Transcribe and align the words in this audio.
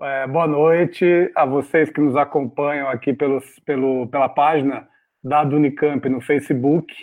É, 0.00 0.28
boa 0.28 0.46
noite 0.46 1.28
a 1.34 1.44
vocês 1.44 1.90
que 1.90 2.00
nos 2.00 2.14
acompanham 2.14 2.88
aqui 2.88 3.12
pelos, 3.12 3.58
pelo, 3.66 4.06
pela 4.06 4.28
página 4.28 4.86
da 5.24 5.42
Unicamp 5.42 6.08
no 6.08 6.20
Facebook. 6.20 6.94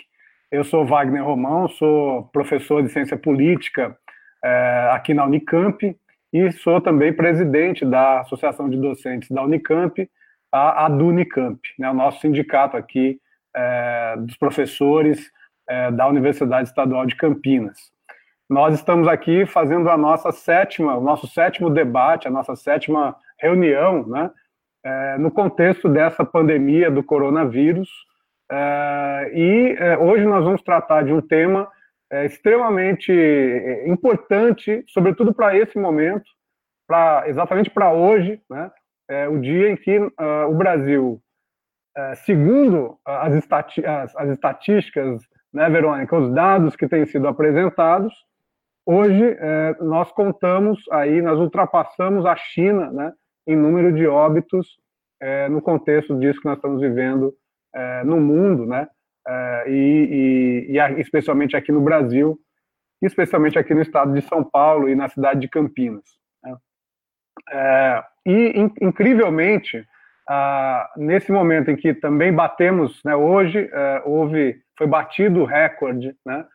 Eu 0.50 0.64
sou 0.64 0.86
Wagner 0.86 1.22
Romão, 1.22 1.68
sou 1.68 2.22
professor 2.32 2.82
de 2.82 2.88
ciência 2.88 3.14
política 3.14 3.94
é, 4.42 4.88
aqui 4.92 5.12
na 5.12 5.26
Unicamp 5.26 5.94
e 6.32 6.52
sou 6.52 6.80
também 6.80 7.12
presidente 7.12 7.84
da 7.84 8.20
Associação 8.20 8.70
de 8.70 8.78
Docentes 8.78 9.30
da 9.30 9.42
Unicamp, 9.42 10.10
a 10.50 10.86
ADUNICAMP, 10.86 11.60
né, 11.78 11.90
o 11.90 11.94
nosso 11.94 12.22
sindicato 12.22 12.78
aqui 12.78 13.20
é, 13.54 14.14
dos 14.20 14.38
professores 14.38 15.30
é, 15.68 15.90
da 15.90 16.08
Universidade 16.08 16.70
Estadual 16.70 17.04
de 17.04 17.14
Campinas. 17.14 17.94
Nós 18.48 18.74
estamos 18.74 19.08
aqui 19.08 19.44
fazendo 19.44 19.90
a 19.90 19.96
nossa 19.96 20.30
sétima, 20.30 20.96
o 20.96 21.00
nosso 21.00 21.26
sétimo 21.26 21.68
debate, 21.68 22.28
a 22.28 22.30
nossa 22.30 22.54
sétima 22.54 23.16
reunião, 23.40 24.06
né, 24.06 24.30
é, 24.84 25.18
no 25.18 25.32
contexto 25.32 25.88
dessa 25.88 26.24
pandemia 26.24 26.88
do 26.88 27.02
coronavírus. 27.02 27.90
É, 28.50 29.30
e 29.34 29.76
é, 29.80 29.98
hoje 29.98 30.24
nós 30.24 30.44
vamos 30.44 30.62
tratar 30.62 31.02
de 31.02 31.12
um 31.12 31.20
tema 31.20 31.68
é, 32.08 32.24
extremamente 32.24 33.10
é, 33.10 33.88
importante, 33.88 34.84
sobretudo 34.86 35.34
para 35.34 35.56
esse 35.56 35.76
momento, 35.76 36.24
pra, 36.86 37.24
exatamente 37.26 37.68
para 37.68 37.92
hoje, 37.92 38.40
né, 38.48 38.70
é, 39.10 39.28
o 39.28 39.40
dia 39.40 39.70
em 39.70 39.76
que 39.76 39.98
uh, 39.98 40.12
o 40.48 40.54
Brasil, 40.54 41.20
segundo 42.24 42.98
as, 43.04 43.34
estati 43.34 43.84
as, 43.86 44.14
as 44.16 44.28
estatísticas, 44.30 45.22
né, 45.52 45.70
Verônica, 45.70 46.16
os 46.16 46.32
dados 46.34 46.76
que 46.76 46.86
têm 46.86 47.06
sido 47.06 47.26
apresentados, 47.26 48.12
Hoje, 48.88 49.36
é, 49.40 49.76
nós 49.80 50.12
contamos 50.12 50.80
aí, 50.92 51.20
nós 51.20 51.40
ultrapassamos 51.40 52.24
a 52.24 52.36
China 52.36 52.92
né, 52.92 53.12
em 53.44 53.56
número 53.56 53.92
de 53.92 54.06
óbitos 54.06 54.78
é, 55.20 55.48
no 55.48 55.60
contexto 55.60 56.16
disso 56.16 56.40
que 56.40 56.46
nós 56.46 56.56
estamos 56.56 56.80
vivendo 56.80 57.34
é, 57.74 58.04
no 58.04 58.20
mundo, 58.20 58.64
né, 58.64 58.86
é, 59.26 59.64
e, 59.66 60.66
e, 60.70 60.78
e, 60.78 61.00
especialmente 61.00 61.56
aqui 61.56 61.72
no 61.72 61.80
Brasil, 61.80 62.38
especialmente 63.02 63.58
aqui 63.58 63.74
no 63.74 63.82
estado 63.82 64.12
de 64.12 64.22
São 64.22 64.44
Paulo 64.44 64.88
e 64.88 64.94
na 64.94 65.08
cidade 65.08 65.40
de 65.40 65.48
Campinas. 65.48 66.04
Né. 66.44 66.56
É, 67.50 68.04
e, 68.24 68.60
in, 68.60 68.72
incrivelmente, 68.80 69.84
ah, 70.28 70.88
nesse 70.96 71.32
momento 71.32 71.72
em 71.72 71.76
que 71.76 71.92
também 71.92 72.32
batemos, 72.32 73.02
né, 73.04 73.16
hoje 73.16 73.68
é, 73.72 74.02
houve, 74.04 74.60
foi 74.78 74.86
batido 74.86 75.40
o 75.40 75.44
recorde, 75.44 76.14
né, 76.24 76.46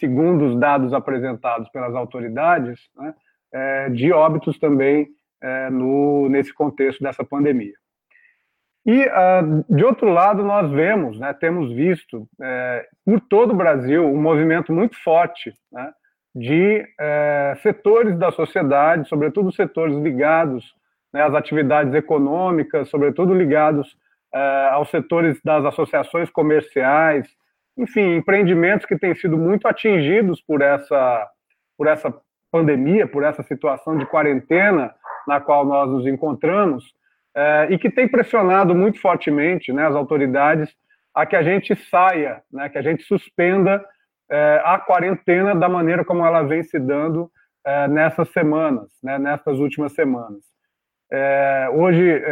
segundo 0.00 0.46
os 0.46 0.58
dados 0.58 0.92
apresentados 0.92 1.68
pelas 1.68 1.94
autoridades, 1.94 2.80
né, 2.96 3.14
é, 3.52 3.88
de 3.90 4.12
óbitos 4.12 4.58
também 4.58 5.08
é, 5.40 5.70
no, 5.70 6.28
nesse 6.28 6.52
contexto 6.52 7.02
dessa 7.02 7.22
pandemia. 7.24 7.74
E, 8.86 9.04
uh, 9.04 9.64
de 9.68 9.84
outro 9.84 10.08
lado, 10.08 10.42
nós 10.42 10.70
vemos, 10.70 11.18
né, 11.18 11.34
temos 11.34 11.70
visto 11.72 12.26
é, 12.40 12.86
por 13.04 13.20
todo 13.20 13.52
o 13.52 13.56
Brasil 13.56 14.06
um 14.06 14.20
movimento 14.20 14.72
muito 14.72 14.96
forte 15.02 15.52
né, 15.70 15.92
de 16.34 16.86
é, 16.98 17.58
setores 17.62 18.16
da 18.18 18.30
sociedade, 18.32 19.08
sobretudo 19.08 19.52
setores 19.52 19.96
ligados 19.98 20.74
né, 21.12 21.22
às 21.22 21.34
atividades 21.34 21.92
econômicas, 21.92 22.88
sobretudo 22.88 23.34
ligados 23.34 23.94
é, 24.32 24.68
aos 24.72 24.88
setores 24.90 25.38
das 25.44 25.64
associações 25.66 26.30
comerciais, 26.30 27.28
enfim, 27.80 28.16
empreendimentos 28.16 28.84
que 28.84 28.98
têm 28.98 29.14
sido 29.14 29.38
muito 29.38 29.66
atingidos 29.66 30.40
por 30.42 30.60
essa, 30.60 31.26
por 31.76 31.86
essa 31.86 32.14
pandemia, 32.50 33.06
por 33.06 33.24
essa 33.24 33.42
situação 33.42 33.96
de 33.96 34.04
quarentena 34.04 34.94
na 35.26 35.40
qual 35.40 35.64
nós 35.64 35.88
nos 35.88 36.06
encontramos, 36.06 36.84
é, 37.34 37.68
e 37.70 37.78
que 37.78 37.88
tem 37.88 38.08
pressionado 38.08 38.74
muito 38.74 39.00
fortemente 39.00 39.72
né, 39.72 39.86
as 39.86 39.94
autoridades 39.94 40.68
a 41.14 41.24
que 41.24 41.36
a 41.36 41.42
gente 41.42 41.74
saia, 41.88 42.42
né, 42.52 42.68
que 42.68 42.76
a 42.76 42.82
gente 42.82 43.02
suspenda 43.04 43.84
é, 44.30 44.60
a 44.64 44.78
quarentena 44.78 45.54
da 45.54 45.68
maneira 45.68 46.04
como 46.04 46.24
ela 46.24 46.42
vem 46.42 46.62
se 46.62 46.78
dando 46.78 47.30
é, 47.64 47.88
nessas 47.88 48.28
semanas, 48.30 48.90
né, 49.02 49.18
nessas 49.18 49.58
últimas 49.58 49.92
semanas. 49.92 50.44
hoje, 51.72 52.22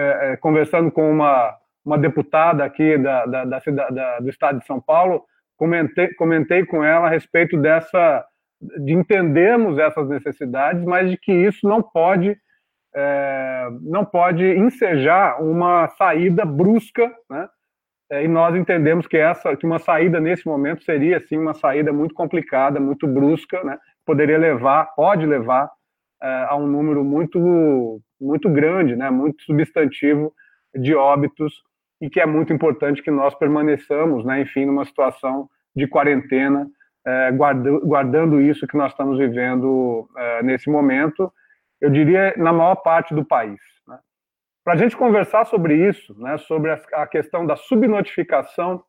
conversando 0.40 0.90
com 0.92 1.10
uma, 1.10 1.52
uma 1.84 1.98
deputada 1.98 2.64
aqui 2.64 2.96
da, 2.98 3.26
da, 3.26 3.44
da, 3.44 3.58
da, 3.90 4.20
do 4.20 4.28
estado 4.28 4.60
de 4.60 4.66
São 4.66 4.80
Paulo, 4.80 5.24
comentei, 5.58 6.14
comentei 6.14 6.64
com 6.64 6.82
ela 6.82 7.06
a 7.06 7.10
respeito 7.10 7.58
dessa, 7.58 8.24
de 8.78 8.94
entendermos 8.94 9.78
essas 9.78 10.08
necessidades, 10.08 10.82
mas 10.84 11.10
de 11.10 11.18
que 11.18 11.32
isso 11.32 11.68
não 11.68 11.82
pode, 11.82 12.38
é, 12.94 13.68
não 13.82 14.04
pode 14.04 14.44
ensejar 14.44 15.42
uma 15.42 15.88
saída 15.88 16.46
brusca, 16.46 17.12
né? 17.28 17.48
É, 18.10 18.24
e 18.24 18.28
nós 18.28 18.56
entendemos 18.56 19.06
que 19.06 19.18
essa, 19.18 19.54
que 19.54 19.66
uma 19.66 19.78
saída 19.78 20.18
nesse 20.18 20.46
momento 20.46 20.82
seria 20.82 21.20
sim 21.20 21.36
uma 21.36 21.52
saída 21.52 21.92
muito 21.92 22.14
complicada, 22.14 22.80
muito 22.80 23.06
brusca, 23.06 23.62
né? 23.62 23.76
Poderia 24.06 24.38
levar, 24.38 24.86
pode 24.94 25.26
levar 25.26 25.70
é, 26.22 26.46
a 26.48 26.56
um 26.56 26.66
número 26.66 27.04
muito, 27.04 28.00
muito 28.18 28.48
grande, 28.48 28.96
né? 28.96 29.10
Muito 29.10 29.42
substantivo 29.42 30.32
de 30.74 30.94
óbitos 30.94 31.62
e 32.00 32.08
que 32.08 32.20
é 32.20 32.26
muito 32.26 32.52
importante 32.52 33.02
que 33.02 33.10
nós 33.10 33.34
permaneçamos, 33.34 34.24
né, 34.24 34.40
enfim, 34.40 34.64
numa 34.64 34.84
situação 34.84 35.48
de 35.74 35.86
quarentena, 35.86 36.68
é, 37.06 37.32
guarda, 37.32 37.70
guardando 37.80 38.40
isso 38.40 38.66
que 38.66 38.76
nós 38.76 38.92
estamos 38.92 39.18
vivendo 39.18 40.08
é, 40.16 40.42
nesse 40.42 40.70
momento, 40.70 41.32
eu 41.80 41.90
diria, 41.90 42.34
na 42.36 42.52
maior 42.52 42.76
parte 42.76 43.14
do 43.14 43.24
país. 43.24 43.60
Né. 43.86 43.98
Para 44.64 44.74
a 44.74 44.76
gente 44.76 44.96
conversar 44.96 45.44
sobre 45.46 45.74
isso, 45.88 46.14
né, 46.20 46.36
sobre 46.38 46.70
a, 46.70 46.80
a 46.94 47.06
questão 47.06 47.46
da 47.46 47.56
subnotificação 47.56 48.82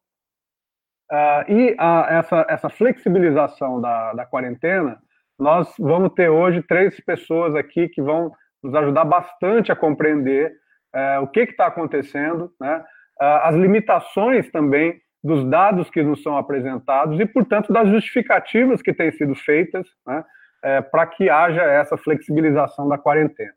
uh, 1.12 1.52
e 1.52 1.76
a, 1.78 2.08
essa, 2.10 2.46
essa 2.50 2.70
flexibilização 2.70 3.80
da, 3.80 4.14
da 4.14 4.26
quarentena, 4.26 5.00
nós 5.38 5.74
vamos 5.80 6.14
ter 6.14 6.30
hoje 6.30 6.62
três 6.64 7.00
pessoas 7.00 7.56
aqui 7.56 7.88
que 7.88 8.02
vão 8.02 8.32
nos 8.62 8.76
ajudar 8.76 9.06
bastante 9.06 9.72
a 9.72 9.76
compreender 9.76 10.54
uh, 10.94 11.24
o 11.24 11.28
que 11.28 11.42
está 11.42 11.68
acontecendo, 11.68 12.52
né, 12.60 12.84
as 13.20 13.56
limitações 13.56 14.50
também 14.52 15.00
dos 15.24 15.44
dados 15.50 15.90
que 15.90 16.02
nos 16.02 16.24
são 16.24 16.38
apresentados 16.38 17.20
e, 17.20 17.26
portanto, 17.26 17.74
das 17.74 17.90
justificativas 17.90 18.82
que 18.82 18.94
têm 18.94 19.12
sido 19.12 19.36
feitas 19.36 19.88
né, 20.08 20.24
é, 20.64 20.82
para 20.82 21.06
que 21.06 21.30
haja 21.30 21.62
essa 21.62 21.98
flexibilização 21.98 22.88
da 22.88 22.98
quarentena. 22.98 23.54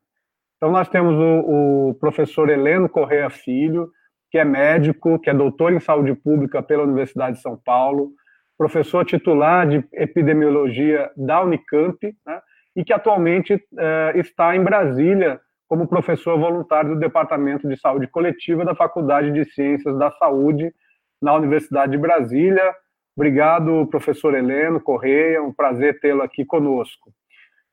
Então, 0.56 0.70
nós 0.70 0.88
temos 0.88 1.14
o, 1.14 1.90
o, 1.90 1.94
professor 1.94 2.48
Heleno 2.48 2.88
Correia 2.88 3.30
Filho, 3.30 3.90
que 4.30 4.38
é 4.38 4.44
médico, 4.44 5.18
que 5.18 5.30
é 5.30 5.34
doutor 5.34 5.72
em 5.72 5.80
saúde 5.80 6.14
pública 6.14 6.62
pela 6.62 6.84
Universidade 6.84 7.36
de 7.36 7.42
São 7.42 7.56
Paulo, 7.56 8.10
professor 8.58 9.04
titular 9.04 9.66
de 9.66 9.84
epidemiologia 9.92 11.10
da 11.16 11.42
Unicamp, 11.42 11.98
né, 12.26 12.40
e 12.76 12.84
que 12.84 12.92
atualmente 12.92 13.60
é, 13.78 14.12
está 14.16 14.56
em 14.56 14.62
Brasília 14.62 15.40
como 15.72 15.88
professor 15.88 16.38
voluntário 16.38 16.90
do 16.90 17.00
Departamento 17.00 17.66
de 17.66 17.80
Saúde 17.80 18.06
Coletiva 18.06 18.62
da 18.62 18.74
Faculdade 18.74 19.32
de 19.32 19.42
Ciências 19.54 19.98
da 19.98 20.10
Saúde 20.10 20.70
na 21.18 21.32
Universidade 21.34 21.92
de 21.92 21.96
Brasília. 21.96 22.74
Obrigado, 23.16 23.86
professor 23.86 24.34
Heleno 24.34 24.78
Correia, 24.78 25.42
um 25.42 25.50
prazer 25.50 25.98
tê-lo 25.98 26.20
aqui 26.20 26.44
conosco. 26.44 27.10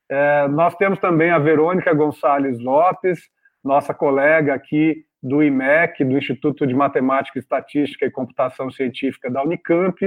É, 0.10 0.48
nós 0.48 0.74
temos 0.76 0.98
também 1.00 1.30
a 1.30 1.40
Verônica 1.40 1.94
Gonçalves 1.94 2.58
Lopes, 2.62 3.20
nossa 3.62 3.94
colega 3.94 4.54
aqui 4.54 5.04
do 5.22 5.44
IMEC, 5.44 6.06
do 6.06 6.18
Instituto 6.18 6.66
de 6.66 6.74
Matemática, 6.74 7.38
Estatística 7.38 8.06
e 8.06 8.12
Computação 8.12 8.72
Científica 8.72 9.30
da 9.30 9.44
Unicamp. 9.44 10.00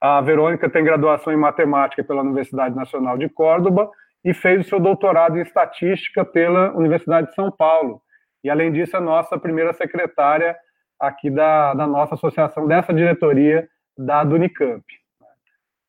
A 0.00 0.22
Verônica 0.22 0.70
tem 0.70 0.82
graduação 0.82 1.30
em 1.30 1.36
Matemática 1.36 2.02
pela 2.02 2.22
Universidade 2.22 2.74
Nacional 2.74 3.18
de 3.18 3.28
Córdoba 3.28 3.90
e 4.24 4.34
fez 4.34 4.66
o 4.66 4.68
seu 4.68 4.80
doutorado 4.80 5.38
em 5.38 5.42
estatística 5.42 6.24
pela 6.24 6.72
Universidade 6.76 7.28
de 7.28 7.34
São 7.34 7.50
Paulo. 7.50 8.02
E, 8.42 8.50
além 8.50 8.72
disso, 8.72 8.96
é 8.96 9.00
nossa 9.00 9.38
primeira 9.38 9.72
secretária 9.72 10.56
aqui 10.98 11.30
da, 11.30 11.74
da 11.74 11.86
nossa 11.86 12.14
associação, 12.14 12.66
dessa 12.66 12.92
diretoria 12.92 13.68
da 13.96 14.22
Unicamp. 14.22 14.84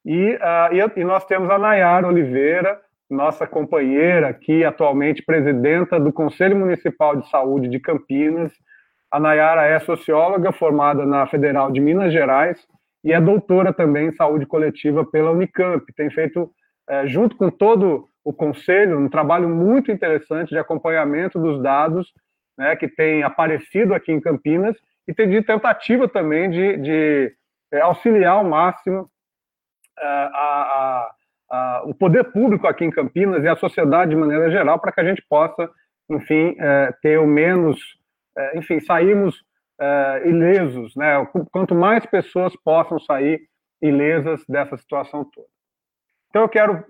E, 0.06 0.34
uh, 0.36 0.74
e, 0.74 1.02
e, 1.02 1.04
nós 1.04 1.26
temos 1.26 1.50
a 1.50 1.60
Nayara 1.60 2.08
Oliveira, 2.08 2.80
nossa 3.10 3.46
companheira 3.46 4.28
aqui, 4.28 4.64
atualmente 4.64 5.24
presidenta 5.24 6.00
do 6.00 6.14
Conselho 6.14 6.56
Municipal 6.56 7.16
de 7.16 7.30
Saúde 7.30 7.68
de 7.68 7.80
Campinas. 7.80 8.52
A 9.12 9.20
Nayara 9.20 9.66
é 9.66 9.80
socióloga 9.80 10.52
formada 10.52 11.06
na 11.06 11.26
Federal 11.28 11.72
de 11.72 11.82
Minas 11.82 12.14
Gerais 12.14 12.60
e 13.04 13.12
é 13.12 13.20
doutora 13.20 13.74
também 13.74 14.08
em 14.08 14.12
saúde 14.12 14.46
coletiva 14.46 15.04
pela 15.04 15.32
Unicamp. 15.32 15.84
Tem 15.96 16.10
feito, 16.12 16.52
é, 16.88 17.08
junto 17.08 17.36
com 17.36 17.50
todo 17.50 18.08
o 18.30 18.34
conselho, 18.34 19.00
um 19.00 19.10
trabalho 19.10 19.50
muito 19.50 19.92
interessante 19.92 20.50
de 20.50 20.60
acompanhamento 20.60 21.40
dos 21.40 21.60
dados 21.64 22.14
né, 22.56 22.76
que 22.76 22.88
tem 22.88 23.24
aparecido 23.24 23.92
aqui 23.96 24.12
em 24.12 24.22
Campinas 24.22 24.78
e 25.08 25.14
tem 25.16 25.28
de 25.28 25.42
tentativa 25.42 26.08
também 26.08 26.48
de, 26.48 26.78
de 26.78 27.36
é, 27.74 27.82
auxiliar 27.82 28.34
ao 28.34 28.44
máximo 28.44 29.10
é, 29.98 30.06
a, 30.06 30.30
a, 30.30 31.12
a, 31.50 31.84
o 31.86 31.96
poder 31.96 32.26
público 32.26 32.68
aqui 32.68 32.86
em 32.86 32.92
Campinas 32.92 33.44
e 33.44 33.48
a 33.48 33.56
sociedade 33.56 34.12
de 34.12 34.16
maneira 34.16 34.52
geral 34.52 34.78
para 34.78 34.92
que 34.92 35.02
a 35.02 35.06
gente 35.06 35.26
possa 35.28 35.68
enfim, 36.08 36.56
é, 36.60 36.94
ter 37.02 37.18
o 37.18 37.26
menos, 37.26 37.80
enfim, 38.56 38.80
sairmos 38.80 39.44
ilesos, 40.26 40.96
né? 40.96 41.26
Quanto 41.52 41.74
mais 41.74 42.06
pessoas 42.06 42.54
possam 42.64 43.00
sair 43.00 43.42
ilesas 43.82 44.44
dessa 44.48 44.76
situação 44.76 45.24
toda. 45.24 45.48
Então, 46.30 46.42
eu 46.42 46.50
quero 46.50 46.84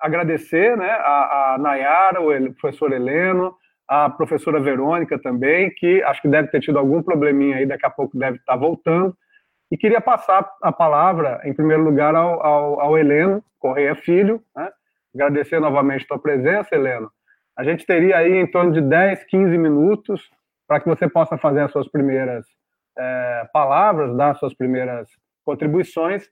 agradecer 0.00 0.76
né, 0.76 0.90
a, 0.90 1.54
a 1.54 1.58
Nayara, 1.58 2.20
o 2.20 2.54
professor 2.54 2.92
Heleno, 2.92 3.54
a 3.88 4.10
professora 4.10 4.60
Verônica 4.60 5.18
também, 5.18 5.70
que 5.74 6.02
acho 6.02 6.20
que 6.20 6.28
deve 6.28 6.48
ter 6.48 6.60
tido 6.60 6.78
algum 6.78 7.02
probleminha 7.02 7.56
aí, 7.56 7.66
daqui 7.66 7.86
a 7.86 7.90
pouco 7.90 8.18
deve 8.18 8.36
estar 8.36 8.56
voltando. 8.56 9.16
E 9.70 9.76
queria 9.76 10.00
passar 10.00 10.48
a 10.62 10.72
palavra, 10.72 11.40
em 11.44 11.52
primeiro 11.52 11.82
lugar, 11.82 12.14
ao, 12.14 12.44
ao, 12.44 12.80
ao 12.80 12.98
Heleno 12.98 13.42
Correia 13.58 13.94
Filho, 13.94 14.42
né? 14.56 14.70
agradecer 15.14 15.58
novamente 15.58 16.04
a 16.04 16.08
tua 16.08 16.18
presença, 16.18 16.74
Heleno. 16.74 17.10
A 17.56 17.64
gente 17.64 17.84
teria 17.84 18.18
aí 18.18 18.34
em 18.36 18.46
torno 18.46 18.72
de 18.72 18.80
10, 18.80 19.24
15 19.24 19.58
minutos 19.58 20.30
para 20.66 20.80
que 20.80 20.88
você 20.88 21.08
possa 21.08 21.36
fazer 21.36 21.60
as 21.60 21.72
suas 21.72 21.88
primeiras 21.88 22.46
é, 22.96 23.48
palavras, 23.52 24.16
dar 24.16 24.30
as 24.30 24.38
suas 24.38 24.54
primeiras 24.54 25.08
contribuições. 25.44 26.28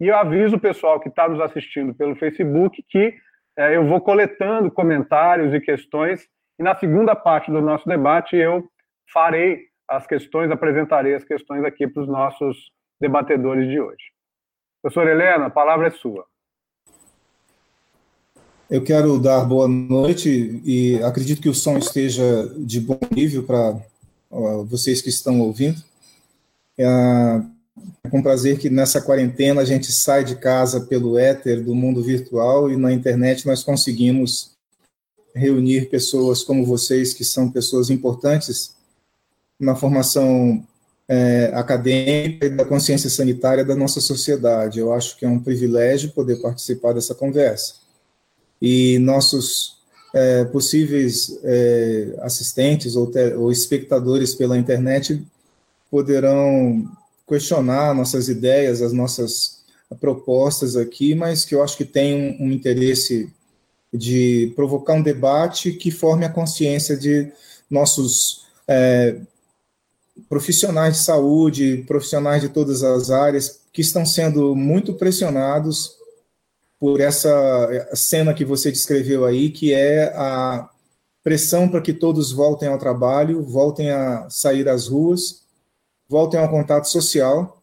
E 0.00 0.08
eu 0.08 0.16
aviso 0.16 0.56
o 0.56 0.60
pessoal 0.60 1.00
que 1.00 1.08
está 1.08 1.28
nos 1.28 1.40
assistindo 1.40 1.94
pelo 1.94 2.16
Facebook 2.16 2.84
que 2.88 3.14
é, 3.58 3.76
eu 3.76 3.86
vou 3.86 4.00
coletando 4.00 4.70
comentários 4.70 5.54
e 5.54 5.60
questões, 5.60 6.28
e 6.58 6.62
na 6.62 6.76
segunda 6.76 7.16
parte 7.16 7.50
do 7.50 7.60
nosso 7.60 7.88
debate 7.88 8.36
eu 8.36 8.68
farei 9.12 9.64
as 9.88 10.06
questões, 10.06 10.50
apresentarei 10.50 11.14
as 11.14 11.24
questões 11.24 11.64
aqui 11.64 11.86
para 11.86 12.02
os 12.02 12.08
nossos 12.08 12.56
debatedores 13.00 13.68
de 13.68 13.80
hoje. 13.80 14.02
Professor 14.82 15.08
Helena, 15.08 15.46
a 15.46 15.50
palavra 15.50 15.86
é 15.86 15.90
sua. 15.90 16.26
Eu 18.68 18.82
quero 18.82 19.18
dar 19.18 19.44
boa 19.44 19.68
noite 19.68 20.60
e 20.64 21.00
acredito 21.02 21.40
que 21.40 21.48
o 21.48 21.54
som 21.54 21.78
esteja 21.78 22.22
de 22.58 22.80
bom 22.80 22.98
nível 23.14 23.44
para 23.44 23.80
vocês 24.68 25.00
que 25.00 25.08
estão 25.08 25.40
ouvindo. 25.40 25.80
É, 26.76 26.86
é 28.04 28.08
com 28.08 28.22
prazer 28.22 28.58
que 28.58 28.70
nessa 28.70 29.00
quarentena 29.00 29.60
a 29.60 29.64
gente 29.64 29.90
sai 29.92 30.24
de 30.24 30.36
casa 30.36 30.80
pelo 30.82 31.18
éter 31.18 31.62
do 31.62 31.74
mundo 31.74 32.02
virtual 32.02 32.70
e 32.70 32.76
na 32.76 32.92
internet 32.92 33.46
nós 33.46 33.62
conseguimos 33.62 34.56
reunir 35.34 35.90
pessoas 35.90 36.42
como 36.42 36.64
vocês, 36.64 37.12
que 37.12 37.24
são 37.24 37.50
pessoas 37.50 37.90
importantes 37.90 38.74
na 39.60 39.74
formação 39.74 40.64
é, 41.08 41.50
acadêmica 41.54 42.46
e 42.46 42.50
da 42.50 42.64
consciência 42.64 43.10
sanitária 43.10 43.64
da 43.64 43.76
nossa 43.76 44.00
sociedade. 44.00 44.78
Eu 44.78 44.92
acho 44.92 45.16
que 45.16 45.24
é 45.24 45.28
um 45.28 45.38
privilégio 45.38 46.12
poder 46.12 46.36
participar 46.36 46.94
dessa 46.94 47.14
conversa. 47.14 47.74
E 48.60 48.98
nossos 48.98 49.76
é, 50.14 50.44
possíveis 50.44 51.38
é, 51.44 52.16
assistentes 52.22 52.96
ou, 52.96 53.10
ou 53.38 53.52
espectadores 53.52 54.34
pela 54.34 54.56
internet 54.56 55.22
poderão 55.90 56.90
questionar 57.26 57.94
nossas 57.94 58.28
ideias, 58.28 58.80
as 58.80 58.92
nossas 58.92 59.64
propostas 60.00 60.76
aqui, 60.76 61.14
mas 61.14 61.44
que 61.44 61.54
eu 61.54 61.62
acho 61.62 61.76
que 61.76 61.84
tem 61.84 62.38
um, 62.40 62.46
um 62.46 62.52
interesse 62.52 63.32
de 63.92 64.52
provocar 64.54 64.94
um 64.94 65.02
debate 65.02 65.72
que 65.72 65.90
forme 65.90 66.24
a 66.24 66.32
consciência 66.32 66.96
de 66.96 67.32
nossos 67.70 68.46
é, 68.68 69.20
profissionais 70.28 70.96
de 70.96 71.02
saúde, 71.02 71.84
profissionais 71.86 72.42
de 72.42 72.48
todas 72.48 72.82
as 72.82 73.10
áreas, 73.10 73.60
que 73.72 73.80
estão 73.80 74.04
sendo 74.04 74.54
muito 74.54 74.94
pressionados 74.94 75.96
por 76.78 77.00
essa 77.00 77.88
cena 77.94 78.34
que 78.34 78.44
você 78.44 78.70
descreveu 78.70 79.24
aí, 79.24 79.50
que 79.50 79.72
é 79.72 80.12
a 80.14 80.68
pressão 81.22 81.68
para 81.68 81.80
que 81.80 81.92
todos 81.92 82.32
voltem 82.32 82.68
ao 82.68 82.78
trabalho, 82.78 83.42
voltem 83.42 83.90
a 83.90 84.28
sair 84.30 84.68
às 84.68 84.88
ruas, 84.88 85.45
voltem 86.08 86.38
ao 86.38 86.48
contato 86.48 86.88
social 86.88 87.60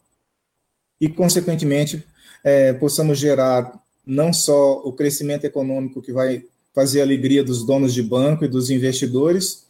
e, 1.00 1.08
consequentemente, 1.10 2.04
é, 2.44 2.74
possamos 2.74 3.18
gerar 3.18 3.82
não 4.06 4.34
só 4.34 4.82
o 4.84 4.92
crescimento 4.92 5.46
econômico 5.46 6.02
que 6.02 6.12
vai 6.12 6.44
fazer 6.74 7.02
a 7.02 7.04
alegria 7.04 7.44
dos 7.44 7.66
donos 7.66 7.94
de 7.94 8.02
banco 8.02 8.44
e 8.44 8.48
dos 8.48 8.70
investidores, 8.70 9.64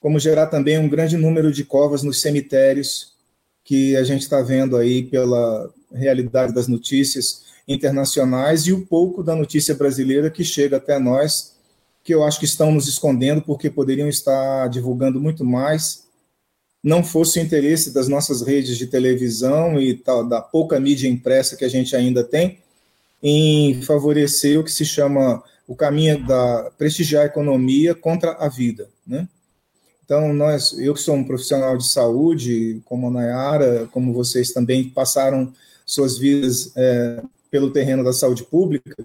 como 0.00 0.18
gerar 0.18 0.46
também 0.46 0.78
um 0.78 0.88
grande 0.88 1.16
número 1.16 1.52
de 1.52 1.64
covas 1.64 2.02
nos 2.02 2.20
cemitérios 2.20 3.12
que 3.64 3.96
a 3.96 4.02
gente 4.02 4.22
está 4.22 4.40
vendo 4.40 4.76
aí 4.76 5.02
pela 5.02 5.70
realidade 5.92 6.54
das 6.54 6.68
notícias 6.68 7.44
internacionais 7.66 8.66
e 8.66 8.72
o 8.72 8.86
pouco 8.86 9.22
da 9.22 9.36
notícia 9.36 9.74
brasileira 9.74 10.30
que 10.30 10.42
chega 10.42 10.78
até 10.78 10.98
nós, 10.98 11.54
que 12.02 12.14
eu 12.14 12.24
acho 12.24 12.38
que 12.38 12.46
estão 12.46 12.72
nos 12.72 12.88
escondendo 12.88 13.42
porque 13.42 13.68
poderiam 13.68 14.08
estar 14.08 14.68
divulgando 14.68 15.20
muito 15.20 15.44
mais, 15.44 16.07
não 16.82 17.02
fosse 17.02 17.38
o 17.38 17.42
interesse 17.42 17.92
das 17.92 18.08
nossas 18.08 18.42
redes 18.42 18.76
de 18.76 18.86
televisão 18.86 19.80
e 19.80 19.94
tal, 19.94 20.26
da 20.26 20.40
pouca 20.40 20.78
mídia 20.78 21.08
impressa 21.08 21.56
que 21.56 21.64
a 21.64 21.68
gente 21.68 21.94
ainda 21.96 22.22
tem, 22.22 22.58
em 23.22 23.82
favorecer 23.82 24.58
o 24.58 24.64
que 24.64 24.70
se 24.70 24.84
chama 24.84 25.42
o 25.66 25.74
caminho 25.74 26.24
da 26.26 26.70
prestigiar 26.78 27.24
a 27.24 27.26
economia 27.26 27.94
contra 27.94 28.32
a 28.32 28.48
vida, 28.48 28.88
né? 29.06 29.28
Então, 30.04 30.32
nós, 30.32 30.72
eu 30.78 30.94
que 30.94 31.00
sou 31.02 31.14
um 31.14 31.24
profissional 31.24 31.76
de 31.76 31.86
saúde, 31.86 32.80
como 32.86 33.08
a 33.08 33.10
Nayara, 33.10 33.86
como 33.92 34.14
vocês 34.14 34.52
também 34.52 34.88
passaram 34.88 35.52
suas 35.84 36.16
vidas 36.16 36.72
é, 36.74 37.22
pelo 37.50 37.70
terreno 37.70 38.02
da 38.02 38.14
saúde 38.14 38.42
pública, 38.42 38.96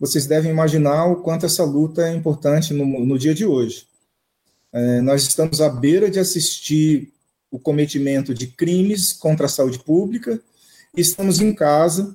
vocês 0.00 0.24
devem 0.24 0.50
imaginar 0.50 1.04
o 1.04 1.16
quanto 1.16 1.44
essa 1.44 1.64
luta 1.64 2.08
é 2.08 2.14
importante 2.14 2.72
no, 2.72 2.86
no 3.04 3.18
dia 3.18 3.34
de 3.34 3.44
hoje. 3.44 3.86
É, 4.72 5.00
nós 5.00 5.22
estamos 5.22 5.60
à 5.60 5.68
beira 5.68 6.10
de 6.10 6.18
assistir 6.18 7.12
o 7.50 7.58
cometimento 7.58 8.34
de 8.34 8.46
crimes 8.46 9.12
contra 9.12 9.46
a 9.46 9.48
saúde 9.48 9.78
pública 9.78 10.40
e 10.96 11.00
estamos 11.00 11.40
em 11.40 11.54
casa, 11.54 12.14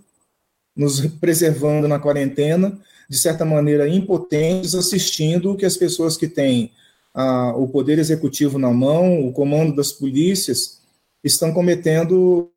nos 0.75 1.05
preservando 1.05 1.87
na 1.87 1.99
quarentena, 1.99 2.79
de 3.09 3.17
certa 3.17 3.45
maneira 3.45 3.87
impotentes, 3.87 4.75
assistindo 4.75 5.51
o 5.51 5.57
que 5.57 5.65
as 5.65 5.77
pessoas 5.77 6.17
que 6.17 6.27
têm 6.27 6.71
a, 7.13 7.55
o 7.55 7.67
poder 7.67 7.99
executivo 7.99 8.57
na 8.57 8.71
mão, 8.71 9.27
o 9.27 9.31
comando 9.31 9.75
das 9.75 9.91
polícias, 9.91 10.79
estão 11.23 11.53
cometendo 11.53 12.49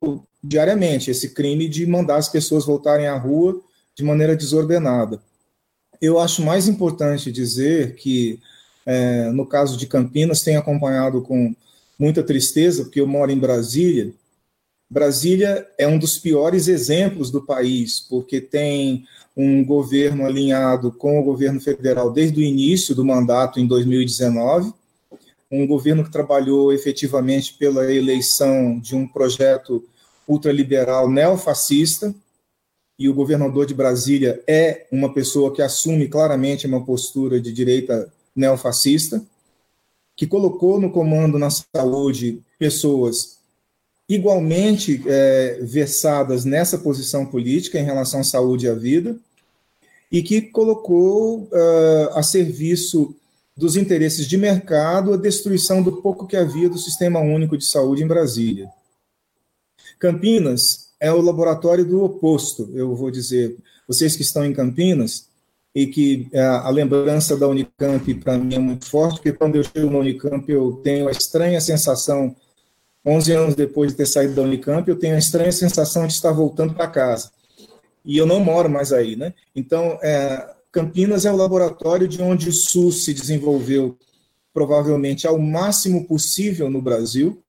diariamente 0.43 1.11
esse 1.11 1.29
crime 1.29 1.67
de 1.67 1.85
mandar 1.85 2.17
as 2.17 2.29
pessoas 2.29 2.65
voltarem 2.65 3.07
à 3.07 3.17
rua 3.17 3.59
de 3.95 4.03
maneira 4.03 4.35
desordenada. 4.35 5.21
Eu 6.01 6.19
acho 6.19 6.43
mais 6.43 6.67
importante 6.67 7.31
dizer 7.31 7.95
que, 7.95 8.39
é, 8.87 9.29
no 9.31 9.45
caso 9.45 9.77
de 9.77 9.85
Campinas, 9.85 10.41
tenho 10.41 10.59
acompanhado 10.59 11.21
com 11.21 11.53
muita 11.99 12.23
tristeza, 12.23 12.85
porque 12.85 13.01
eu 13.01 13.05
moro 13.05 13.29
em 13.29 13.37
Brasília. 13.37 14.13
Brasília 14.89 15.67
é 15.77 15.85
um 15.85 15.99
dos 15.99 16.17
piores 16.17 16.69
exemplos 16.69 17.29
do 17.29 17.45
país, 17.45 17.99
porque 17.99 18.39
tem 18.39 19.05
um 19.35 19.63
governo 19.65 20.25
alinhado 20.25 20.89
com 20.89 21.19
o 21.19 21.23
governo 21.23 21.59
federal 21.59 22.09
desde 22.11 22.39
o 22.39 22.43
início 22.43 22.95
do 22.95 23.03
mandato, 23.03 23.59
em 23.59 23.67
2019, 23.67 24.71
um 25.51 25.67
governo 25.67 26.05
que 26.05 26.11
trabalhou 26.11 26.71
efetivamente 26.71 27.55
pela 27.55 27.91
eleição 27.91 28.79
de 28.79 28.95
um 28.95 29.05
projeto 29.05 29.83
ultraliberal 30.25 31.09
neofascista, 31.09 32.15
e 32.97 33.09
o 33.09 33.13
governador 33.13 33.65
de 33.65 33.73
Brasília 33.73 34.41
é 34.47 34.87
uma 34.91 35.13
pessoa 35.13 35.53
que 35.53 35.61
assume 35.61 36.07
claramente 36.07 36.65
uma 36.65 36.83
postura 36.83 37.39
de 37.39 37.51
direita 37.51 38.11
neofascista, 38.37 39.23
que 40.15 40.25
colocou 40.25 40.79
no 40.79 40.91
comando 40.91 41.37
na 41.37 41.49
saúde 41.49 42.41
pessoas 42.57 43.37
igualmente 44.09 45.03
é, 45.05 45.59
versadas 45.61 46.45
nessa 46.45 46.77
posição 46.77 47.25
política 47.25 47.77
em 47.77 47.83
relação 47.83 48.21
à 48.21 48.23
saúde 48.23 48.65
e 48.65 48.69
à 48.69 48.73
vida, 48.73 49.17
e 50.11 50.23
que 50.23 50.41
colocou 50.41 51.41
uh, 51.43 52.09
a 52.13 52.23
serviço 52.23 53.13
dos 53.55 53.75
interesses 53.75 54.25
de 54.25 54.37
mercado 54.37 55.13
a 55.13 55.17
destruição 55.17 55.83
do 55.83 56.01
pouco 56.01 56.25
que 56.25 56.37
havia 56.37 56.69
do 56.69 56.77
Sistema 56.77 57.19
Único 57.19 57.57
de 57.57 57.65
Saúde 57.65 58.03
em 58.03 58.07
Brasília. 58.07 58.69
Campinas 59.99 60.89
é 60.99 61.11
o 61.11 61.21
laboratório 61.21 61.83
do 61.83 62.03
oposto, 62.03 62.69
eu 62.73 62.95
vou 62.95 63.11
dizer. 63.11 63.57
Vocês 63.87 64.15
que 64.15 64.21
estão 64.21 64.45
em 64.45 64.53
Campinas, 64.53 65.27
e 65.77 65.85
que 65.85 66.27
uh, 66.33 66.65
a 66.65 66.71
lembrança 66.71 67.37
da 67.37 67.47
Unicamp 67.47 68.11
para 68.15 68.35
mim 68.35 68.55
é 68.55 68.57
muito 68.57 68.89
forte, 68.89 69.17
porque 69.17 69.31
quando 69.31 69.57
eu 69.57 69.63
chego 69.63 69.91
na 69.91 69.99
Unicamp 69.99 70.51
eu 70.51 70.81
tenho 70.83 71.07
a 71.07 71.11
estranha 71.11 71.61
sensação, 71.61 72.35
11 73.05 73.31
anos 73.33 73.55
depois 73.55 73.91
de 73.91 73.97
ter 73.97 74.07
saído 74.07 74.33
da 74.33 74.41
Unicamp, 74.41 74.89
eu 74.89 74.97
tenho 74.97 75.13
a 75.13 75.19
estranha 75.19 75.51
sensação 75.51 76.07
de 76.07 76.13
estar 76.13 76.31
voltando 76.31 76.73
para 76.73 76.87
casa 76.87 77.29
e 78.03 78.17
eu 78.17 78.25
não 78.25 78.39
moro 78.39 78.67
mais 78.67 78.91
aí, 78.91 79.15
né? 79.15 79.35
Então, 79.55 79.99
é, 80.01 80.49
Campinas 80.71 81.25
é 81.25 81.31
o 81.31 81.35
laboratório 81.35 82.07
de 82.07 82.23
onde 82.23 82.49
o 82.49 82.53
SUS 82.53 83.05
se 83.05 83.13
desenvolveu 83.13 83.95
provavelmente 84.51 85.27
ao 85.27 85.37
máximo 85.37 86.07
possível 86.07 86.71
no 86.71 86.81
Brasil, 86.81 87.39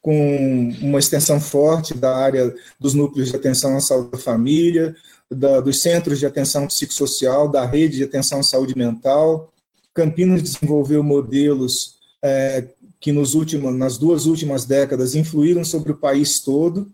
com 0.00 0.70
uma 0.80 1.00
extensão 1.00 1.40
forte 1.40 1.92
da 1.92 2.16
área 2.16 2.54
dos 2.78 2.94
núcleos 2.94 3.30
de 3.30 3.36
atenção 3.36 3.76
à 3.76 3.80
saúde 3.80 4.12
da 4.12 4.18
família, 4.18 4.94
da, 5.30 5.60
dos 5.60 5.80
centros 5.80 6.18
de 6.18 6.26
atenção 6.26 6.66
psicossocial, 6.66 7.48
da 7.48 7.64
rede 7.64 7.96
de 7.96 8.04
atenção 8.04 8.40
à 8.40 8.42
saúde 8.42 8.76
mental, 8.76 9.52
Campinas 9.92 10.42
desenvolveu 10.42 11.02
modelos 11.02 11.94
é, 12.20 12.68
que 12.98 13.12
nos 13.12 13.34
últimos, 13.34 13.74
nas 13.74 13.96
duas 13.96 14.26
últimas 14.26 14.64
décadas 14.64 15.14
influíram 15.14 15.64
sobre 15.64 15.92
o 15.92 15.96
país 15.96 16.40
todo. 16.40 16.90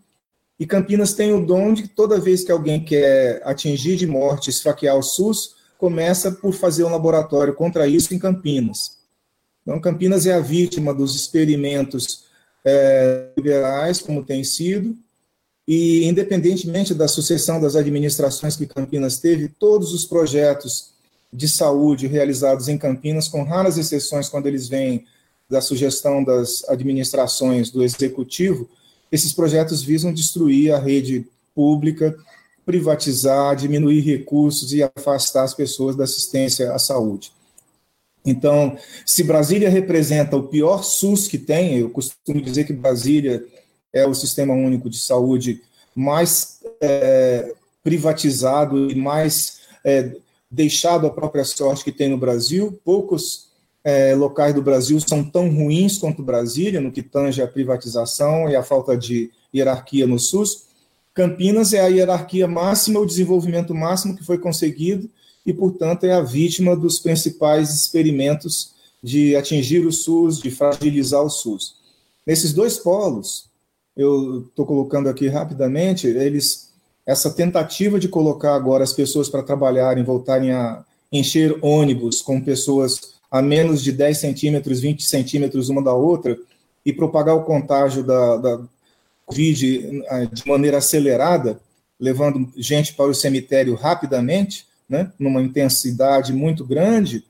E 0.59 0.67
Campinas 0.67 1.13
tem 1.13 1.33
o 1.33 1.43
dom 1.43 1.73
de 1.73 1.83
que 1.83 1.87
toda 1.87 2.19
vez 2.19 2.43
que 2.43 2.51
alguém 2.51 2.83
quer 2.83 3.41
atingir 3.43 3.95
de 3.95 4.05
morte, 4.05 4.51
esfaquear 4.51 4.95
o 4.95 5.01
SUS, 5.01 5.55
começa 5.79 6.31
por 6.31 6.53
fazer 6.53 6.83
um 6.83 6.91
laboratório 6.91 7.55
contra 7.55 7.87
isso 7.87 8.13
em 8.13 8.19
Campinas. 8.19 8.99
Então, 9.63 9.81
Campinas 9.81 10.27
é 10.27 10.33
a 10.33 10.39
vítima 10.39 10.93
dos 10.93 11.15
experimentos 11.15 12.25
é, 12.63 13.29
liberais, 13.35 13.99
como 13.99 14.23
tem 14.23 14.43
sido, 14.43 14.95
e 15.73 16.03
independentemente 16.03 16.93
da 16.93 17.07
sucessão 17.07 17.57
das 17.57 17.77
administrações 17.77 18.57
que 18.57 18.65
Campinas 18.65 19.19
teve, 19.19 19.47
todos 19.47 19.93
os 19.93 20.03
projetos 20.03 20.91
de 21.31 21.47
saúde 21.47 22.07
realizados 22.07 22.67
em 22.67 22.77
Campinas, 22.77 23.29
com 23.29 23.41
raras 23.43 23.77
exceções 23.77 24.27
quando 24.27 24.47
eles 24.47 24.67
vêm 24.67 25.05
da 25.49 25.61
sugestão 25.61 26.25
das 26.25 26.67
administrações 26.67 27.71
do 27.71 27.81
executivo, 27.83 28.69
esses 29.09 29.31
projetos 29.31 29.81
visam 29.81 30.13
destruir 30.13 30.73
a 30.73 30.77
rede 30.77 31.25
pública, 31.55 32.17
privatizar, 32.65 33.55
diminuir 33.55 34.01
recursos 34.01 34.73
e 34.73 34.83
afastar 34.83 35.43
as 35.43 35.53
pessoas 35.53 35.95
da 35.95 36.03
assistência 36.03 36.73
à 36.73 36.79
saúde. 36.79 37.31
Então, 38.25 38.77
se 39.05 39.23
Brasília 39.23 39.69
representa 39.69 40.35
o 40.35 40.49
pior 40.49 40.83
SUS 40.83 41.29
que 41.29 41.37
tem, 41.37 41.77
eu 41.77 41.89
costumo 41.89 42.41
dizer 42.41 42.65
que 42.65 42.73
Brasília 42.73 43.41
é 43.93 44.05
o 44.05 44.13
sistema 44.13 44.53
único 44.53 44.89
de 44.89 44.97
saúde 44.97 45.61
mais 45.95 46.59
é, 46.79 47.53
privatizado 47.83 48.89
e 48.89 48.95
mais 48.95 49.59
é, 49.83 50.15
deixado 50.49 51.07
à 51.07 51.09
própria 51.09 51.43
sorte 51.43 51.83
que 51.83 51.91
tem 51.91 52.09
no 52.09 52.17
Brasil. 52.17 52.79
Poucos 52.83 53.49
é, 53.83 54.13
locais 54.15 54.53
do 54.53 54.61
Brasil 54.61 54.99
são 54.99 55.23
tão 55.23 55.49
ruins 55.49 55.97
quanto 55.97 56.23
Brasília, 56.23 56.81
no 56.81 56.91
que 56.91 57.01
tange 57.01 57.41
a 57.41 57.47
privatização 57.47 58.49
e 58.49 58.55
a 58.55 58.63
falta 58.63 58.95
de 58.97 59.31
hierarquia 59.53 60.05
no 60.05 60.19
SUS. 60.19 60.65
Campinas 61.13 61.73
é 61.73 61.81
a 61.81 61.87
hierarquia 61.87 62.47
máxima, 62.47 62.99
o 62.99 63.05
desenvolvimento 63.05 63.73
máximo 63.75 64.15
que 64.15 64.23
foi 64.23 64.37
conseguido 64.37 65.09
e, 65.45 65.53
portanto, 65.53 66.05
é 66.05 66.13
a 66.13 66.21
vítima 66.21 66.75
dos 66.75 66.99
principais 66.99 67.73
experimentos 67.73 68.71
de 69.03 69.35
atingir 69.35 69.85
o 69.85 69.91
SUS, 69.91 70.39
de 70.39 70.51
fragilizar 70.51 71.23
o 71.23 71.29
SUS. 71.29 71.75
Nesses 72.25 72.53
dois 72.53 72.77
polos, 72.77 73.49
eu 73.95 74.45
estou 74.47 74.65
colocando 74.65 75.09
aqui 75.09 75.27
rapidamente, 75.27 76.07
eles 76.07 76.71
essa 77.05 77.31
tentativa 77.31 77.99
de 77.99 78.07
colocar 78.07 78.55
agora 78.55 78.83
as 78.83 78.93
pessoas 78.93 79.27
para 79.27 79.43
trabalharem, 79.43 80.03
voltarem 80.03 80.51
a 80.51 80.83
encher 81.11 81.57
ônibus 81.61 82.21
com 82.21 82.39
pessoas 82.39 83.15
a 83.29 83.41
menos 83.41 83.81
de 83.81 83.91
10 83.91 84.17
centímetros, 84.17 84.79
20 84.79 85.03
centímetros 85.03 85.69
uma 85.69 85.81
da 85.81 85.93
outra, 85.93 86.37
e 86.85 86.91
propagar 86.91 87.35
o 87.35 87.43
contágio 87.43 88.03
da, 88.03 88.37
da 88.37 88.61
Covid 89.25 90.03
eh, 90.05 90.25
de 90.25 90.47
maneira 90.47 90.77
acelerada, 90.77 91.59
levando 91.99 92.51
gente 92.57 92.93
para 92.93 93.09
o 93.09 93.15
cemitério 93.15 93.75
rapidamente, 93.75 94.65
né, 94.89 95.11
numa 95.17 95.41
intensidade 95.41 96.33
muito 96.33 96.65
grande, 96.65 97.23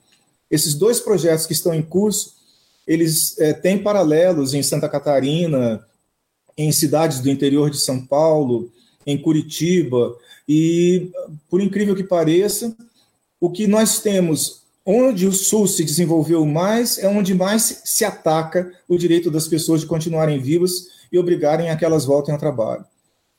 esses 0.50 0.74
dois 0.74 1.00
projetos 1.00 1.46
que 1.46 1.54
estão 1.54 1.74
em 1.74 1.82
curso, 1.82 2.36
eles 2.88 3.40
é, 3.40 3.54
têm 3.54 3.78
paralelos 3.78 4.54
em 4.54 4.64
Santa 4.64 4.90
Catarina, 4.90 5.86
em 6.62 6.72
cidades 6.72 7.20
do 7.20 7.30
interior 7.30 7.70
de 7.70 7.78
São 7.78 8.06
Paulo, 8.06 8.72
em 9.06 9.18
Curitiba, 9.18 10.16
e, 10.48 11.10
por 11.50 11.62
incrível 11.62 11.96
que 11.96 12.04
pareça, 12.04 12.76
o 13.40 13.50
que 13.50 13.68
nós 13.68 14.00
temos, 14.00 14.62
onde 14.86 15.28
o 15.28 15.32
SUS 15.32 15.76
se 15.76 15.84
desenvolveu 15.84 16.46
mais, 16.46 16.98
é 16.98 17.08
onde 17.08 17.34
mais 17.34 17.82
se 17.84 18.06
ataca 18.06 18.72
o 18.88 18.98
direito 18.98 19.32
das 19.32 19.48
pessoas 19.48 19.82
de 19.82 19.88
continuarem 19.88 20.40
vivas 20.40 20.88
e 21.12 21.18
obrigarem 21.18 21.70
a 21.70 21.76
que 21.76 21.86
elas 21.86 22.06
voltem 22.06 22.34
ao 22.34 22.40
trabalho 22.40 22.86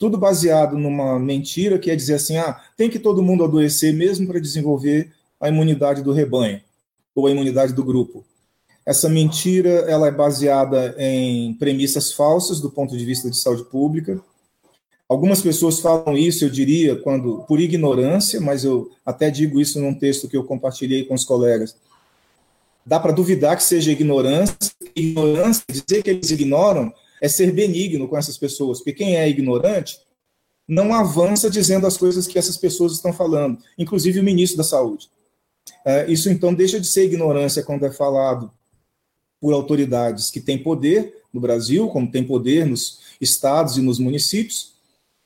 tudo 0.02 0.18
baseado 0.18 0.76
numa 0.76 1.16
mentira 1.16 1.78
que 1.78 1.88
é 1.88 1.94
dizer 1.94 2.14
assim, 2.14 2.36
ah, 2.36 2.60
tem 2.76 2.90
que 2.90 2.98
todo 2.98 3.22
mundo 3.22 3.44
adoecer 3.44 3.94
mesmo 3.94 4.26
para 4.26 4.40
desenvolver 4.40 5.12
a 5.40 5.48
imunidade 5.48 6.02
do 6.02 6.12
rebanho 6.12 6.60
ou 7.14 7.28
a 7.28 7.30
imunidade 7.30 7.72
do 7.72 7.84
grupo. 7.84 8.24
Essa 8.84 9.08
mentira 9.08 9.70
ela 9.88 10.08
é 10.08 10.10
baseada 10.10 10.94
em 10.98 11.54
premissas 11.54 12.12
falsas 12.12 12.60
do 12.60 12.70
ponto 12.70 12.96
de 12.96 13.04
vista 13.04 13.30
de 13.30 13.36
saúde 13.36 13.64
pública. 13.64 14.20
Algumas 15.08 15.40
pessoas 15.40 15.78
falam 15.78 16.16
isso, 16.16 16.44
eu 16.44 16.50
diria, 16.50 16.96
quando 16.96 17.44
por 17.46 17.60
ignorância, 17.60 18.40
mas 18.40 18.64
eu 18.64 18.90
até 19.04 19.30
digo 19.30 19.60
isso 19.60 19.80
num 19.80 19.94
texto 19.94 20.28
que 20.28 20.36
eu 20.36 20.44
compartilhei 20.44 21.04
com 21.04 21.14
os 21.14 21.24
colegas. 21.24 21.76
Dá 22.84 22.98
para 22.98 23.12
duvidar 23.12 23.56
que 23.56 23.62
seja 23.62 23.92
ignorância. 23.92 24.56
Ignorância, 24.96 25.62
dizer 25.70 26.02
que 26.02 26.10
eles 26.10 26.30
ignoram, 26.30 26.92
é 27.20 27.28
ser 27.28 27.52
benigno 27.52 28.08
com 28.08 28.16
essas 28.16 28.36
pessoas, 28.36 28.78
porque 28.78 28.92
quem 28.92 29.16
é 29.16 29.28
ignorante 29.28 30.00
não 30.66 30.92
avança 30.92 31.48
dizendo 31.48 31.86
as 31.86 31.96
coisas 31.96 32.26
que 32.26 32.38
essas 32.38 32.56
pessoas 32.56 32.92
estão 32.92 33.12
falando, 33.12 33.58
inclusive 33.78 34.18
o 34.18 34.24
ministro 34.24 34.56
da 34.56 34.64
Saúde. 34.64 35.08
É, 35.84 36.10
isso 36.10 36.28
então 36.28 36.52
deixa 36.52 36.80
de 36.80 36.86
ser 36.86 37.04
ignorância 37.04 37.62
quando 37.62 37.86
é 37.86 37.92
falado 37.92 38.50
por 39.42 39.52
autoridades 39.52 40.30
que 40.30 40.40
têm 40.40 40.56
poder 40.56 41.16
no 41.34 41.40
Brasil, 41.40 41.88
como 41.88 42.08
tem 42.08 42.22
poder 42.22 42.64
nos 42.64 43.00
estados 43.20 43.76
e 43.76 43.82
nos 43.82 43.98
municípios, 43.98 44.74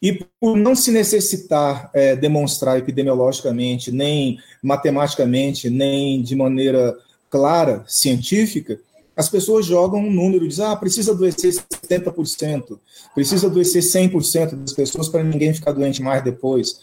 e 0.00 0.24
por 0.40 0.56
não 0.56 0.74
se 0.74 0.90
necessitar 0.90 1.90
é, 1.92 2.16
demonstrar 2.16 2.78
epidemiologicamente, 2.78 3.92
nem 3.92 4.38
matematicamente, 4.62 5.68
nem 5.68 6.22
de 6.22 6.34
maneira 6.34 6.96
clara, 7.28 7.84
científica, 7.86 8.80
as 9.14 9.28
pessoas 9.28 9.66
jogam 9.66 10.00
um 10.00 10.10
número, 10.10 10.48
dizem, 10.48 10.64
ah, 10.64 10.76
precisa 10.76 11.12
adoecer 11.12 11.52
70%, 11.52 12.78
precisa 13.14 13.46
adoecer 13.48 13.82
100% 13.82 14.56
das 14.56 14.72
pessoas 14.72 15.08
para 15.10 15.22
ninguém 15.22 15.52
ficar 15.52 15.72
doente 15.72 16.02
mais 16.02 16.24
depois. 16.24 16.80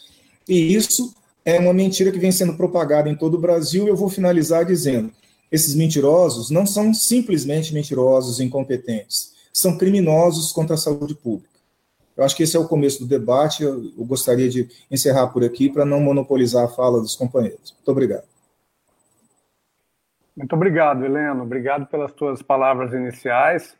E 0.47 0.75
isso 0.75 1.15
é 1.43 1.59
uma 1.59 1.73
mentira 1.73 2.11
que 2.11 2.19
vem 2.19 2.31
sendo 2.31 2.53
propagada 2.55 3.09
em 3.09 3.15
todo 3.15 3.35
o 3.35 3.41
Brasil, 3.41 3.85
e 3.85 3.89
eu 3.89 3.95
vou 3.95 4.09
finalizar 4.09 4.65
dizendo, 4.65 5.11
esses 5.53 5.75
mentirosos 5.75 6.49
não 6.49 6.65
são 6.65 6.91
simplesmente 6.95 7.75
mentirosos 7.75 8.39
incompetentes, 8.39 9.35
são 9.53 9.77
criminosos 9.77 10.51
contra 10.51 10.73
a 10.73 10.77
saúde 10.77 11.13
pública. 11.13 11.53
Eu 12.17 12.23
acho 12.23 12.35
que 12.35 12.41
esse 12.41 12.57
é 12.57 12.59
o 12.59 12.67
começo 12.67 12.99
do 12.99 13.07
debate, 13.07 13.61
eu, 13.63 13.83
gostaria 13.99 14.49
de 14.49 14.67
encerrar 14.89 15.27
por 15.27 15.43
aqui 15.43 15.69
para 15.69 15.85
não 15.85 15.99
monopolizar 15.99 16.65
a 16.65 16.67
fala 16.67 16.99
dos 16.99 17.15
companheiros. 17.15 17.71
Muito 17.71 17.91
obrigado. 17.91 18.23
Muito 20.35 20.55
obrigado, 20.55 21.05
Heleno. 21.05 21.43
Obrigado 21.43 21.85
pelas 21.85 22.11
tuas 22.13 22.41
palavras 22.41 22.91
iniciais. 22.91 23.77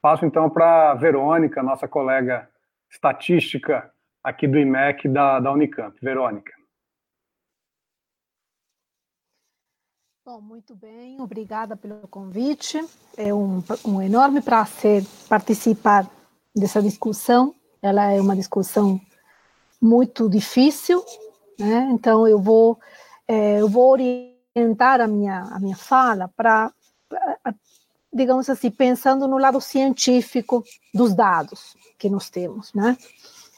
Passo 0.00 0.24
então 0.24 0.48
para 0.48 0.92
a 0.92 0.94
Verônica, 0.94 1.60
nossa 1.60 1.88
colega 1.88 2.48
estatística 2.88 3.90
aqui 4.22 4.46
do 4.46 4.58
IMEC 4.58 5.08
da, 5.08 5.40
da 5.40 5.52
Unicamp. 5.52 5.96
Verônica. 6.00 6.55
Bom, 10.26 10.40
muito 10.40 10.74
bem, 10.74 11.20
obrigada 11.20 11.76
pelo 11.76 12.08
convite. 12.08 12.84
É 13.16 13.32
um, 13.32 13.62
um 13.84 14.02
enorme 14.02 14.40
prazer 14.40 15.06
participar 15.28 16.04
dessa 16.52 16.82
discussão. 16.82 17.54
Ela 17.80 18.10
é 18.10 18.20
uma 18.20 18.34
discussão 18.34 19.00
muito 19.80 20.28
difícil, 20.28 21.00
né? 21.56 21.88
Então 21.92 22.26
eu 22.26 22.40
vou 22.40 22.76
é, 23.28 23.60
eu 23.60 23.68
vou 23.68 23.88
orientar 23.88 25.00
a 25.00 25.06
minha, 25.06 25.42
a 25.42 25.60
minha 25.60 25.76
fala 25.76 26.26
para, 26.36 26.72
digamos 28.12 28.50
assim, 28.50 28.68
pensando 28.68 29.28
no 29.28 29.38
lado 29.38 29.60
científico 29.60 30.64
dos 30.92 31.14
dados 31.14 31.76
que 31.96 32.10
nós 32.10 32.28
temos, 32.28 32.74
né? 32.74 32.98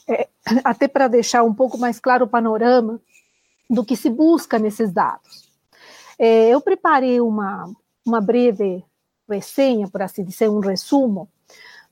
É, 0.06 0.28
até 0.62 0.86
para 0.86 1.08
deixar 1.08 1.42
um 1.44 1.54
pouco 1.54 1.78
mais 1.78 1.98
claro 1.98 2.26
o 2.26 2.28
panorama 2.28 3.00
do 3.70 3.82
que 3.82 3.96
se 3.96 4.10
busca 4.10 4.58
nesses 4.58 4.92
dados. 4.92 5.47
É, 6.18 6.48
eu 6.48 6.60
preparei 6.60 7.20
uma, 7.20 7.70
uma 8.04 8.20
breve 8.20 8.84
resenha, 9.28 9.86
por 9.88 10.02
assim 10.02 10.24
dizer, 10.24 10.48
um 10.48 10.58
resumo, 10.58 11.28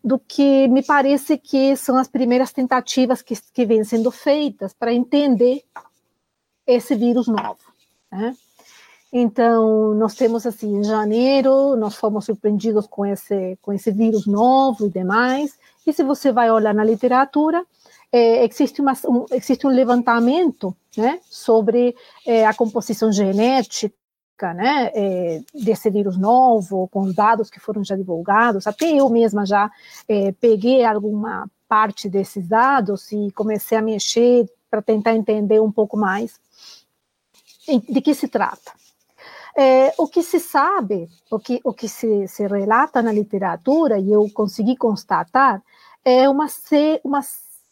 do 0.02 0.18
que 0.18 0.68
me 0.68 0.82
parece 0.82 1.36
que 1.36 1.76
são 1.76 1.96
as 1.96 2.08
primeiras 2.08 2.52
tentativas 2.52 3.22
que, 3.22 3.34
que 3.52 3.66
vêm 3.66 3.84
sendo 3.84 4.10
feitas 4.10 4.72
para 4.72 4.92
entender 4.92 5.64
esse 6.66 6.94
vírus 6.94 7.26
novo. 7.26 7.58
Né? 8.10 8.34
Então, 9.12 9.94
nós 9.94 10.14
temos 10.14 10.46
assim, 10.46 10.76
em 10.76 10.84
janeiro, 10.84 11.76
nós 11.76 11.94
fomos 11.96 12.24
surpreendidos 12.24 12.86
com 12.86 13.06
esse, 13.06 13.58
com 13.62 13.72
esse 13.72 13.90
vírus 13.90 14.26
novo 14.26 14.86
e 14.86 14.90
demais. 14.90 15.58
E 15.86 15.92
se 15.92 16.02
você 16.02 16.32
vai 16.32 16.50
olhar 16.50 16.74
na 16.74 16.84
literatura, 16.84 17.64
é, 18.12 18.44
existe, 18.44 18.80
uma, 18.80 18.92
um, 19.08 19.26
existe 19.32 19.66
um 19.66 19.70
levantamento 19.70 20.76
né, 20.96 21.20
sobre 21.24 21.96
é, 22.24 22.46
a 22.46 22.54
composição 22.54 23.12
genética 23.12 23.94
né, 24.54 24.90
é, 24.94 25.42
desse 25.54 25.90
vírus 25.90 26.18
novo, 26.18 26.88
com 26.88 27.02
os 27.02 27.14
dados 27.14 27.50
que 27.50 27.60
foram 27.60 27.82
já 27.84 27.96
divulgados. 27.96 28.66
Até 28.66 28.92
eu 28.92 29.08
mesma 29.08 29.46
já 29.46 29.70
é, 30.08 30.32
peguei 30.32 30.84
alguma 30.84 31.48
parte 31.68 32.08
desses 32.08 32.46
dados 32.46 33.10
e 33.12 33.30
comecei 33.32 33.76
a 33.76 33.82
mexer 33.82 34.48
para 34.70 34.82
tentar 34.82 35.14
entender 35.14 35.60
um 35.60 35.72
pouco 35.72 35.96
mais 35.96 36.38
de 37.88 38.00
que 38.00 38.14
se 38.14 38.28
trata. 38.28 38.72
É, 39.58 39.94
o 39.96 40.06
que 40.06 40.22
se 40.22 40.38
sabe, 40.38 41.08
o 41.30 41.38
que, 41.38 41.60
o 41.64 41.72
que 41.72 41.88
se, 41.88 42.28
se 42.28 42.46
relata 42.46 43.00
na 43.00 43.10
literatura, 43.10 43.98
e 43.98 44.12
eu 44.12 44.28
consegui 44.34 44.76
constatar, 44.76 45.62
é 46.04 46.28
uma, 46.28 46.46
uma 47.02 47.20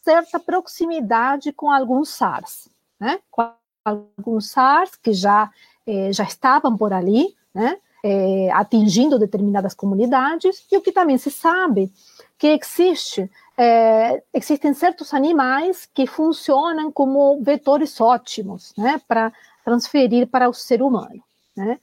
certa 0.03 0.39
proximidade 0.39 1.53
com 1.53 1.71
alguns 1.71 2.09
SARS, 2.09 2.67
né? 2.99 3.19
com 3.29 3.51
alguns 3.85 4.49
SARS 4.49 4.95
que 4.95 5.13
já, 5.13 5.51
eh, 5.87 6.11
já 6.11 6.23
estavam 6.23 6.75
por 6.77 6.93
ali, 6.93 7.35
né? 7.53 7.77
Eh, 8.03 8.49
atingindo 8.53 9.17
determinadas 9.17 9.73
comunidades, 9.73 10.65
e 10.71 10.77
o 10.77 10.81
que 10.81 10.91
também 10.91 11.17
se 11.17 11.31
sabe 11.31 11.91
que 12.37 12.47
existe 12.47 13.29
é, 13.57 14.21
existem 14.33 14.73
certos 14.73 15.13
animais 15.13 15.89
que 15.91 16.05
funcionam 16.05 16.91
como 16.91 17.41
vetores 17.41 17.99
ótimos 18.01 18.73
né, 18.77 19.01
para 19.07 19.31
transferir 19.63 20.27
para 20.27 20.49
o 20.49 20.53
ser 20.53 20.81
humano, 20.81 21.23
né? 21.55 21.79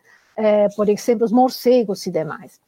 Por 0.77 0.89
exemplo, 0.89 1.25
os 1.25 1.33
morcegos 1.33 2.07
e 2.07 2.11
demais. 2.11 2.61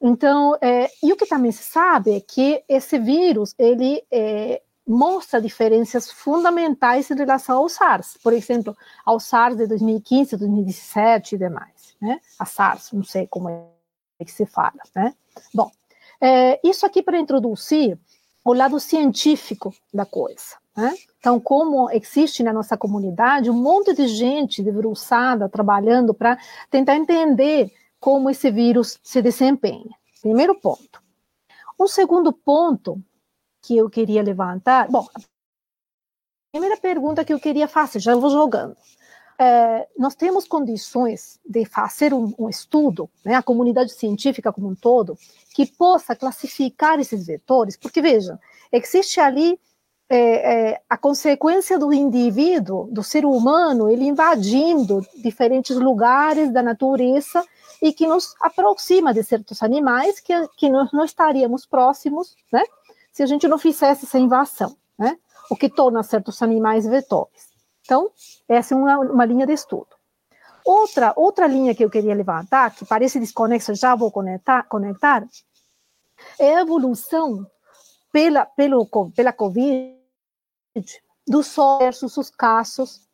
Então, 0.00 0.56
e 1.02 1.12
o 1.12 1.16
que 1.16 1.26
também 1.26 1.52
se 1.52 1.62
sabe 1.62 2.16
é 2.16 2.20
que 2.20 2.62
esse 2.68 2.98
vírus 2.98 3.54
ele 3.58 4.02
mostra 4.86 5.40
diferenças 5.40 6.10
fundamentais 6.10 7.10
em 7.10 7.14
relação 7.14 7.58
ao 7.58 7.68
SARS, 7.68 8.18
por 8.22 8.32
exemplo, 8.32 8.76
ao 9.04 9.18
SARS 9.18 9.56
de 9.56 9.66
2015, 9.66 10.36
2017 10.36 11.34
e 11.34 11.38
demais, 11.38 11.96
né? 12.00 12.20
A 12.38 12.44
SARS, 12.44 12.92
não 12.92 13.04
sei 13.04 13.26
como 13.26 13.48
é 13.48 14.24
que 14.24 14.32
se 14.32 14.44
fala, 14.44 14.80
né? 14.94 15.14
Bom, 15.52 15.70
é, 16.20 16.60
isso 16.62 16.84
aqui 16.84 17.02
para 17.02 17.18
introduzir 17.18 17.98
o 18.44 18.52
lado 18.52 18.78
científico 18.78 19.74
da 19.92 20.04
coisa. 20.04 20.56
Né? 20.76 20.94
Então, 21.18 21.40
como 21.40 21.90
existe 21.90 22.42
na 22.42 22.52
nossa 22.52 22.76
comunidade 22.76 23.48
um 23.48 23.54
monte 23.54 23.94
de 23.94 24.08
gente 24.08 24.62
debruçada 24.62 25.48
trabalhando 25.48 26.12
para 26.12 26.38
tentar 26.70 26.96
entender 26.96 27.72
como 28.00 28.28
esse 28.28 28.50
vírus 28.50 28.98
se 29.02 29.22
desempenha. 29.22 29.96
Primeiro 30.20 30.54
ponto. 30.54 31.02
Um 31.80 31.86
segundo 31.86 32.32
ponto 32.32 33.00
que 33.64 33.76
eu 33.76 33.88
queria 33.88 34.22
levantar, 34.22 34.88
bom, 34.90 35.08
a 35.14 35.20
primeira 36.52 36.76
pergunta 36.76 37.24
que 37.24 37.32
eu 37.32 37.40
queria 37.40 37.66
fazer, 37.66 37.98
já 37.98 38.14
vou 38.14 38.30
jogando. 38.30 38.76
É, 39.38 39.88
nós 39.98 40.14
temos 40.14 40.46
condições 40.46 41.40
de 41.44 41.64
fazer 41.64 42.12
um, 42.12 42.32
um 42.38 42.48
estudo, 42.48 43.10
né, 43.24 43.34
a 43.34 43.42
comunidade 43.42 43.92
científica 43.92 44.52
como 44.52 44.68
um 44.68 44.74
todo, 44.74 45.18
que 45.54 45.66
possa 45.66 46.14
classificar 46.14 47.00
esses 47.00 47.26
vetores, 47.26 47.76
porque 47.76 48.00
veja, 48.00 48.38
existe 48.70 49.18
ali 49.18 49.58
é, 50.08 50.72
é, 50.72 50.82
a 50.88 50.96
consequência 50.98 51.78
do 51.78 51.92
indivíduo, 51.92 52.86
do 52.92 53.02
ser 53.02 53.24
humano, 53.24 53.90
ele 53.90 54.04
invadindo 54.04 55.00
diferentes 55.16 55.74
lugares 55.76 56.52
da 56.52 56.62
natureza 56.62 57.42
e 57.82 57.92
que 57.92 58.06
nos 58.06 58.34
aproxima 58.40 59.12
de 59.12 59.24
certos 59.24 59.62
animais 59.62 60.20
que, 60.20 60.32
que 60.56 60.68
nós 60.68 60.92
não 60.92 61.04
estaríamos 61.04 61.66
próximos, 61.66 62.36
né, 62.52 62.62
se 63.14 63.22
a 63.22 63.26
gente 63.26 63.46
não 63.46 63.56
fizesse 63.56 64.04
essa 64.04 64.18
invasão, 64.18 64.76
né, 64.98 65.16
o 65.48 65.54
que 65.56 65.68
torna 65.68 66.02
certos 66.02 66.42
animais 66.42 66.84
vetores. 66.84 67.48
Então, 67.82 68.10
essa 68.48 68.74
é 68.74 68.76
uma, 68.76 68.98
uma 68.98 69.24
linha 69.24 69.46
de 69.46 69.52
estudo. 69.52 69.86
Outra, 70.64 71.12
outra 71.14 71.46
linha 71.46 71.74
que 71.76 71.84
eu 71.84 71.90
queria 71.90 72.14
levantar, 72.14 72.74
que 72.74 72.84
parece 72.84 73.20
desconexa, 73.20 73.72
já 73.72 73.94
vou 73.94 74.10
conectar, 74.10 74.64
conectar 74.64 75.24
é 76.40 76.56
a 76.56 76.62
evolução 76.62 77.46
pela, 78.10 78.46
pelo, 78.46 78.88
pela 79.14 79.32
Covid 79.32 79.94
dos 81.24 81.46
só 81.46 81.78
versus 81.78 82.16
os 82.16 82.30
casos 82.30 83.08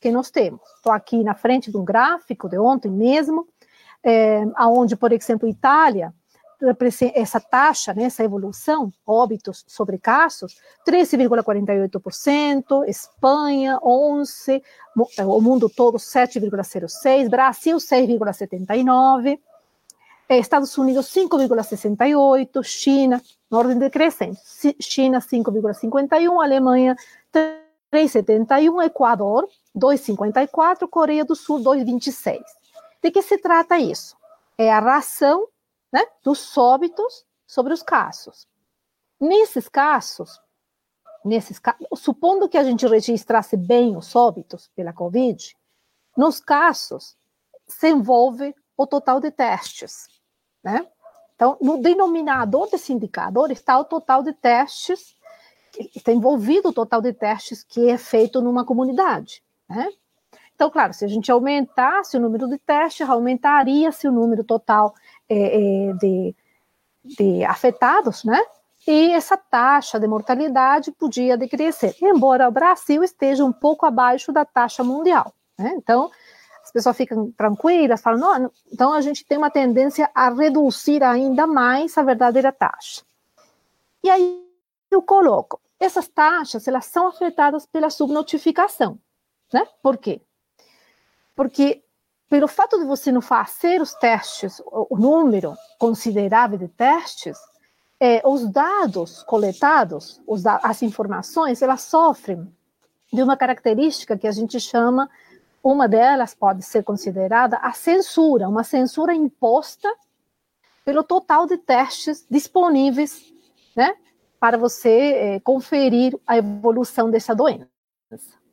que 0.00 0.10
nós 0.10 0.30
temos. 0.30 0.62
Estou 0.76 0.92
aqui 0.92 1.22
na 1.22 1.34
frente 1.34 1.70
de 1.70 1.76
um 1.76 1.84
gráfico 1.84 2.48
de 2.48 2.58
ontem 2.58 2.90
mesmo, 2.90 3.46
é, 4.02 4.44
onde, 4.60 4.96
por 4.96 5.12
exemplo, 5.12 5.46
Itália 5.46 6.14
essa 7.14 7.40
taxa, 7.40 7.92
né, 7.92 8.04
essa 8.04 8.22
evolução, 8.22 8.92
óbitos 9.06 9.64
sobre 9.66 9.98
casos, 9.98 10.56
13,48%, 10.86 12.84
Espanha 12.86 13.78
11%, 13.82 14.62
eh, 15.18 15.24
o 15.24 15.40
mundo 15.40 15.68
todo 15.68 15.98
7,06%, 15.98 17.28
Brasil 17.28 17.78
6,79%, 17.78 19.40
eh, 20.28 20.38
Estados 20.38 20.78
Unidos 20.78 21.06
5,68%, 21.06 22.62
China, 22.62 23.20
na 23.50 23.58
ordem 23.58 23.78
decrescente, 23.78 24.40
China 24.80 25.20
5,51%, 25.20 26.40
Alemanha 26.40 26.96
3,71%, 27.90 28.82
Equador 28.82 29.48
2,54%, 29.76 30.88
Coreia 30.88 31.24
do 31.24 31.34
Sul 31.34 31.60
2,26%. 31.60 32.40
De 33.02 33.10
que 33.10 33.20
se 33.20 33.36
trata 33.38 33.78
isso? 33.78 34.16
É 34.56 34.72
a 34.72 34.78
ração 34.78 35.48
né, 35.92 36.04
dos 36.22 36.56
óbitos 36.56 37.24
sobre 37.46 37.72
os 37.72 37.82
casos. 37.82 38.48
Nesses 39.20 39.68
casos, 39.68 40.40
nesses 41.24 41.60
supondo 41.94 42.48
que 42.48 42.58
a 42.58 42.64
gente 42.64 42.86
registrasse 42.86 43.56
bem 43.56 43.96
os 43.96 44.16
óbitos 44.16 44.70
pela 44.74 44.92
Covid, 44.92 45.56
nos 46.16 46.40
casos 46.40 47.16
se 47.68 47.88
envolve 47.88 48.54
o 48.76 48.86
total 48.86 49.20
de 49.20 49.30
testes, 49.30 50.08
né? 50.62 50.86
Então, 51.34 51.56
no 51.60 51.78
denominador 51.78 52.70
desse 52.70 52.92
indicador 52.92 53.50
está 53.50 53.78
o 53.78 53.84
total 53.84 54.22
de 54.22 54.32
testes, 54.32 55.16
está 55.94 56.12
envolvido 56.12 56.68
o 56.68 56.72
total 56.72 57.00
de 57.00 57.12
testes 57.12 57.62
que 57.62 57.88
é 57.88 57.98
feito 57.98 58.40
numa 58.40 58.64
comunidade, 58.64 59.42
né? 59.68 59.88
Então, 60.54 60.70
claro, 60.70 60.92
se 60.92 61.04
a 61.04 61.08
gente 61.08 61.32
aumentasse 61.32 62.16
o 62.16 62.20
número 62.20 62.48
de 62.48 62.58
testes, 62.58 63.08
aumentaria-se 63.08 64.06
o 64.06 64.12
número 64.12 64.44
total 64.44 64.94
é, 65.32 65.88
é, 65.88 65.92
de, 65.94 66.36
de 67.04 67.44
afetados, 67.44 68.24
né? 68.24 68.40
E 68.86 69.12
essa 69.12 69.36
taxa 69.36 69.98
de 69.98 70.06
mortalidade 70.06 70.90
podia 70.90 71.36
decrescer, 71.36 71.94
embora 72.02 72.48
o 72.48 72.52
Brasil 72.52 73.02
esteja 73.04 73.44
um 73.44 73.52
pouco 73.52 73.86
abaixo 73.86 74.32
da 74.32 74.44
taxa 74.44 74.82
mundial. 74.82 75.32
Né? 75.56 75.72
Então, 75.76 76.10
as 76.62 76.72
pessoas 76.72 76.96
ficam 76.96 77.30
tranquilas, 77.32 78.00
falam, 78.00 78.18
não, 78.18 78.50
então 78.72 78.92
a 78.92 79.00
gente 79.00 79.24
tem 79.24 79.38
uma 79.38 79.50
tendência 79.50 80.10
a 80.14 80.30
reduzir 80.30 81.02
ainda 81.02 81.46
mais 81.46 81.96
a 81.96 82.02
verdadeira 82.02 82.50
taxa. 82.50 83.02
E 84.02 84.10
aí 84.10 84.44
eu 84.90 85.00
coloco, 85.00 85.60
essas 85.78 86.08
taxas, 86.08 86.66
elas 86.66 86.86
são 86.86 87.06
afetadas 87.06 87.66
pela 87.66 87.88
subnotificação, 87.88 88.98
né? 89.52 89.66
Por 89.80 89.96
quê? 89.96 90.20
Porque 91.36 91.82
pelo 92.32 92.48
fato 92.48 92.78
de 92.78 92.86
você 92.86 93.12
não 93.12 93.20
fazer 93.20 93.82
os 93.82 93.92
testes, 93.92 94.62
o 94.64 94.96
número 94.96 95.54
considerável 95.78 96.56
de 96.56 96.66
testes, 96.66 97.36
é, 98.00 98.22
os 98.26 98.48
dados 98.48 99.22
coletados, 99.24 100.18
os, 100.26 100.46
as 100.46 100.82
informações, 100.82 101.60
elas 101.60 101.82
sofrem 101.82 102.50
de 103.12 103.22
uma 103.22 103.36
característica 103.36 104.16
que 104.16 104.26
a 104.26 104.32
gente 104.32 104.58
chama, 104.58 105.10
uma 105.62 105.86
delas 105.86 106.34
pode 106.34 106.62
ser 106.62 106.82
considerada 106.82 107.58
a 107.58 107.74
censura, 107.74 108.48
uma 108.48 108.64
censura 108.64 109.14
imposta 109.14 109.94
pelo 110.86 111.04
total 111.04 111.46
de 111.46 111.58
testes 111.58 112.26
disponíveis, 112.30 113.30
né, 113.76 113.94
para 114.40 114.56
você 114.56 115.12
é, 115.12 115.40
conferir 115.40 116.18
a 116.26 116.38
evolução 116.38 117.10
dessa 117.10 117.34
doença. 117.34 117.68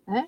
Né? 0.06 0.28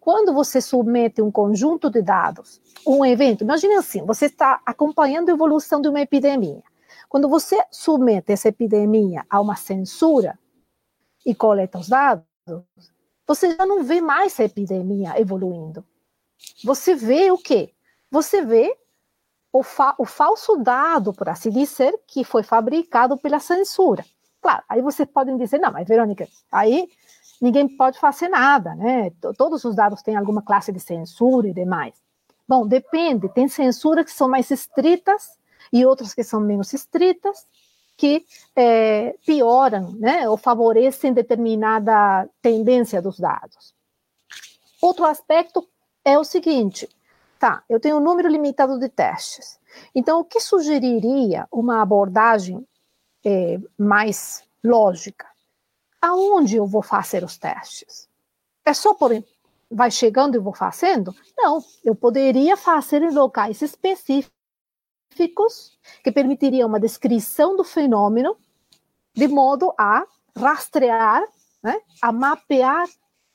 Quando 0.00 0.32
você 0.32 0.60
submete 0.60 1.20
um 1.20 1.30
conjunto 1.30 1.90
de 1.90 2.00
dados, 2.00 2.60
um 2.86 3.04
evento, 3.04 3.44
imagine 3.44 3.74
assim, 3.74 4.04
você 4.04 4.26
está 4.26 4.60
acompanhando 4.64 5.28
a 5.28 5.32
evolução 5.32 5.80
de 5.80 5.88
uma 5.88 6.00
epidemia. 6.00 6.62
Quando 7.08 7.28
você 7.28 7.62
submete 7.70 8.32
essa 8.32 8.48
epidemia 8.48 9.26
a 9.28 9.40
uma 9.40 9.56
censura 9.56 10.38
e 11.24 11.34
coleta 11.34 11.78
os 11.78 11.88
dados, 11.88 12.24
você 13.26 13.54
já 13.54 13.66
não 13.66 13.84
vê 13.84 14.00
mais 14.00 14.40
a 14.40 14.44
epidemia 14.44 15.20
evoluindo. 15.20 15.84
Você 16.64 16.94
vê 16.94 17.30
o 17.30 17.36
quê? 17.36 17.74
Você 18.10 18.42
vê 18.42 18.74
o, 19.52 19.62
fa 19.62 19.94
o 19.98 20.06
falso 20.06 20.56
dado, 20.56 21.12
por 21.12 21.28
assim 21.28 21.50
dizer, 21.50 21.94
que 22.06 22.24
foi 22.24 22.42
fabricado 22.42 23.18
pela 23.18 23.38
censura. 23.38 24.04
Claro, 24.40 24.62
aí 24.68 24.80
vocês 24.80 25.08
podem 25.08 25.36
dizer, 25.36 25.58
não, 25.58 25.70
mas 25.70 25.86
Verônica, 25.86 26.26
aí 26.50 26.88
ninguém 27.40 27.68
pode 27.76 27.98
fazer 27.98 28.28
nada, 28.28 28.74
né? 28.74 29.10
Todos 29.36 29.64
os 29.64 29.74
dados 29.74 30.02
têm 30.02 30.16
alguma 30.16 30.42
classe 30.42 30.70
de 30.72 30.80
censura 30.80 31.48
e 31.48 31.54
demais. 31.54 31.94
Bom, 32.46 32.66
depende, 32.66 33.28
tem 33.28 33.46
censuras 33.46 34.04
que 34.04 34.12
são 34.12 34.28
mais 34.28 34.50
estritas 34.50 35.38
e 35.72 35.86
outras 35.86 36.12
que 36.12 36.24
são 36.24 36.40
menos 36.40 36.72
estritas, 36.72 37.46
que 37.96 38.26
é, 38.56 39.14
pioram, 39.24 39.92
né, 39.92 40.28
ou 40.28 40.36
favorecem 40.36 41.12
determinada 41.12 42.28
tendência 42.42 43.00
dos 43.00 43.20
dados. 43.20 43.72
Outro 44.82 45.04
aspecto 45.04 45.64
é 46.04 46.18
o 46.18 46.24
seguinte, 46.24 46.88
tá, 47.38 47.62
eu 47.68 47.78
tenho 47.78 47.98
um 47.98 48.00
número 48.00 48.28
limitado 48.28 48.80
de 48.80 48.88
testes, 48.88 49.60
então 49.94 50.18
o 50.18 50.24
que 50.24 50.40
sugeriria 50.40 51.46
uma 51.52 51.80
abordagem 51.80 52.66
é, 53.24 53.60
mais 53.78 54.42
lógica? 54.64 55.29
Aonde 56.00 56.56
eu 56.56 56.66
vou 56.66 56.82
fazer 56.82 57.24
os 57.24 57.36
testes? 57.36 58.08
É 58.64 58.74
só 58.74 58.94
por 58.94 59.12
vai 59.70 59.90
chegando 59.90 60.34
e 60.34 60.38
vou 60.38 60.52
fazendo? 60.52 61.14
Não, 61.36 61.62
eu 61.84 61.94
poderia 61.94 62.56
fazer 62.56 63.02
em 63.02 63.10
locais 63.10 63.62
específicos 63.62 64.30
que 66.02 66.10
permitiriam 66.12 66.68
uma 66.68 66.80
descrição 66.80 67.56
do 67.56 67.62
fenômeno 67.62 68.36
de 69.14 69.28
modo 69.28 69.72
a 69.78 70.06
rastrear, 70.36 71.22
né, 71.62 71.80
a 72.00 72.10
mapear 72.12 72.88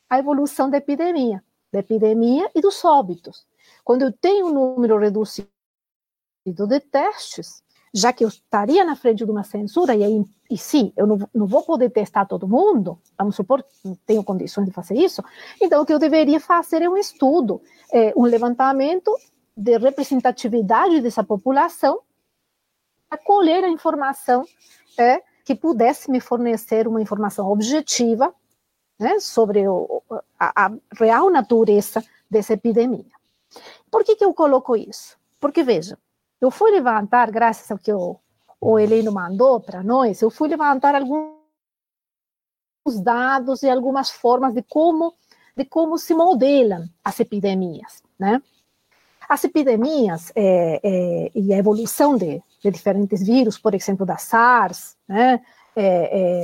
a 0.09 0.19
evolução 0.19 0.69
da 0.69 0.77
epidemia, 0.77 1.43
da 1.71 1.79
epidemia 1.79 2.49
e 2.53 2.61
dos 2.61 2.83
óbitos. 2.83 3.45
Quando 3.83 4.03
eu 4.03 4.11
tenho 4.11 4.47
um 4.47 4.53
número 4.53 4.97
reduzido 4.97 5.49
de 6.45 6.79
testes, 6.79 7.63
já 7.95 8.11
que 8.11 8.25
eu 8.25 8.27
estaria 8.27 8.83
na 8.83 8.93
frente 8.93 9.23
de 9.23 9.31
uma 9.31 9.43
censura, 9.43 9.95
e 9.95 10.03
aí, 10.03 10.25
e 10.51 10.57
sim, 10.57 10.91
eu 10.97 11.07
não, 11.07 11.17
não 11.33 11.47
vou 11.47 11.63
poder 11.63 11.89
testar 11.89 12.25
todo 12.25 12.45
mundo, 12.45 12.99
vamos 13.17 13.37
supor 13.37 13.63
não 13.85 13.95
tenho 14.05 14.21
condições 14.21 14.65
de 14.65 14.71
fazer 14.73 14.95
isso, 14.95 15.23
então 15.61 15.81
o 15.81 15.85
que 15.85 15.93
eu 15.93 15.99
deveria 15.99 16.41
fazer 16.41 16.81
é 16.81 16.89
um 16.89 16.97
estudo, 16.97 17.61
é, 17.93 18.13
um 18.17 18.23
levantamento 18.23 19.15
de 19.55 19.77
representatividade 19.77 20.99
dessa 20.99 21.23
população, 21.23 22.01
para 23.07 23.17
colher 23.17 23.63
a 23.63 23.69
informação 23.69 24.45
é, 24.97 25.23
que 25.45 25.55
pudesse 25.55 26.11
me 26.11 26.19
fornecer 26.19 26.89
uma 26.89 27.01
informação 27.01 27.49
objetiva 27.49 28.35
né, 28.99 29.21
sobre 29.21 29.65
o, 29.69 30.03
a, 30.37 30.65
a, 30.65 30.71
real 30.99 31.29
natureza 31.29 32.03
dessa 32.29 32.53
epidemia. 32.53 33.05
Por 33.89 34.03
que, 34.03 34.17
que 34.17 34.25
eu 34.25 34.33
coloco 34.33 34.75
isso? 34.75 35.17
Porque, 35.39 35.63
veja, 35.63 35.97
eu 36.41 36.51
fui 36.51 36.71
levantar, 36.71 37.31
graças 37.31 37.69
ao 37.71 37.77
que 37.77 37.91
o, 37.91 38.19
o 38.59 38.79
Heleno 38.79 39.11
mandou 39.11 39.59
para 39.59 39.83
nós, 39.83 40.21
eu 40.21 40.29
fui 40.29 40.49
levantar 40.49 40.95
alguns 40.95 41.35
dados 43.03 43.63
e 43.63 43.69
algumas 43.69 44.09
formas 44.09 44.53
de 44.53 44.61
como, 44.63 45.13
de 45.55 45.65
como 45.65 45.97
se 45.97 46.13
modelam 46.13 46.87
as 47.03 47.19
epidemias, 47.19 48.03
né? 48.19 48.41
As 49.27 49.43
epidemias 49.43 50.31
é, 50.35 50.79
é, 50.83 51.31
e 51.33 51.51
a 51.51 51.57
evolução 51.57 52.15
de, 52.15 52.43
de, 52.61 52.69
diferentes 52.69 53.25
vírus, 53.25 53.57
por 53.57 53.73
exemplo, 53.73 54.05
da 54.05 54.17
SARS, 54.17 54.95
né, 55.07 55.41
é, 55.75 56.43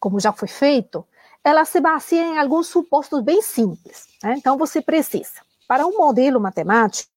como 0.00 0.18
já 0.18 0.32
foi 0.32 0.48
feito, 0.48 1.06
ela 1.44 1.64
se 1.64 1.80
baseia 1.80 2.34
em 2.34 2.38
alguns 2.38 2.68
supostos 2.68 3.22
bem 3.22 3.42
simples. 3.42 4.06
Né? 4.22 4.36
Então, 4.38 4.56
você 4.56 4.80
precisa, 4.80 5.42
para 5.68 5.86
um 5.86 5.98
modelo 5.98 6.40
matemático, 6.40 7.10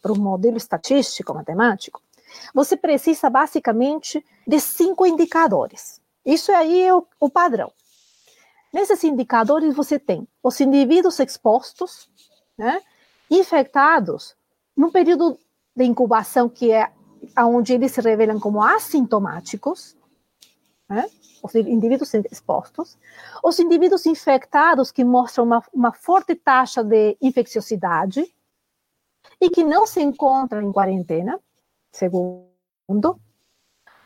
para 0.00 0.12
um 0.12 0.16
modelo 0.16 0.56
estatístico 0.56 1.34
matemático, 1.34 2.00
você 2.54 2.76
precisa 2.76 3.28
basicamente 3.30 4.24
de 4.46 4.60
cinco 4.60 5.06
indicadores. 5.06 6.00
Isso 6.24 6.52
aí 6.52 6.82
é 6.82 6.94
o, 6.94 7.06
o 7.20 7.30
padrão. 7.30 7.72
Nesses 8.72 9.02
indicadores 9.04 9.74
você 9.74 9.98
tem 9.98 10.26
os 10.42 10.60
indivíduos 10.60 11.18
expostos, 11.18 12.10
né, 12.58 12.80
infectados, 13.30 14.36
num 14.76 14.90
período 14.90 15.38
de 15.74 15.84
incubação 15.84 16.48
que 16.48 16.72
é 16.72 16.90
onde 17.38 17.72
eles 17.72 17.92
se 17.92 18.00
revelam 18.00 18.38
como 18.38 18.62
assintomáticos, 18.62 19.96
né, 20.88 21.08
os 21.42 21.54
indivíduos 21.54 22.12
expostos, 22.30 22.98
os 23.42 23.58
indivíduos 23.58 24.04
infectados 24.06 24.90
que 24.90 25.04
mostram 25.04 25.44
uma, 25.44 25.62
uma 25.72 25.92
forte 25.92 26.34
taxa 26.34 26.82
de 26.82 27.16
infecciosidade, 27.20 28.32
e 29.40 29.50
que 29.50 29.64
não 29.64 29.86
se 29.86 30.02
encontram 30.02 30.62
em 30.62 30.72
quarentena, 30.72 31.40
segundo, 31.92 33.20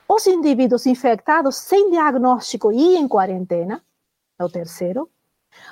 os 0.08 0.26
indivíduos 0.26 0.86
infectados 0.86 1.56
sem 1.56 1.90
diagnóstico 1.90 2.72
e 2.72 2.96
em 2.96 3.06
quarentena, 3.06 3.84
é 4.38 4.44
o 4.44 4.48
terceiro, 4.48 5.10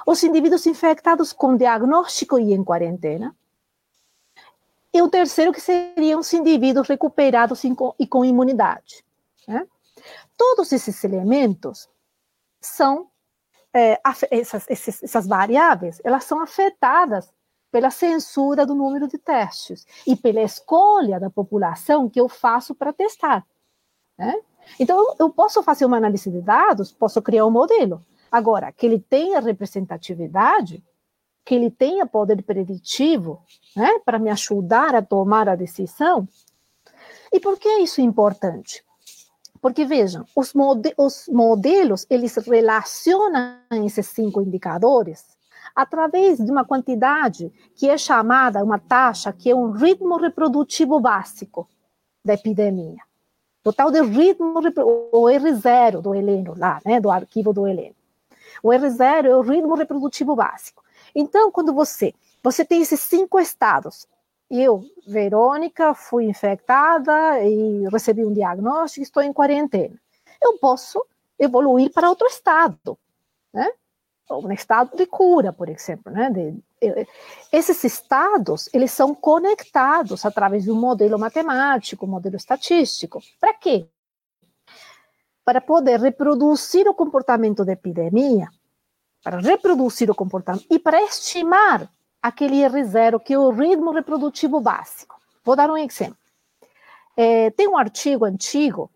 os 0.07 0.23
indivíduos 0.23 0.67
infectados 0.67 1.33
com 1.33 1.57
diagnóstico 1.57 2.39
e 2.39 2.53
em 2.53 2.63
quarentena, 2.63 3.35
e 4.93 5.03
o 5.03 5.09
terceiro 5.09 5.53
que 5.53 5.61
seriam 5.61 6.21
os 6.21 6.33
indivíduos 6.33 6.89
recuperados 6.89 7.63
e 7.65 8.07
com 8.07 8.25
imunidade. 8.25 9.05
Né? 9.47 9.67
Todos 10.37 10.73
esses 10.73 11.03
elementos 11.05 11.89
são 12.61 13.11
é, 13.73 14.01
essas, 14.31 14.67
essas, 14.69 15.27
variáveis, 15.27 16.01
elas 16.05 16.25
são 16.25 16.41
afetadas 16.41 17.33
pela 17.71 17.91
censura 17.91 18.65
do 18.65 18.75
número 18.75 19.07
de 19.07 19.19
testes 19.19 19.87
e 20.07 20.17
pela 20.17 20.43
escolha 20.43 21.21
da 21.21 21.31
população 21.31 22.09
que 22.09 22.21
eu 22.21 22.29
faço 22.29 22.75
para 22.75 22.93
testar. 22.93 23.47
Né? 24.19 24.35
Então, 24.79 25.15
eu 25.19 25.31
posso 25.31 25.63
fazer 25.63 25.85
uma 25.85 25.97
análise 25.97 26.31
de 26.31 26.41
dados, 26.41 26.93
posso 26.93 27.23
criar 27.23 27.47
um 27.47 27.51
modelo. 27.51 28.05
Agora, 28.31 28.73
que 28.73 28.85
ele 28.85 28.99
tenha 28.99 29.41
representatividade, 29.41 30.85
que 31.45 31.55
ele 31.55 31.71
tenha 31.71 32.07
poder 32.07 32.43
preditivo, 32.43 33.43
né, 33.75 33.99
para 34.05 34.19
me 34.19 34.31
ajudar 34.31 34.95
a 34.95 35.03
tomar 35.03 35.49
a 35.49 35.57
decisão. 35.57 36.29
E 37.33 37.41
por 37.41 37.59
que 37.59 37.69
isso 37.79 38.01
é 38.01 38.05
importante? 38.05 38.85
Porque, 39.61 39.85
vejam, 39.85 40.25
os, 40.37 40.53
mode 40.53 40.93
os 40.97 41.27
modelos, 41.29 42.07
eles 42.11 42.37
relacionam 42.37 43.61
esses 43.85 44.07
cinco 44.07 44.41
indicadores 44.41 45.38
através 45.79 46.39
de 46.39 46.51
uma 46.51 46.65
quantidade 46.65 47.53
que 47.77 47.89
é 47.89 47.97
chamada, 47.97 48.65
uma 48.65 48.81
taxa, 48.81 49.33
que 49.33 49.49
é 49.49 49.55
um 49.55 49.71
ritmo 49.71 50.17
reprodutivo 50.17 50.99
básico 50.99 51.69
da 52.25 52.35
epidemia. 52.35 53.01
Total 53.63 53.89
de 53.89 54.03
ritmo, 54.03 54.55
o 55.13 55.27
R0 55.27 56.01
do 56.01 56.17
Heleno, 56.17 56.55
lá, 56.59 56.81
né, 56.85 57.01
do 57.01 57.09
arquivo 57.09 57.53
do 57.53 57.65
Heleno. 57.65 57.95
O 58.61 58.71
R0 58.71 59.27
é 59.27 59.37
o 59.37 59.41
ritmo 59.41 59.77
reprodutivo 59.77 60.35
básico. 60.35 60.83
Então, 61.15 61.53
quando 61.53 61.73
você, 61.73 62.13
você 62.43 62.65
tem 62.65 62.83
esses 62.83 62.99
cinco 62.99 63.39
estados, 63.39 64.09
eu, 64.51 64.83
Verônica, 65.07 65.95
fui 65.95 66.25
infectada 66.25 67.41
e 67.45 67.87
recebi 67.89 68.25
um 68.25 68.33
diagnóstico, 68.33 69.05
estou 69.05 69.23
em 69.23 69.33
quarentena. 69.33 69.95
Eu 70.43 70.59
posso 70.59 71.07
evoluir 71.39 71.93
para 71.93 72.11
outro 72.11 72.27
estado, 72.27 72.99
né? 73.55 73.71
Um 74.31 74.53
estado 74.53 74.97
de 74.97 75.07
cura, 75.07 75.53
por 75.53 75.69
exemplo, 75.69 76.13
né? 76.13 76.31
De, 76.31 76.55
esses 77.53 77.83
estados, 77.83 78.69
eles 78.73 78.91
são 78.91 79.15
conectados 79.15 80.25
através 80.25 80.65
de 80.65 80.71
um 80.71 80.79
modelo 80.79 81.19
matemático, 81.19 82.07
um 82.07 82.11
modelo 82.11 82.37
estatístico. 82.37 83.21
Para 83.41 83.55
quê? 83.55 83.89
Para 85.45 85.61
poder 85.61 85.99
reproduzir 85.99 86.87
o 86.87 86.95
comportamento 86.95 87.65
da 87.65 87.73
epidemia, 87.73 88.49
para 89.25 89.39
reproduzir 89.39 90.11
o 90.11 90.15
comportamento 90.15 90.67
e 90.71 90.79
para 90.79 91.03
estimar 91.03 91.91
aquele 92.23 92.57
R0, 92.57 93.21
que 93.21 93.33
é 93.33 93.39
o 93.39 93.51
ritmo 93.51 93.93
reprodutivo 93.93 94.61
básico. 94.61 95.19
Vou 95.43 95.57
dar 95.57 95.71
um 95.71 95.77
exemplo. 95.77 96.19
É, 97.17 97.51
tem 97.51 97.67
um 97.67 97.79
artigo 97.79 98.25
antigo 98.25 98.91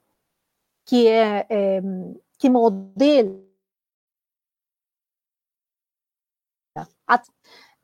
que 0.85 1.09
é, 1.09 1.47
é 1.49 1.83
que 2.39 2.51
modela 2.51 3.52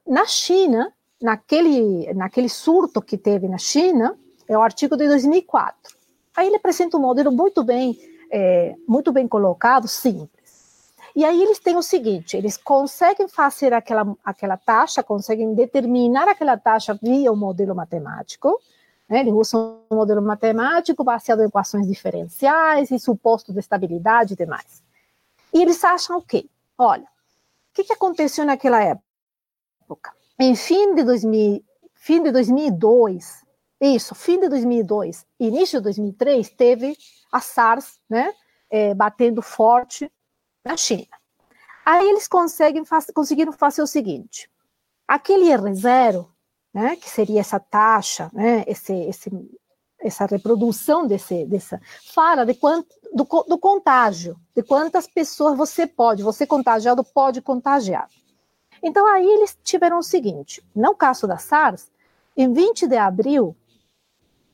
Na 0.06 0.24
China, 0.24 0.92
naquele, 1.20 2.12
naquele 2.14 2.48
surto 2.48 3.02
que 3.02 3.18
teve 3.18 3.48
na 3.48 3.58
China, 3.58 4.18
é 4.48 4.56
o 4.56 4.62
artigo 4.62 4.96
de 4.96 5.06
2004. 5.06 5.96
Aí 6.36 6.46
ele 6.46 6.56
apresenta 6.56 6.96
um 6.96 7.00
modelo 7.00 7.30
muito 7.30 7.62
bem, 7.64 7.98
é, 8.30 8.74
muito 8.86 9.12
bem 9.12 9.26
colocado, 9.26 9.88
simples. 9.88 10.38
E 11.14 11.24
aí 11.24 11.42
eles 11.42 11.58
têm 11.58 11.76
o 11.76 11.82
seguinte: 11.82 12.36
eles 12.36 12.56
conseguem 12.56 13.26
fazer 13.28 13.72
aquela, 13.72 14.16
aquela 14.24 14.56
taxa, 14.56 15.02
conseguem 15.02 15.52
determinar 15.54 16.28
aquela 16.28 16.56
taxa 16.56 16.98
via 17.02 17.32
o 17.32 17.36
modelo 17.36 17.74
matemático. 17.74 18.60
Né? 19.08 19.20
Eles 19.20 19.32
usam 19.32 19.80
um 19.90 19.96
modelo 19.96 20.22
matemático 20.22 21.02
baseado 21.02 21.40
em 21.40 21.46
equações 21.46 21.86
diferenciais 21.86 22.90
e 22.90 22.98
supostos 22.98 23.52
de 23.52 23.60
estabilidade 23.60 24.34
e 24.34 24.36
demais. 24.36 24.82
E 25.52 25.60
eles 25.60 25.82
acham 25.82 26.18
o 26.18 26.22
quê? 26.22 26.46
Olha, 26.76 27.02
o 27.02 27.74
que, 27.74 27.84
que 27.84 27.92
aconteceu 27.92 28.44
naquela 28.44 28.82
época? 28.82 29.07
Época. 29.88 30.12
Em 30.38 30.54
fim 30.54 30.94
de, 30.94 31.02
2000, 31.02 31.64
fim 31.94 32.22
de 32.22 32.30
2002, 32.30 33.44
isso, 33.80 34.14
fim 34.14 34.38
de 34.38 34.48
2002, 34.48 35.26
início 35.40 35.78
de 35.78 35.84
2003, 35.84 36.50
teve 36.50 36.96
a 37.32 37.40
SARS, 37.40 37.98
né, 38.08 38.32
é, 38.70 38.94
batendo 38.94 39.40
forte 39.40 40.10
na 40.64 40.76
China. 40.76 41.06
Aí 41.84 42.06
eles 42.08 42.28
conseguem, 42.28 42.84
conseguiram 43.14 43.52
fazer 43.52 43.82
o 43.82 43.86
seguinte, 43.86 44.50
aquele 45.06 45.46
R0, 45.46 46.28
né, 46.74 46.96
que 46.96 47.08
seria 47.08 47.40
essa 47.40 47.58
taxa, 47.58 48.30
né, 48.32 48.64
esse, 48.66 48.92
esse, 48.92 49.30
essa 50.00 50.26
reprodução 50.26 51.06
desse, 51.06 51.46
dessa, 51.46 51.80
fala 52.12 52.44
de 52.44 52.54
quanto, 52.54 52.94
do, 53.12 53.24
do 53.24 53.58
contágio, 53.58 54.38
de 54.54 54.62
quantas 54.62 55.06
pessoas 55.06 55.56
você 55.56 55.86
pode, 55.86 56.22
você 56.22 56.46
contagiado 56.46 57.02
pode 57.02 57.40
contagiar. 57.40 58.08
Então 58.82 59.06
aí 59.06 59.26
eles 59.26 59.58
tiveram 59.62 59.98
o 59.98 60.02
seguinte: 60.02 60.64
no 60.74 60.94
caso 60.94 61.26
da 61.26 61.38
SARS, 61.38 61.90
em 62.36 62.52
20 62.52 62.86
de 62.86 62.96
abril, 62.96 63.56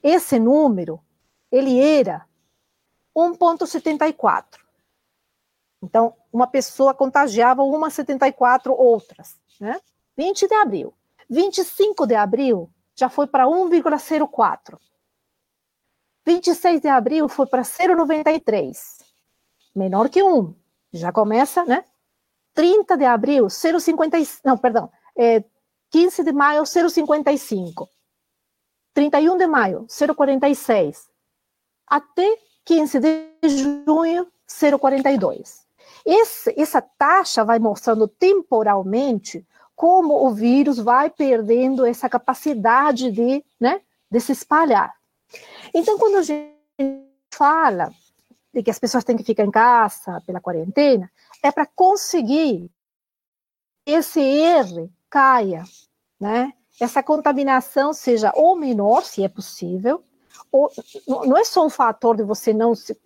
esse 0.03 0.39
número 0.39 1.01
ele 1.51 1.79
era 1.79 2.27
1,74. 3.17 4.61
Então, 5.83 6.15
uma 6.33 6.47
pessoa 6.47 6.95
contagiava 6.95 7.63
1,74 7.63 8.75
outras, 8.77 9.39
né? 9.61 9.79
20 10.17 10.49
de 10.49 10.55
abril. 10.55 10.95
25 11.29 12.07
de 12.07 12.15
abril 12.15 12.71
já 12.95 13.09
foi 13.09 13.27
para 13.27 13.45
1,04. 13.47 14.79
26 16.27 16.81
de 16.81 16.89
abril 16.89 17.29
foi 17.29 17.47
para 17.47 17.63
0,93. 17.63 19.05
Menor 19.75 20.09
que 20.09 20.23
1. 20.23 20.55
Já 20.93 21.13
começa, 21.13 21.65
né? 21.65 21.85
30 22.55 22.97
de 22.97 23.05
abril, 23.05 23.47
0,50. 23.47 24.41
Não, 24.45 24.57
perdão. 24.57 24.91
É, 25.17 25.45
15 25.91 26.25
de 26.25 26.33
maio, 26.33 26.63
0,55. 26.63 27.89
31 28.95 29.37
de 29.37 29.47
maio, 29.47 29.87
0,46. 29.87 31.09
Até 31.87 32.39
15 32.65 33.01
de 33.01 33.49
junho, 33.87 34.27
0,42. 34.49 35.65
essa 36.57 36.81
taxa 36.81 37.45
vai 37.45 37.59
mostrando 37.59 38.07
temporalmente 38.07 39.47
como 39.75 40.27
o 40.27 40.33
vírus 40.33 40.79
vai 40.79 41.11
perdendo 41.11 41.85
essa 41.85 42.09
capacidade 42.09 43.11
de, 43.11 43.45
né, 43.61 43.81
de 44.11 44.21
se 44.21 44.33
espalhar. 44.33 44.95
Então, 45.75 45.99
quando 45.99 46.19
a 46.19 46.23
gente 46.23 46.55
fala 47.33 47.91
de 48.53 48.63
que 48.63 48.71
as 48.71 48.79
pessoas 48.79 49.03
têm 49.03 49.17
que 49.17 49.25
ficar 49.25 49.45
em 49.45 49.51
casa 49.51 50.23
pela 50.25 50.41
quarentena, 50.41 51.11
é 51.45 51.53
para 51.53 51.67
conseguir 51.67 52.71
esse 53.85 54.19
R 54.19 54.91
caia, 55.11 55.63
né? 56.19 56.55
Essa 56.81 57.03
contaminação 57.03 57.93
seja 57.93 58.33
ou 58.35 58.57
menor, 58.57 59.05
se 59.05 59.23
é 59.23 59.29
possível, 59.29 60.03
ou 60.51 60.73
não 61.07 61.37
é 61.37 61.45
só 61.45 61.65
um 61.65 61.71
fator 61.71 62.17
de 62.17 62.23
você 62.23 62.55
não 62.55 62.75
se, 62.75 62.99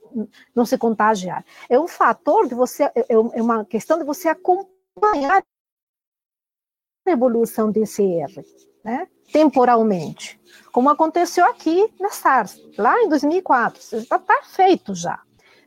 não 0.54 0.64
se 0.64 0.78
contagiar, 0.78 1.44
é 1.68 1.78
um 1.78 1.88
fator 1.88 2.46
de 2.46 2.54
você, 2.54 2.84
é, 2.84 2.92
é, 2.96 3.04
é 3.10 3.42
uma 3.42 3.64
questão 3.64 3.98
de 3.98 4.04
você 4.04 4.28
acompanhar 4.28 5.42
a 7.06 7.10
evolução 7.10 7.72
desse 7.72 8.04
R, 8.04 8.46
né? 8.84 9.08
temporalmente, 9.32 10.40
como 10.70 10.88
aconteceu 10.88 11.44
aqui 11.44 11.92
na 11.98 12.10
SARS, 12.10 12.62
lá 12.78 13.02
em 13.02 13.08
2004, 13.08 13.98
está 13.98 14.18
tá 14.18 14.42
feito 14.44 14.94
já. 14.94 15.20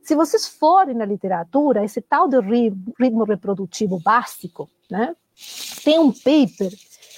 Se 0.03 0.15
vocês 0.15 0.47
forem 0.47 0.95
na 0.95 1.05
literatura, 1.05 1.85
esse 1.85 2.01
tal 2.01 2.27
de 2.27 2.39
ritmo 2.39 3.23
reprodutivo 3.23 3.99
básico, 3.99 4.69
né? 4.89 5.15
Tem 5.83 5.99
um 5.99 6.11
paper 6.11 6.71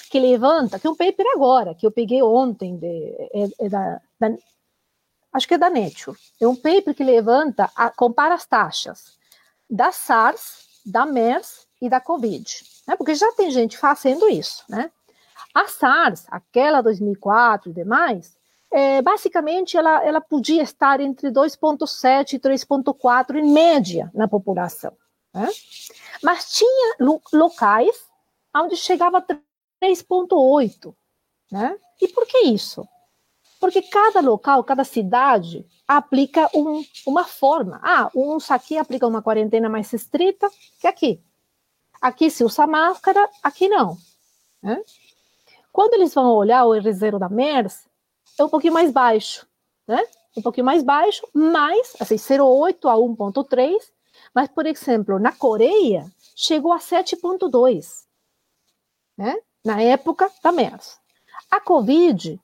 que 0.09 0.19
levanta, 0.19 0.79
que 0.79 0.85
é 0.85 0.89
um 0.89 0.95
paper 0.95 1.25
agora, 1.35 1.73
que 1.73 1.87
eu 1.87 1.91
peguei 1.91 2.21
ontem, 2.21 2.77
de, 2.77 2.87
é, 3.33 3.65
é 3.65 3.69
da, 3.69 4.01
da, 4.19 4.29
acho 5.33 5.47
que 5.47 5.55
é 5.55 5.57
da 5.57 5.69
Nature. 5.69 6.17
É 6.39 6.47
um 6.47 6.55
paper 6.55 6.93
que 6.93 7.03
levanta, 7.03 7.69
a, 7.75 7.89
compara 7.89 8.35
as 8.35 8.45
taxas 8.45 9.17
da 9.69 9.91
SARS, 9.91 10.81
da 10.85 11.05
MERS 11.05 11.67
e 11.81 11.89
da 11.89 11.99
Covid. 11.99 12.63
Né? 12.87 12.95
Porque 12.95 13.15
já 13.15 13.31
tem 13.33 13.49
gente 13.49 13.77
fazendo 13.77 14.29
isso, 14.29 14.63
né? 14.69 14.91
A 15.53 15.67
SARS, 15.67 16.25
aquela 16.29 16.81
2004 16.81 17.69
e 17.69 17.73
demais, 17.73 18.35
é, 18.73 19.01
basicamente 19.03 19.77
ela, 19.77 20.03
ela 20.03 20.19
podia 20.19 20.63
estar 20.63 20.99
entre 20.99 21.29
2,7 21.29 22.33
e 22.33 22.39
3,4 22.39 23.35
em 23.35 23.53
média 23.53 24.09
na 24.15 24.27
população. 24.27 24.97
Né? 25.31 25.47
Mas 26.23 26.51
tinha 26.51 26.95
locais 27.31 27.95
onde 28.55 28.75
chegava 28.75 29.19
a 29.19 29.25
3,8. 29.81 30.93
Né? 31.51 31.77
E 32.01 32.07
por 32.07 32.25
que 32.25 32.47
isso? 32.47 32.87
Porque 33.59 33.81
cada 33.83 34.19
local, 34.21 34.63
cada 34.63 34.83
cidade 34.83 35.65
aplica 35.87 36.49
um, 36.53 36.83
uma 37.05 37.23
forma. 37.23 37.79
Ah, 37.83 38.09
uns 38.15 38.49
aqui 38.49 38.77
aplicam 38.77 39.07
uma 39.07 39.21
quarentena 39.21 39.69
mais 39.69 39.93
estrita 39.93 40.49
que 40.79 40.87
aqui. 40.87 41.21
Aqui 42.01 42.29
se 42.29 42.43
usa 42.43 42.65
máscara, 42.65 43.29
aqui 43.41 43.69
não. 43.69 43.97
Né? 44.61 44.83
Quando 45.71 45.93
eles 45.93 46.13
vão 46.13 46.33
olhar 46.33 46.65
o 46.65 46.71
R0 46.71 47.19
da 47.19 47.29
MERS, 47.29 47.87
é 48.37 48.43
um 48.43 48.49
pouquinho 48.49 48.73
mais 48.73 48.91
baixo, 48.91 49.47
né? 49.87 50.03
Um 50.35 50.41
pouquinho 50.41 50.65
mais 50.65 50.83
baixo, 50.83 51.27
mais, 51.33 51.95
assim, 51.99 52.15
0,8 52.15 52.89
a 52.89 52.95
1,3, 52.95 53.75
mas, 54.33 54.47
por 54.49 54.65
exemplo, 54.65 55.19
na 55.19 55.31
Coreia, 55.31 56.11
chegou 56.35 56.73
a 56.73 56.79
7,2, 56.79 58.03
né? 59.17 59.37
Na 59.63 59.81
época 59.81 60.29
da 60.43 60.51
MERS. 60.51 60.99
A 61.49 61.59
Covid, 61.59 62.39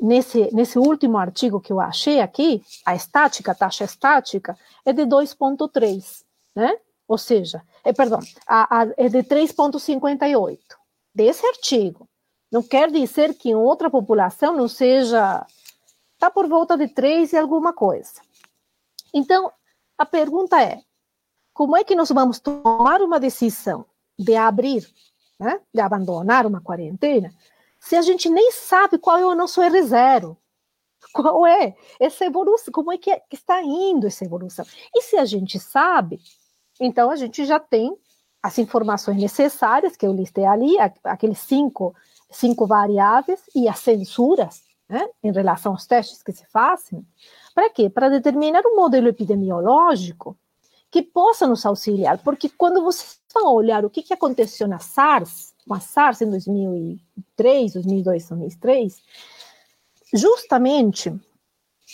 nesse, 0.00 0.52
nesse 0.54 0.78
último 0.78 1.18
artigo 1.18 1.60
que 1.60 1.72
eu 1.72 1.80
achei 1.80 2.20
aqui, 2.20 2.64
a 2.84 2.94
estática, 2.94 3.52
a 3.52 3.54
taxa 3.54 3.84
estática, 3.84 4.58
é 4.84 4.92
de 4.92 5.02
2,3, 5.02 6.24
né? 6.54 6.78
Ou 7.06 7.18
seja, 7.18 7.62
é, 7.84 7.92
perdão, 7.92 8.20
a, 8.46 8.82
a, 8.82 8.86
é 8.96 9.08
de 9.08 9.22
3,58. 9.22 10.58
Desse 11.14 11.46
artigo. 11.46 12.08
Não 12.52 12.62
quer 12.62 12.90
dizer 12.90 13.32
que 13.32 13.48
em 13.48 13.54
outra 13.54 13.88
população 13.88 14.54
não 14.54 14.68
seja. 14.68 15.46
Está 16.12 16.30
por 16.30 16.46
volta 16.46 16.76
de 16.76 16.86
3 16.86 17.32
e 17.32 17.36
alguma 17.38 17.72
coisa. 17.72 18.20
Então, 19.12 19.50
a 19.96 20.04
pergunta 20.04 20.62
é: 20.62 20.82
como 21.54 21.74
é 21.74 21.82
que 21.82 21.96
nós 21.96 22.10
vamos 22.10 22.38
tomar 22.38 23.00
uma 23.00 23.18
decisão 23.18 23.86
de 24.18 24.36
abrir, 24.36 24.86
né, 25.40 25.60
de 25.72 25.80
abandonar 25.80 26.46
uma 26.46 26.60
quarentena, 26.60 27.32
se 27.80 27.96
a 27.96 28.02
gente 28.02 28.28
nem 28.28 28.52
sabe 28.52 28.98
qual 28.98 29.18
é 29.18 29.24
o 29.24 29.34
nosso 29.34 29.62
R0? 29.62 30.36
Qual 31.12 31.46
é 31.46 31.74
essa 31.98 32.24
evolução? 32.24 32.72
Como 32.72 32.92
é 32.92 32.98
que, 32.98 33.10
é 33.10 33.18
que 33.18 33.34
está 33.34 33.60
indo 33.62 34.06
essa 34.06 34.24
evolução? 34.24 34.64
E 34.94 35.02
se 35.02 35.16
a 35.16 35.24
gente 35.24 35.58
sabe, 35.58 36.20
então 36.80 37.10
a 37.10 37.16
gente 37.16 37.44
já 37.44 37.58
tem 37.58 37.96
as 38.42 38.58
informações 38.58 39.16
necessárias 39.16 39.96
que 39.96 40.06
eu 40.06 40.12
listei 40.12 40.44
ali, 40.44 40.76
aqueles 41.04 41.38
cinco 41.38 41.94
cinco 42.32 42.66
variáveis 42.66 43.40
e 43.54 43.68
as 43.68 43.78
censuras 43.78 44.62
né, 44.88 45.08
em 45.22 45.32
relação 45.32 45.72
aos 45.72 45.86
testes 45.86 46.22
que 46.22 46.32
se 46.32 46.44
fazem. 46.46 47.06
Para 47.54 47.70
quê? 47.70 47.88
Para 47.88 48.08
determinar 48.08 48.62
um 48.66 48.76
modelo 48.76 49.08
epidemiológico 49.08 50.36
que 50.90 51.02
possa 51.02 51.46
nos 51.46 51.64
auxiliar, 51.64 52.18
porque 52.22 52.50
quando 52.50 52.82
vocês 52.82 53.18
vão 53.32 53.54
olhar 53.54 53.84
o 53.84 53.90
que, 53.90 54.02
que 54.02 54.12
aconteceu 54.12 54.68
na 54.68 54.78
SARS, 54.78 55.54
com 55.66 55.72
a 55.72 55.80
SARS 55.80 56.20
em 56.20 56.28
2003, 56.28 57.72
2002, 57.72 58.28
2003, 58.28 59.02
justamente 60.12 61.10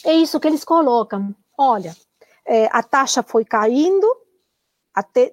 é 0.05 0.13
isso 0.13 0.41
que 0.41 0.49
eles 0.49 0.65
colocam. 0.65 1.35
Olha, 1.57 1.97
é, 2.45 2.67
a 2.73 2.83
taxa 2.83 3.23
foi 3.23 3.45
caindo 3.45 4.07
até 4.93 5.33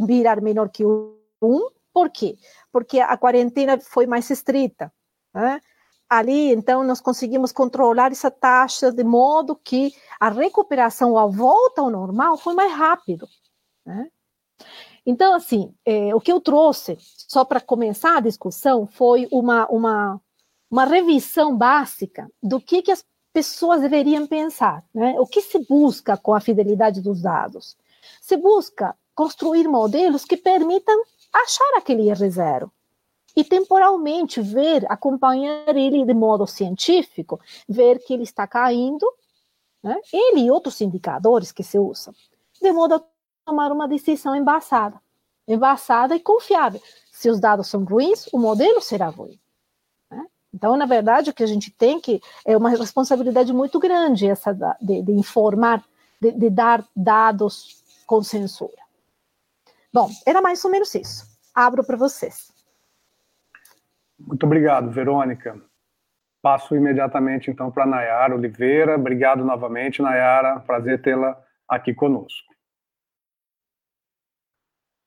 virar 0.00 0.42
menor 0.42 0.68
que 0.68 0.84
um, 0.84 1.70
por 1.96 2.10
quê? 2.10 2.36
Porque 2.70 3.00
a 3.00 3.16
quarentena 3.16 3.80
foi 3.80 4.06
mais 4.06 4.28
estrita. 4.28 4.92
Né? 5.32 5.58
Ali, 6.06 6.52
então, 6.52 6.84
nós 6.84 7.00
conseguimos 7.00 7.52
controlar 7.52 8.12
essa 8.12 8.30
taxa 8.30 8.92
de 8.92 9.02
modo 9.02 9.56
que 9.56 9.94
a 10.20 10.28
recuperação, 10.28 11.16
a 11.16 11.26
volta 11.26 11.80
ao 11.80 11.88
normal, 11.88 12.36
foi 12.36 12.52
mais 12.52 12.70
rápido. 12.70 13.26
Né? 13.86 14.10
Então, 15.06 15.32
assim, 15.32 15.74
é, 15.86 16.14
o 16.14 16.20
que 16.20 16.30
eu 16.30 16.38
trouxe, 16.38 16.98
só 17.00 17.46
para 17.46 17.62
começar 17.62 18.18
a 18.18 18.20
discussão, 18.20 18.86
foi 18.86 19.26
uma, 19.32 19.66
uma, 19.68 20.20
uma 20.70 20.84
revisão 20.84 21.56
básica 21.56 22.30
do 22.42 22.60
que, 22.60 22.82
que 22.82 22.92
as 22.92 23.02
pessoas 23.32 23.80
deveriam 23.80 24.26
pensar. 24.26 24.84
Né? 24.92 25.18
O 25.18 25.26
que 25.26 25.40
se 25.40 25.58
busca 25.66 26.14
com 26.14 26.34
a 26.34 26.40
fidelidade 26.40 27.00
dos 27.00 27.22
dados? 27.22 27.74
Se 28.20 28.36
busca 28.36 28.94
construir 29.14 29.66
modelos 29.66 30.26
que 30.26 30.36
permitam 30.36 31.02
achar 31.42 31.76
aquele 31.76 32.04
R0 32.04 32.70
e 33.36 33.44
temporalmente 33.44 34.40
ver, 34.40 34.90
acompanhar 34.90 35.76
ele 35.76 36.04
de 36.04 36.14
modo 36.14 36.46
científico, 36.46 37.38
ver 37.68 37.98
que 37.98 38.14
ele 38.14 38.22
está 38.22 38.46
caindo, 38.46 39.06
né? 39.82 40.00
ele 40.12 40.46
e 40.46 40.50
outros 40.50 40.80
indicadores 40.80 41.52
que 41.52 41.62
se 41.62 41.78
usam, 41.78 42.14
de 42.60 42.72
modo 42.72 42.94
a 42.94 43.02
tomar 43.44 43.70
uma 43.70 43.86
decisão 43.86 44.34
embaçada, 44.34 45.00
embaçada 45.46 46.16
e 46.16 46.20
confiável. 46.20 46.80
Se 47.12 47.28
os 47.28 47.38
dados 47.38 47.68
são 47.68 47.84
ruins, 47.84 48.26
o 48.32 48.38
modelo 48.38 48.80
será 48.80 49.08
ruim. 49.08 49.38
Né? 50.10 50.26
Então, 50.52 50.74
na 50.76 50.86
verdade, 50.86 51.30
o 51.30 51.34
que 51.34 51.42
a 51.42 51.46
gente 51.46 51.70
tem 51.70 52.00
que 52.00 52.22
é 52.44 52.56
uma 52.56 52.70
responsabilidade 52.70 53.52
muito 53.52 53.78
grande 53.78 54.26
essa 54.26 54.52
de, 54.80 55.02
de 55.02 55.12
informar, 55.12 55.84
de, 56.20 56.32
de 56.32 56.48
dar 56.48 56.84
dados 56.96 57.84
com 58.06 58.22
censura. 58.22 58.85
Bom, 59.96 60.10
era 60.26 60.42
mais 60.42 60.62
ou 60.62 60.70
menos 60.70 60.94
isso. 60.94 61.24
Abro 61.54 61.82
para 61.82 61.96
vocês. 61.96 62.52
Muito 64.18 64.44
obrigado, 64.44 64.90
Verônica. 64.90 65.58
Passo 66.42 66.76
imediatamente 66.76 67.50
então 67.50 67.70
para 67.70 67.86
Nayara 67.86 68.34
Oliveira. 68.34 68.96
Obrigado 68.96 69.42
novamente, 69.42 70.02
Nayara. 70.02 70.60
Prazer 70.60 71.00
tê-la 71.00 71.42
aqui 71.66 71.94
conosco. 71.94 72.52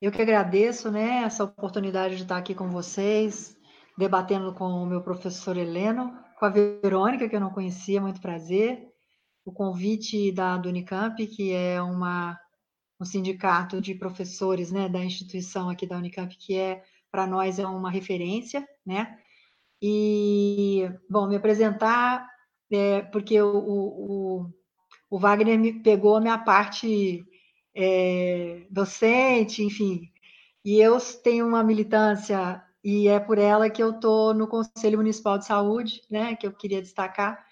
Eu 0.01 0.11
que 0.11 0.23
agradeço, 0.23 0.89
né, 0.89 1.21
essa 1.23 1.43
oportunidade 1.43 2.15
de 2.15 2.23
estar 2.23 2.37
aqui 2.37 2.55
com 2.55 2.67
vocês, 2.67 3.55
debatendo 3.95 4.55
com 4.55 4.65
o 4.65 4.87
meu 4.87 5.03
professor 5.03 5.55
Heleno, 5.55 6.17
com 6.39 6.45
a 6.45 6.49
Verônica, 6.49 7.29
que 7.29 7.35
eu 7.35 7.39
não 7.39 7.51
conhecia, 7.51 8.01
muito 8.01 8.19
prazer. 8.19 8.91
O 9.45 9.51
convite 9.51 10.31
da 10.31 10.55
Unicamp, 10.55 11.27
que 11.27 11.53
é 11.53 11.79
uma 11.79 12.39
um 12.99 13.05
sindicato 13.05 13.79
de 13.79 13.95
professores 13.95 14.71
né, 14.71 14.89
da 14.89 15.03
instituição 15.03 15.69
aqui 15.69 15.87
da 15.87 15.97
Unicamp, 15.97 16.35
que 16.37 16.55
é 16.55 16.83
para 17.09 17.25
nós 17.25 17.57
é 17.57 17.65
uma 17.65 17.89
referência, 17.89 18.67
né? 18.85 19.17
E, 19.81 20.89
bom, 21.09 21.27
me 21.27 21.37
apresentar, 21.37 22.27
é, 22.69 23.01
porque 23.03 23.41
o, 23.41 23.57
o, 23.57 24.49
o, 25.09 25.17
Wagner 25.17 25.57
me 25.57 25.71
pegou 25.81 26.17
a 26.17 26.21
minha 26.21 26.37
parte 26.37 27.23
é, 27.73 28.67
docente, 28.69 29.63
enfim, 29.63 30.11
e 30.65 30.79
eu 30.79 30.97
tenho 31.23 31.47
uma 31.47 31.63
militância, 31.63 32.61
e 32.83 33.07
é 33.07 33.19
por 33.19 33.37
ela 33.37 33.69
que 33.69 33.81
eu 33.81 33.91
estou 33.91 34.33
no 34.33 34.47
Conselho 34.47 34.97
Municipal 34.97 35.37
de 35.37 35.45
Saúde, 35.45 36.01
né, 36.11 36.35
que 36.35 36.45
eu 36.45 36.51
queria 36.51 36.81
destacar. 36.81 37.47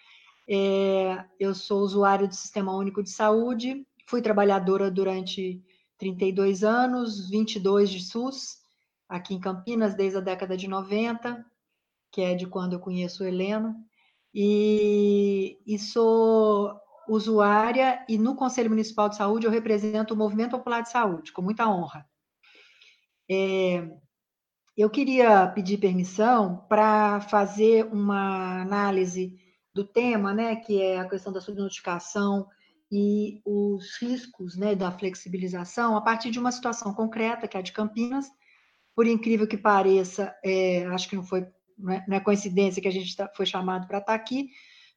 É, 0.49 1.25
eu 1.39 1.55
sou 1.55 1.79
usuário 1.79 2.27
do 2.27 2.36
Sistema 2.36 2.75
Único 2.75 3.01
de 3.01 3.10
Saúde, 3.10 3.87
fui 4.07 4.21
trabalhadora 4.21 4.89
durante 4.89 5.61
32 5.97 6.63
anos, 6.63 7.29
22 7.29 7.89
de 7.89 7.99
SUS, 7.99 8.57
aqui 9.07 9.35
em 9.35 9.39
Campinas, 9.39 9.95
desde 9.95 10.17
a 10.17 10.21
década 10.21 10.55
de 10.55 10.67
90, 10.67 11.45
que 12.11 12.21
é 12.21 12.33
de 12.33 12.47
quando 12.47 12.73
eu 12.73 12.79
conheço 12.79 13.23
o 13.23 13.27
Heleno, 13.27 13.75
e, 14.33 15.59
e 15.67 15.77
sou 15.77 16.73
usuária, 17.09 18.05
e 18.07 18.17
no 18.17 18.35
Conselho 18.35 18.69
Municipal 18.69 19.09
de 19.09 19.17
Saúde 19.17 19.45
eu 19.45 19.51
represento 19.51 20.13
o 20.13 20.17
Movimento 20.17 20.51
Popular 20.51 20.81
de 20.81 20.89
Saúde, 20.89 21.33
com 21.33 21.41
muita 21.41 21.67
honra. 21.67 22.05
É, 23.29 23.89
eu 24.75 24.89
queria 24.89 25.47
pedir 25.47 25.79
permissão 25.79 26.65
para 26.69 27.19
fazer 27.21 27.85
uma 27.91 28.61
análise 28.61 29.37
do 29.73 29.83
tema, 29.83 30.33
né, 30.33 30.55
que 30.55 30.81
é 30.81 30.99
a 30.99 31.09
questão 31.09 31.33
da 31.33 31.41
subnotificação 31.41 32.47
e 32.91 33.41
os 33.45 33.97
riscos 34.02 34.56
né, 34.56 34.76
da 34.76 34.91
flexibilização, 34.91 35.95
a 35.97 36.02
partir 36.02 36.32
de 36.32 36.39
uma 36.39 36.52
situação 36.52 36.93
concreta, 36.93 37.47
que 37.47 37.58
é 37.58 37.60
a 37.60 37.63
de 37.63 37.71
Campinas. 37.71 38.28
Por 38.95 39.06
incrível 39.06 39.47
que 39.47 39.58
pareça, 39.58 40.36
é, 40.43 40.86
acho 40.88 41.10
que 41.10 41.15
não 41.15 41.23
foi 41.23 41.47
não 41.78 41.93
é, 41.93 42.06
não 42.08 42.17
é 42.17 42.19
coincidência 42.19 42.82
que 42.82 42.88
a 42.88 42.91
gente 42.91 43.15
tá, 43.15 43.30
foi 43.36 43.45
chamado 43.45 43.88
para 43.88 44.00
estar 44.00 44.13
tá 44.13 44.15
aqui, 44.15 44.50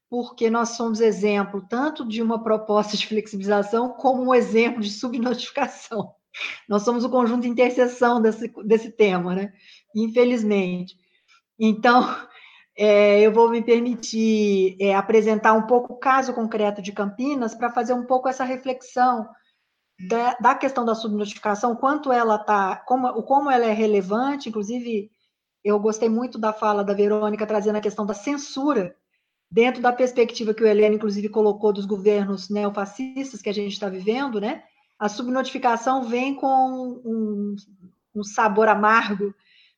porque 0.09 0.49
nós 0.49 0.69
somos 0.69 0.99
exemplo 0.99 1.65
tanto 1.69 2.07
de 2.07 2.21
uma 2.21 2.43
proposta 2.43 2.97
de 2.97 3.05
flexibilização 3.05 3.89
como 3.89 4.23
um 4.23 4.33
exemplo 4.33 4.81
de 4.81 4.89
subnotificação. 4.89 6.13
Nós 6.67 6.83
somos 6.83 7.03
o 7.03 7.09
conjunto 7.09 7.43
de 7.43 7.49
interseção 7.49 8.21
desse, 8.21 8.51
desse 8.65 8.91
tema, 8.91 9.35
né? 9.35 9.53
Infelizmente. 9.95 10.97
Então, 11.59 12.03
é, 12.77 13.19
eu 13.21 13.31
vou 13.31 13.49
me 13.49 13.61
permitir 13.61 14.77
é, 14.79 14.95
apresentar 14.95 15.53
um 15.53 15.63
pouco 15.63 15.93
o 15.93 15.97
caso 15.97 16.33
concreto 16.33 16.81
de 16.81 16.91
Campinas 16.91 17.53
para 17.53 17.71
fazer 17.71 17.93
um 17.93 18.05
pouco 18.05 18.29
essa 18.29 18.43
reflexão 18.43 19.27
da, 20.07 20.35
da 20.35 20.55
questão 20.55 20.83
da 20.83 20.95
subnotificação, 20.95 21.75
quanto 21.75 22.11
ela 22.11 22.35
está, 22.35 22.75
como, 22.87 23.21
como 23.23 23.51
ela 23.51 23.65
é 23.65 23.73
relevante, 23.73 24.49
inclusive 24.49 25.11
eu 25.63 25.79
gostei 25.79 26.09
muito 26.09 26.39
da 26.39 26.51
fala 26.51 26.83
da 26.83 26.93
Verônica 26.93 27.45
trazendo 27.45 27.75
a 27.75 27.81
questão 27.81 28.05
da 28.05 28.13
censura, 28.13 28.95
dentro 29.51 29.81
da 29.81 29.91
perspectiva 29.91 30.53
que 30.53 30.63
o 30.63 30.67
Helena, 30.67 30.95
inclusive, 30.95 31.29
colocou 31.29 31.71
dos 31.71 31.85
governos 31.85 32.49
neofascistas 32.49 33.41
que 33.41 33.49
a 33.49 33.53
gente 33.53 33.73
está 33.73 33.89
vivendo, 33.89 34.39
né? 34.39 34.63
a 35.01 35.09
subnotificação 35.09 36.03
vem 36.03 36.35
com 36.35 37.01
um, 37.03 37.55
um 38.13 38.23
sabor 38.23 38.67
amargo, 38.67 39.33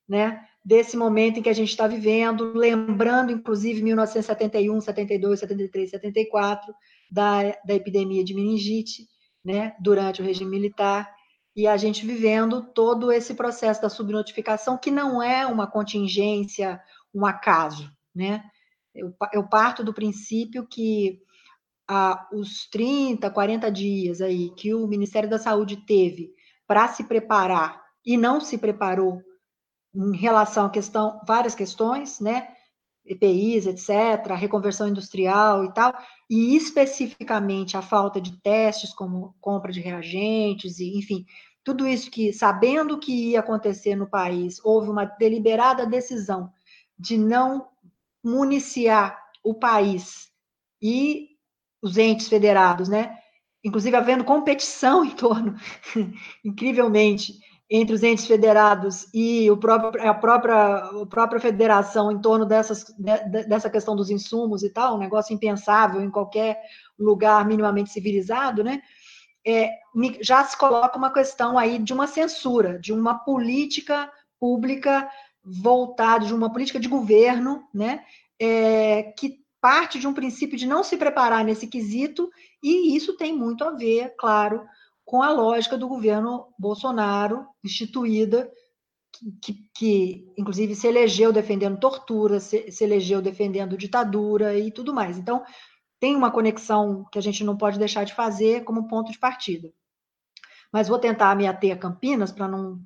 né? 0.05 0.45
Desse 0.65 0.95
momento 0.95 1.39
em 1.39 1.41
que 1.41 1.49
a 1.49 1.53
gente 1.53 1.69
está 1.69 1.87
vivendo, 1.87 2.53
lembrando, 2.53 3.31
inclusive, 3.31 3.81
1971, 3.81 4.79
72, 4.79 5.39
73, 5.39 5.89
74, 5.89 6.73
da, 7.11 7.41
da 7.65 7.73
epidemia 7.73 8.23
de 8.23 8.33
meningite, 8.33 9.07
né? 9.43 9.75
Durante 9.79 10.21
o 10.21 10.25
regime 10.25 10.51
militar, 10.51 11.13
e 11.55 11.67
a 11.67 11.77
gente 11.77 12.05
vivendo 12.05 12.61
todo 12.73 13.11
esse 13.11 13.35
processo 13.35 13.81
da 13.81 13.89
subnotificação, 13.89 14.77
que 14.77 14.89
não 14.89 15.21
é 15.21 15.45
uma 15.45 15.67
contingência, 15.67 16.81
um 17.13 17.25
acaso, 17.25 17.91
né? 18.15 18.43
Eu, 18.95 19.13
eu 19.33 19.47
parto 19.47 19.83
do 19.83 19.93
princípio 19.93 20.65
que 20.67 21.19
a, 21.87 22.27
os 22.31 22.67
30, 22.69 23.29
40 23.29 23.71
dias 23.71 24.21
aí 24.21 24.49
que 24.55 24.73
o 24.73 24.87
Ministério 24.87 25.29
da 25.29 25.37
Saúde 25.37 25.77
teve 25.85 26.31
para 26.65 26.87
se 26.87 27.03
preparar 27.03 27.81
e 28.05 28.17
não 28.17 28.39
se 28.39 28.57
preparou 28.57 29.21
em 29.95 30.15
relação 30.15 30.65
a 30.65 30.69
questão, 30.69 31.19
várias 31.27 31.53
questões, 31.55 32.19
né? 32.19 32.47
EPIs, 33.05 33.67
etc., 33.67 34.33
reconversão 34.35 34.87
industrial 34.87 35.65
e 35.65 35.73
tal, 35.73 35.93
e 36.29 36.55
especificamente 36.55 37.75
a 37.75 37.81
falta 37.81 38.19
de 38.21 38.39
testes, 38.41 38.93
como 38.93 39.35
compra 39.41 39.71
de 39.71 39.81
reagentes, 39.81 40.79
e 40.79 40.97
enfim, 40.97 41.25
tudo 41.63 41.87
isso 41.87 42.09
que, 42.09 42.31
sabendo 42.33 42.99
que 42.99 43.31
ia 43.31 43.39
acontecer 43.39 43.95
no 43.95 44.09
país, 44.09 44.59
houve 44.63 44.89
uma 44.89 45.05
deliberada 45.05 45.85
decisão 45.85 46.51
de 46.97 47.17
não 47.17 47.67
municiar 48.23 49.19
o 49.43 49.53
país 49.53 50.29
e 50.81 51.29
os 51.81 51.97
entes 51.97 52.27
federados, 52.27 52.87
né? 52.87 53.17
Inclusive 53.63 53.95
havendo 53.95 54.23
competição 54.23 55.03
em 55.05 55.11
torno, 55.11 55.55
incrivelmente, 56.43 57.33
entre 57.69 57.95
os 57.95 58.03
entes 58.03 58.27
federados 58.27 59.07
e 59.13 59.49
o 59.49 59.57
próprio, 59.57 60.07
a, 60.07 60.13
própria, 60.13 60.75
a 60.75 61.05
própria 61.05 61.39
federação 61.39 62.11
em 62.11 62.19
torno 62.19 62.45
dessas, 62.45 62.85
dessa 63.47 63.69
questão 63.69 63.95
dos 63.95 64.09
insumos 64.09 64.63
e 64.63 64.69
tal, 64.69 64.95
um 64.95 64.99
negócio 64.99 65.33
impensável 65.33 66.01
em 66.01 66.11
qualquer 66.11 66.61
lugar 66.99 67.45
minimamente 67.45 67.89
civilizado, 67.89 68.63
né? 68.63 68.81
É, 69.45 69.71
já 70.21 70.43
se 70.43 70.57
coloca 70.57 70.97
uma 70.97 71.11
questão 71.11 71.57
aí 71.57 71.77
de 71.77 71.93
uma 71.93 72.07
censura, 72.07 72.79
de 72.79 72.93
uma 72.93 73.15
política 73.15 74.09
pública 74.39 75.09
voltada, 75.43 76.25
de 76.25 76.33
uma 76.33 76.51
política 76.51 76.79
de 76.79 76.87
governo, 76.87 77.63
né? 77.73 78.03
É, 78.39 79.13
que 79.17 79.43
parte 79.59 79.97
de 79.97 80.07
um 80.07 80.13
princípio 80.13 80.57
de 80.57 80.67
não 80.67 80.83
se 80.83 80.97
preparar 80.97 81.43
nesse 81.43 81.67
quesito, 81.67 82.29
e 82.61 82.95
isso 82.95 83.15
tem 83.15 83.33
muito 83.33 83.63
a 83.63 83.71
ver, 83.71 84.13
claro, 84.17 84.65
com 85.05 85.21
a 85.21 85.31
lógica 85.31 85.77
do 85.77 85.87
governo 85.87 86.47
Bolsonaro, 86.57 87.45
instituída, 87.63 88.49
que, 89.41 89.53
que 89.75 90.33
inclusive 90.37 90.75
se 90.75 90.87
elegeu 90.87 91.31
defendendo 91.31 91.79
tortura, 91.79 92.39
se, 92.39 92.71
se 92.71 92.83
elegeu 92.83 93.21
defendendo 93.21 93.77
ditadura 93.77 94.57
e 94.57 94.71
tudo 94.71 94.93
mais. 94.93 95.17
Então, 95.17 95.43
tem 95.99 96.15
uma 96.15 96.31
conexão 96.31 97.05
que 97.11 97.19
a 97.19 97.21
gente 97.21 97.43
não 97.43 97.55
pode 97.55 97.79
deixar 97.79 98.03
de 98.03 98.13
fazer 98.13 98.63
como 98.63 98.87
ponto 98.87 99.11
de 99.11 99.19
partida. 99.19 99.71
Mas 100.71 100.87
vou 100.87 100.97
tentar 100.97 101.35
me 101.35 101.47
ater 101.47 101.73
a 101.73 101.77
Campinas 101.77 102.31
para 102.31 102.47
não, 102.47 102.79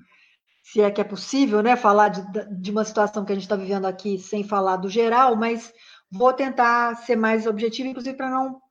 se 0.61 0.81
é 0.81 0.91
que 0.91 0.99
é 0.99 1.03
possível, 1.03 1.63
né, 1.63 1.75
falar 1.75 2.09
de, 2.09 2.61
de 2.61 2.71
uma 2.71 2.83
situação 2.83 3.23
que 3.23 3.31
a 3.31 3.35
gente 3.35 3.45
está 3.45 3.55
vivendo 3.55 3.85
aqui 3.85 4.19
sem 4.19 4.43
falar 4.43 4.77
do 4.77 4.89
geral, 4.89 5.35
mas 5.35 5.73
Vou 6.09 6.31
tentar 6.31 6.95
ser 6.95 7.17
mais 7.17 7.45
objetivo, 7.45 7.89
inclusive 7.89 8.15
para 8.15 8.29
não, 8.29 8.61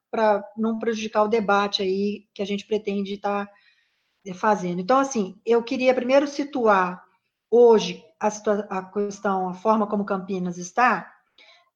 não 0.57 0.79
prejudicar 0.79 1.25
o 1.25 1.29
debate 1.29 1.83
aí 1.83 2.27
que 2.35 2.43
a 2.43 2.47
gente 2.47 2.67
pretende 2.67 3.15
estar 3.15 3.47
tá 3.47 4.35
fazendo. 4.35 4.81
Então, 4.81 4.99
assim, 4.99 5.41
eu 5.45 5.63
queria 5.63 5.95
primeiro 5.95 6.27
situar 6.27 7.03
hoje 7.51 8.05
a, 8.21 8.29
a 8.71 8.83
questão, 8.85 9.49
a 9.49 9.55
forma 9.55 9.87
como 9.87 10.05
Campinas 10.05 10.59
está, 10.59 11.13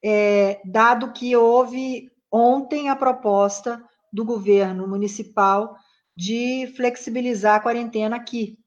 é, 0.03 0.61
dado 0.65 1.13
que 1.13 1.37
houve 1.37 2.11
ontem 2.31 2.89
a 2.89 2.97
proposta 2.97 3.83
do 4.13 4.25
governo 4.25 4.87
municipal 4.89 5.77
de 6.17 6.73
flexibilizar 6.77 7.57
a 7.57 7.61
quarentena 7.61 8.17
aqui. 8.17 8.59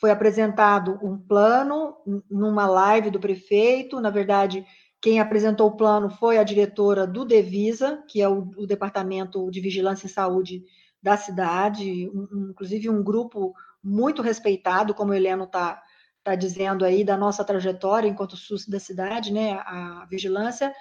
Foi 0.00 0.10
apresentado 0.10 0.98
um 1.02 1.18
plano 1.18 1.96
numa 2.30 2.66
live 2.66 3.10
do 3.10 3.18
prefeito, 3.18 4.00
na 4.00 4.10
verdade, 4.10 4.64
quem 5.00 5.20
apresentou 5.20 5.68
o 5.68 5.76
plano 5.76 6.10
foi 6.10 6.38
a 6.38 6.44
diretora 6.44 7.06
do 7.06 7.24
Devisa, 7.24 8.02
que 8.08 8.20
é 8.20 8.28
o, 8.28 8.50
o 8.56 8.66
Departamento 8.66 9.50
de 9.50 9.60
Vigilância 9.60 10.06
em 10.06 10.10
Saúde 10.10 10.64
da 11.02 11.16
cidade, 11.16 12.10
um, 12.12 12.50
inclusive 12.50 12.90
um 12.90 13.02
grupo 13.02 13.54
muito 13.82 14.22
respeitado, 14.22 14.94
como 14.94 15.12
o 15.12 15.14
Heleno 15.14 15.44
está 15.44 15.80
tá 16.24 16.34
dizendo 16.34 16.84
aí, 16.84 17.04
da 17.04 17.16
nossa 17.16 17.44
trajetória 17.44 18.08
enquanto 18.08 18.36
SUS 18.36 18.66
da 18.66 18.80
cidade, 18.80 19.32
né? 19.32 19.52
A 19.52 20.06
vigilância 20.10 20.74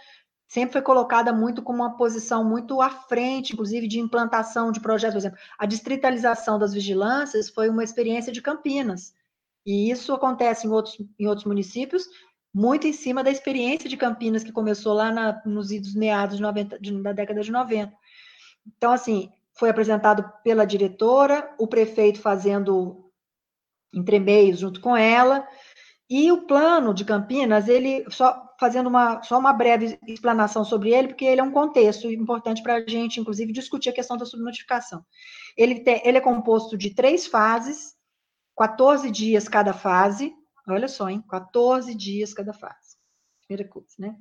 sempre 0.48 0.74
foi 0.74 0.82
colocada 0.82 1.32
muito 1.32 1.62
como 1.62 1.84
uma 1.84 1.96
posição 1.96 2.44
muito 2.44 2.82
à 2.82 2.90
frente, 2.90 3.54
inclusive 3.54 3.88
de 3.88 4.00
implantação 4.00 4.72
de 4.72 4.80
projetos, 4.80 5.14
por 5.14 5.20
exemplo, 5.20 5.40
a 5.60 5.66
distritalização 5.66 6.58
das 6.58 6.74
vigilâncias 6.74 7.50
foi 7.50 7.70
uma 7.70 7.84
experiência 7.84 8.32
de 8.32 8.42
Campinas, 8.42 9.14
e 9.66 9.92
isso 9.92 10.14
acontece 10.14 10.66
em 10.66 10.70
outros, 10.70 10.98
em 11.20 11.28
outros 11.28 11.46
municípios, 11.46 12.08
muito 12.58 12.88
em 12.88 12.94
cima 12.94 13.24
da 13.24 13.30
experiência 13.30 13.88
de 13.88 13.96
Campinas, 13.96 14.44
que 14.44 14.52
começou 14.52 14.92
lá 14.92 15.12
na, 15.12 15.40
nos 15.46 15.70
idos 15.70 15.94
meados 15.94 16.38
de 16.38 16.42
90, 16.42 16.80
de, 16.80 17.04
da 17.04 17.14
década 17.14 17.42
de 17.42 17.52
90. 17.52 17.94
Então, 18.66 18.92
assim, 18.92 19.30
foi 19.54 19.70
apresentado 19.70 20.28
pela 20.44 20.66
diretora, 20.66 21.54
o 21.60 21.68
prefeito 21.68 22.20
fazendo 22.20 23.12
entremeios 23.94 24.58
junto 24.58 24.82
com 24.82 24.98
ela, 24.98 25.48
e 26.10 26.32
o 26.32 26.48
plano 26.48 26.96
de 26.96 27.06
Campinas, 27.06 27.68
ele 27.68 28.04
só 28.10 28.44
fazendo 28.60 28.88
uma 28.88 29.22
só 29.22 29.38
uma 29.38 29.54
breve 29.54 30.00
explanação 30.08 30.66
sobre 30.66 30.92
ele, 30.92 31.10
porque 31.10 31.26
ele 31.26 31.42
é 31.42 31.44
um 31.44 31.52
contexto 31.52 32.10
importante 32.12 32.64
para 32.64 32.78
a 32.78 32.88
gente, 32.88 33.20
inclusive, 33.20 33.54
discutir 33.54 33.90
a 33.90 33.94
questão 33.94 34.18
da 34.18 34.26
subnotificação. 34.26 35.06
Ele, 35.56 35.82
tem, 35.82 36.02
ele 36.04 36.18
é 36.18 36.22
composto 36.22 36.76
de 36.76 36.90
três 36.90 37.28
fases, 37.28 37.94
14 38.58 39.12
dias 39.12 39.48
cada 39.48 39.74
fase, 39.74 40.34
Olha 40.68 40.88
só, 40.88 41.10
hein? 41.10 41.24
14 41.30 41.94
dias 41.96 42.34
cada 42.34 42.54
fase. 42.54 42.98
Primeira 43.48 43.70
coisa, 43.70 43.88
né? 43.98 44.16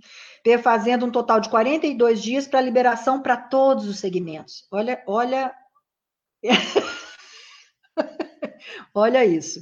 Fazendo 0.62 1.04
um 1.04 1.10
total 1.10 1.40
de 1.40 1.50
42 1.50 2.22
dias 2.22 2.46
para 2.46 2.60
liberação 2.60 3.20
para 3.20 3.36
todos 3.36 3.88
os 3.88 3.98
segmentos. 3.98 4.66
Olha, 4.70 5.02
olha. 5.06 5.52
olha 8.94 9.24
isso. 9.24 9.60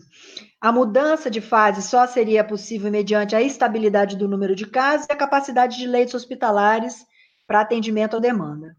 A 0.61 0.71
mudança 0.71 1.31
de 1.31 1.41
fase 1.41 1.83
só 1.83 2.07
seria 2.07 2.45
possível 2.45 2.91
mediante 2.91 3.35
a 3.35 3.41
estabilidade 3.41 4.17
do 4.17 4.29
número 4.29 4.55
de 4.55 4.67
casos 4.67 5.07
e 5.09 5.13
a 5.13 5.17
capacidade 5.17 5.79
de 5.79 5.87
leitos 5.87 6.15
hospitalares 6.15 7.05
para 7.47 7.61
atendimento 7.61 8.17
à 8.17 8.21
demanda. 8.21 8.77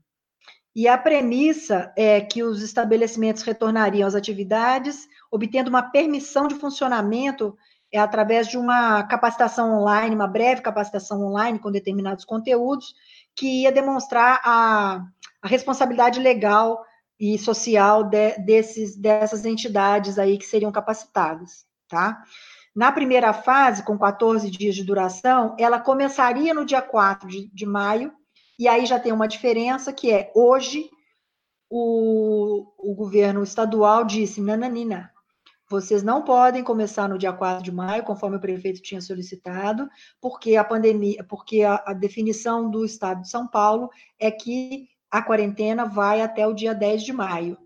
E 0.76 0.88
a 0.88 0.98
premissa 0.98 1.92
é 1.98 2.20
que 2.20 2.44
os 2.44 2.62
estabelecimentos 2.62 3.44
retornariam 3.44 4.08
às 4.08 4.14
atividades, 4.14 5.08
obtendo 5.32 5.70
uma 5.70 5.82
permissão 5.82 6.48
de 6.48 6.56
funcionamento 6.56 7.58
é 7.96 8.00
através 8.00 8.48
de 8.48 8.58
uma 8.58 9.04
capacitação 9.04 9.80
online, 9.80 10.14
uma 10.14 10.28
breve 10.28 10.62
capacitação 10.62 11.26
online 11.26 11.58
com 11.58 11.72
determinados 11.72 12.26
conteúdos, 12.26 12.94
que 13.34 13.64
ia 13.64 13.72
demonstrar 13.72 14.42
a, 14.44 15.06
a 15.42 15.48
responsabilidade 15.48 16.20
legal 16.20 16.84
e 17.18 17.38
social 17.40 18.04
de, 18.04 18.38
desses, 18.40 18.98
dessas 18.98 19.46
entidades 19.46 20.20
aí 20.20 20.38
que 20.38 20.46
seriam 20.46 20.72
capacitadas, 20.72 21.66
tá? 21.88 22.22
Na 22.76 22.92
primeira 22.92 23.32
fase, 23.32 23.84
com 23.84 23.98
14 23.98 24.52
dias 24.52 24.76
de 24.76 24.84
duração, 24.84 25.56
ela 25.58 25.80
começaria 25.80 26.54
no 26.54 26.66
dia 26.66 26.82
4 26.82 27.30
de, 27.30 27.50
de 27.54 27.66
maio 27.66 28.12
e 28.60 28.68
aí 28.68 28.86
já 28.86 29.00
tem 29.00 29.14
uma 29.14 29.28
diferença 29.28 29.94
que 29.94 30.12
é 30.12 30.34
hoje 30.36 30.90
o, 31.70 32.66
o 32.78 32.94
governo 32.94 33.42
estadual 33.42 34.04
disse, 34.04 34.42
nananina, 34.42 35.15
vocês 35.68 36.04
não 36.04 36.22
podem 36.22 36.64
começar 36.64 37.08
no 37.08 37.18
dia 37.18 37.34
4 37.34 37.64
de 37.64 37.72
maio, 37.72 38.04
conforme 38.04 38.38
o 38.38 38.42
prefeito 38.42 38.82
tinha 38.82 39.02
solicitado, 39.02 39.90
porque 40.22 40.56
a 40.56 40.64
pandemia, 40.64 41.24
porque 41.24 41.64
a, 41.64 41.84
a 41.86 41.94
definição 41.94 42.70
do 42.70 42.86
estado 42.86 43.22
de 43.22 43.30
São 43.30 43.48
Paulo 43.48 43.90
é 44.20 44.30
que 44.30 44.88
a 45.10 45.22
quarentena 45.22 45.86
vai 45.86 46.22
até 46.22 46.46
o 46.46 46.54
dia 46.54 46.74
10 46.74 47.04
de 47.04 47.14
maio. 47.14 47.58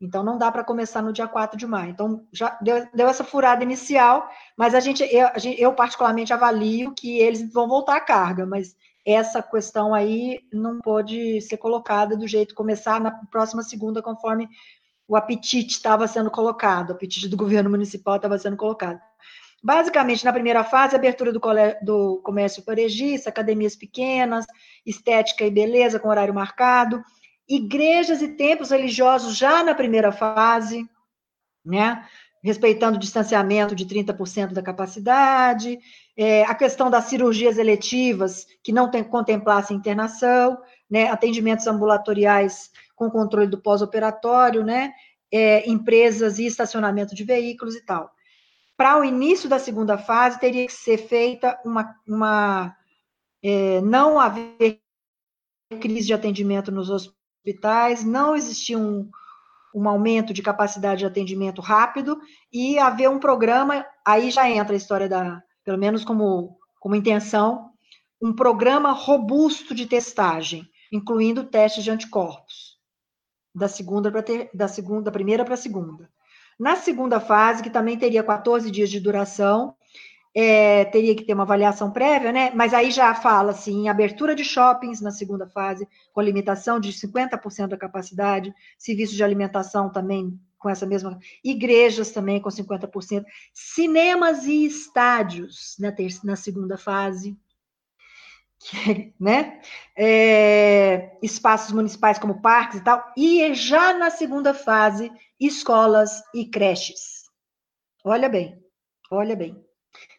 Então, 0.00 0.22
não 0.22 0.38
dá 0.38 0.52
para 0.52 0.62
começar 0.62 1.02
no 1.02 1.12
dia 1.12 1.26
4 1.26 1.58
de 1.58 1.66
maio. 1.66 1.90
Então, 1.90 2.24
já 2.32 2.56
deu, 2.62 2.86
deu 2.94 3.08
essa 3.08 3.24
furada 3.24 3.64
inicial, 3.64 4.28
mas 4.56 4.74
a 4.74 4.80
gente, 4.80 5.02
eu, 5.02 5.28
eu, 5.58 5.72
particularmente 5.72 6.32
avalio 6.32 6.94
que 6.94 7.18
eles 7.18 7.52
vão 7.52 7.66
voltar 7.66 7.96
à 7.96 8.00
carga, 8.00 8.46
mas 8.46 8.76
essa 9.04 9.42
questão 9.42 9.92
aí 9.94 10.40
não 10.52 10.78
pode 10.80 11.40
ser 11.40 11.56
colocada 11.56 12.16
do 12.16 12.28
jeito 12.28 12.54
começar 12.54 13.00
na 13.00 13.10
próxima 13.10 13.62
segunda, 13.62 14.02
conforme 14.02 14.48
o 15.08 15.16
apetite 15.16 15.72
estava 15.72 16.06
sendo 16.06 16.30
colocado, 16.30 16.90
o 16.90 16.92
apetite 16.92 17.28
do 17.28 17.36
governo 17.36 17.70
municipal 17.70 18.16
estava 18.16 18.38
sendo 18.38 18.56
colocado. 18.56 19.00
Basicamente, 19.64 20.24
na 20.24 20.32
primeira 20.32 20.62
fase, 20.62 20.94
abertura 20.94 21.32
do, 21.32 21.40
do 21.82 22.20
comércio 22.22 22.62
varejista, 22.64 23.30
academias 23.30 23.74
pequenas, 23.74 24.46
estética 24.86 25.44
e 25.44 25.50
beleza 25.50 25.98
com 25.98 26.08
horário 26.08 26.34
marcado, 26.34 27.02
igrejas 27.48 28.20
e 28.20 28.28
templos 28.36 28.70
religiosos 28.70 29.36
já 29.36 29.64
na 29.64 29.74
primeira 29.74 30.12
fase, 30.12 30.86
né? 31.64 32.04
respeitando 32.42 32.96
o 32.96 33.00
distanciamento 33.00 33.74
de 33.74 33.84
30% 33.84 34.52
da 34.52 34.62
capacidade, 34.62 35.78
é, 36.16 36.44
a 36.44 36.54
questão 36.54 36.88
das 36.88 37.04
cirurgias 37.04 37.58
eletivas, 37.58 38.46
que 38.62 38.72
não 38.72 38.90
tem, 38.90 39.02
contemplassem 39.02 39.76
internação, 39.76 40.56
né, 40.88 41.10
atendimentos 41.10 41.66
ambulatoriais 41.66 42.70
com 42.98 43.10
controle 43.10 43.46
do 43.46 43.62
pós-operatório, 43.62 44.64
né, 44.64 44.92
é, 45.32 45.68
empresas 45.68 46.38
e 46.38 46.46
estacionamento 46.46 47.14
de 47.14 47.24
veículos 47.24 47.74
e 47.74 47.84
tal. 47.84 48.10
Para 48.76 48.98
o 48.98 49.04
início 49.04 49.48
da 49.48 49.58
segunda 49.58 49.96
fase, 49.96 50.38
teria 50.38 50.66
que 50.66 50.72
ser 50.72 50.98
feita 50.98 51.58
uma. 51.64 51.94
uma 52.06 52.76
é, 53.42 53.80
não 53.80 54.18
haver 54.18 54.80
crise 55.80 56.06
de 56.06 56.14
atendimento 56.14 56.72
nos 56.72 56.90
hospitais, 56.90 58.04
não 58.04 58.34
existir 58.34 58.74
um, 58.74 59.08
um 59.74 59.88
aumento 59.88 60.32
de 60.32 60.42
capacidade 60.42 61.00
de 61.00 61.06
atendimento 61.06 61.60
rápido 61.60 62.18
e 62.52 62.78
haver 62.78 63.08
um 63.08 63.18
programa, 63.18 63.86
aí 64.04 64.30
já 64.30 64.48
entra 64.50 64.74
a 64.74 64.76
história 64.76 65.08
da, 65.08 65.42
pelo 65.64 65.78
menos 65.78 66.04
como, 66.04 66.58
como 66.80 66.96
intenção, 66.96 67.70
um 68.20 68.32
programa 68.32 68.92
robusto 68.92 69.74
de 69.74 69.86
testagem, 69.86 70.68
incluindo 70.92 71.44
testes 71.44 71.84
de 71.84 71.90
anticorpos, 71.90 72.67
da 73.58 73.68
segunda 73.68 74.10
para 74.10 74.24
da 74.54 74.68
segunda, 74.68 75.02
da 75.02 75.10
primeira 75.10 75.44
para 75.44 75.54
a 75.54 75.58
segunda. 75.58 76.08
Na 76.58 76.76
segunda 76.76 77.20
fase, 77.20 77.62
que 77.62 77.70
também 77.70 77.98
teria 77.98 78.22
14 78.22 78.70
dias 78.70 78.90
de 78.90 78.98
duração, 78.98 79.74
é, 80.34 80.84
teria 80.86 81.14
que 81.14 81.24
ter 81.24 81.34
uma 81.34 81.42
avaliação 81.42 81.90
prévia, 81.90 82.32
né? 82.32 82.50
Mas 82.54 82.72
aí 82.74 82.90
já 82.90 83.14
fala 83.14 83.52
assim, 83.52 83.82
em 83.82 83.88
abertura 83.88 84.34
de 84.34 84.44
shoppings 84.44 85.00
na 85.00 85.10
segunda 85.10 85.46
fase, 85.46 85.86
com 86.12 86.20
limitação 86.20 86.78
de 86.78 86.92
50% 86.92 87.68
da 87.68 87.76
capacidade, 87.76 88.54
serviços 88.78 89.16
de 89.16 89.24
alimentação 89.24 89.90
também 89.90 90.38
com 90.58 90.68
essa 90.68 90.84
mesma, 90.84 91.18
igrejas 91.44 92.10
também 92.10 92.40
com 92.40 92.48
50%, 92.48 93.24
cinemas 93.54 94.44
e 94.44 94.66
estádios 94.66 95.76
na, 95.78 95.92
terça, 95.92 96.20
na 96.24 96.34
segunda 96.34 96.76
fase, 96.76 97.36
né? 99.18 99.60
É, 99.96 101.16
espaços 101.22 101.72
municipais 101.72 102.18
como 102.18 102.40
parques 102.40 102.80
e 102.80 102.84
tal, 102.84 103.12
e 103.16 103.54
já 103.54 103.96
na 103.96 104.10
segunda 104.10 104.54
fase, 104.54 105.10
escolas 105.38 106.22
e 106.34 106.44
creches. 106.46 107.24
Olha 108.04 108.28
bem, 108.28 108.62
olha 109.10 109.36
bem 109.36 109.68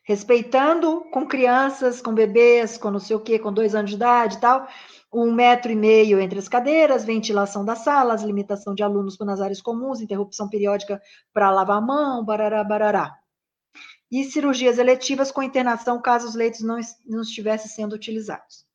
respeitando 0.09 1.01
com 1.11 1.27
crianças, 1.27 2.01
com 2.01 2.15
bebês, 2.15 2.79
com 2.79 2.89
não 2.89 2.99
sei 2.99 3.15
o 3.15 3.19
quê, 3.19 3.37
com 3.37 3.53
dois 3.53 3.75
anos 3.75 3.91
de 3.91 3.95
idade 3.95 4.37
e 4.37 4.39
tal, 4.39 4.67
um 5.13 5.31
metro 5.31 5.71
e 5.71 5.75
meio 5.75 6.19
entre 6.19 6.39
as 6.39 6.49
cadeiras, 6.49 7.05
ventilação 7.05 7.63
das 7.63 7.83
salas, 7.83 8.23
limitação 8.23 8.73
de 8.73 8.81
alunos 8.81 9.19
nas 9.19 9.39
áreas 9.39 9.61
comuns, 9.61 10.01
interrupção 10.01 10.49
periódica 10.49 10.99
para 11.31 11.51
lavar 11.51 11.77
a 11.77 11.81
mão, 11.81 12.25
barará, 12.25 12.63
barará. 12.63 13.19
E 14.11 14.23
cirurgias 14.23 14.77
eletivas 14.77 15.31
com 15.31 15.43
internação 15.43 16.01
caso 16.01 16.27
os 16.27 16.35
leitos 16.35 16.61
não, 16.61 16.79
não 17.05 17.21
estivessem 17.21 17.69
sendo 17.69 17.93
utilizados. 17.93 18.65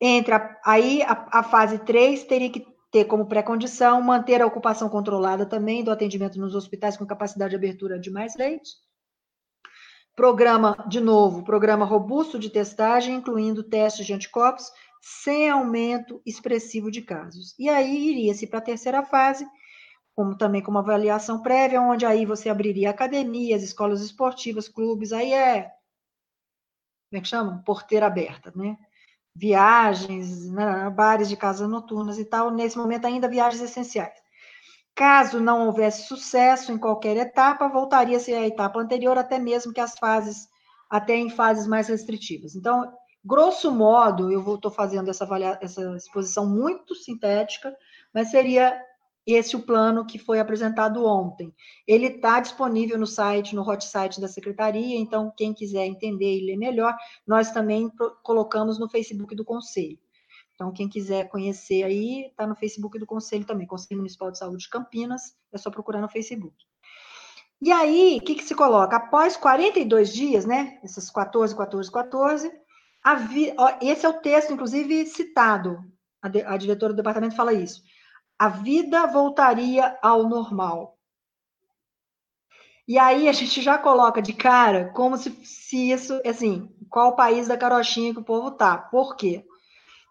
Entre 0.00 0.34
a, 0.34 0.60
aí, 0.64 1.02
a, 1.02 1.28
a 1.32 1.42
fase 1.42 1.78
3 1.78 2.24
teria 2.24 2.50
que 2.50 2.66
ter 2.92 3.06
como 3.06 3.26
pré-condição 3.26 4.00
manter 4.00 4.40
a 4.40 4.46
ocupação 4.46 4.88
controlada 4.88 5.44
também 5.44 5.82
do 5.82 5.90
atendimento 5.90 6.38
nos 6.38 6.54
hospitais 6.54 6.96
com 6.96 7.06
capacidade 7.06 7.50
de 7.50 7.56
abertura 7.56 7.98
de 7.98 8.10
mais 8.10 8.36
leitos, 8.36 8.84
Programa, 10.16 10.76
de 10.88 11.00
novo, 11.00 11.42
programa 11.42 11.84
robusto 11.84 12.38
de 12.38 12.48
testagem, 12.48 13.16
incluindo 13.16 13.64
testes 13.64 14.06
de 14.06 14.14
anticorpos, 14.14 14.70
sem 15.02 15.50
aumento 15.50 16.22
expressivo 16.24 16.88
de 16.88 17.02
casos. 17.02 17.52
E 17.58 17.68
aí 17.68 18.10
iria-se 18.10 18.46
para 18.46 18.60
a 18.60 18.62
terceira 18.62 19.02
fase, 19.02 19.44
como 20.14 20.36
também 20.36 20.62
com 20.62 20.70
uma 20.70 20.80
avaliação 20.80 21.42
prévia, 21.42 21.80
onde 21.80 22.06
aí 22.06 22.24
você 22.24 22.48
abriria 22.48 22.90
academias, 22.90 23.62
escolas 23.62 24.00
esportivas, 24.00 24.68
clubes, 24.68 25.12
aí 25.12 25.32
é, 25.32 25.72
como 27.10 27.18
é 27.18 27.20
que 27.20 27.28
chama? 27.28 27.62
Porteira 27.64 28.06
aberta, 28.06 28.52
né? 28.54 28.76
Viagens, 29.36 30.50
né? 30.50 30.90
bares 30.90 31.28
de 31.28 31.36
casas 31.36 31.68
noturnas 31.68 32.18
e 32.18 32.24
tal, 32.24 32.50
nesse 32.50 32.76
momento 32.76 33.06
ainda 33.06 33.28
viagens 33.28 33.62
essenciais. 33.62 34.22
Caso 34.94 35.40
não 35.40 35.66
houvesse 35.66 36.06
sucesso 36.06 36.70
em 36.70 36.78
qualquer 36.78 37.16
etapa, 37.16 37.68
voltaria-se 37.68 38.32
à 38.32 38.46
etapa 38.46 38.78
anterior, 38.78 39.18
até 39.18 39.40
mesmo 39.40 39.72
que 39.72 39.80
as 39.80 39.98
fases, 39.98 40.48
até 40.88 41.16
em 41.16 41.28
fases 41.28 41.66
mais 41.66 41.88
restritivas. 41.88 42.54
Então, 42.54 42.92
grosso 43.24 43.72
modo, 43.72 44.30
eu 44.30 44.54
estou 44.54 44.70
fazendo 44.70 45.10
essa, 45.10 45.26
essa 45.60 45.96
exposição 45.96 46.46
muito 46.48 46.94
sintética, 46.94 47.76
mas 48.12 48.30
seria 48.30 48.80
esse 49.26 49.56
o 49.56 49.62
plano 49.62 50.04
que 50.06 50.18
foi 50.18 50.38
apresentado 50.38 51.04
ontem. 51.04 51.54
Ele 51.86 52.06
está 52.06 52.40
disponível 52.40 52.98
no 52.98 53.06
site, 53.06 53.54
no 53.54 53.62
hot 53.62 53.84
site 53.84 54.20
da 54.20 54.28
secretaria, 54.28 54.98
então 54.98 55.32
quem 55.36 55.54
quiser 55.54 55.86
entender 55.86 56.38
e 56.38 56.46
ler 56.46 56.56
melhor, 56.56 56.94
nós 57.26 57.50
também 57.50 57.90
colocamos 58.22 58.78
no 58.78 58.88
Facebook 58.88 59.34
do 59.34 59.44
Conselho. 59.44 59.98
Então, 60.54 60.72
quem 60.72 60.88
quiser 60.88 61.28
conhecer 61.28 61.82
aí, 61.82 62.26
está 62.26 62.46
no 62.46 62.54
Facebook 62.54 62.98
do 62.98 63.06
Conselho 63.06 63.44
também, 63.44 63.66
Conselho 63.66 63.98
Municipal 63.98 64.30
de 64.30 64.38
Saúde 64.38 64.64
de 64.64 64.70
Campinas, 64.70 65.36
é 65.52 65.58
só 65.58 65.68
procurar 65.70 66.00
no 66.00 66.08
Facebook. 66.08 66.54
E 67.60 67.72
aí, 67.72 68.18
o 68.20 68.24
que, 68.24 68.36
que 68.36 68.44
se 68.44 68.54
coloca? 68.54 68.96
Após 68.96 69.36
42 69.36 70.12
dias, 70.12 70.44
né, 70.44 70.78
esses 70.84 71.10
14, 71.10 71.56
14, 71.56 71.90
14, 71.90 72.52
a 73.02 73.14
vi... 73.14 73.52
Esse 73.82 74.06
é 74.06 74.08
o 74.08 74.20
texto, 74.20 74.52
inclusive, 74.52 75.06
citado, 75.06 75.78
a, 76.22 76.28
de... 76.28 76.42
a 76.42 76.56
diretora 76.56 76.92
do 76.92 76.96
departamento 76.96 77.34
fala 77.34 77.52
isso, 77.52 77.82
a 78.38 78.48
vida 78.48 79.06
voltaria 79.06 79.98
ao 80.02 80.28
normal. 80.28 80.98
E 82.86 82.98
aí 82.98 83.28
a 83.28 83.32
gente 83.32 83.62
já 83.62 83.78
coloca 83.78 84.20
de 84.20 84.32
cara 84.32 84.90
como 84.92 85.16
se, 85.16 85.30
se 85.44 85.90
isso, 85.90 86.20
assim, 86.26 86.68
qual 86.90 87.10
o 87.10 87.16
país 87.16 87.48
da 87.48 87.56
carochinha 87.56 88.12
que 88.12 88.20
o 88.20 88.24
povo 88.24 88.50
tá. 88.50 88.76
Por 88.76 89.16
quê? 89.16 89.44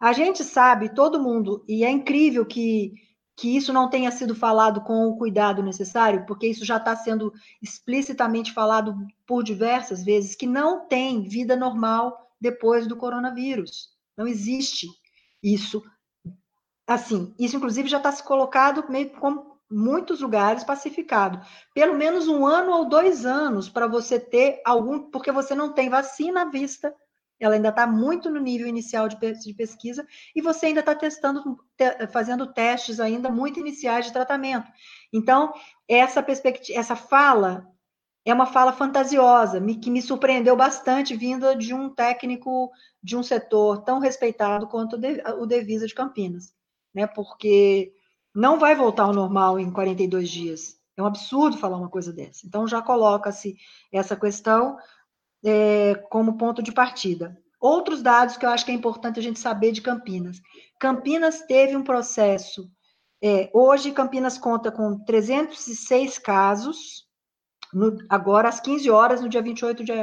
A 0.01 0.11
gente 0.11 0.43
sabe, 0.43 0.93
todo 0.93 1.21
mundo, 1.21 1.63
e 1.67 1.83
é 1.83 1.89
incrível 1.89 2.45
que 2.45 2.93
que 3.35 3.55
isso 3.55 3.73
não 3.73 3.89
tenha 3.89 4.11
sido 4.11 4.35
falado 4.35 4.81
com 4.81 5.07
o 5.07 5.17
cuidado 5.17 5.63
necessário, 5.63 6.25
porque 6.25 6.47
isso 6.47 6.63
já 6.63 6.77
está 6.77 6.95
sendo 6.95 7.33
explicitamente 7.61 8.51
falado 8.51 8.95
por 9.25 9.43
diversas 9.43 10.03
vezes, 10.03 10.35
que 10.35 10.45
não 10.45 10.87
tem 10.87 11.23
vida 11.23 11.55
normal 11.55 12.31
depois 12.39 12.85
do 12.85 12.95
coronavírus. 12.95 13.89
Não 14.15 14.27
existe 14.27 14.87
isso. 15.41 15.83
Assim, 16.93 17.33
isso 17.39 17.55
inclusive 17.55 17.89
já 17.89 17.97
está 17.97 18.11
se 18.11 18.21
colocado 18.23 18.85
meio 18.87 19.09
como 19.09 19.57
muitos 19.67 20.21
lugares 20.21 20.63
pacificado. 20.63 21.41
Pelo 21.73 21.95
menos 21.95 22.27
um 22.27 22.45
ano 22.45 22.71
ou 22.71 22.87
dois 22.87 23.25
anos 23.25 23.67
para 23.67 23.87
você 23.87 24.19
ter 24.19 24.61
algum, 24.63 25.09
porque 25.09 25.31
você 25.31 25.55
não 25.55 25.73
tem 25.73 25.89
vacina 25.89 26.43
à 26.43 26.45
vista, 26.45 26.93
ela 27.39 27.55
ainda 27.55 27.69
está 27.69 27.87
muito 27.87 28.29
no 28.29 28.39
nível 28.39 28.67
inicial 28.67 29.09
de, 29.09 29.17
pesquisa, 29.17 30.05
e 30.35 30.41
você 30.41 30.67
ainda 30.67 30.81
está 30.81 30.93
testando, 30.93 31.59
fazendo 32.11 32.53
testes 32.53 32.99
ainda 32.99 33.27
muito 33.27 33.59
iniciais 33.59 34.05
de 34.05 34.13
tratamento. 34.13 34.71
Então, 35.11 35.51
essa 35.87 36.21
perspectiva, 36.21 36.79
essa 36.79 36.95
fala 36.95 37.67
é 38.23 38.31
uma 38.31 38.45
fala 38.45 38.71
fantasiosa, 38.71 39.59
que 39.81 39.89
me 39.89 40.01
surpreendeu 40.01 40.55
bastante, 40.55 41.15
vinda 41.15 41.55
de 41.55 41.73
um 41.73 41.89
técnico 41.89 42.71
de 43.01 43.17
um 43.17 43.23
setor 43.23 43.83
tão 43.83 43.97
respeitado 43.97 44.67
quanto 44.67 44.95
o 45.39 45.45
Devisa 45.47 45.87
de 45.87 45.95
Campinas, 45.95 46.53
né? 46.93 47.07
Porque 47.07 47.93
não 48.33 48.59
vai 48.59 48.75
voltar 48.75 49.03
ao 49.03 49.13
normal 49.13 49.59
em 49.59 49.71
42 49.71 50.29
dias. 50.29 50.77
É 50.95 51.01
um 51.01 51.05
absurdo 51.05 51.57
falar 51.57 51.77
uma 51.77 51.89
coisa 51.89 52.13
dessa. 52.13 52.45
Então, 52.45 52.67
já 52.67 52.81
coloca-se 52.81 53.55
essa 53.91 54.15
questão 54.15 54.77
é, 55.43 55.95
como 56.09 56.37
ponto 56.37 56.61
de 56.61 56.71
partida. 56.71 57.37
Outros 57.59 58.01
dados 58.01 58.37
que 58.37 58.45
eu 58.45 58.49
acho 58.49 58.65
que 58.65 58.71
é 58.71 58.75
importante 58.75 59.19
a 59.19 59.23
gente 59.23 59.39
saber 59.39 59.71
de 59.71 59.81
Campinas. 59.81 60.41
Campinas 60.79 61.41
teve 61.41 61.75
um 61.75 61.83
processo. 61.83 62.69
É, 63.21 63.49
hoje, 63.53 63.91
Campinas 63.91 64.37
conta 64.37 64.71
com 64.71 64.99
306 65.05 66.17
casos, 66.19 67.07
no, 67.73 67.97
agora 68.09 68.49
às 68.49 68.59
15 68.59 68.89
horas, 68.89 69.21
no 69.21 69.29
dia 69.29 69.41
28 69.41 69.83
de, 69.83 69.93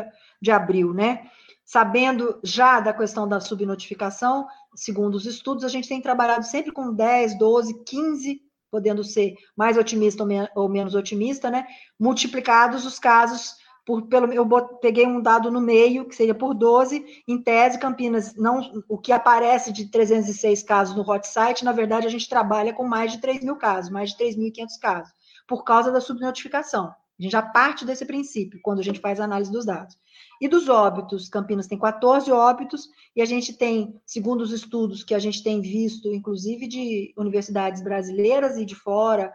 de 0.41 0.51
abril, 0.51 0.95
né? 0.95 1.31
Sabendo 1.73 2.41
já 2.43 2.81
da 2.81 2.93
questão 2.93 3.29
da 3.29 3.39
subnotificação, 3.39 4.49
segundo 4.75 5.15
os 5.15 5.25
estudos, 5.25 5.63
a 5.63 5.69
gente 5.69 5.89
tem 5.89 6.03
trabalhado 6.03 6.45
sempre 6.45 6.73
com 6.73 6.93
10, 6.93 7.39
12, 7.39 7.85
15, 7.85 8.43
podendo 8.69 9.05
ser 9.05 9.37
mais 9.57 9.77
otimista 9.77 10.25
ou, 10.25 10.31
ou 10.65 10.69
menos 10.69 10.97
otimista, 10.97 11.49
né? 11.49 11.69
Multiplicados 11.97 12.85
os 12.85 12.99
casos 12.99 13.55
por, 13.87 14.03
pelo, 14.09 14.33
eu 14.33 14.45
peguei 14.81 15.07
um 15.07 15.23
dado 15.23 15.49
no 15.49 15.61
meio, 15.61 16.07
que 16.07 16.17
seria 16.17 16.35
por 16.35 16.55
12, 16.55 17.23
em 17.29 17.41
tese, 17.41 17.79
Campinas, 17.79 18.35
não, 18.35 18.83
o 18.89 18.99
que 18.99 19.13
aparece 19.13 19.73
de 19.73 19.89
306 19.89 20.65
casos 20.65 20.97
no 20.97 21.09
hot 21.09 21.25
site, 21.25 21.65
na 21.65 21.71
verdade, 21.71 22.05
a 22.05 22.11
gente 22.11 22.29
trabalha 22.29 22.73
com 22.73 22.83
mais 22.83 23.13
de 23.13 23.21
3 23.21 23.45
mil 23.45 23.55
casos, 23.55 23.93
mais 23.93 24.11
de 24.11 24.17
3.500 24.17 24.67
casos, 24.81 25.13
por 25.47 25.63
causa 25.63 25.93
da 25.93 26.01
subnotificação. 26.01 26.93
A 27.21 27.23
gente 27.23 27.33
já 27.33 27.43
parte 27.43 27.85
desse 27.85 28.07
princípio, 28.07 28.59
quando 28.63 28.79
a 28.79 28.83
gente 28.83 28.99
faz 28.99 29.21
a 29.21 29.25
análise 29.25 29.53
dos 29.53 29.67
dados. 29.67 29.95
E 30.41 30.49
dos 30.49 30.71
óbitos, 30.71 31.29
Campinas 31.29 31.67
tem 31.67 31.79
14 31.79 32.33
óbitos, 32.33 32.89
e 33.15 33.21
a 33.21 33.27
gente 33.27 33.53
tem, 33.53 34.01
segundo 34.07 34.41
os 34.41 34.53
estudos 34.53 35.05
que 35.05 35.15
a 35.15 35.19
gente 35.19 35.43
tem 35.43 35.61
visto, 35.61 36.09
inclusive 36.15 36.67
de 36.67 37.13
universidades 37.19 37.83
brasileiras 37.83 38.57
e 38.57 38.65
de 38.65 38.75
fora, 38.75 39.35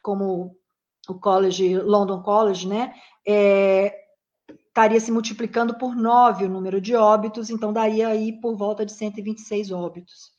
como 0.00 0.56
o 1.08 1.14
College, 1.14 1.80
London 1.80 2.22
College, 2.22 2.68
né, 2.68 2.94
é, 3.26 3.92
estaria 4.68 5.00
se 5.00 5.10
multiplicando 5.10 5.76
por 5.76 5.96
9 5.96 6.44
o 6.44 6.48
número 6.48 6.80
de 6.80 6.94
óbitos, 6.94 7.50
então 7.50 7.72
daria 7.72 8.06
aí 8.06 8.40
por 8.40 8.56
volta 8.56 8.86
de 8.86 8.92
126 8.92 9.72
óbitos. 9.72 10.30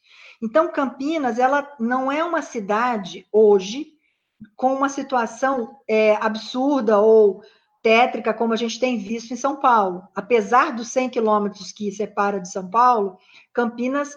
Então, 0.41 0.71
Campinas, 0.71 1.38
ela 1.38 1.69
não 1.77 2.09
é 2.09 2.23
uma 2.23 2.41
cidade 2.41 3.27
hoje 3.29 3.96
com 4.55 4.73
uma 4.73 4.89
situação 4.89 5.79
é, 5.88 6.15
absurda 6.15 6.99
ou 6.99 7.41
tétrica, 7.81 8.33
como 8.33 8.53
a 8.53 8.57
gente 8.57 8.79
tem 8.79 8.97
visto 8.97 9.31
em 9.31 9.38
São 9.38 9.57
Paulo. 9.57 10.07
Apesar 10.15 10.75
dos 10.75 10.89
100 10.89 11.09
quilômetros 11.09 11.71
que 11.71 11.91
separa 11.91 12.39
de 12.39 12.51
São 12.51 12.69
Paulo, 12.69 13.17
Campinas, 13.53 14.15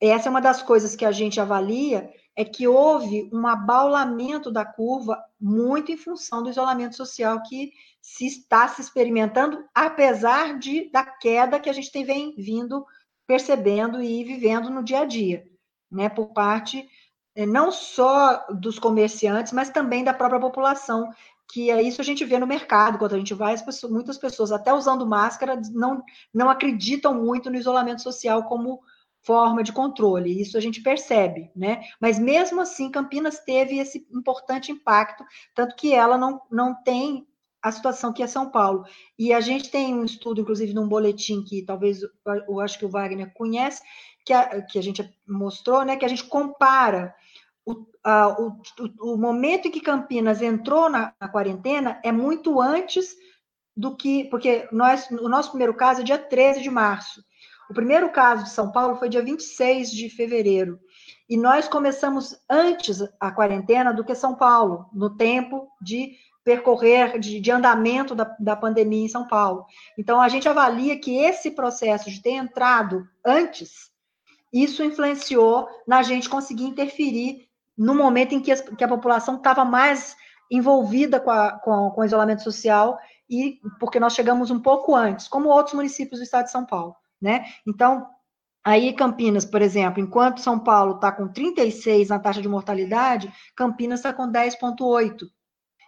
essa 0.00 0.28
é 0.28 0.30
uma 0.30 0.40
das 0.40 0.62
coisas 0.62 0.96
que 0.96 1.04
a 1.04 1.12
gente 1.12 1.40
avalia, 1.40 2.10
é 2.34 2.44
que 2.44 2.66
houve 2.66 3.28
um 3.32 3.46
abaulamento 3.46 4.50
da 4.50 4.64
curva 4.64 5.22
muito 5.38 5.92
em 5.92 5.96
função 5.96 6.42
do 6.42 6.48
isolamento 6.48 6.96
social 6.96 7.42
que 7.42 7.72
se 8.00 8.26
está 8.26 8.66
se 8.68 8.80
experimentando, 8.80 9.62
apesar 9.74 10.58
de 10.58 10.90
da 10.90 11.04
queda 11.04 11.60
que 11.60 11.68
a 11.68 11.72
gente 11.72 11.92
tem 11.92 12.04
vem 12.04 12.34
vindo 12.36 12.86
percebendo 13.26 14.02
e 14.02 14.24
vivendo 14.24 14.70
no 14.70 14.82
dia 14.82 15.00
a 15.00 15.04
dia, 15.04 15.44
né, 15.90 16.08
por 16.08 16.28
parte 16.28 16.88
não 17.36 17.70
só 17.70 18.46
dos 18.50 18.78
comerciantes, 18.78 19.52
mas 19.52 19.70
também 19.70 20.04
da 20.04 20.14
própria 20.14 20.40
população, 20.40 21.10
que 21.52 21.70
é 21.70 21.82
isso 21.82 22.00
a 22.00 22.04
gente 22.04 22.24
vê 22.24 22.38
no 22.38 22.46
mercado, 22.46 22.98
quando 22.98 23.14
a 23.14 23.18
gente 23.18 23.34
vai, 23.34 23.56
pessoas, 23.58 23.92
muitas 23.92 24.18
pessoas, 24.18 24.52
até 24.52 24.72
usando 24.72 25.06
máscara, 25.06 25.60
não, 25.72 26.02
não 26.32 26.48
acreditam 26.48 27.14
muito 27.14 27.50
no 27.50 27.56
isolamento 27.56 28.02
social 28.02 28.44
como 28.44 28.80
forma 29.22 29.62
de 29.62 29.72
controle, 29.72 30.40
isso 30.40 30.56
a 30.56 30.60
gente 30.60 30.82
percebe, 30.82 31.50
né? 31.54 31.82
Mas 32.00 32.18
mesmo 32.18 32.60
assim, 32.60 32.90
Campinas 32.90 33.40
teve 33.40 33.78
esse 33.78 34.06
importante 34.10 34.72
impacto, 34.72 35.24
tanto 35.54 35.76
que 35.76 35.92
ela 35.92 36.16
não, 36.16 36.40
não 36.50 36.74
tem 36.82 37.26
a 37.62 37.70
situação 37.70 38.12
que 38.12 38.22
é 38.22 38.26
São 38.26 38.50
Paulo. 38.50 38.84
E 39.18 39.32
a 39.32 39.40
gente 39.40 39.70
tem 39.70 39.94
um 39.94 40.04
estudo, 40.04 40.40
inclusive, 40.40 40.72
num 40.72 40.88
boletim 40.88 41.42
que 41.42 41.62
talvez 41.62 42.00
eu 42.48 42.60
acho 42.60 42.78
que 42.78 42.86
o 42.86 42.88
Wagner 42.88 43.32
conhece, 43.34 43.82
que 44.30 44.34
a, 44.34 44.62
que 44.62 44.78
a 44.78 44.82
gente 44.82 45.12
mostrou, 45.26 45.84
né? 45.84 45.96
Que 45.96 46.04
a 46.04 46.08
gente 46.08 46.22
compara 46.22 47.12
o, 47.66 47.84
a, 48.04 48.28
o, 48.40 48.56
o, 49.00 49.16
momento 49.16 49.66
em 49.66 49.70
que 49.72 49.80
Campinas 49.80 50.40
entrou 50.40 50.88
na, 50.88 51.12
na, 51.20 51.28
quarentena 51.28 52.00
é 52.04 52.12
muito 52.12 52.60
antes 52.60 53.08
do 53.76 53.96
que. 53.96 54.26
Porque 54.26 54.68
nós, 54.70 55.10
o 55.10 55.28
nosso 55.28 55.48
primeiro 55.50 55.74
caso 55.74 56.02
é 56.02 56.04
dia 56.04 56.16
13 56.16 56.62
de 56.62 56.70
março. 56.70 57.24
O 57.68 57.74
primeiro 57.74 58.10
caso 58.12 58.44
de 58.44 58.50
São 58.50 58.70
Paulo 58.70 58.96
foi 58.96 59.08
dia 59.08 59.22
26 59.22 59.90
de 59.90 60.08
fevereiro. 60.08 60.78
E 61.28 61.36
nós 61.36 61.66
começamos 61.66 62.36
antes 62.48 63.00
a 63.18 63.32
quarentena 63.32 63.92
do 63.92 64.04
que 64.04 64.14
São 64.14 64.36
Paulo, 64.36 64.86
no 64.92 65.16
tempo 65.16 65.68
de 65.82 66.12
percorrer, 66.44 67.18
de, 67.18 67.40
de 67.40 67.50
andamento 67.50 68.14
da, 68.14 68.36
da 68.38 68.54
pandemia 68.54 69.04
em 69.04 69.08
São 69.08 69.26
Paulo. 69.26 69.66
Então, 69.98 70.20
a 70.20 70.28
gente 70.28 70.48
avalia 70.48 70.98
que 70.98 71.16
esse 71.16 71.50
processo 71.50 72.10
de 72.10 72.22
ter 72.22 72.32
entrado 72.32 73.06
antes, 73.24 73.89
isso 74.52 74.82
influenciou 74.82 75.68
na 75.86 76.02
gente 76.02 76.28
conseguir 76.28 76.64
interferir 76.64 77.48
no 77.76 77.94
momento 77.94 78.34
em 78.34 78.40
que, 78.40 78.52
as, 78.52 78.60
que 78.60 78.84
a 78.84 78.88
população 78.88 79.36
estava 79.36 79.64
mais 79.64 80.16
envolvida 80.50 81.20
com, 81.20 81.30
a, 81.30 81.52
com, 81.52 81.90
com 81.90 82.00
o 82.00 82.04
isolamento 82.04 82.42
social 82.42 82.98
e 83.28 83.60
porque 83.78 84.00
nós 84.00 84.14
chegamos 84.14 84.50
um 84.50 84.60
pouco 84.60 84.94
antes, 84.94 85.28
como 85.28 85.48
outros 85.48 85.74
municípios 85.74 86.18
do 86.18 86.24
estado 86.24 86.46
de 86.46 86.50
São 86.50 86.66
Paulo 86.66 86.94
né? 87.20 87.44
Então, 87.66 88.06
aí 88.64 88.92
Campinas, 88.92 89.44
por 89.44 89.60
exemplo, 89.60 90.00
enquanto 90.00 90.40
São 90.40 90.58
Paulo 90.58 90.94
está 90.94 91.12
com 91.12 91.28
36 91.28 92.08
na 92.08 92.18
taxa 92.18 92.40
de 92.40 92.48
mortalidade, 92.48 93.32
Campinas 93.54 94.00
está 94.00 94.12
com 94.12 94.30
10,8, 94.30 95.26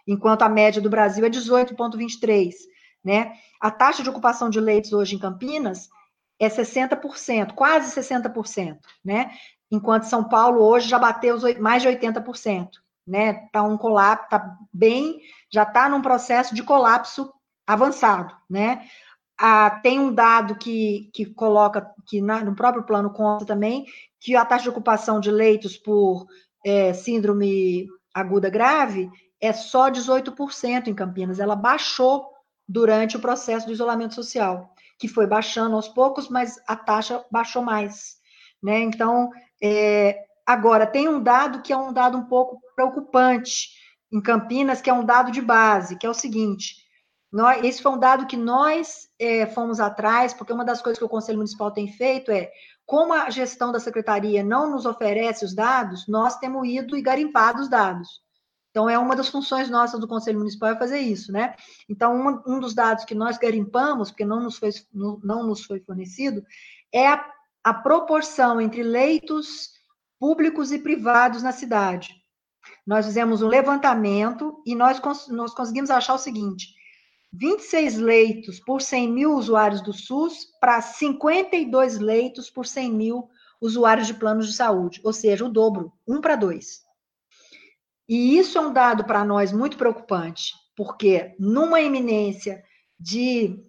enquanto 0.07 0.43
a 0.43 0.49
média 0.49 0.81
do 0.81 0.89
Brasil 0.89 1.25
é 1.25 1.29
18,23, 1.29 2.51
né? 3.03 3.33
A 3.59 3.71
taxa 3.71 4.03
de 4.03 4.09
ocupação 4.09 4.49
de 4.49 4.59
leitos 4.59 4.93
hoje 4.93 5.15
em 5.15 5.19
Campinas 5.19 5.89
é 6.39 6.47
60%, 6.47 7.53
quase 7.53 7.99
60%, 7.99 8.77
né? 9.03 9.31
Enquanto 9.71 10.03
São 10.03 10.23
Paulo 10.23 10.61
hoje 10.63 10.87
já 10.87 10.99
bateu 10.99 11.37
mais 11.59 11.81
de 11.81 11.89
80%, 11.89 12.69
né? 13.07 13.47
Tá 13.51 13.63
um 13.63 13.77
colapso, 13.77 14.29
tá 14.29 14.57
bem, 14.71 15.21
já 15.51 15.63
está 15.63 15.89
num 15.89 16.01
processo 16.01 16.53
de 16.53 16.63
colapso 16.63 17.31
avançado, 17.65 18.35
né? 18.49 18.85
Ah, 19.37 19.79
tem 19.81 19.99
um 19.99 20.13
dado 20.13 20.55
que, 20.55 21.09
que 21.13 21.25
coloca, 21.25 21.91
que 22.05 22.21
na, 22.21 22.43
no 22.43 22.55
próprio 22.55 22.83
plano 22.83 23.09
conta 23.11 23.45
também, 23.45 23.85
que 24.19 24.35
a 24.35 24.45
taxa 24.45 24.63
de 24.63 24.69
ocupação 24.69 25.19
de 25.19 25.31
leitos 25.31 25.75
por 25.75 26.27
é, 26.65 26.93
síndrome 26.93 27.87
aguda 28.13 28.49
grave 28.49 29.09
é 29.41 29.51
só 29.51 29.89
18% 29.89 30.87
em 30.87 30.93
Campinas. 30.93 31.39
Ela 31.39 31.55
baixou 31.55 32.29
durante 32.67 33.17
o 33.17 33.19
processo 33.19 33.65
do 33.65 33.73
isolamento 33.73 34.13
social, 34.13 34.73
que 34.99 35.07
foi 35.07 35.27
baixando 35.27 35.75
aos 35.75 35.87
poucos, 35.87 36.29
mas 36.29 36.55
a 36.67 36.75
taxa 36.75 37.23
baixou 37.31 37.61
mais. 37.61 38.15
Né? 38.61 38.79
Então, 38.79 39.29
é, 39.61 40.17
agora, 40.45 40.87
tem 40.87 41.07
um 41.07 41.21
dado 41.21 41.61
que 41.61 41.73
é 41.73 41.77
um 41.77 41.91
dado 41.91 42.17
um 42.17 42.25
pouco 42.25 42.59
preocupante 42.75 43.69
em 44.11 44.21
Campinas, 44.21 44.81
que 44.81 44.89
é 44.89 44.93
um 44.93 45.05
dado 45.05 45.31
de 45.31 45.41
base, 45.41 45.97
que 45.97 46.05
é 46.05 46.09
o 46.09 46.13
seguinte: 46.13 46.75
nós, 47.31 47.63
esse 47.63 47.81
foi 47.81 47.91
um 47.91 47.99
dado 47.99 48.27
que 48.27 48.37
nós 48.37 49.09
é, 49.19 49.45
fomos 49.47 49.79
atrás, 49.79 50.33
porque 50.33 50.53
uma 50.53 50.63
das 50.63 50.81
coisas 50.81 50.99
que 50.99 51.05
o 51.05 51.09
Conselho 51.09 51.39
Municipal 51.39 51.71
tem 51.71 51.87
feito 51.87 52.31
é, 52.31 52.51
como 52.85 53.13
a 53.13 53.29
gestão 53.29 53.71
da 53.71 53.79
secretaria 53.79 54.43
não 54.43 54.69
nos 54.69 54.85
oferece 54.85 55.43
os 55.43 55.55
dados, 55.55 56.07
nós 56.07 56.37
temos 56.37 56.67
ido 56.67 56.95
e 56.95 57.01
garimpado 57.01 57.61
os 57.61 57.69
dados. 57.69 58.22
Então, 58.73 58.89
é 58.89 58.97
uma 58.97 59.15
das 59.15 59.29
funções 59.29 59.69
nossas 59.69 59.99
do 59.99 60.07
Conselho 60.07 60.39
Municipal 60.39 60.69
é 60.69 60.75
fazer 60.75 60.97
isso, 60.97 61.31
né? 61.31 61.55
Então, 61.87 62.41
um, 62.47 62.59
dos 62.59 62.73
dados 62.73 63.05
que 63.05 63.13
nós 63.13 63.37
garimpamos, 63.37 64.09
porque 64.09 64.25
não 64.25 64.41
nos 64.41 64.57
foi, 64.57 64.71
não 64.91 65.45
nos 65.45 65.63
foi 65.63 65.79
fornecido, 65.79 66.43
é 66.91 67.07
a, 67.07 67.23
a 67.63 67.71
proporção 67.71 68.59
entre 68.59 68.81
leitos 68.81 69.73
públicos 70.19 70.71
e 70.71 70.79
privados 70.79 71.43
na 71.43 71.51
cidade. 71.51 72.15
nós 72.83 73.05
fizemos 73.05 73.43
um 73.43 73.47
levantamento 73.47 74.59
e 74.65 74.73
nós, 74.73 74.99
nós 75.27 75.53
conseguimos 75.53 75.91
achar 75.91 76.15
o 76.15 76.17
seguinte: 76.17 76.73
26 77.31 77.97
leitos 77.99 78.59
por 78.59 78.81
100 78.81 79.11
mil 79.11 79.35
usuários 79.35 79.81
do 79.81 79.93
SUS 79.93 80.47
para 80.59 80.81
52 80.81 81.99
leitos 81.99 82.49
por 82.49 82.65
100 82.65 82.91
mil 82.91 83.29
usuários 83.61 84.07
de 84.07 84.15
planos 84.15 84.47
de 84.47 84.53
saúde, 84.53 84.99
ou 85.03 85.13
seja, 85.13 85.45
o 85.45 85.49
dobro, 85.49 85.93
um 86.07 86.19
para 86.19 86.35
dois. 86.35 86.82
E 88.07 88.37
isso 88.37 88.57
é 88.57 88.61
um 88.61 88.73
dado 88.73 89.05
para 89.05 89.23
nós 89.23 89.51
muito 89.51 89.77
preocupante, 89.77 90.53
porque 90.75 91.35
numa 91.39 91.81
iminência 91.81 92.63
de, 92.99 93.59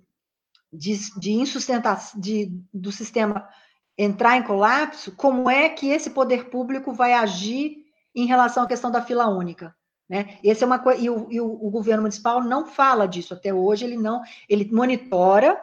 de, 0.72 0.99
de 1.18 1.32
insustentação 1.32 2.20
de, 2.20 2.53
do 2.72 2.91
sistema 2.91 3.49
entrar 3.97 4.37
em 4.37 4.43
colapso, 4.43 5.14
como 5.14 5.49
é 5.49 5.68
que 5.68 5.89
esse 5.89 6.11
poder 6.11 6.51
público 6.51 6.93
vai 6.93 7.12
agir 7.12 7.76
em 8.14 8.26
relação 8.26 8.64
à 8.64 8.66
questão 8.66 8.91
da 8.91 9.03
fila 9.03 9.28
única? 9.28 9.74
Né? 10.09 10.39
Esse 10.43 10.62
é 10.64 10.66
uma 10.66 10.82
e, 10.99 11.09
o, 11.09 11.28
e 11.30 11.41
o, 11.41 11.47
o 11.47 11.70
governo 11.70 12.03
municipal 12.03 12.43
não 12.43 12.66
fala 12.66 13.07
disso 13.07 13.32
até 13.32 13.55
hoje, 13.55 13.85
ele 13.85 13.97
não, 13.97 14.20
ele 14.49 14.70
monitora, 14.70 15.61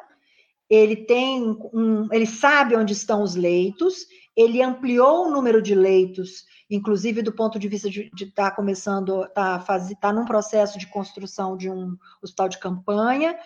ele 0.69 0.95
tem 0.95 1.57
um, 1.73 2.07
ele 2.11 2.25
sabe 2.25 2.75
onde 2.75 2.93
estão 2.93 3.21
os 3.21 3.35
leitos, 3.35 4.07
ele 4.35 4.61
ampliou 4.61 5.27
o 5.27 5.31
número 5.31 5.61
de 5.61 5.75
leitos, 5.75 6.45
inclusive 6.71 7.21
do 7.21 7.33
ponto 7.33 7.59
de 7.59 7.67
vista 7.67 7.89
de 7.89 8.09
estar 8.15 8.49
tá 8.49 8.55
começando, 8.55 9.25
está 9.25 9.63
tá 9.99 10.13
num 10.13 10.25
processo 10.25 10.79
de 10.79 10.87
construção 10.87 11.57
de 11.57 11.69
um 11.69 11.97
hospital 12.23 12.47
de 12.49 12.57
campanha, 12.57 13.37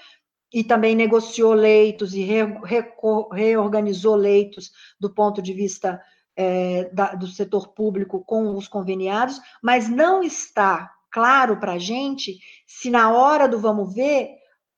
e 0.54 0.64
também 0.64 0.96
negociou 0.96 1.54
leitos 1.54 2.14
e 2.14 2.22
re, 2.22 2.44
re, 2.64 2.86
reorganizou 3.34 4.16
leitos 4.16 4.72
do 4.98 5.14
ponto 5.14 5.42
de 5.42 5.52
vista 5.52 6.02
é, 6.34 6.90
da, 6.94 7.14
do 7.14 7.28
setor 7.28 7.74
público 7.74 8.24
com 8.24 8.56
os 8.56 8.68
conveniados, 8.68 9.42
mas 9.62 9.90
não 9.90 10.24
está 10.24 10.92
claro 11.12 11.58
para 11.58 11.74
a 11.74 11.78
gente 11.78 12.40
se 12.66 12.90
na 12.90 13.12
hora 13.12 13.48
do 13.48 13.60
vamos 13.60 13.94
ver 13.94 14.30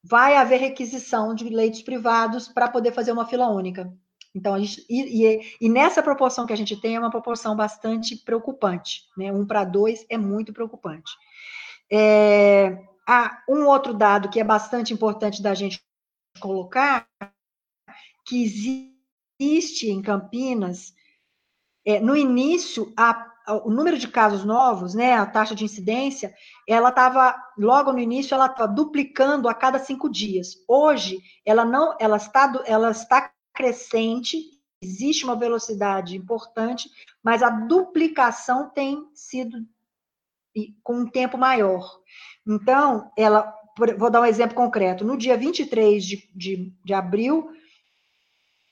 vai 0.03 0.35
haver 0.35 0.59
requisição 0.59 1.35
de 1.35 1.49
leitos 1.49 1.81
privados 1.81 2.47
para 2.47 2.69
poder 2.69 2.91
fazer 2.91 3.11
uma 3.11 3.25
fila 3.25 3.47
única. 3.49 3.91
Então, 4.37 4.53
a 4.53 4.59
gente, 4.59 4.85
e, 4.87 5.25
e, 5.25 5.57
e, 5.59 5.67
nessa 5.67 6.03
proporção 6.03 6.45
que 6.45 6.53
a 6.53 6.55
gente 6.55 6.79
tem, 6.79 6.95
é 6.95 6.99
uma 6.99 7.09
proporção 7.09 7.55
bastante 7.55 8.15
preocupante. 8.15 9.01
Né? 9.17 9.31
Um 9.31 9.47
para 9.47 9.63
dois 9.63 10.05
é 10.09 10.17
muito 10.17 10.53
preocupante. 10.53 11.11
É, 11.91 12.77
um 13.49 13.65
outro 13.65 13.95
dado 13.95 14.29
que 14.29 14.39
é 14.39 14.43
bastante 14.43 14.93
importante 14.93 15.41
da 15.41 15.55
gente 15.55 15.81
colocar, 16.39 17.07
que 18.23 18.43
existe 18.43 19.89
em 19.89 20.03
Campinas, 20.03 20.93
é, 21.83 21.99
no 21.99 22.15
início, 22.15 22.93
a, 22.95 23.25
o 23.65 23.71
número 23.71 23.97
de 23.97 24.07
casos 24.07 24.45
novos, 24.45 24.93
né, 24.93 25.13
a 25.13 25.25
taxa 25.25 25.55
de 25.55 25.63
incidência, 25.65 26.31
ela 26.67 26.89
estava, 26.89 27.35
logo 27.57 27.91
no 27.91 27.99
início, 27.99 28.35
ela 28.35 28.45
estava 28.45 28.71
duplicando 28.71 29.49
a 29.49 29.53
cada 29.55 29.79
cinco 29.79 30.07
dias. 30.07 30.57
Hoje, 30.67 31.17
ela 31.43 31.65
não, 31.65 31.95
ela 31.99 32.17
está, 32.17 32.61
ela 32.67 32.91
está 32.91 33.31
crescente, 33.57 34.37
existe 34.81 35.25
uma 35.25 35.35
velocidade 35.35 36.15
importante, 36.15 36.89
mas 37.23 37.41
a 37.41 37.49
duplicação 37.49 38.69
tem 38.69 39.09
sido 39.15 39.65
com 40.83 40.99
um 40.99 41.09
tempo 41.09 41.35
maior. 41.37 41.99
Então, 42.45 43.11
ela, 43.17 43.51
vou 43.97 44.11
dar 44.11 44.21
um 44.21 44.25
exemplo 44.25 44.55
concreto, 44.55 45.03
no 45.03 45.17
dia 45.17 45.35
23 45.35 46.05
de, 46.05 46.29
de, 46.33 46.71
de 46.83 46.93
abril, 46.93 47.49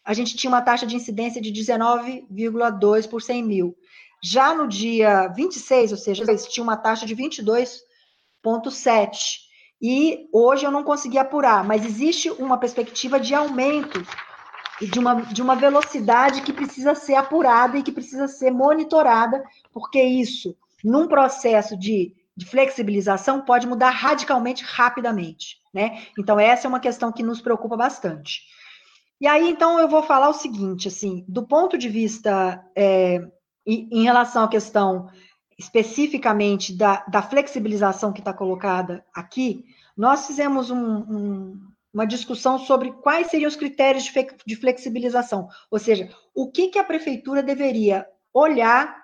a 0.04 0.14
gente 0.14 0.38
tinha 0.38 0.52
uma 0.52 0.62
taxa 0.62 0.86
de 0.86 0.96
incidência 0.96 1.42
de 1.42 1.52
19,2 1.52 3.10
por 3.10 3.24
100 3.24 3.44
mil. 3.44 3.76
Já 4.24 4.54
no 4.54 4.68
dia 4.68 5.28
26, 5.30 5.92
ou 5.92 5.98
seja, 5.98 6.24
tinha 6.48 6.64
uma 6.64 6.78
taxa 6.78 7.08
de 7.08 7.16
22,7. 7.16 9.46
E 9.82 10.30
hoje 10.32 10.66
eu 10.66 10.72
não 10.72 10.84
consegui 10.84 11.18
apurar, 11.18 11.64
mas 11.64 11.86
existe 11.86 12.30
uma 12.30 12.58
perspectiva 12.58 13.20
de 13.20 13.34
aumento 13.34 14.06
e 14.82 14.88
de 14.88 15.00
uma, 15.00 15.22
de 15.22 15.42
uma 15.42 15.56
velocidade 15.56 16.42
que 16.42 16.54
precisa 16.54 16.96
ser 16.96 17.16
apurada 17.16 17.78
e 17.78 17.84
que 17.84 17.92
precisa 17.92 18.28
ser 18.28 18.52
monitorada, 18.52 19.44
porque 19.72 20.02
isso, 20.02 20.56
num 20.84 21.08
processo 21.08 21.78
de, 21.78 22.14
de 22.36 22.46
flexibilização, 22.46 23.42
pode 23.42 23.68
mudar 23.68 23.92
radicalmente 23.92 24.64
rapidamente. 24.64 25.58
Né? 25.74 26.04
Então, 26.18 26.40
essa 26.40 26.68
é 26.68 26.70
uma 26.70 26.80
questão 26.80 27.12
que 27.12 27.24
nos 27.24 27.42
preocupa 27.42 27.78
bastante. 27.78 28.42
E 29.20 29.28
aí, 29.28 29.50
então, 29.50 29.80
eu 29.80 29.88
vou 29.88 30.04
falar 30.04 30.30
o 30.30 30.34
seguinte, 30.34 30.90
assim, 30.90 31.24
do 31.28 31.48
ponto 31.48 31.78
de 31.78 31.88
vista, 31.88 32.62
é, 32.76 33.26
em, 33.66 34.04
relação 34.04 34.44
à 34.44 34.48
questão 34.48 35.10
especificamente 35.58 36.76
da, 36.76 37.06
da 37.08 37.22
flexibilização 37.22 38.12
que 38.12 38.20
está 38.20 38.34
colocada 38.34 39.06
aqui, 39.14 39.64
nós 39.96 40.28
fizemos 40.28 40.70
um, 40.70 40.98
um 40.98 41.75
uma 41.96 42.06
discussão 42.06 42.60
sobre 42.60 42.92
quais 42.92 43.28
seriam 43.28 43.48
os 43.48 43.56
critérios 43.56 44.12
de 44.46 44.56
flexibilização, 44.58 45.48
ou 45.72 45.80
seja, 45.80 46.10
o 46.36 46.52
que, 46.52 46.68
que 46.68 46.78
a 46.78 46.84
prefeitura 46.84 47.42
deveria 47.42 48.06
olhar 48.34 49.02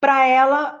para 0.00 0.26
ela 0.26 0.80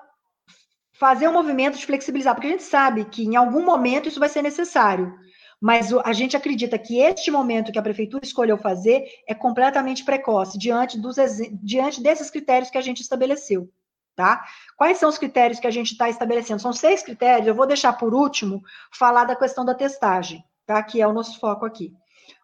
fazer 0.94 1.28
um 1.28 1.34
movimento 1.34 1.76
de 1.76 1.84
flexibilizar, 1.84 2.34
porque 2.34 2.48
a 2.48 2.52
gente 2.52 2.62
sabe 2.62 3.04
que 3.04 3.24
em 3.24 3.36
algum 3.36 3.62
momento 3.62 4.08
isso 4.08 4.18
vai 4.18 4.30
ser 4.30 4.40
necessário, 4.40 5.14
mas 5.60 5.92
a 5.92 6.14
gente 6.14 6.34
acredita 6.34 6.78
que 6.78 6.98
este 6.98 7.30
momento 7.30 7.70
que 7.70 7.78
a 7.78 7.82
prefeitura 7.82 8.24
escolheu 8.24 8.56
fazer 8.56 9.04
é 9.28 9.34
completamente 9.34 10.02
precoce 10.02 10.58
diante, 10.58 10.98
dos, 10.98 11.16
diante 11.62 12.02
desses 12.02 12.30
critérios 12.30 12.70
que 12.70 12.78
a 12.78 12.82
gente 12.82 13.02
estabeleceu. 13.02 13.70
Tá? 14.16 14.42
Quais 14.76 14.96
são 14.96 15.10
os 15.10 15.18
critérios 15.18 15.60
que 15.60 15.66
a 15.66 15.70
gente 15.70 15.92
está 15.92 16.08
estabelecendo? 16.08 16.60
São 16.60 16.72
seis 16.72 17.02
critérios, 17.02 17.46
eu 17.46 17.54
vou 17.54 17.66
deixar 17.66 17.92
por 17.92 18.14
último 18.14 18.62
falar 18.90 19.24
da 19.24 19.36
questão 19.36 19.64
da 19.64 19.74
testagem 19.74 20.42
tá? 20.70 20.82
que 20.82 21.02
é 21.02 21.06
o 21.06 21.12
nosso 21.12 21.40
foco 21.40 21.66
aqui. 21.66 21.92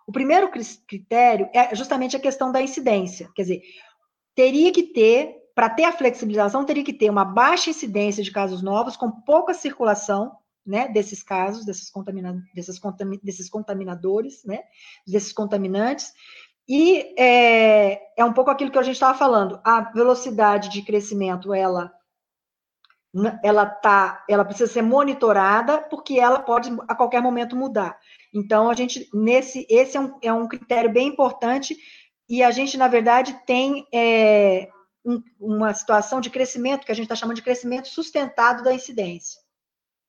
O 0.07 0.11
primeiro 0.11 0.51
critério 0.87 1.49
é 1.55 1.75
justamente 1.75 2.17
a 2.17 2.21
questão 2.21 2.51
da 2.51 2.61
incidência, 2.61 3.31
quer 3.35 3.43
dizer, 3.43 3.63
teria 4.35 4.73
que 4.73 4.83
ter, 4.83 5.37
para 5.55 5.71
ter 5.71 5.85
a 5.85 5.93
flexibilização, 5.93 6.65
teria 6.65 6.85
que 6.85 6.93
ter 6.93 7.09
uma 7.09 7.25
baixa 7.25 7.71
incidência 7.71 8.23
de 8.23 8.33
casos 8.33 8.63
novos, 8.63 8.97
com 8.97 9.11
pouca 9.11 9.55
circulação, 9.55 10.33
né, 10.65 10.89
desses 10.89 11.23
casos, 11.23 11.65
desses, 11.65 11.89
contamina 11.89 12.43
desses, 12.53 12.81
desses 13.23 13.49
contaminadores, 13.49 14.45
né, 14.45 14.65
desses 15.07 15.33
contaminantes, 15.33 16.13
e 16.69 17.15
é, 17.17 18.01
é 18.17 18.25
um 18.25 18.33
pouco 18.33 18.51
aquilo 18.51 18.73
que 18.73 18.79
a 18.79 18.83
gente 18.83 18.97
estava 18.97 19.17
falando, 19.17 19.61
a 19.65 19.93
velocidade 19.93 20.69
de 20.69 20.83
crescimento, 20.83 21.55
ela 21.55 21.93
ela 23.43 23.65
tá, 23.67 24.25
ela 24.29 24.45
precisa 24.45 24.71
ser 24.71 24.83
monitorada 24.83 25.79
porque 25.83 26.19
ela 26.19 26.41
pode 26.41 26.71
a 26.87 26.95
qualquer 26.95 27.23
momento 27.23 27.57
mudar. 27.57 27.99
Então 28.35 28.69
a 28.69 28.75
gente 28.75 29.09
nesse 29.15 29.67
esse 29.71 29.97
é 29.97 30.01
um, 30.01 30.19
é 30.23 30.33
um 30.33 30.47
critério 30.47 30.93
bem 30.93 31.09
importante 31.09 31.77
e 32.29 32.43
a 32.43 32.51
gente 32.51 32.77
na 32.77 32.89
verdade 32.89 33.41
tem 33.47 33.87
é, 33.93 34.69
um, 35.05 35.23
uma 35.41 35.73
situação 35.73 36.21
de 36.21 36.31
crescimento 36.31 36.85
que 36.85 36.93
a 36.93 36.95
gente 36.95 37.05
está 37.05 37.15
chamando 37.15 37.37
de 37.37 37.43
crescimento 37.43 37.89
sustentado 37.89 38.63
da 38.63 38.75
incidência. 38.75 39.41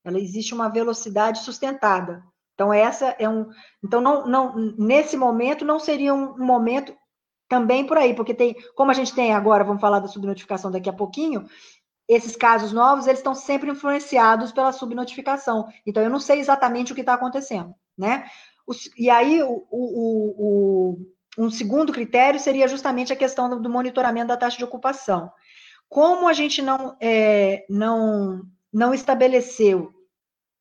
Ela 0.03 0.19
existe 0.19 0.53
uma 0.53 0.69
velocidade 0.69 1.39
sustentada. 1.39 2.23
Então 2.55 2.73
essa 2.73 3.15
é 3.19 3.29
um, 3.29 3.47
então 3.83 4.01
não, 4.01 4.27
não 4.27 4.55
nesse 4.77 5.15
momento 5.15 5.63
não 5.63 5.79
seria 5.79 6.13
um 6.13 6.37
momento 6.37 6.93
também 7.47 7.85
por 7.85 7.97
aí, 7.97 8.13
porque 8.13 8.33
tem, 8.33 8.55
como 8.75 8.91
a 8.91 8.93
gente 8.93 9.13
tem 9.13 9.33
agora, 9.33 9.63
vamos 9.63 9.79
falar 9.79 9.99
da 9.99 10.07
subnotificação 10.07 10.69
daqui 10.69 10.89
a 10.89 10.93
pouquinho, 10.93 11.45
esses 12.07 12.35
casos 12.35 12.71
novos, 12.71 13.05
eles 13.05 13.19
estão 13.19 13.35
sempre 13.35 13.69
influenciados 13.69 14.51
pela 14.51 14.71
subnotificação. 14.71 15.67
Então, 15.85 16.01
eu 16.01 16.09
não 16.09 16.19
sei 16.19 16.39
exatamente 16.39 16.91
o 16.91 16.95
que 16.95 17.01
está 17.01 17.13
acontecendo, 17.13 17.75
né? 17.97 18.25
e 18.97 19.09
aí, 19.09 19.41
o, 19.41 19.65
o, 19.69 20.35
o, 20.37 20.97
um 21.37 21.49
segundo 21.49 21.93
critério 21.93 22.39
seria 22.39 22.67
justamente 22.67 23.13
a 23.13 23.15
questão 23.15 23.49
do, 23.49 23.59
do, 23.59 23.69
monitoramento 23.69 24.27
da 24.27 24.37
taxa 24.37 24.57
de 24.57 24.63
ocupação. 24.63 25.31
Como 25.87 26.27
a 26.27 26.33
gente 26.33 26.61
não, 26.61 26.97
é, 26.99 27.65
não, 27.69 28.41
não 28.73 28.93
estabeleceu, 28.93 29.93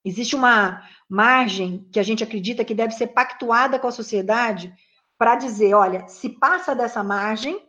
existe 0.05 0.37
uma 0.37 0.83
margem 1.09 1.89
que 1.93 1.99
a 1.99 2.03
gente 2.03 2.23
acredita 2.23 2.65
que 2.65 2.75
deve 2.75 2.95
ser 2.95 3.09
pactuada 3.09 3.79
com 3.79 3.89
a 3.89 3.93
sociedade 3.93 4.73
para 5.19 5.35
dizer, 5.35 5.75
olha, 5.75 6.07
se 6.07 6.29
passa 6.29 6.75
dessa 6.75 7.03
margem, 7.03 7.61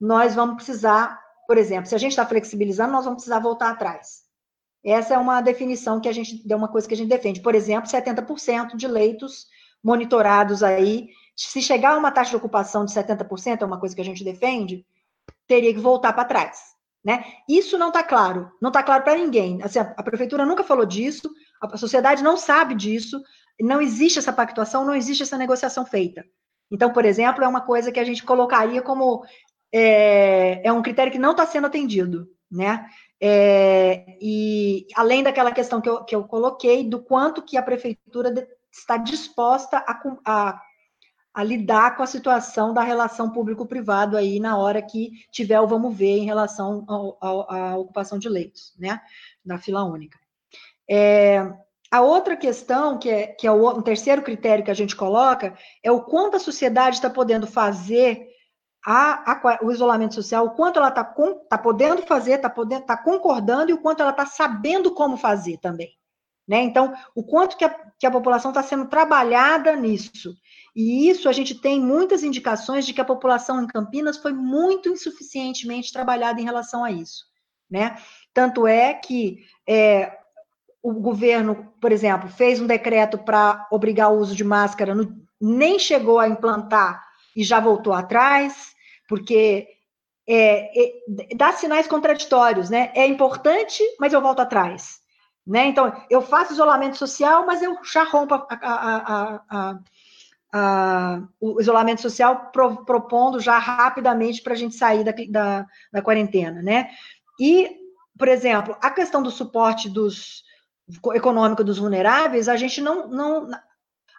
nós 0.00 0.34
vamos 0.34 0.56
precisar 0.56 1.20
por 1.46 1.58
exemplo, 1.58 1.86
se 1.86 1.94
a 1.94 1.98
gente 1.98 2.12
está 2.12 2.26
flexibilizando, 2.26 2.92
nós 2.92 3.04
vamos 3.04 3.18
precisar 3.18 3.40
voltar 3.40 3.70
atrás. 3.70 4.26
Essa 4.84 5.14
é 5.14 5.18
uma 5.18 5.40
definição 5.40 6.00
que 6.00 6.08
a 6.08 6.12
gente, 6.12 6.44
é 6.48 6.56
uma 6.56 6.68
coisa 6.68 6.86
que 6.86 6.94
a 6.94 6.96
gente 6.96 7.08
defende. 7.08 7.40
Por 7.40 7.54
exemplo, 7.54 7.90
70% 7.90 8.76
de 8.76 8.86
leitos 8.86 9.46
monitorados 9.82 10.62
aí, 10.62 11.08
se 11.36 11.60
chegar 11.60 11.92
a 11.92 11.98
uma 11.98 12.10
taxa 12.10 12.30
de 12.30 12.36
ocupação 12.36 12.84
de 12.84 12.92
70%, 12.92 13.62
é 13.62 13.64
uma 13.64 13.78
coisa 13.78 13.94
que 13.94 14.00
a 14.00 14.04
gente 14.04 14.24
defende, 14.24 14.86
teria 15.46 15.72
que 15.72 15.80
voltar 15.80 16.12
para 16.12 16.24
trás. 16.24 16.76
Né? 17.04 17.24
Isso 17.48 17.78
não 17.78 17.88
está 17.88 18.02
claro, 18.02 18.50
não 18.60 18.70
está 18.70 18.82
claro 18.82 19.04
para 19.04 19.16
ninguém. 19.16 19.62
Assim, 19.62 19.78
a, 19.78 19.94
a, 19.96 20.02
prefeitura 20.02 20.44
nunca 20.44 20.64
falou 20.64 20.84
disso, 20.84 21.30
a 21.62 21.76
sociedade 21.76 22.22
não 22.22 22.36
sabe 22.36 22.74
disso, 22.74 23.22
não 23.60 23.80
existe 23.80 24.18
essa 24.18 24.32
pactuação, 24.32 24.84
não 24.84 24.94
existe 24.94 25.22
essa 25.22 25.38
negociação 25.38 25.86
feita. 25.86 26.24
Então, 26.70 26.92
por 26.92 27.04
exemplo, 27.04 27.44
é 27.44 27.48
uma 27.48 27.60
coisa 27.60 27.92
que 27.92 28.00
a 28.00 28.04
gente 28.04 28.24
colocaria 28.24 28.82
como 28.82 29.24
é, 29.72 30.66
é 30.66 30.72
um 30.72 30.82
critério 30.82 31.12
que 31.12 31.18
não 31.18 31.32
está 31.32 31.46
sendo 31.46 31.66
atendido, 31.66 32.28
né? 32.50 32.86
É, 33.20 34.04
e 34.20 34.86
além 34.94 35.22
daquela 35.22 35.50
questão 35.52 35.80
que 35.80 35.88
eu, 35.88 36.04
que 36.04 36.14
eu 36.14 36.24
coloquei, 36.24 36.88
do 36.88 37.02
quanto 37.02 37.42
que 37.42 37.56
a 37.56 37.62
prefeitura 37.62 38.32
está 38.70 38.96
disposta 38.96 39.78
a, 39.78 40.00
a, 40.24 40.60
a 41.34 41.44
lidar 41.44 41.96
com 41.96 42.02
a 42.02 42.06
situação 42.06 42.74
da 42.74 42.82
relação 42.82 43.30
público-privado 43.30 44.16
aí 44.16 44.38
na 44.38 44.56
hora 44.58 44.82
que 44.82 45.10
tiver 45.30 45.60
o 45.60 45.66
vamos 45.66 45.96
ver 45.96 46.18
em 46.18 46.26
relação 46.26 46.84
à 47.20 47.76
ocupação 47.76 48.18
de 48.18 48.28
leitos, 48.28 48.74
né, 48.78 49.00
na 49.44 49.58
fila 49.58 49.84
única. 49.84 50.18
É, 50.88 51.40
a 51.90 52.00
outra 52.02 52.36
questão, 52.36 52.98
que 52.98 53.08
é, 53.08 53.26
que 53.28 53.46
é 53.46 53.50
o, 53.50 53.64
o 53.64 53.82
terceiro 53.82 54.22
critério 54.22 54.64
que 54.64 54.70
a 54.70 54.74
gente 54.74 54.94
coloca, 54.94 55.56
é 55.82 55.90
o 55.90 56.02
quanto 56.02 56.36
a 56.36 56.40
sociedade 56.40 56.96
está 56.96 57.08
podendo 57.08 57.46
fazer 57.46 58.28
a, 58.88 59.32
a, 59.32 59.58
o 59.62 59.72
isolamento 59.72 60.14
social, 60.14 60.46
o 60.46 60.50
quanto 60.50 60.78
ela 60.78 60.90
está 60.90 61.02
tá 61.02 61.58
podendo 61.58 62.02
fazer, 62.02 62.34
está 62.34 62.48
tá 62.48 62.96
concordando 62.96 63.72
e 63.72 63.74
o 63.74 63.80
quanto 63.80 64.00
ela 64.00 64.12
está 64.12 64.24
sabendo 64.24 64.92
como 64.94 65.16
fazer 65.16 65.58
também. 65.58 65.90
Né? 66.46 66.60
Então, 66.60 66.94
o 67.12 67.24
quanto 67.24 67.56
que 67.56 67.64
a, 67.64 67.76
que 67.98 68.06
a 68.06 68.10
população 68.12 68.52
está 68.52 68.62
sendo 68.62 68.86
trabalhada 68.86 69.74
nisso. 69.74 70.32
E 70.76 71.08
isso 71.08 71.28
a 71.28 71.32
gente 71.32 71.60
tem 71.60 71.80
muitas 71.80 72.22
indicações 72.22 72.86
de 72.86 72.94
que 72.94 73.00
a 73.00 73.04
população 73.04 73.60
em 73.60 73.66
Campinas 73.66 74.18
foi 74.18 74.32
muito 74.32 74.88
insuficientemente 74.88 75.92
trabalhada 75.92 76.40
em 76.40 76.44
relação 76.44 76.84
a 76.84 76.92
isso. 76.92 77.24
Né? 77.68 77.96
Tanto 78.32 78.68
é 78.68 78.94
que 78.94 79.38
é, 79.68 80.16
o 80.80 80.92
governo, 80.92 81.72
por 81.80 81.90
exemplo, 81.90 82.28
fez 82.28 82.60
um 82.60 82.66
decreto 82.68 83.18
para 83.18 83.66
obrigar 83.72 84.12
o 84.12 84.18
uso 84.18 84.36
de 84.36 84.44
máscara, 84.44 84.94
no, 84.94 85.12
nem 85.40 85.76
chegou 85.76 86.20
a 86.20 86.28
implantar 86.28 87.04
e 87.34 87.42
já 87.42 87.58
voltou 87.58 87.92
atrás 87.92 88.75
porque 89.08 89.68
é, 90.28 90.84
é, 90.84 90.92
dá 91.36 91.52
sinais 91.52 91.86
contraditórios, 91.86 92.68
né? 92.68 92.90
É 92.94 93.06
importante, 93.06 93.82
mas 94.00 94.12
eu 94.12 94.20
volto 94.20 94.40
atrás. 94.40 95.00
Né? 95.46 95.66
Então, 95.66 95.92
eu 96.10 96.20
faço 96.20 96.52
isolamento 96.52 96.96
social, 96.96 97.46
mas 97.46 97.62
eu 97.62 97.78
já 97.84 98.02
rompo 98.02 98.34
a, 98.34 98.46
a, 98.50 99.78
a, 100.52 101.22
o 101.40 101.60
isolamento 101.60 102.02
social 102.02 102.50
pro, 102.50 102.84
propondo 102.84 103.38
já 103.38 103.56
rapidamente 103.56 104.42
para 104.42 104.54
a 104.54 104.56
gente 104.56 104.74
sair 104.74 105.04
da, 105.04 105.12
da, 105.28 105.66
da, 105.92 106.02
quarentena, 106.02 106.60
né? 106.62 106.88
E, 107.38 107.70
por 108.18 108.26
exemplo, 108.26 108.76
a 108.80 108.90
questão 108.90 109.22
do 109.22 109.30
suporte 109.30 109.88
dos 109.88 110.42
econômico 111.14 111.62
dos 111.62 111.78
vulneráveis, 111.78 112.48
a 112.48 112.56
gente 112.56 112.80
não, 112.80 113.08
não 113.08 113.48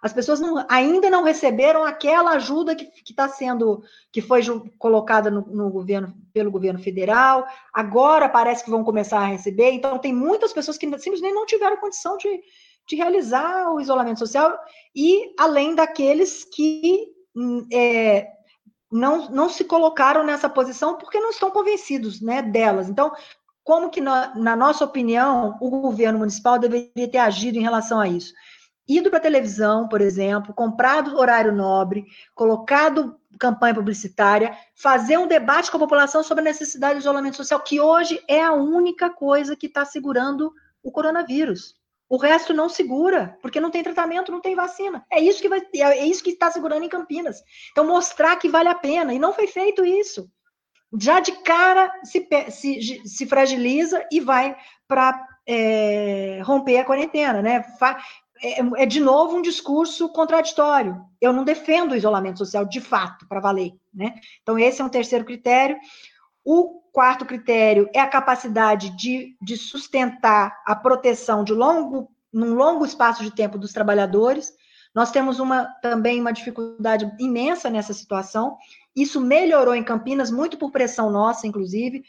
as 0.02 0.14
pessoas 0.14 0.40
não, 0.40 0.66
ainda 0.70 1.10
não 1.10 1.24
receberam 1.24 1.84
aquela 1.84 2.32
ajuda 2.32 2.76
que 2.76 2.90
está 3.08 3.28
sendo, 3.28 3.84
que 4.12 4.22
foi 4.22 4.42
colocada 4.78 5.32
no, 5.32 5.42
no, 5.42 5.70
governo, 5.70 6.14
pelo 6.34 6.52
governo 6.52 6.80
federal, 6.80 7.46
agora 7.74 8.30
parece 8.30 8.64
que 8.64 8.70
vão 8.70 8.84
começar 8.84 9.20
a 9.20 9.26
receber, 9.28 9.72
então 9.72 9.98
tem 9.98 10.14
muitas 10.14 10.54
pessoas 10.54 10.78
que 10.78 10.86
simplesmente 11.00 11.34
não 11.34 11.46
tiveram 11.46 11.78
condição 11.78 12.18
de, 12.18 12.42
de 12.88 12.96
realizar 12.96 13.72
o 13.74 13.82
isolamento 13.82 14.20
social, 14.20 14.58
e 14.96 15.34
além 15.38 15.74
daqueles 15.74 16.44
que 16.44 17.08
hum, 17.36 17.68
é, 17.74 18.28
não, 18.92 19.30
não 19.30 19.50
se 19.50 19.64
colocaram 19.64 20.24
nessa 20.24 20.50
posição 20.50 20.98
porque 20.98 21.20
não 21.20 21.32
estão 21.32 21.52
convencidos 21.52 22.22
né, 22.22 22.42
delas. 22.42 22.90
Então, 22.90 23.12
como 23.64 23.90
que, 23.90 24.00
na, 24.00 24.34
na 24.34 24.56
nossa 24.56 24.86
opinião, 24.86 25.58
o 25.60 25.70
governo 25.70 26.20
municipal 26.20 26.58
deveria 26.58 27.08
ter 27.08 27.18
agido 27.18 27.58
em 27.58 27.62
relação 27.62 28.00
a 28.00 28.08
isso? 28.08 28.34
Ido 28.88 29.10
para 29.10 29.20
televisão, 29.20 29.88
por 29.88 30.02
exemplo, 30.02 30.54
comprado 30.54 31.18
horário 31.18 31.52
nobre, 31.52 32.06
colocado 32.34 33.20
campanha 33.38 33.76
publicitária, 33.76 34.58
fazer 34.76 35.18
um 35.18 35.28
debate 35.28 35.70
com 35.70 35.78
a 35.78 35.82
população 35.82 36.24
sobre 36.24 36.42
a 36.42 36.46
necessidade 36.46 36.96
de 36.96 37.02
isolamento 37.02 37.38
social, 37.38 37.60
que 37.60 37.80
hoje 37.80 38.22
é 38.28 38.42
a 38.42 38.54
única 38.54 39.10
coisa 39.10 39.56
que 39.56 39.68
está 39.68 39.86
segurando 39.86 40.52
o 40.82 40.92
coronavírus. 40.92 41.76
O 42.10 42.18
resto 42.18 42.54
não 42.54 42.70
segura, 42.70 43.38
porque 43.42 43.60
não 43.60 43.70
tem 43.70 43.84
tratamento, 43.84 44.32
não 44.32 44.40
tem 44.40 44.56
vacina. 44.56 45.06
É 45.12 45.20
isso 45.20 45.42
que 45.42 45.50
vai, 45.50 45.62
é 45.74 46.06
isso 46.06 46.24
que 46.24 46.32
está 46.32 46.50
segurando 46.50 46.84
em 46.84 46.90
Campinas. 46.90 47.44
Então 47.72 47.86
mostrar 47.86 48.38
que 48.38 48.48
vale 48.48 48.70
a 48.70 48.76
pena 48.76 49.14
e 49.14 49.20
não 49.20 49.34
foi 49.34 49.48
feito 49.48 49.86
isso. 49.86 50.30
Já 50.98 51.20
de 51.20 51.34
cara 51.44 51.92
se, 52.04 52.26
se, 52.50 53.02
se 53.06 53.26
fragiliza 53.26 54.06
e 54.10 54.22
vai 54.22 54.56
para 54.88 55.22
é, 55.46 56.42
romper 56.44 56.80
a 56.80 56.86
quarentena, 56.86 57.42
né? 57.42 57.62
É, 58.42 58.84
é, 58.84 58.86
de 58.86 59.00
novo 59.00 59.38
um 59.38 59.42
discurso 59.42 60.10
contraditório. 60.10 61.02
Eu 61.20 61.34
não 61.34 61.44
defendo 61.44 61.92
o 61.92 61.96
isolamento 61.96 62.40
social 62.40 62.66
de 62.66 62.82
fato, 62.82 63.28
para 63.28 63.40
valer. 63.40 63.74
Né? 63.94 64.16
Então, 64.42 64.58
esse 64.58 64.82
é 64.82 64.86
um 64.86 64.90
terceiro 64.90 65.26
critério. 65.26 65.78
O 66.44 66.82
quarto 66.92 67.26
critério 67.26 67.90
é 67.94 68.00
a 68.00 68.08
capacidade 68.08 68.96
de, 68.96 69.36
de 69.42 69.58
sustentar 69.58 70.62
a 70.66 70.76
proteção 70.76 71.44
de 71.44 71.54
longo, 71.54 72.10
num 72.32 72.54
longo 72.54 72.86
espaço 72.86 73.24
de 73.24 73.32
tempo 73.32 73.58
dos 73.58 73.74
trabalhadores. 73.74 74.54
Nós 74.96 75.12
temos 75.12 75.40
uma, 75.40 75.66
também 75.82 76.20
uma 76.20 76.34
dificuldade 76.34 77.12
imensa 77.20 77.70
nessa 77.70 77.94
situação. 77.94 78.58
Isso 78.96 79.22
melhorou 79.22 79.76
em 79.76 79.84
Campinas, 79.84 80.32
muito 80.32 80.58
por 80.58 80.72
pressão 80.72 81.12
nossa, 81.12 81.46
inclusive. 81.46 82.04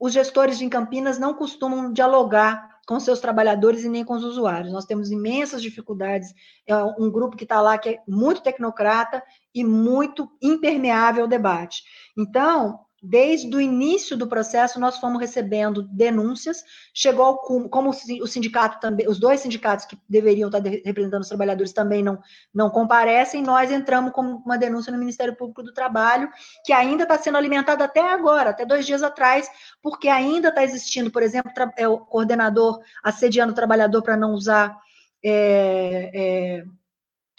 Os 0.00 0.12
gestores 0.12 0.58
de 0.58 0.68
Campinas 0.68 1.18
não 1.18 1.34
costumam 1.34 1.92
dialogar 1.92 2.71
com 2.86 2.98
seus 2.98 3.20
trabalhadores 3.20 3.84
e 3.84 3.88
nem 3.88 4.04
com 4.04 4.14
os 4.14 4.24
usuários. 4.24 4.72
Nós 4.72 4.84
temos 4.84 5.10
imensas 5.10 5.62
dificuldades. 5.62 6.32
É 6.66 6.76
um 6.76 7.10
grupo 7.10 7.36
que 7.36 7.44
está 7.44 7.60
lá 7.60 7.78
que 7.78 7.88
é 7.90 8.02
muito 8.08 8.42
tecnocrata 8.42 9.22
e 9.54 9.64
muito 9.64 10.28
impermeável 10.42 11.22
ao 11.22 11.28
debate. 11.28 11.82
Então, 12.16 12.80
Desde 13.04 13.54
o 13.56 13.60
início 13.60 14.16
do 14.16 14.28
processo, 14.28 14.78
nós 14.78 14.98
fomos 14.98 15.20
recebendo 15.20 15.82
denúncias, 15.82 16.62
chegou 16.94 17.24
ao 17.24 17.38
como 17.38 17.90
o 17.90 18.26
sindicato 18.28 18.78
também, 18.78 19.08
os 19.08 19.18
dois 19.18 19.40
sindicatos 19.40 19.86
que 19.86 19.98
deveriam 20.08 20.48
estar 20.48 20.62
representando 20.62 21.22
os 21.22 21.28
trabalhadores 21.28 21.72
também 21.72 22.00
não, 22.00 22.20
não 22.54 22.70
comparecem, 22.70 23.42
nós 23.42 23.72
entramos 23.72 24.12
com 24.12 24.22
uma 24.22 24.56
denúncia 24.56 24.92
no 24.92 24.98
Ministério 24.98 25.34
Público 25.34 25.64
do 25.64 25.72
Trabalho, 25.72 26.30
que 26.64 26.72
ainda 26.72 27.02
está 27.02 27.18
sendo 27.18 27.38
alimentada 27.38 27.82
até 27.82 28.12
agora, 28.12 28.50
até 28.50 28.64
dois 28.64 28.86
dias 28.86 29.02
atrás, 29.02 29.50
porque 29.82 30.08
ainda 30.08 30.50
está 30.50 30.62
existindo, 30.62 31.10
por 31.10 31.24
exemplo, 31.24 31.50
é 31.76 31.88
o 31.88 31.98
coordenador 31.98 32.80
assediando 33.02 33.52
o 33.52 33.56
trabalhador 33.56 34.02
para 34.02 34.16
não 34.16 34.32
usar. 34.32 34.78
É, 35.24 36.10
é, 36.14 36.64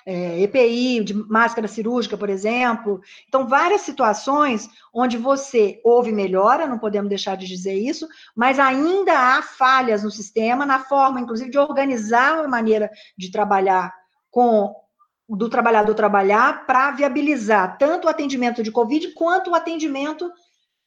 é, 0.05 0.41
EPI, 0.41 1.03
de 1.03 1.13
máscara 1.13 1.67
cirúrgica, 1.67 2.17
por 2.17 2.29
exemplo. 2.29 3.01
Então, 3.27 3.47
várias 3.47 3.81
situações 3.81 4.69
onde 4.93 5.17
você 5.17 5.79
houve 5.83 6.11
melhora, 6.11 6.67
não 6.67 6.77
podemos 6.77 7.09
deixar 7.09 7.35
de 7.37 7.47
dizer 7.47 7.75
isso, 7.75 8.07
mas 8.35 8.59
ainda 8.59 9.13
há 9.13 9.41
falhas 9.41 10.03
no 10.03 10.11
sistema, 10.11 10.65
na 10.65 10.79
forma, 10.79 11.19
inclusive, 11.19 11.49
de 11.49 11.57
organizar 11.57 12.43
a 12.43 12.47
maneira 12.47 12.89
de 13.17 13.31
trabalhar 13.31 13.93
com 14.29 14.75
do 15.29 15.49
trabalhador 15.49 15.95
trabalhar 15.95 16.65
para 16.65 16.91
viabilizar 16.91 17.77
tanto 17.77 18.05
o 18.05 18.09
atendimento 18.09 18.61
de 18.61 18.71
Covid 18.71 19.13
quanto 19.13 19.51
o 19.51 19.55
atendimento 19.55 20.29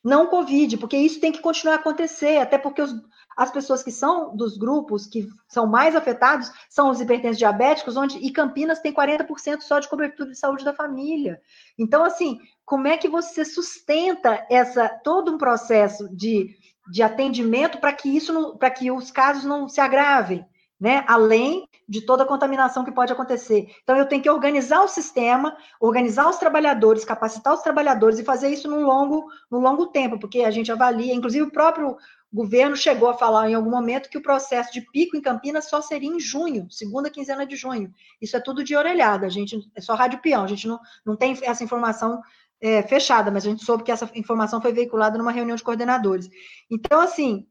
não 0.04 0.26
Covid, 0.26 0.76
porque 0.76 0.96
isso 0.96 1.20
tem 1.20 1.32
que 1.32 1.40
continuar 1.40 1.74
a 1.74 1.78
acontecer, 1.78 2.38
até 2.38 2.56
porque 2.56 2.80
os, 2.80 2.94
as 3.36 3.50
pessoas 3.50 3.82
que 3.82 3.92
são 3.92 4.34
dos 4.34 4.56
grupos 4.56 5.06
que 5.06 5.28
são 5.46 5.66
mais 5.66 5.94
afetados 5.94 6.50
são 6.70 6.88
os 6.88 7.00
hipertensos 7.00 7.36
diabéticos, 7.36 7.96
onde 7.96 8.16
e 8.18 8.32
Campinas 8.32 8.80
tem 8.80 8.92
40% 8.92 9.60
só 9.60 9.78
de 9.78 9.88
cobertura 9.88 10.30
de 10.30 10.38
saúde 10.38 10.64
da 10.64 10.72
família. 10.72 11.40
Então, 11.78 12.02
assim, 12.02 12.38
como 12.64 12.88
é 12.88 12.96
que 12.96 13.08
você 13.08 13.44
sustenta 13.44 14.46
essa 14.50 14.88
todo 14.88 15.32
um 15.32 15.38
processo 15.38 16.08
de, 16.16 16.56
de 16.90 17.02
atendimento 17.02 17.78
para 17.78 17.92
que 17.92 18.08
isso 18.08 18.56
para 18.56 18.70
que 18.70 18.90
os 18.90 19.10
casos 19.10 19.44
não 19.44 19.68
se 19.68 19.80
agravem? 19.80 20.46
Né? 20.80 21.04
Além 21.06 21.68
de 21.88 22.00
toda 22.00 22.24
a 22.24 22.26
contaminação 22.26 22.84
que 22.84 22.92
pode 22.92 23.12
acontecer. 23.12 23.68
Então, 23.82 23.96
eu 23.96 24.06
tenho 24.06 24.22
que 24.22 24.30
organizar 24.30 24.82
o 24.82 24.88
sistema, 24.88 25.56
organizar 25.80 26.28
os 26.28 26.36
trabalhadores, 26.36 27.04
capacitar 27.04 27.54
os 27.54 27.62
trabalhadores 27.62 28.18
e 28.18 28.24
fazer 28.24 28.48
isso 28.48 28.68
num 28.68 28.84
longo, 28.84 29.26
num 29.50 29.60
longo 29.60 29.86
tempo, 29.86 30.18
porque 30.18 30.40
a 30.40 30.50
gente 30.50 30.72
avalia, 30.72 31.14
inclusive 31.14 31.44
o 31.44 31.52
próprio 31.52 31.96
governo 32.32 32.76
chegou 32.76 33.08
a 33.08 33.14
falar 33.14 33.48
em 33.48 33.54
algum 33.54 33.70
momento 33.70 34.10
que 34.10 34.18
o 34.18 34.22
processo 34.22 34.72
de 34.72 34.80
pico 34.80 35.16
em 35.16 35.22
Campinas 35.22 35.68
só 35.68 35.80
seria 35.80 36.10
em 36.10 36.18
junho, 36.18 36.66
segunda 36.70 37.08
quinzena 37.08 37.46
de 37.46 37.56
junho. 37.56 37.92
Isso 38.20 38.36
é 38.36 38.40
tudo 38.40 38.64
de 38.64 38.76
orelhada, 38.76 39.26
a 39.26 39.30
gente 39.30 39.70
é 39.74 39.80
só 39.80 39.94
rádio 39.94 40.20
peão, 40.20 40.42
a 40.42 40.48
gente 40.48 40.66
não, 40.66 40.78
não 41.04 41.16
tem 41.16 41.38
essa 41.42 41.62
informação 41.62 42.20
é, 42.60 42.82
fechada, 42.82 43.30
mas 43.30 43.46
a 43.46 43.50
gente 43.50 43.64
soube 43.64 43.84
que 43.84 43.92
essa 43.92 44.10
informação 44.14 44.60
foi 44.60 44.72
veiculada 44.72 45.16
numa 45.16 45.30
reunião 45.30 45.56
de 45.56 45.62
coordenadores. 45.62 46.28
Então, 46.70 47.00
assim, 47.00 47.46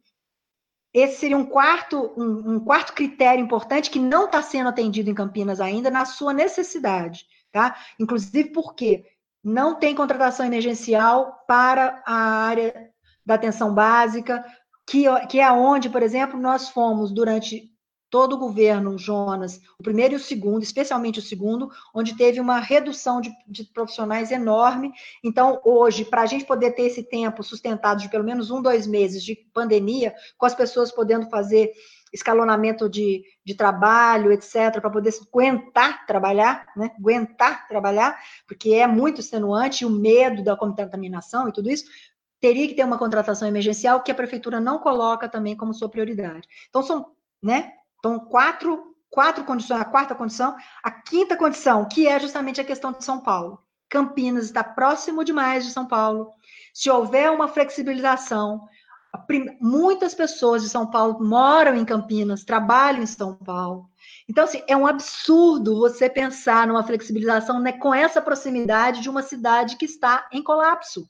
esse 0.95 1.17
seria 1.17 1.37
um 1.37 1.45
quarto, 1.45 2.13
um, 2.15 2.53
um 2.53 2.59
quarto 2.59 2.93
critério 2.93 3.43
importante 3.43 3.89
que 3.89 3.99
não 3.99 4.27
está 4.27 4.41
sendo 4.41 4.69
atendido 4.69 5.09
em 5.09 5.13
Campinas 5.13 5.59
ainda 5.59 5.91
na 5.91 6.05
sua 6.05 6.31
necessidade, 6.33 7.25
tá? 7.51 7.75
Inclusive 7.99 8.51
porque 8.51 9.03
não 9.43 9.75
tem 9.75 9.93
contratação 9.93 10.45
emergencial 10.45 11.43
para 11.45 12.01
a 12.05 12.15
área 12.15 12.89
da 13.25 13.33
atenção 13.33 13.73
básica, 13.73 14.45
que, 14.87 15.03
que 15.27 15.41
é 15.41 15.51
onde, 15.51 15.89
por 15.89 16.01
exemplo, 16.01 16.39
nós 16.39 16.69
fomos 16.69 17.11
durante 17.11 17.69
todo 18.09 18.33
o 18.33 18.37
governo 18.37 18.97
Jonas, 18.97 19.59
o 19.79 19.83
primeiro 19.83 20.13
e 20.13 20.17
o 20.17 20.19
segundo, 20.19 20.63
especialmente 20.63 21.19
o 21.19 21.21
segundo, 21.21 21.69
onde 21.93 22.15
teve 22.15 22.39
uma 22.39 22.59
redução 22.59 23.19
de, 23.19 23.31
de 23.47 23.65
profissionais 23.65 24.31
enorme. 24.31 24.91
Então, 25.23 25.59
hoje, 25.63 26.05
para 26.05 26.21
a 26.21 26.25
gente 26.25 26.45
poder 26.45 26.71
ter 26.71 26.83
esse 26.83 27.03
tempo 27.03 27.43
sustentado 27.43 28.01
de 28.01 28.09
pelo 28.09 28.23
menos 28.23 28.51
um, 28.51 28.61
dois 28.61 28.87
meses 28.87 29.23
de 29.23 29.35
pandemia, 29.53 30.13
com 30.37 30.45
as 30.45 30.55
pessoas 30.55 30.91
podendo 30.91 31.29
fazer 31.29 31.71
escalonamento 32.13 32.89
de, 32.89 33.23
de 33.43 33.55
trabalho, 33.55 34.31
etc., 34.31 34.79
para 34.79 34.89
poder 34.89 35.13
aguentar 35.27 36.05
trabalhar, 36.05 36.65
né? 36.75 36.91
Aguentar 36.97 37.67
trabalhar, 37.67 38.17
porque 38.47 38.73
é 38.73 38.87
muito 38.87 39.19
extenuante, 39.19 39.85
o 39.85 39.89
medo 39.89 40.41
da 40.41 40.55
contaminação 40.55 41.49
e 41.49 41.51
tudo 41.51 41.69
isso, 41.69 41.85
teria 42.39 42.67
que 42.67 42.73
ter 42.73 42.85
uma 42.85 42.97
contratação 42.97 43.47
emergencial 43.47 44.01
que 44.01 44.11
a 44.11 44.15
prefeitura 44.15 44.59
não 44.59 44.79
coloca 44.79 45.27
também 45.27 45.57
como 45.57 45.73
sua 45.73 45.89
prioridade. 45.89 46.47
Então, 46.69 46.81
são, 46.81 47.05
né? 47.43 47.73
Então, 48.05 48.19
quatro, 48.19 48.95
quatro 49.09 49.43
condições, 49.43 49.81
a 49.81 49.85
quarta 49.85 50.13
condição, 50.13 50.55
a 50.83 50.91
quinta 50.91 51.35
condição, 51.35 51.87
que 51.87 52.07
é 52.07 52.19
justamente 52.19 52.61
a 52.61 52.63
questão 52.63 52.91
de 52.91 53.03
São 53.03 53.19
Paulo. 53.19 53.59
Campinas 53.89 54.45
está 54.45 54.63
próximo 54.63 55.23
demais 55.23 55.65
de 55.65 55.71
São 55.71 55.87
Paulo. 55.87 56.29
Se 56.71 56.87
houver 56.87 57.31
uma 57.31 57.47
flexibilização, 57.47 58.61
muitas 59.59 60.13
pessoas 60.13 60.61
de 60.61 60.69
São 60.69 60.85
Paulo 60.85 61.17
moram 61.19 61.75
em 61.75 61.83
Campinas, 61.83 62.43
trabalham 62.43 63.01
em 63.01 63.07
São 63.07 63.33
Paulo. 63.33 63.89
Então, 64.29 64.43
assim, 64.43 64.61
é 64.67 64.77
um 64.77 64.85
absurdo 64.85 65.79
você 65.79 66.07
pensar 66.07 66.67
numa 66.67 66.83
flexibilização 66.83 67.59
né, 67.59 67.71
com 67.71 67.91
essa 67.91 68.21
proximidade 68.21 69.01
de 69.01 69.09
uma 69.09 69.23
cidade 69.23 69.77
que 69.77 69.85
está 69.85 70.29
em 70.31 70.43
colapso. 70.43 71.09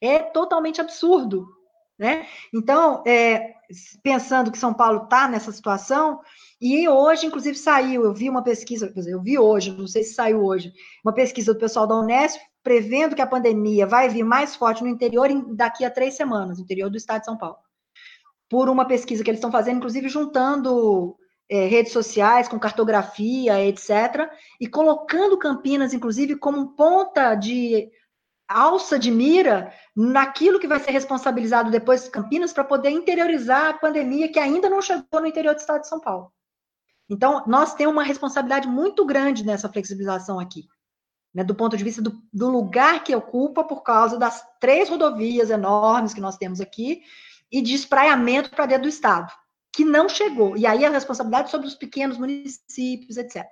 É 0.00 0.18
totalmente 0.18 0.80
absurdo. 0.80 1.57
Né? 1.98 2.26
Então, 2.54 3.02
é, 3.04 3.54
pensando 4.02 4.52
que 4.52 4.58
São 4.58 4.72
Paulo 4.72 5.04
está 5.04 5.26
nessa 5.26 5.50
situação, 5.50 6.20
e 6.60 6.88
hoje, 6.88 7.26
inclusive, 7.26 7.56
saiu, 7.56 8.04
eu 8.04 8.14
vi 8.14 8.30
uma 8.30 8.42
pesquisa, 8.42 8.92
eu 9.06 9.20
vi 9.20 9.38
hoje, 9.38 9.72
não 9.72 9.86
sei 9.86 10.04
se 10.04 10.14
saiu 10.14 10.44
hoje, 10.44 10.72
uma 11.04 11.12
pesquisa 11.12 11.52
do 11.52 11.58
pessoal 11.58 11.86
da 11.86 11.96
Unesp 11.96 12.40
prevendo 12.62 13.16
que 13.16 13.22
a 13.22 13.26
pandemia 13.26 13.86
vai 13.86 14.08
vir 14.08 14.22
mais 14.22 14.54
forte 14.54 14.82
no 14.82 14.88
interior 14.88 15.28
daqui 15.54 15.84
a 15.84 15.90
três 15.90 16.14
semanas, 16.14 16.58
no 16.58 16.64
interior 16.64 16.90
do 16.90 16.96
estado 16.96 17.20
de 17.20 17.24
São 17.24 17.36
Paulo. 17.36 17.56
Por 18.48 18.68
uma 18.68 18.86
pesquisa 18.86 19.24
que 19.24 19.30
eles 19.30 19.38
estão 19.38 19.50
fazendo, 19.50 19.78
inclusive 19.78 20.08
juntando 20.08 21.16
é, 21.48 21.66
redes 21.66 21.92
sociais 21.92 22.46
com 22.46 22.58
cartografia, 22.58 23.64
etc., 23.64 24.30
e 24.60 24.66
colocando 24.66 25.38
Campinas, 25.38 25.94
inclusive, 25.94 26.36
como 26.36 26.74
ponta 26.74 27.34
de 27.34 27.90
alça 28.48 28.98
de 28.98 29.10
mira 29.10 29.72
naquilo 29.94 30.58
que 30.58 30.66
vai 30.66 30.80
ser 30.80 30.90
responsabilizado 30.90 31.70
depois 31.70 32.04
de 32.04 32.10
Campinas 32.10 32.52
para 32.52 32.64
poder 32.64 32.90
interiorizar 32.90 33.66
a 33.66 33.74
pandemia 33.74 34.32
que 34.32 34.38
ainda 34.38 34.70
não 34.70 34.80
chegou 34.80 35.20
no 35.20 35.26
interior 35.26 35.54
do 35.54 35.58
estado 35.58 35.82
de 35.82 35.88
São 35.88 36.00
Paulo. 36.00 36.32
Então, 37.10 37.44
nós 37.46 37.74
temos 37.74 37.94
uma 37.94 38.02
responsabilidade 38.02 38.66
muito 38.66 39.04
grande 39.04 39.44
nessa 39.44 39.68
flexibilização 39.68 40.38
aqui, 40.38 40.66
né, 41.34 41.44
do 41.44 41.54
ponto 41.54 41.76
de 41.76 41.84
vista 41.84 42.02
do, 42.02 42.20
do 42.32 42.48
lugar 42.48 43.04
que 43.04 43.14
ocupa 43.14 43.64
por 43.64 43.82
causa 43.82 44.18
das 44.18 44.42
três 44.60 44.88
rodovias 44.88 45.50
enormes 45.50 46.14
que 46.14 46.20
nós 46.20 46.36
temos 46.36 46.60
aqui 46.60 47.02
e 47.50 47.62
de 47.62 47.74
espraiamento 47.74 48.50
para 48.50 48.66
dentro 48.66 48.84
do 48.84 48.88
estado, 48.88 49.32
que 49.72 49.84
não 49.84 50.08
chegou. 50.08 50.56
E 50.56 50.66
aí 50.66 50.84
a 50.84 50.90
responsabilidade 50.90 51.50
sobre 51.50 51.66
os 51.66 51.74
pequenos 51.74 52.18
municípios, 52.18 53.16
etc. 53.16 53.46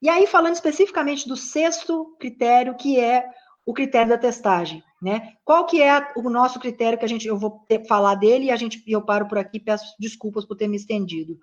E 0.00 0.08
aí, 0.08 0.26
falando 0.26 0.54
especificamente 0.54 1.26
do 1.26 1.36
sexto 1.36 2.14
critério, 2.18 2.76
que 2.76 2.98
é 2.98 3.26
o 3.66 3.72
critério 3.72 4.10
da 4.10 4.18
testagem, 4.18 4.82
né? 5.00 5.32
Qual 5.44 5.64
que 5.66 5.82
é 5.82 6.12
o 6.16 6.28
nosso 6.28 6.58
critério 6.60 6.98
que 6.98 7.04
a 7.04 7.08
gente, 7.08 7.26
eu 7.26 7.38
vou 7.38 7.64
ter, 7.66 7.86
falar 7.86 8.14
dele 8.14 8.46
e 8.46 8.50
a 8.50 8.56
gente, 8.56 8.82
eu 8.86 9.02
paro 9.02 9.26
por 9.26 9.38
aqui, 9.38 9.58
peço 9.58 9.94
desculpas 9.98 10.44
por 10.44 10.56
ter 10.56 10.68
me 10.68 10.76
estendido. 10.76 11.38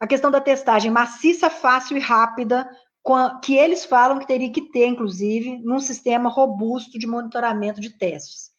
A 0.00 0.06
questão 0.06 0.30
da 0.30 0.40
testagem 0.40 0.90
maciça, 0.90 1.50
fácil 1.50 1.96
e 1.96 2.00
rápida, 2.00 2.68
que 3.42 3.56
eles 3.56 3.84
falam 3.84 4.18
que 4.18 4.26
teria 4.26 4.50
que 4.50 4.62
ter, 4.70 4.86
inclusive, 4.86 5.58
num 5.58 5.80
sistema 5.80 6.30
robusto 6.30 6.98
de 6.98 7.06
monitoramento 7.06 7.80
de 7.80 7.90
testes. 7.90 8.52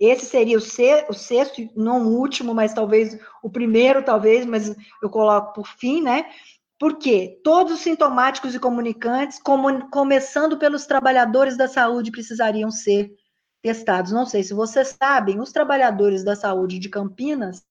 Esse 0.00 0.26
seria 0.26 0.56
o, 0.56 0.60
sexto, 0.60 1.68
não 1.76 2.06
o 2.06 2.18
último, 2.18 2.54
mas 2.54 2.72
talvez 2.72 3.18
o 3.42 3.50
primeiro, 3.50 4.04
talvez, 4.04 4.46
mas 4.46 4.74
eu 5.02 5.10
coloco 5.10 5.52
por 5.52 5.66
fim, 5.66 6.00
né? 6.00 6.26
Porque 6.78 7.40
todos 7.42 7.72
os 7.74 7.80
sintomáticos 7.80 8.54
e 8.54 8.60
comunicantes, 8.60 9.40
como, 9.40 9.90
começando 9.90 10.56
pelos 10.56 10.86
trabalhadores 10.86 11.56
da 11.56 11.66
saúde, 11.66 12.12
precisariam 12.12 12.70
ser 12.70 13.12
testados. 13.60 14.12
Não 14.12 14.24
sei 14.24 14.44
se 14.44 14.54
vocês 14.54 14.96
sabem, 15.00 15.40
os 15.40 15.50
trabalhadores 15.50 16.22
da 16.22 16.36
saúde 16.36 16.78
de 16.78 16.88
Campinas, 16.88 17.66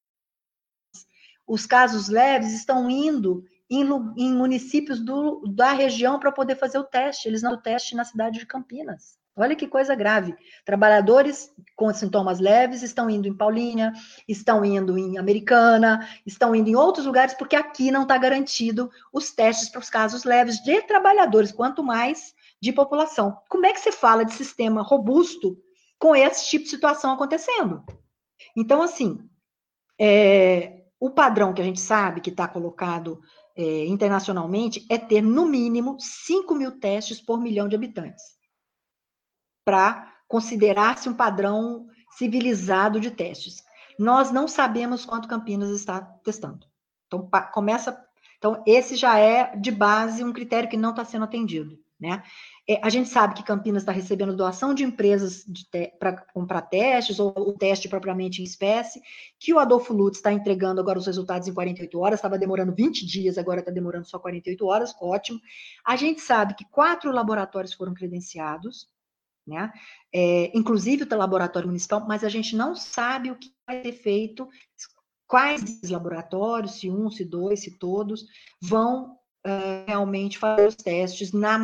os 1.48 1.66
casos 1.66 2.10
leves 2.10 2.52
estão 2.52 2.90
indo 2.90 3.46
em, 3.70 3.84
em 4.18 4.34
municípios 4.34 5.00
do, 5.00 5.42
da 5.48 5.72
região 5.72 6.20
para 6.20 6.32
poder 6.32 6.56
fazer 6.58 6.78
o 6.78 6.84
teste. 6.84 7.30
Eles 7.30 7.42
não 7.42 7.54
o 7.54 7.62
teste 7.62 7.96
na 7.96 8.04
cidade 8.04 8.40
de 8.40 8.46
Campinas. 8.46 9.17
Olha 9.38 9.56
que 9.56 9.68
coisa 9.68 9.94
grave. 9.94 10.36
Trabalhadores 10.66 11.54
com 11.76 11.94
sintomas 11.94 12.40
leves 12.40 12.82
estão 12.82 13.08
indo 13.08 13.28
em 13.28 13.38
Paulínia, 13.38 13.94
estão 14.28 14.66
indo 14.66 14.98
em 14.98 15.20
Americana, 15.20 16.10
estão 16.26 16.56
indo 16.56 16.70
em 16.70 16.76
outros 16.76 17.06
lugares, 17.06 17.36
porque 17.36 17.56
aqui 17.56 17.92
não 17.92 18.02
está 18.02 18.18
garantido 18.18 18.90
os 19.14 19.32
testes 19.32 19.70
para 19.70 19.80
os 19.80 19.92
casos 19.92 20.24
leves 20.24 20.58
de 20.64 20.82
trabalhadores, 20.82 21.52
quanto 21.52 21.84
mais 21.84 22.34
de 22.60 22.74
população. 22.74 23.38
Como 23.48 23.68
é 23.68 23.74
que 23.74 23.80
se 23.80 23.92
fala 23.92 24.26
de 24.26 24.34
sistema 24.34 24.82
robusto 24.82 25.56
com 26.00 26.16
esse 26.16 26.48
tipo 26.48 26.64
de 26.64 26.72
situação 26.72 27.12
acontecendo? 27.12 27.84
Então, 28.56 28.82
assim, 28.82 29.20
é, 30.00 30.82
o 31.00 31.12
padrão 31.12 31.54
que 31.54 31.62
a 31.62 31.66
gente 31.66 31.80
sabe 31.80 32.22
que 32.22 32.32
está 32.32 32.48
colocado 32.48 33.22
é, 33.56 33.86
internacionalmente 33.86 34.84
é 34.90 34.98
ter, 34.98 35.22
no 35.22 35.46
mínimo, 35.46 35.96
5 36.00 36.56
mil 36.56 36.80
testes 36.80 37.22
por 37.22 37.40
milhão 37.40 37.68
de 37.68 37.76
habitantes 37.76 38.37
para 39.68 40.14
considerar-se 40.30 41.10
um 41.10 41.14
padrão 41.14 41.88
civilizado 42.12 43.02
de 43.02 43.12
testes. 43.12 43.62
Nós 44.00 44.32
não 44.32 44.48
sabemos 44.48 45.04
quanto 45.04 45.28
Campinas 45.28 45.72
está 45.72 46.00
testando. 46.24 46.66
Então, 47.06 47.30
começa. 47.52 48.02
Então, 48.38 48.64
esse 48.66 48.96
já 48.96 49.20
é 49.20 49.58
de 49.58 49.70
base 49.70 50.24
um 50.24 50.32
critério 50.32 50.70
que 50.70 50.78
não 50.78 50.92
está 50.92 51.04
sendo 51.04 51.26
atendido. 51.26 51.78
Né? 52.00 52.24
É, 52.66 52.80
a 52.82 52.90
gente 52.90 53.10
sabe 53.10 53.34
que 53.34 53.44
Campinas 53.44 53.82
está 53.82 53.92
recebendo 53.92 54.38
doação 54.38 54.74
de 54.74 54.86
empresas 54.86 55.44
para 56.00 56.16
comprar 56.34 56.62
testes, 56.62 57.20
ou 57.20 57.34
o 57.38 57.52
teste 57.52 57.90
propriamente 57.90 58.42
em 58.42 58.46
espécie, 58.46 59.02
que 59.38 59.54
o 59.54 59.60
Adolfo 59.60 59.94
Lutz 59.94 60.20
está 60.20 60.32
entregando 60.32 60.80
agora 60.80 60.98
os 60.98 61.08
resultados 61.08 61.46
em 61.46 61.54
48 61.54 62.00
horas, 62.00 62.20
estava 62.20 62.38
demorando 62.38 62.74
20 62.74 63.06
dias, 63.06 63.38
agora 63.38 63.60
está 63.60 63.72
demorando 63.72 64.06
só 64.06 64.18
48 64.18 64.66
horas, 64.66 64.96
ótimo. 65.02 65.42
A 65.84 65.98
gente 65.98 66.22
sabe 66.22 66.54
que 66.54 66.64
quatro 66.64 67.12
laboratórios 67.12 67.74
foram 67.74 67.94
credenciados, 67.94 68.88
né? 69.48 69.72
É, 70.14 70.52
inclusive 70.58 71.04
o 71.04 71.18
laboratório 71.18 71.68
municipal, 71.68 72.06
mas 72.08 72.24
a 72.24 72.30
gente 72.30 72.56
não 72.56 72.76
sabe 72.76 73.32
o 73.32 73.36
que 73.38 73.52
vai 73.66 73.82
ser 73.82 73.94
feito, 73.94 74.48
quais 75.26 75.82
laboratórios, 75.90 76.80
se 76.80 76.90
um, 76.90 77.10
se 77.10 77.24
dois, 77.24 77.62
se 77.62 77.78
todos, 77.78 78.26
vão 78.62 79.18
uh, 79.46 79.86
realmente 79.86 80.38
fazer 80.38 80.68
os 80.68 80.76
testes 80.76 81.32
na, 81.32 81.58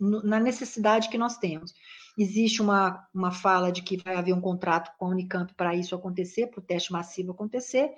na 0.00 0.40
necessidade 0.40 1.08
que 1.08 1.18
nós 1.18 1.38
temos. 1.38 1.72
Existe 2.16 2.62
uma, 2.62 3.06
uma 3.12 3.32
fala 3.32 3.72
de 3.72 3.82
que 3.82 3.96
vai 3.96 4.14
haver 4.14 4.32
um 4.32 4.40
contrato 4.40 4.92
com 4.96 5.06
a 5.06 5.08
Unicamp 5.08 5.52
para 5.54 5.74
isso 5.74 5.94
acontecer, 5.94 6.46
para 6.46 6.60
o 6.60 6.64
teste 6.64 6.92
massivo 6.92 7.32
acontecer. 7.32 7.90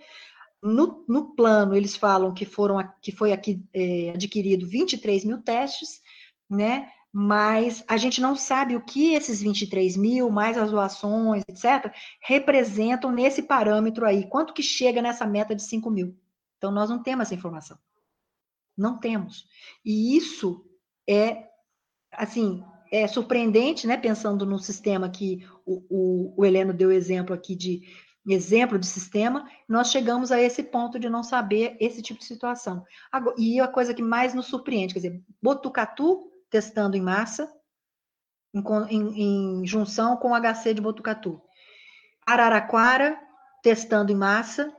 No, 0.63 1.05
no 1.07 1.35
plano, 1.35 1.77
eles 1.77 1.95
falam 1.95 2.33
que 2.33 2.47
foram 2.47 2.83
que 3.03 3.13
foi 3.13 3.33
aqui 3.33 3.63
é, 3.75 4.11
adquirido 4.15 4.67
23 4.67 5.25
mil 5.25 5.43
testes, 5.43 6.01
né? 6.49 6.91
Mas 7.19 7.83
a 7.89 7.97
gente 7.97 8.21
não 8.21 8.37
sabe 8.37 8.77
o 8.77 8.85
que 8.85 9.15
esses 9.15 9.41
23 9.41 9.97
mil, 9.97 10.29
mais 10.29 10.59
as 10.59 10.71
doações, 10.71 11.43
etc., 11.49 11.91
representam 12.21 13.11
nesse 13.11 13.43
parâmetro 13.45 14.05
aí, 14.05 14.29
quanto 14.29 14.53
que 14.53 14.63
chega 14.63 15.01
nessa 15.01 15.27
meta 15.27 15.57
de 15.57 15.63
5 15.63 15.91
mil. 15.91 16.15
Então, 16.59 16.71
nós 16.71 16.91
não 16.91 17.03
temos 17.03 17.23
essa 17.23 17.35
informação. 17.35 17.79
Não 18.77 19.01
temos. 19.01 19.47
E 19.83 20.15
isso 20.15 20.63
é, 21.09 21.49
assim, 22.13 22.63
é 22.93 23.07
surpreendente, 23.07 23.87
né, 23.87 23.97
pensando 23.97 24.45
no 24.45 24.59
sistema 24.59 25.09
que 25.09 25.43
o, 25.65 25.87
o, 25.89 26.35
o 26.37 26.45
Heleno 26.45 26.75
deu 26.75 26.93
exemplo 26.93 27.35
aqui 27.35 27.57
de 27.57 27.81
exemplo 28.29 28.79
de 28.79 28.87
sistema, 28.87 29.49
nós 29.67 29.91
chegamos 29.91 30.31
a 30.31 30.39
esse 30.39 30.63
ponto 30.63 30.99
de 30.99 31.09
não 31.09 31.23
saber 31.23 31.79
esse 31.81 32.03
tipo 32.03 32.21
de 32.21 32.27
situação. 32.27 32.85
E 33.39 33.59
a 33.59 33.69
coisa 33.69 33.95
que 33.95 34.03
mais 34.03 34.35
nos 34.35 34.49
surpreende, 34.49 34.93
quer 34.93 35.01
dizer, 35.01 35.23
Botucatu 35.41 36.36
testando 36.57 36.97
em 36.97 37.03
massa, 37.03 37.53
em, 38.55 38.63
em, 38.89 39.61
em 39.61 39.67
junção 39.67 40.17
com 40.17 40.31
o 40.31 40.35
HC 40.35 40.73
de 40.73 40.81
Botucatu. 40.81 41.39
Araraquara, 42.27 43.21
testando 43.63 44.11
em 44.11 44.15
massa, 44.15 44.75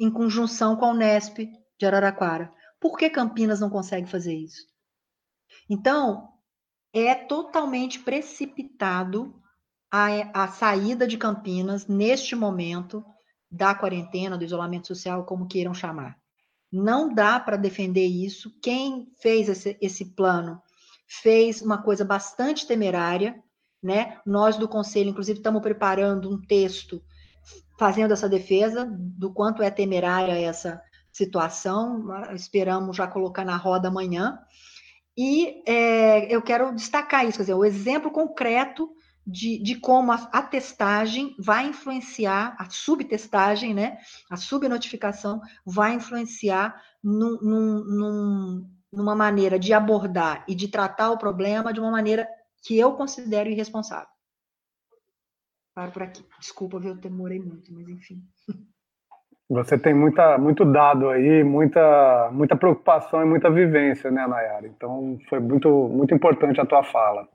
em 0.00 0.10
conjunção 0.10 0.74
com 0.74 0.84
a 0.84 0.90
Unesp 0.90 1.48
de 1.78 1.86
Araraquara. 1.86 2.52
Por 2.80 2.98
que 2.98 3.08
Campinas 3.08 3.60
não 3.60 3.70
consegue 3.70 4.10
fazer 4.10 4.34
isso? 4.34 4.66
Então, 5.70 6.28
é 6.92 7.14
totalmente 7.14 8.00
precipitado 8.00 9.40
a, 9.92 10.42
a 10.42 10.48
saída 10.48 11.06
de 11.06 11.16
Campinas 11.16 11.86
neste 11.86 12.34
momento 12.34 13.04
da 13.48 13.76
quarentena, 13.76 14.36
do 14.36 14.44
isolamento 14.44 14.88
social, 14.88 15.24
como 15.24 15.46
queiram 15.46 15.72
chamar. 15.72 16.18
Não 16.72 17.14
dá 17.14 17.38
para 17.38 17.56
defender 17.56 18.06
isso. 18.06 18.50
Quem 18.60 19.06
fez 19.20 19.48
esse, 19.48 19.78
esse 19.80 20.16
plano 20.16 20.60
fez 21.20 21.60
uma 21.60 21.82
coisa 21.82 22.04
bastante 22.04 22.66
temerária, 22.66 23.42
né? 23.82 24.18
Nós 24.24 24.56
do 24.56 24.68
conselho, 24.68 25.10
inclusive, 25.10 25.38
estamos 25.38 25.60
preparando 25.60 26.32
um 26.32 26.40
texto 26.40 27.02
fazendo 27.78 28.12
essa 28.12 28.28
defesa 28.28 28.88
do 28.90 29.32
quanto 29.32 29.62
é 29.62 29.70
temerária 29.70 30.32
essa 30.32 30.80
situação. 31.12 32.06
Esperamos 32.32 32.96
já 32.96 33.06
colocar 33.06 33.44
na 33.44 33.56
roda 33.56 33.88
amanhã. 33.88 34.38
E 35.16 35.62
é, 35.66 36.34
eu 36.34 36.40
quero 36.40 36.74
destacar 36.74 37.26
isso, 37.26 37.36
quer 37.36 37.42
dizer, 37.42 37.54
o 37.54 37.64
exemplo 37.64 38.10
concreto 38.10 38.88
de, 39.26 39.62
de 39.62 39.74
como 39.74 40.10
a, 40.10 40.16
a, 40.32 40.42
testagem 40.42 41.36
vai 41.38 41.66
influenciar, 41.66 42.56
a 42.58 42.68
subtestagem, 42.70 43.74
né, 43.74 43.98
a 44.30 44.36
subnotificação 44.36 45.40
vai 45.66 45.94
influenciar 45.94 46.80
num, 47.02 47.38
num, 47.42 47.84
num, 47.84 48.70
numa 48.92 49.14
maneira 49.14 49.58
de 49.58 49.72
abordar 49.72 50.44
e 50.46 50.54
de 50.54 50.68
tratar 50.68 51.10
o 51.10 51.18
problema 51.18 51.72
de 51.72 51.80
uma 51.80 51.90
maneira 51.90 52.28
que 52.62 52.78
eu 52.78 52.92
considero 52.92 53.48
irresponsável. 53.48 54.08
Paro 55.74 55.90
por 55.90 56.02
aqui. 56.02 56.24
Desculpa, 56.38 56.76
eu 56.76 56.94
demorei 56.94 57.40
muito, 57.40 57.72
mas 57.72 57.88
enfim. 57.88 58.22
Você 59.48 59.76
tem 59.76 59.92
muita, 59.92 60.38
muito 60.38 60.64
dado 60.64 61.10
aí, 61.10 61.44
muita, 61.44 62.30
muita 62.32 62.56
preocupação 62.56 63.22
e 63.22 63.26
muita 63.26 63.50
vivência, 63.50 64.10
né, 64.10 64.26
Nayara? 64.26 64.66
Então, 64.66 65.18
foi 65.28 65.40
muito, 65.40 65.68
muito 65.88 66.14
importante 66.14 66.58
a 66.58 66.64
tua 66.64 66.82
fala. 66.82 67.28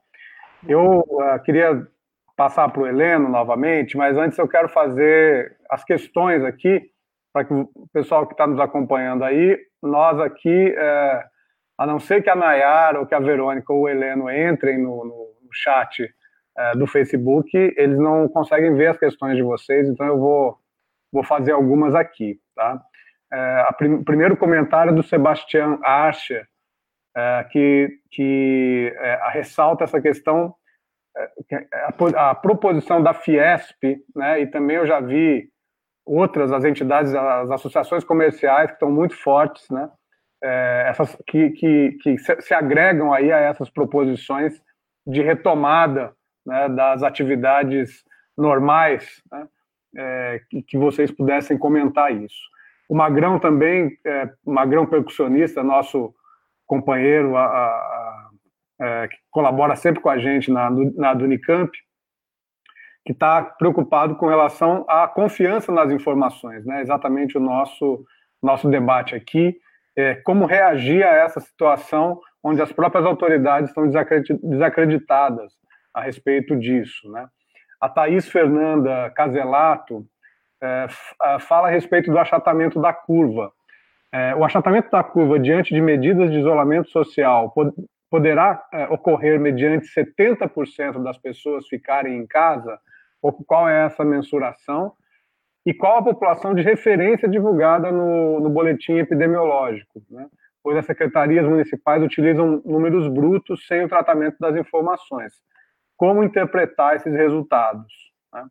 Eu 0.66 1.00
uh, 1.00 1.42
queria 1.44 1.86
passar 2.36 2.68
para 2.70 2.82
o 2.82 2.86
Heleno 2.86 3.28
novamente, 3.28 3.96
mas 3.96 4.16
antes 4.16 4.36
eu 4.36 4.48
quero 4.48 4.68
fazer 4.68 5.56
as 5.70 5.84
questões 5.84 6.42
aqui, 6.42 6.90
para 7.32 7.44
que 7.44 7.54
o 7.54 7.68
pessoal 7.92 8.26
que 8.26 8.34
está 8.34 8.48
nos 8.48 8.58
acompanhando 8.58 9.22
aí, 9.22 9.56
nós 9.82 10.18
aqui, 10.18 10.74
é, 10.76 11.24
a 11.78 11.86
não 11.86 12.00
ser 12.00 12.22
que 12.22 12.28
a 12.28 12.34
Nayara, 12.34 12.98
ou 12.98 13.06
que 13.06 13.14
a 13.14 13.20
Verônica, 13.20 13.72
ou 13.72 13.82
o 13.82 13.88
Heleno 13.88 14.28
entrem 14.28 14.78
no, 14.78 15.04
no, 15.04 15.34
no 15.42 15.48
chat 15.52 16.12
é, 16.58 16.72
do 16.72 16.88
Facebook, 16.88 17.48
eles 17.76 17.96
não 17.96 18.28
conseguem 18.28 18.74
ver 18.74 18.88
as 18.88 18.98
questões 18.98 19.36
de 19.36 19.42
vocês, 19.42 19.88
então 19.88 20.06
eu 20.06 20.18
vou, 20.18 20.58
vou 21.12 21.22
fazer 21.22 21.52
algumas 21.52 21.94
aqui, 21.94 22.40
tá? 22.54 22.82
É, 23.32 23.68
prim, 23.76 24.02
primeiro 24.02 24.36
comentário 24.36 24.92
do 24.92 25.02
Sebastião 25.02 25.78
Archer, 25.84 26.48
é, 27.16 27.44
que, 27.44 28.00
que 28.10 28.92
é, 28.96 29.30
ressalta 29.30 29.84
essa 29.84 30.00
questão, 30.00 30.54
é, 31.16 31.66
a, 32.16 32.30
a, 32.30 32.34
proposição 32.34 33.00
da 33.00 33.14
Fiesp, 33.14 34.02
né, 34.16 34.40
e 34.40 34.46
também 34.46 34.76
eu 34.76 34.86
já 34.86 34.98
vi 34.98 35.48
outras, 36.04 36.50
as 36.52 36.64
entidades, 36.64 37.14
as 37.14 37.50
associações 37.50 38.02
comerciais 38.02 38.68
que 38.68 38.74
estão 38.74 38.90
muito 38.90 39.14
fortes, 39.16 39.68
né, 39.70 39.88
é, 40.42 40.84
essas, 40.88 41.16
que, 41.26 41.50
que, 41.50 41.92
que 42.02 42.18
se, 42.18 42.40
se, 42.40 42.54
agregam 42.54 43.12
aí 43.12 43.32
a 43.32 43.38
essas 43.38 43.70
proposições 43.70 44.60
de 45.06 45.22
retomada 45.22 46.12
né, 46.46 46.68
das 46.68 47.02
atividades 47.02 48.04
normais, 48.36 49.22
né, 49.30 49.48
é, 49.96 50.40
que, 50.48 50.62
que, 50.62 50.78
vocês 50.78 51.10
pudessem 51.10 51.58
comentar 51.58 52.12
isso. 52.12 52.40
O 52.88 52.94
Magrão 52.94 53.38
também, 53.38 53.98
é, 54.06 54.30
Magrão 54.46 54.86
percussionista, 54.86 55.62
nosso 55.62 56.14
companheiro 56.66 57.36
a, 57.36 57.44
a, 57.44 57.48
a, 57.48 58.30
é, 58.80 59.08
que 59.08 59.16
colabora 59.30 59.74
sempre 59.74 60.00
com 60.00 60.08
a 60.08 60.18
gente 60.18 60.50
na, 60.50 60.70
na 60.70 61.12
Unicamp, 61.12 61.70
que 63.04 63.12
está 63.12 63.42
preocupado 63.42 64.16
com 64.16 64.26
relação 64.26 64.84
à 64.86 65.08
confiança 65.08 65.72
nas 65.72 65.90
informações, 65.90 66.66
né? 66.66 66.82
exatamente 66.82 67.38
o 67.38 67.40
nosso, 67.40 68.04
nosso 68.42 68.68
debate 68.68 69.14
aqui, 69.14 69.58
é, 69.98 70.14
como 70.14 70.46
reagir 70.46 71.02
a 71.02 71.12
essa 71.12 71.40
situação 71.40 72.20
onde 72.42 72.62
as 72.62 72.72
próprias 72.72 73.04
autoridades 73.04 73.70
estão 73.70 73.84
desacreditadas 74.42 75.52
a 75.92 76.02
respeito 76.02 76.56
disso. 76.56 77.10
Né? 77.10 77.26
A 77.80 77.88
Thaís 77.88 78.28
Fernanda 78.28 79.10
Caselato 79.10 80.06
é, 80.62 80.86
fala 81.40 81.66
a 81.66 81.70
respeito 81.70 82.12
do 82.12 82.18
achatamento 82.18 82.80
da 82.80 82.92
curva. 82.92 83.50
É, 84.12 84.34
o 84.36 84.44
achatamento 84.44 84.88
da 84.88 85.02
curva 85.02 85.38
diante 85.38 85.74
de 85.74 85.80
medidas 85.80 86.30
de 86.30 86.38
isolamento 86.38 86.88
social 86.90 87.50
pod 87.50 87.72
poderá 88.10 88.64
é, 88.72 88.84
ocorrer 88.84 89.38
mediante 89.38 89.86
70% 89.92 91.02
das 91.02 91.18
pessoas 91.18 91.66
ficarem 91.66 92.16
em 92.16 92.26
casa? 92.26 92.78
Ou 93.20 93.32
qual 93.32 93.68
é 93.68 93.84
essa 93.84 94.04
mensuração? 94.04 94.92
E 95.68 95.74
qual 95.74 95.98
a 95.98 96.02
população 96.02 96.54
de 96.54 96.62
referência 96.62 97.28
divulgada 97.28 97.92
no, 97.92 98.40
no 98.40 98.48
boletim 98.48 98.94
epidemiológico? 98.94 100.02
Né? 100.10 100.26
Pois 100.62 100.78
as 100.78 100.86
secretarias 100.86 101.46
municipais 101.46 102.02
utilizam 102.02 102.62
números 102.64 103.06
brutos 103.06 103.66
sem 103.66 103.84
o 103.84 103.88
tratamento 103.88 104.38
das 104.40 104.56
informações. 104.56 105.30
Como 105.94 106.24
interpretar 106.24 106.96
esses 106.96 107.12
resultados? 107.12 107.92
Né? 108.32 108.46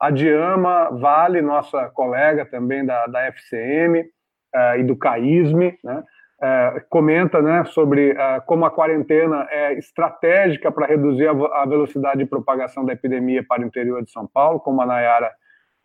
A 0.00 0.12
Diama 0.12 0.90
Vale, 0.92 1.42
nossa 1.42 1.90
colega 1.90 2.46
também 2.46 2.86
da, 2.86 3.04
da 3.08 3.26
FCM, 3.32 4.02
uh, 4.02 4.78
e 4.78 4.84
do 4.84 4.96
CAISME, 4.96 5.76
né? 5.82 6.04
Uh, 6.40 6.84
comenta 6.88 7.40
né, 7.40 7.64
sobre 7.64 8.12
uh, 8.12 8.42
como 8.46 8.64
a 8.64 8.70
quarentena 8.70 9.48
é 9.50 9.72
estratégica 9.74 10.70
para 10.70 10.86
reduzir 10.86 11.26
a, 11.26 11.30
a, 11.30 11.64
velocidade 11.64 12.18
de 12.18 12.26
propagação 12.26 12.84
da 12.84 12.92
epidemia 12.92 13.44
para 13.48 13.62
o 13.62 13.64
interior 13.64 14.04
de 14.04 14.10
São 14.10 14.26
Paulo, 14.26 14.60
como 14.60 14.82
a 14.82 14.86
Nayara 14.86 15.32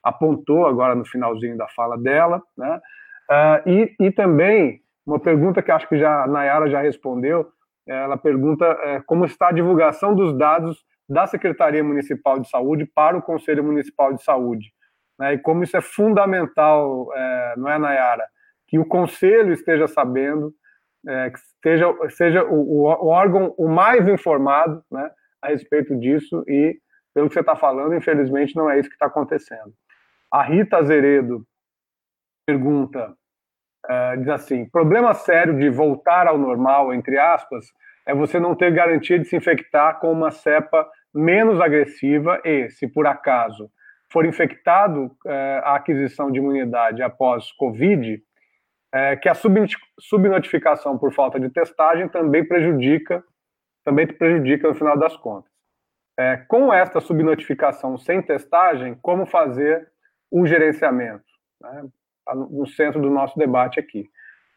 apontou 0.03 0.65
agora 0.65 0.95
no 0.95 1.05
finalzinho 1.05 1.57
da 1.57 1.67
fala 1.69 1.97
dela. 1.97 2.41
Né? 2.57 2.79
E, 3.65 3.95
e, 3.99 4.11
também, 4.11 4.81
uma 5.05 5.19
pergunta 5.19 5.61
que 5.61 5.71
acho 5.71 5.87
que 5.87 5.97
já 5.97 6.23
a 6.23 6.27
Nayara 6.27 6.69
já 6.69 6.81
respondeu, 6.81 7.47
ela 7.87 8.17
pergunta 8.17 8.77
como 9.05 9.25
está 9.25 9.49
a 9.49 9.53
divulgação 9.53 10.15
dos 10.15 10.37
dados 10.37 10.83
da 11.07 11.25
Secretaria 11.25 11.83
Municipal 11.83 12.39
de 12.39 12.47
Saúde 12.49 12.85
para 12.85 13.17
o 13.17 13.21
Conselho 13.21 13.63
Municipal 13.63 14.13
de 14.13 14.23
Saúde. 14.23 14.71
Né? 15.19 15.33
E 15.33 15.37
como 15.39 15.63
isso 15.63 15.75
é 15.75 15.81
fundamental, 15.81 17.07
não 17.57 17.69
é, 17.69 17.77
Nayara? 17.79 18.25
que 18.69 18.77
o 18.77 18.85
conselho 18.85 19.51
esteja 19.51 19.87
sabendo, 19.87 20.53
é, 21.07 21.31
que 21.31 21.39
esteja, 21.39 21.87
seja 22.09 22.43
o, 22.45 22.83
o, 22.83 23.07
órgão 23.07 23.53
o 23.57 23.67
mais 23.67 24.07
informado 24.07 24.83
né, 24.91 25.09
a 25.41 25.49
respeito 25.49 25.97
disso 25.99 26.43
e, 26.47 26.77
pelo 27.13 27.27
que 27.27 27.33
você 27.33 27.39
está 27.39 27.55
falando, 27.55 27.95
infelizmente 27.95 28.55
não 28.55 28.69
é 28.69 28.79
isso 28.79 28.87
que 28.87 28.95
está 28.95 29.07
acontecendo. 29.07 29.73
A 30.31 30.43
Rita 30.43 30.77
Azeredo 30.77 31.43
pergunta, 32.45 33.15
é, 33.87 34.17
diz 34.17 34.29
assim, 34.29 34.69
problema 34.69 35.13
sério 35.13 35.57
de 35.57 35.69
voltar 35.69 36.27
ao 36.27 36.37
normal, 36.37 36.93
entre 36.93 37.17
aspas, 37.17 37.65
é 38.05 38.13
você 38.13 38.39
não 38.39 38.55
ter 38.55 38.71
garantia 38.71 39.19
de 39.19 39.25
se 39.25 39.35
infectar 39.35 39.99
com 39.99 40.11
uma 40.11 40.31
cepa 40.31 40.89
menos 41.13 41.59
agressiva 41.59 42.41
e, 42.43 42.69
se 42.69 42.87
por 42.87 43.07
acaso 43.07 43.69
for 44.11 44.25
infectado 44.25 45.15
é, 45.25 45.61
a 45.63 45.75
aquisição 45.75 46.31
de 46.31 46.39
imunidade 46.39 47.01
após 47.01 47.51
Covid, 47.51 48.21
é, 48.91 49.15
que 49.15 49.29
a 49.29 49.35
subnotificação 49.99 50.97
por 50.97 51.13
falta 51.13 51.39
de 51.39 51.49
testagem 51.49 52.09
também 52.09 52.43
prejudica, 52.43 53.23
também 53.85 54.07
prejudica 54.07 54.67
no 54.67 54.75
final 54.75 54.97
das 54.97 55.15
contas. 55.15 55.51
É, 56.19 56.37
com 56.47 56.73
esta 56.73 56.99
subnotificação 56.99 57.97
sem 57.97 58.21
testagem, 58.21 58.95
como 59.01 59.25
fazer 59.25 59.87
o 60.31 60.45
gerenciamento? 60.45 61.23
Né, 61.61 61.89
no 62.35 62.67
centro 62.67 63.01
do 63.01 63.09
nosso 63.09 63.37
debate 63.37 63.79
aqui. 63.79 64.09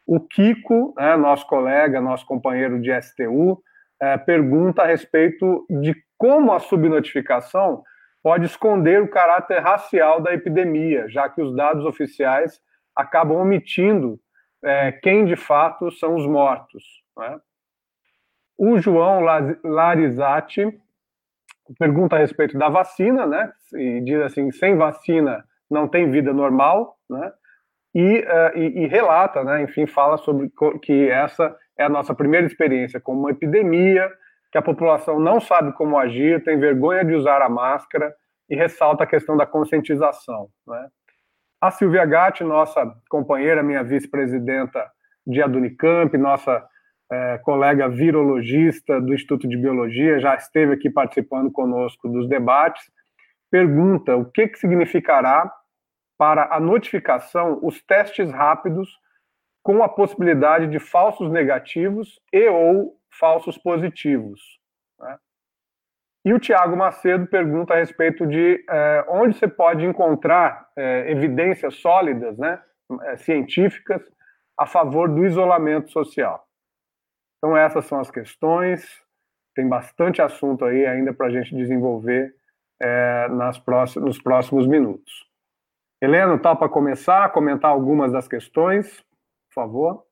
O 0.05 0.19
Kiko, 0.19 0.93
né, 0.97 1.15
nosso 1.15 1.47
colega, 1.47 2.01
nosso 2.01 2.25
companheiro 2.25 2.79
de 2.79 2.91
STU, 3.01 3.61
é, 4.01 4.17
pergunta 4.17 4.83
a 4.83 4.85
respeito 4.85 5.65
de 5.69 5.95
como 6.17 6.51
a 6.51 6.59
subnotificação 6.59 7.83
pode 8.21 8.45
esconder 8.45 9.01
o 9.01 9.09
caráter 9.09 9.59
racial 9.59 10.21
da 10.21 10.33
epidemia, 10.33 11.07
já 11.09 11.29
que 11.29 11.41
os 11.41 11.55
dados 11.55 11.85
oficiais 11.85 12.61
acabam 12.95 13.37
omitindo 13.37 14.19
é, 14.63 14.91
quem 14.91 15.25
de 15.25 15.35
fato 15.35 15.91
são 15.91 16.15
os 16.15 16.25
mortos. 16.25 16.83
Né? 17.17 17.39
O 18.57 18.77
João 18.79 19.21
Larizati 19.63 20.79
pergunta 21.79 22.15
a 22.15 22.19
respeito 22.19 22.57
da 22.57 22.69
vacina, 22.69 23.25
né? 23.25 23.51
E 23.73 24.01
diz 24.01 24.21
assim: 24.21 24.51
sem 24.51 24.75
vacina 24.77 25.43
não 25.69 25.87
tem 25.87 26.11
vida 26.11 26.33
normal, 26.33 26.97
né? 27.09 27.31
E, 27.95 28.19
uh, 28.19 28.57
e, 28.57 28.83
e, 28.83 28.87
relata, 28.87 29.43
né? 29.43 29.63
Enfim, 29.63 29.85
fala 29.85 30.17
sobre 30.17 30.51
que 30.81 31.09
essa 31.09 31.55
é 31.77 31.83
a 31.83 31.89
nossa 31.89 32.13
primeira 32.13 32.45
experiência 32.45 32.99
com 32.99 33.13
uma 33.13 33.31
epidemia, 33.31 34.09
que 34.51 34.57
a 34.57 34.61
população 34.61 35.19
não 35.19 35.39
sabe 35.39 35.73
como 35.73 35.97
agir, 35.97 36.43
tem 36.43 36.59
vergonha 36.59 37.03
de 37.03 37.13
usar 37.13 37.41
a 37.41 37.49
máscara 37.49 38.13
e 38.49 38.55
ressalta 38.55 39.03
a 39.03 39.07
questão 39.07 39.37
da 39.37 39.45
conscientização, 39.45 40.49
né? 40.67 40.87
A 41.61 41.71
Silvia 41.71 42.05
Gatti, 42.05 42.43
nossa 42.43 42.85
companheira, 43.09 43.63
minha 43.63 43.83
vice-presidenta 43.83 44.85
de 45.25 45.41
Adunicamp, 45.41 46.17
nossa 46.17 46.61
é, 47.11 47.37
colega 47.37 47.87
virologista 47.87 48.99
do 48.99 49.13
Instituto 49.13 49.47
de 49.47 49.55
Biologia, 49.55 50.19
já 50.19 50.35
esteve 50.35 50.73
aqui 50.73 50.89
participando 50.89 51.51
conosco 51.51 52.09
dos 52.09 52.27
debates, 52.27 52.83
pergunta 53.53 54.17
o 54.17 54.25
que, 54.25 54.47
que 54.47 54.57
significará 54.57 55.53
para 56.17 56.55
a 56.55 56.59
notificação 56.59 57.59
os 57.61 57.79
testes 57.83 58.31
rápidos 58.31 58.89
com 59.61 59.83
a 59.83 59.89
possibilidade 59.89 60.65
de 60.65 60.79
falsos 60.79 61.29
negativos 61.29 62.19
e 62.33 62.49
ou 62.49 62.99
falsos 63.11 63.55
positivos. 63.55 64.41
Né? 64.99 65.19
E 66.25 66.33
o 66.33 66.39
Tiago 66.39 66.75
Macedo 66.75 67.27
pergunta 67.27 67.75
a 67.75 67.77
respeito 67.77 68.25
de 68.25 68.65
é, 68.67 69.05
onde 69.07 69.37
você 69.37 69.47
pode 69.47 69.85
encontrar 69.85 70.67
é, 70.75 71.11
evidências 71.11 71.75
sólidas, 71.75 72.35
né, 72.39 72.59
é, 73.03 73.17
científicas, 73.17 74.01
a 74.57 74.65
favor 74.65 75.07
do 75.07 75.27
isolamento 75.27 75.91
social. 75.91 76.43
Então, 77.37 77.55
essas 77.55 77.85
são 77.85 77.99
as 77.99 78.09
questões. 78.09 78.83
Tem 79.53 79.69
bastante 79.69 80.23
assunto 80.23 80.65
aí 80.65 80.87
ainda 80.87 81.13
para 81.13 81.27
a 81.27 81.29
gente 81.29 81.55
desenvolver 81.55 82.33
é, 82.83 83.29
nas 83.29 83.57
próximos, 83.57 84.05
nos 84.05 84.21
próximos 84.21 84.67
minutos. 84.67 85.25
Helena, 86.01 86.37
tá 86.37 86.53
para 86.53 86.67
começar, 86.67 87.31
comentar 87.31 87.71
algumas 87.71 88.11
das 88.11 88.27
questões, 88.27 88.99
por 89.47 89.53
favor? 89.53 90.05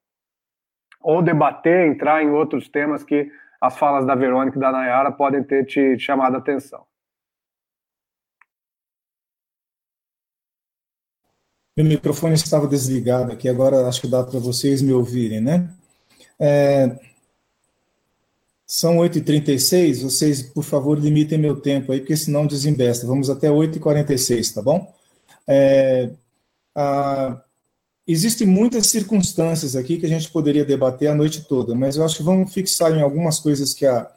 Ou 1.02 1.22
debater, 1.22 1.88
entrar 1.88 2.24
em 2.24 2.30
outros 2.30 2.70
temas 2.70 3.04
que 3.04 3.30
as 3.60 3.78
falas 3.78 4.06
da 4.06 4.16
Verônica 4.16 4.58
e 4.58 4.62
da 4.62 4.72
Nayara 4.72 5.12
podem 5.12 5.44
ter 5.44 5.66
te 5.66 6.00
chamado 6.00 6.36
a 6.36 6.40
atenção. 6.40 6.86
Meu 11.76 11.86
microfone 11.86 12.36
estava 12.36 12.68
desligado 12.68 13.34
aqui, 13.34 13.50
agora 13.50 13.88
acho 13.88 14.02
que 14.02 14.08
dá 14.08 14.24
para 14.24 14.40
vocês 14.40 14.82
me 14.82 14.94
ouvirem, 14.94 15.42
né? 15.42 15.70
É, 16.40 17.11
são 18.72 19.00
8h36, 19.00 20.02
vocês, 20.02 20.42
por 20.42 20.64
favor, 20.64 20.98
limitem 20.98 21.38
meu 21.38 21.60
tempo 21.60 21.92
aí, 21.92 22.00
porque 22.00 22.16
senão 22.16 22.48
desembesta. 22.48 23.06
Vamos 23.06 23.30
até 23.30 23.50
8h46, 23.50 24.54
tá 24.54 24.62
bom? 24.62 24.96
É, 25.46 26.10
a, 26.74 27.42
existem 28.08 28.48
muitas 28.48 28.88
circunstâncias 28.88 29.76
aqui 29.76 29.98
que 29.98 30.06
a 30.06 30.10
gente 30.10 30.32
poderia 30.32 30.64
debater 30.64 31.10
a 31.10 31.14
noite 31.16 31.42
toda, 31.50 31.76
mas 31.76 31.98
eu 31.98 32.06
acho 32.06 32.16
que 32.16 32.24
vamos 32.24 32.54
fixar 32.54 32.94
em 32.94 33.02
algumas 33.02 33.40
coisas 33.40 33.74
que 33.74 33.86
a 33.86 34.10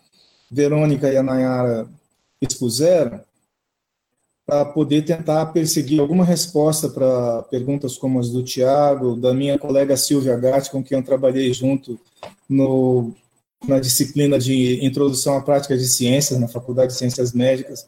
Verônica 0.48 1.12
e 1.12 1.16
a 1.16 1.22
Nayara 1.22 1.88
expuseram, 2.40 3.20
para 4.46 4.66
poder 4.66 5.02
tentar 5.02 5.46
perseguir 5.46 5.98
alguma 5.98 6.24
resposta 6.24 6.88
para 6.88 7.42
perguntas 7.50 7.96
como 7.98 8.20
as 8.20 8.30
do 8.30 8.44
Tiago, 8.44 9.16
da 9.16 9.34
minha 9.34 9.58
colega 9.58 9.96
Silvia 9.96 10.36
Gatti, 10.36 10.70
com 10.70 10.84
quem 10.84 10.96
eu 10.96 11.04
trabalhei 11.04 11.52
junto 11.52 11.98
no, 12.48 13.12
na 13.66 13.78
disciplina 13.78 14.38
de 14.38 14.84
Introdução 14.84 15.36
à 15.36 15.40
Prática 15.40 15.76
de 15.76 15.86
Ciências, 15.86 16.38
na 16.38 16.48
Faculdade 16.48 16.92
de 16.92 16.98
Ciências 16.98 17.32
Médicas, 17.32 17.86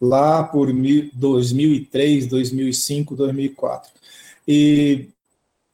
lá 0.00 0.42
por 0.42 0.72
2003, 0.72 2.26
2005, 2.26 3.16
2004. 3.16 3.90
E 4.46 5.08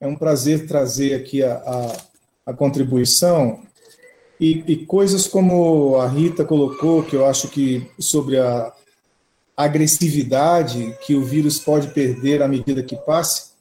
é 0.01 0.07
um 0.07 0.17
prazer 0.17 0.67
trazer 0.67 1.15
aqui 1.15 1.43
a, 1.43 1.55
a, 1.55 2.51
a 2.51 2.55
contribuição 2.55 3.61
e, 4.41 4.65
e, 4.67 4.77
coisas 4.87 5.29
como 5.29 5.97
a 5.97 6.09
Rita 6.09 6.45
colocou, 6.45 7.05
que 7.05 7.15
eu 7.15 7.25
acho 7.27 7.49
que 7.49 7.89
sobre 7.99 8.39
a 8.39 8.73
agressividade 9.57 10.97
que 11.07 11.15
o 11.15 11.25
vírus 11.25 11.61
pode 11.61 11.89
perder 11.89 12.43
à 12.43 12.49
medida 12.49 12.83
que 12.83 12.97
passe 12.97 13.53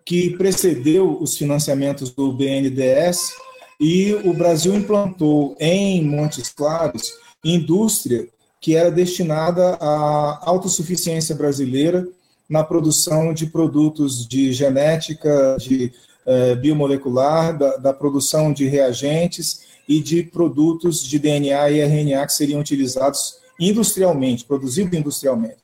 que 0.05 0.31
precedeu 0.37 1.19
os 1.21 1.37
financiamentos 1.37 2.11
do 2.11 2.33
BNDES, 2.33 3.33
e 3.79 4.13
o 4.25 4.35
Brasil 4.35 4.75
implantou 4.75 5.57
em 5.59 6.05
Montes 6.05 6.51
Claros 6.51 7.15
indústria 7.43 8.29
que 8.61 8.77
era 8.77 8.91
destinada 8.91 9.79
à 9.81 10.41
autossuficiência 10.43 11.35
brasileira 11.35 12.07
na 12.49 12.63
produção 12.63 13.33
de 13.33 13.47
produtos 13.47 14.27
de 14.29 14.53
genética, 14.53 15.57
de 15.59 15.93
eh, 16.27 16.55
biomolecular, 16.57 17.57
da, 17.57 17.77
da, 17.77 17.93
produção 17.95 18.53
de 18.53 18.67
reagentes 18.67 19.63
e 19.89 20.01
de 20.01 20.23
produtos 20.23 21.03
de 21.03 21.19
DNA 21.19 21.71
e 21.71 21.81
RNA 21.81 22.27
que 22.27 22.35
seriam 22.35 22.61
utilizados 22.61 23.37
industrialmente, 23.61 24.45
produzidos 24.45 24.99
industrialmente. 24.99 25.59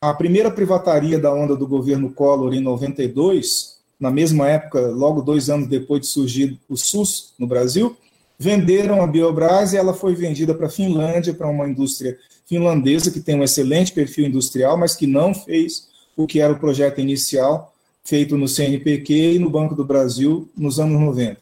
A 0.00 0.14
primeira 0.14 0.50
privataria 0.50 1.18
da 1.18 1.34
onda 1.34 1.56
do 1.56 1.66
governo 1.66 2.12
Collor 2.12 2.54
em 2.54 2.60
92, 2.60 3.78
na 3.98 4.10
mesma 4.10 4.48
época, 4.48 4.80
logo 4.88 5.22
dois 5.22 5.50
anos 5.50 5.66
depois 5.66 6.02
de 6.02 6.06
surgir 6.06 6.60
o 6.68 6.76
SUS 6.76 7.32
no 7.38 7.46
Brasil, 7.46 7.96
venderam 8.38 9.02
a 9.02 9.06
Biobras 9.06 9.72
e 9.72 9.76
ela 9.76 9.92
foi 9.92 10.14
vendida 10.14 10.54
para 10.54 10.66
a 10.66 10.70
Finlândia, 10.70 11.34
para 11.34 11.48
uma 11.48 11.68
indústria 11.68 12.16
finlandesa 12.46 13.10
que 13.10 13.20
tem 13.20 13.34
um 13.34 13.42
excelente 13.42 13.92
perfil 13.92 14.26
industrial, 14.26 14.76
mas 14.76 14.94
que 14.94 15.06
não 15.06 15.34
fez 15.34 15.88
o 16.16 16.26
que 16.26 16.40
era 16.40 16.52
o 16.52 16.58
projeto 16.58 17.00
inicial 17.00 17.74
feito 18.04 18.38
no 18.38 18.48
CNPq 18.48 19.34
e 19.34 19.38
no 19.38 19.50
Banco 19.50 19.74
do 19.74 19.84
Brasil 19.84 20.48
nos 20.56 20.78
anos 20.78 21.00
90. 21.00 21.38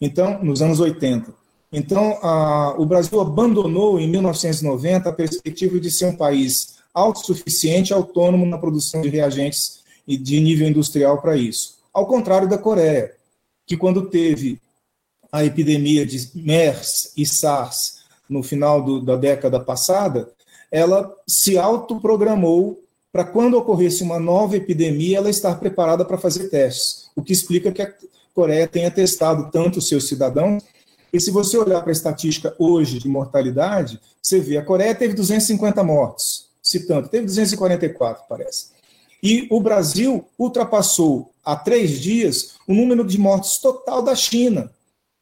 Então, 0.00 0.42
nos 0.42 0.60
anos 0.60 0.80
80. 0.80 1.32
Então, 1.72 2.18
a, 2.22 2.74
o 2.78 2.86
Brasil 2.86 3.20
abandonou 3.20 4.00
em 4.00 4.08
1990 4.08 5.08
a 5.08 5.12
perspectiva 5.12 5.78
de 5.78 5.90
ser 5.90 6.06
um 6.06 6.16
país 6.16 6.78
autossuficiente, 6.94 7.92
autônomo 7.92 8.46
na 8.46 8.58
produção 8.58 9.02
de 9.02 9.08
reagentes 9.08 9.80
e 10.06 10.16
de 10.16 10.40
nível 10.40 10.66
industrial 10.66 11.20
para 11.20 11.36
isso. 11.36 11.78
Ao 11.92 12.06
contrário 12.06 12.48
da 12.48 12.56
Coreia, 12.56 13.14
que 13.66 13.76
quando 13.76 14.08
teve 14.08 14.60
a 15.30 15.44
epidemia 15.44 16.06
de 16.06 16.30
MERS 16.34 17.12
e 17.16 17.26
SARS 17.26 17.98
no 18.28 18.42
final 18.42 18.82
do, 18.82 19.00
da 19.00 19.16
década 19.16 19.60
passada, 19.60 20.30
ela 20.70 21.14
se 21.26 21.58
autoprogramou 21.58 22.82
para 23.12 23.24
quando 23.24 23.56
ocorresse 23.56 24.02
uma 24.02 24.18
nova 24.18 24.56
epidemia, 24.56 25.18
ela 25.18 25.30
estar 25.30 25.54
preparada 25.56 26.04
para 26.04 26.18
fazer 26.18 26.48
testes, 26.48 27.10
o 27.16 27.22
que 27.22 27.32
explica 27.32 27.72
que 27.72 27.82
a 27.82 27.92
Coreia 28.34 28.66
tenha 28.68 28.90
testado 28.90 29.50
tanto 29.50 29.80
seus 29.80 30.06
cidadãos. 30.06 30.62
E 31.12 31.20
se 31.20 31.30
você 31.30 31.56
olhar 31.56 31.80
para 31.80 31.90
a 31.90 31.92
estatística 31.92 32.54
hoje 32.58 32.98
de 32.98 33.08
mortalidade, 33.08 34.00
você 34.22 34.40
vê 34.40 34.58
a 34.58 34.64
Coreia 34.64 34.94
teve 34.94 35.14
250 35.14 35.82
mortos, 35.82 36.50
se 36.62 36.86
tanto, 36.86 37.08
teve 37.08 37.26
244, 37.26 38.24
parece. 38.28 38.68
E 39.22 39.46
o 39.50 39.60
Brasil 39.60 40.24
ultrapassou 40.38 41.32
há 41.44 41.56
três 41.56 42.00
dias 42.00 42.54
o 42.66 42.74
número 42.74 43.04
de 43.04 43.18
mortes 43.18 43.58
total 43.58 44.02
da 44.02 44.14
China 44.14 44.70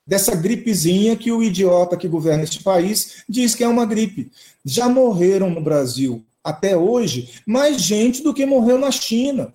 dessa 0.07 0.35
gripezinha 0.37 1.17
que 1.17 1.33
o 1.33 1.43
idiota 1.43 1.97
que 1.97 2.07
governa 2.07 2.45
este 2.45 2.63
país 2.63 3.25
diz 3.29 3.55
que 3.55 3.65
é 3.65 3.69
uma 3.69 3.85
gripe. 3.85 4.31
Já 4.65 4.89
morreram 4.89 5.51
no 5.51 5.61
Brasil 5.61 6.25
até 6.45 6.77
hoje, 6.77 7.41
mais 7.45 7.83
gente 7.83 8.23
do 8.23 8.33
que 8.33 8.47
morreu 8.47 8.79
na 8.79 8.93
China. 8.93 9.53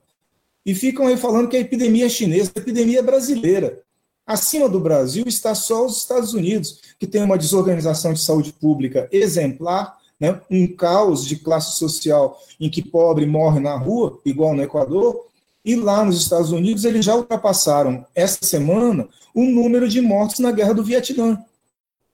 E 0.66 0.76
ficam 0.76 1.08
aí 1.08 1.16
falando 1.16 1.48
que 1.48 1.56
a 1.56 1.62
epidemia 1.62 2.06
é 2.06 2.10
chinesa, 2.10 2.52
a 2.54 2.60
epidemia 2.60 3.00
é 3.00 3.04
brasileira. 3.04 3.82
Acima 4.32 4.70
do 4.70 4.80
Brasil 4.80 5.26
está 5.28 5.54
só 5.54 5.86
os 5.86 5.98
Estados 5.98 6.34
Unidos, 6.34 6.80
que 6.98 7.06
tem 7.06 7.22
uma 7.22 7.38
desorganização 7.38 8.14
de 8.14 8.22
saúde 8.22 8.54
pública 8.54 9.10
exemplar, 9.12 9.98
né, 10.18 10.40
um 10.50 10.66
caos 10.74 11.26
de 11.26 11.36
classe 11.36 11.78
social 11.78 12.40
em 12.58 12.70
que 12.70 12.82
pobre 12.82 13.26
morre 13.26 13.60
na 13.60 13.76
rua, 13.76 14.22
igual 14.24 14.54
no 14.54 14.64
Equador, 14.64 15.28
e 15.66 15.76
lá 15.76 16.06
nos 16.06 16.22
Estados 16.22 16.54
Unidos 16.54 16.86
eles 16.86 17.04
já 17.04 17.14
ultrapassaram 17.14 18.06
esta 18.16 18.48
semana 18.48 19.06
o 19.36 19.44
número 19.44 19.90
de 19.90 20.00
mortos 20.00 20.40
na 20.40 20.54
guerra 20.54 20.76
do 20.76 20.84
Vietnã. 20.84 21.38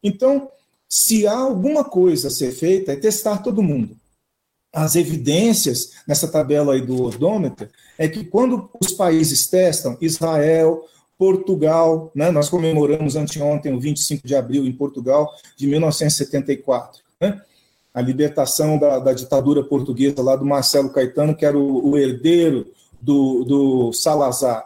Então, 0.02 0.49
se 0.89 1.27
há 1.27 1.38
alguma 1.38 1.84
coisa 1.84 2.30
a 2.30 2.31
ser 2.31 2.52
feita, 2.52 2.94
é 2.94 2.95
testar 2.95 3.44
todo 3.44 3.61
mundo. 3.61 3.95
As 4.73 4.95
evidências 4.95 5.91
nessa 6.07 6.27
tabela 6.27 6.73
aí 6.73 6.81
do 6.81 6.99
odômetro 7.03 7.69
é 7.95 8.07
que 8.07 8.23
quando 8.23 8.72
os 8.81 8.91
países 8.91 9.45
testam, 9.45 9.95
Israel, 10.02 10.84
Portugal, 11.18 12.11
né, 12.14 12.30
nós 12.30 12.49
comemoramos 12.49 13.15
anteontem, 13.15 13.73
o 13.73 13.80
25 13.80 14.27
de 14.27 14.35
abril, 14.35 14.65
em 14.65 14.72
Portugal, 14.72 15.34
de 15.56 15.65
1974, 15.68 17.02
né, 17.19 17.41
a 17.94 18.02
libertação 18.02 18.77
da, 18.77 18.99
da, 18.99 19.14
ditadura 19.14 19.64
portuguesa 19.64 20.22
lá 20.22 20.35
do 20.35 20.45
Marcelo 20.45 20.89
Caetano, 20.89 21.35
que 21.35 21.45
era 21.45 21.57
o, 21.57 21.89
o 21.89 21.98
herdeiro 21.98 22.68
do, 23.02 23.44
do 23.44 23.94
Salazar. 23.94 24.64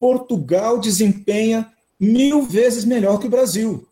Portugal 0.00 0.78
desempenha 0.78 1.70
mil 2.00 2.42
vezes 2.42 2.84
melhor 2.84 3.18
que 3.18 3.26
o 3.26 3.30
Brasil. 3.30 3.86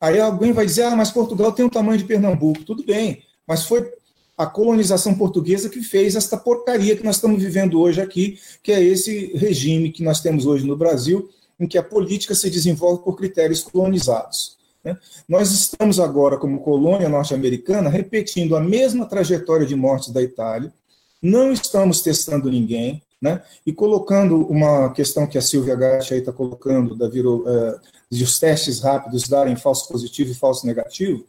Aí 0.00 0.18
alguém 0.18 0.52
vai 0.52 0.64
dizer, 0.64 0.84
ah, 0.84 0.96
mas 0.96 1.10
Portugal 1.10 1.52
tem 1.52 1.66
o 1.66 1.70
tamanho 1.70 1.98
de 1.98 2.04
Pernambuco. 2.04 2.64
Tudo 2.64 2.82
bem, 2.84 3.22
mas 3.46 3.64
foi 3.64 3.92
a 4.40 4.46
colonização 4.46 5.14
portuguesa 5.14 5.68
que 5.68 5.82
fez 5.82 6.16
esta 6.16 6.34
porcaria 6.34 6.96
que 6.96 7.04
nós 7.04 7.16
estamos 7.16 7.42
vivendo 7.42 7.78
hoje 7.78 8.00
aqui, 8.00 8.38
que 8.62 8.72
é 8.72 8.82
esse 8.82 9.36
regime 9.36 9.92
que 9.92 10.02
nós 10.02 10.22
temos 10.22 10.46
hoje 10.46 10.66
no 10.66 10.74
Brasil, 10.74 11.28
em 11.58 11.68
que 11.68 11.76
a 11.76 11.82
política 11.82 12.34
se 12.34 12.48
desenvolve 12.48 13.04
por 13.04 13.18
critérios 13.18 13.62
colonizados. 13.62 14.56
Né? 14.82 14.96
Nós 15.28 15.50
estamos 15.50 16.00
agora, 16.00 16.38
como 16.38 16.62
colônia 16.62 17.06
norte-americana, 17.06 17.90
repetindo 17.90 18.56
a 18.56 18.60
mesma 18.62 19.04
trajetória 19.04 19.66
de 19.66 19.76
mortes 19.76 20.08
da 20.08 20.22
Itália, 20.22 20.72
não 21.20 21.52
estamos 21.52 22.00
testando 22.00 22.50
ninguém, 22.50 23.02
né? 23.20 23.42
e 23.66 23.74
colocando 23.74 24.38
uma 24.46 24.90
questão 24.94 25.26
que 25.26 25.36
a 25.36 25.42
Silvia 25.42 25.76
Gatti 25.76 26.14
está 26.14 26.32
colocando, 26.32 26.96
da 26.96 27.10
viro, 27.10 27.44
é, 27.46 27.78
de 28.10 28.24
os 28.24 28.38
testes 28.38 28.80
rápidos 28.80 29.28
darem 29.28 29.54
falso 29.54 29.86
positivo 29.86 30.30
e 30.30 30.34
falso 30.34 30.66
negativo, 30.66 31.26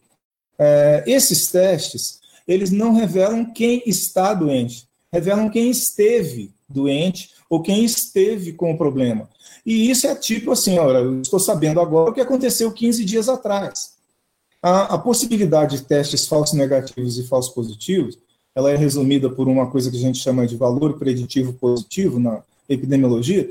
é, 0.58 1.04
esses 1.06 1.52
testes 1.52 2.21
eles 2.54 2.72
não 2.72 2.94
revelam 2.94 3.46
quem 3.46 3.82
está 3.86 4.34
doente, 4.34 4.88
revelam 5.12 5.50
quem 5.50 5.70
esteve 5.70 6.52
doente 6.68 7.32
ou 7.50 7.62
quem 7.62 7.84
esteve 7.84 8.54
com 8.54 8.72
o 8.72 8.78
problema. 8.78 9.30
E 9.66 9.90
isso 9.90 10.08
é 10.08 10.16
tipo 10.16 10.52
assim, 10.52 10.80
olha, 10.80 11.00
eu 11.00 11.22
estou 11.22 11.40
sabendo 11.40 11.80
agora 11.80 12.10
o 12.10 12.14
que 12.14 12.22
aconteceu 12.22 12.72
15 12.72 13.06
dias 13.06 13.30
atrás. 13.30 13.94
A, 14.62 14.96
a 14.96 14.98
possibilidade 14.98 15.78
de 15.78 15.84
testes 15.84 16.28
falsos 16.28 16.58
negativos 16.58 17.18
e 17.18 17.28
falsos 17.28 17.54
positivos, 17.54 18.18
ela 18.56 18.72
é 18.72 18.76
resumida 18.76 19.30
por 19.30 19.48
uma 19.48 19.70
coisa 19.70 19.90
que 19.90 19.98
a 19.98 20.02
gente 20.02 20.20
chama 20.20 20.48
de 20.48 20.56
valor 20.56 20.98
preditivo 20.98 21.54
positivo 21.54 22.20
na 22.20 22.44
epidemiologia, 22.68 23.50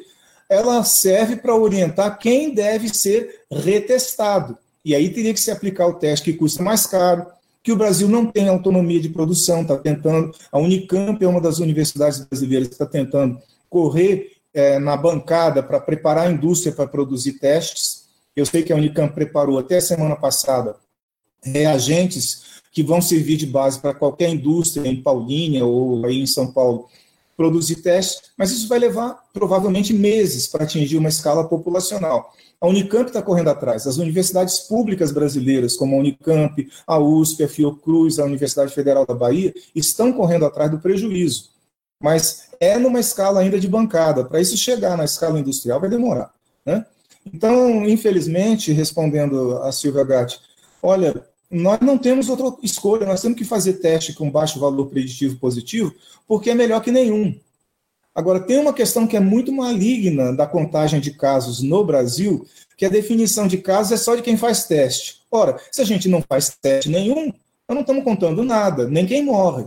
ela 0.49 0.83
serve 0.83 1.37
para 1.37 1.55
orientar 1.55 2.19
quem 2.19 2.53
deve 2.53 2.89
ser 2.89 3.45
retestado. 3.51 4.59
E 4.85 4.95
aí 4.95 5.11
teria 5.11 5.33
que 5.33 5.41
se 5.41 5.51
aplicar 5.51 5.87
o 5.87 5.95
teste 5.95 6.33
que 6.33 6.39
custa 6.39 6.63
mais 6.63 6.87
caro, 6.87 7.27
que 7.63 7.73
o 7.73 7.77
Brasil 7.77 8.09
não 8.09 8.27
tem 8.27 8.49
autonomia 8.49 9.01
de 9.01 9.09
produção, 9.09 9.63
está 9.63 9.77
tentando, 9.77 10.35
a 10.51 10.59
Unicamp 10.59 11.23
é 11.23 11.29
uma 11.29 11.41
das 11.41 11.59
universidades 11.59 12.25
brasileiras 12.25 12.69
que 12.69 12.75
está 12.75 12.87
tentando 12.87 13.39
correr 13.69 14.37
é, 14.53 14.79
na 14.79 14.97
bancada 14.97 15.63
para 15.63 15.79
preparar 15.79 16.27
a 16.27 16.31
indústria 16.31 16.73
para 16.73 16.87
produzir 16.87 17.35
testes. 17.35 18.09
Eu 18.35 18.47
sei 18.47 18.63
que 18.63 18.73
a 18.73 18.77
Unicamp 18.77 19.15
preparou 19.15 19.59
até 19.59 19.77
a 19.77 19.83
semana 19.83 20.17
passada 20.17 20.77
reagentes 21.43 22.61
que 22.73 22.83
vão 22.83 23.01
servir 23.01 23.37
de 23.37 23.47
base 23.47 23.79
para 23.79 23.95
qualquer 23.95 24.31
indústria 24.31 24.89
em 24.89 25.03
Paulínia 25.03 25.65
ou 25.65 26.05
aí 26.07 26.21
em 26.21 26.27
São 26.27 26.53
Paulo 26.53 26.89
produzir 27.41 27.77
testes, 27.77 28.33
mas 28.37 28.51
isso 28.51 28.69
vai 28.69 28.79
levar 28.79 29.19
provavelmente 29.33 29.95
meses 29.95 30.47
para 30.47 30.65
atingir 30.65 30.99
uma 30.99 31.09
escala 31.09 31.49
populacional. 31.49 32.35
A 32.61 32.67
Unicamp 32.67 33.07
está 33.07 33.23
correndo 33.23 33.49
atrás. 33.49 33.87
As 33.87 33.97
universidades 33.97 34.59
públicas 34.59 35.11
brasileiras, 35.11 35.75
como 35.75 35.97
a 35.97 36.01
Unicamp, 36.01 36.71
a 36.87 36.99
USP, 36.99 37.45
a 37.45 37.49
Fiocruz, 37.49 38.19
a 38.19 38.27
Universidade 38.27 38.75
Federal 38.75 39.07
da 39.07 39.15
Bahia, 39.15 39.55
estão 39.75 40.13
correndo 40.13 40.45
atrás 40.45 40.71
do 40.71 40.81
prejuízo. 40.81 41.49
Mas 41.99 42.51
é 42.61 42.77
numa 42.77 43.01
escala 43.01 43.41
ainda 43.41 43.59
de 43.59 43.67
bancada. 43.67 44.23
Para 44.23 44.43
isso 44.43 44.55
chegar 44.59 44.95
na 44.99 45.07
escala 45.07 45.41
industrial 45.41 45.81
vai 45.81 45.89
demorar. 45.89 46.35
Né? 46.67 46.85
Então, 47.25 47.89
infelizmente, 47.89 48.71
respondendo 48.71 49.63
a 49.63 49.73
Silvia 49.73 50.05
Gatti, 50.05 50.39
olha, 50.83 51.25
nós 51.51 51.81
não 51.81 51.99
temos 51.99 52.29
outra 52.29 52.57
escolha, 52.63 53.07
nós 53.07 53.21
temos 53.21 53.37
que 53.37 53.45
fazer 53.45 53.75
teste 53.75 54.13
com 54.13 54.31
baixo 54.31 54.61
valor 54.61 54.87
preditivo 54.87 55.37
positivo, 55.37 55.93
porque 56.27 56.51
é 56.51 56.55
melhor 56.55 56.81
que 56.81 56.93
nenhum. 56.93 57.35
Agora, 58.15 58.41
tem 58.41 58.59
uma 58.59 58.73
questão 58.73 59.07
que 59.07 59.17
é 59.17 59.21
muito 59.21 59.53
maligna 59.53 60.33
da 60.33 60.47
contagem 60.47 61.01
de 61.01 61.13
casos 61.13 61.61
no 61.63 61.85
Brasil, 61.85 62.47
que 62.77 62.85
a 62.85 62.89
definição 62.89 63.47
de 63.47 63.59
casos 63.59 63.93
é 63.93 63.97
só 63.97 64.15
de 64.15 64.23
quem 64.23 64.37
faz 64.37 64.65
teste. 64.65 65.23
Ora, 65.31 65.61
se 65.71 65.81
a 65.81 65.85
gente 65.85 66.09
não 66.09 66.23
faz 66.23 66.57
teste 66.61 66.89
nenhum, 66.89 67.27
nós 67.27 67.75
não 67.75 67.81
estamos 67.81 68.05
contando 68.05 68.43
nada, 68.45 68.89
nem 68.89 69.07
quem 69.07 69.25
morre. 69.25 69.67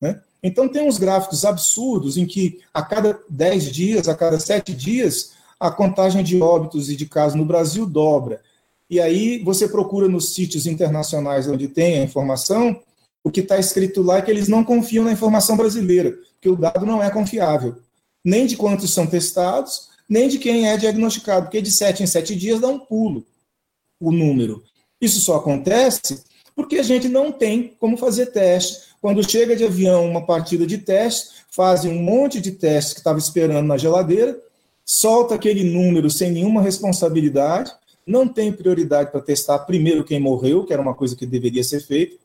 Né? 0.00 0.20
Então, 0.42 0.68
tem 0.68 0.86
uns 0.86 0.98
gráficos 0.98 1.44
absurdos 1.44 2.16
em 2.16 2.26
que 2.26 2.60
a 2.72 2.82
cada 2.82 3.18
10 3.28 3.72
dias, 3.72 4.08
a 4.08 4.14
cada 4.14 4.38
7 4.38 4.74
dias, 4.74 5.32
a 5.58 5.70
contagem 5.70 6.22
de 6.22 6.40
óbitos 6.40 6.90
e 6.90 6.96
de 6.96 7.06
casos 7.06 7.36
no 7.36 7.44
Brasil 7.44 7.86
dobra. 7.86 8.40
E 8.90 9.00
aí 9.00 9.42
você 9.42 9.68
procura 9.68 10.08
nos 10.08 10.34
sítios 10.34 10.66
internacionais 10.66 11.46
onde 11.46 11.68
tem 11.68 11.98
a 11.98 12.04
informação, 12.04 12.80
o 13.22 13.30
que 13.30 13.40
está 13.40 13.58
escrito 13.58 14.02
lá 14.02 14.18
é 14.18 14.22
que 14.22 14.30
eles 14.30 14.48
não 14.48 14.64
confiam 14.64 15.04
na 15.04 15.12
informação 15.12 15.56
brasileira 15.56 16.16
que 16.40 16.48
o 16.48 16.56
dado 16.56 16.86
não 16.86 17.02
é 17.02 17.10
confiável, 17.10 17.76
nem 18.24 18.46
de 18.46 18.56
quantos 18.56 18.92
são 18.94 19.06
testados, 19.06 19.88
nem 20.08 20.28
de 20.28 20.38
quem 20.38 20.68
é 20.68 20.76
diagnosticado, 20.76 21.46
porque 21.46 21.60
de 21.60 21.70
sete 21.70 22.02
em 22.02 22.06
sete 22.06 22.34
dias 22.34 22.60
dá 22.60 22.68
um 22.68 22.78
pulo 22.78 23.26
o 24.00 24.12
número. 24.12 24.62
Isso 25.00 25.20
só 25.20 25.36
acontece 25.36 26.22
porque 26.54 26.78
a 26.78 26.82
gente 26.82 27.08
não 27.08 27.30
tem 27.30 27.74
como 27.78 27.96
fazer 27.96 28.26
teste. 28.26 28.88
Quando 29.00 29.28
chega 29.28 29.54
de 29.54 29.64
avião 29.64 30.08
uma 30.08 30.24
partida 30.24 30.66
de 30.66 30.78
teste, 30.78 31.44
fazem 31.50 31.92
um 31.92 32.02
monte 32.02 32.40
de 32.40 32.52
testes 32.52 32.94
que 32.94 33.00
estava 33.00 33.18
esperando 33.18 33.66
na 33.66 33.76
geladeira, 33.76 34.40
solta 34.84 35.34
aquele 35.34 35.64
número 35.64 36.10
sem 36.10 36.32
nenhuma 36.32 36.62
responsabilidade, 36.62 37.72
não 38.08 38.26
tem 38.26 38.50
prioridade 38.50 39.12
para 39.12 39.20
testar 39.20 39.58
primeiro 39.60 40.02
quem 40.02 40.18
morreu, 40.18 40.64
que 40.64 40.72
era 40.72 40.80
uma 40.80 40.94
coisa 40.94 41.14
que 41.14 41.26
deveria 41.26 41.62
ser 41.62 41.80
feita, 41.80 42.16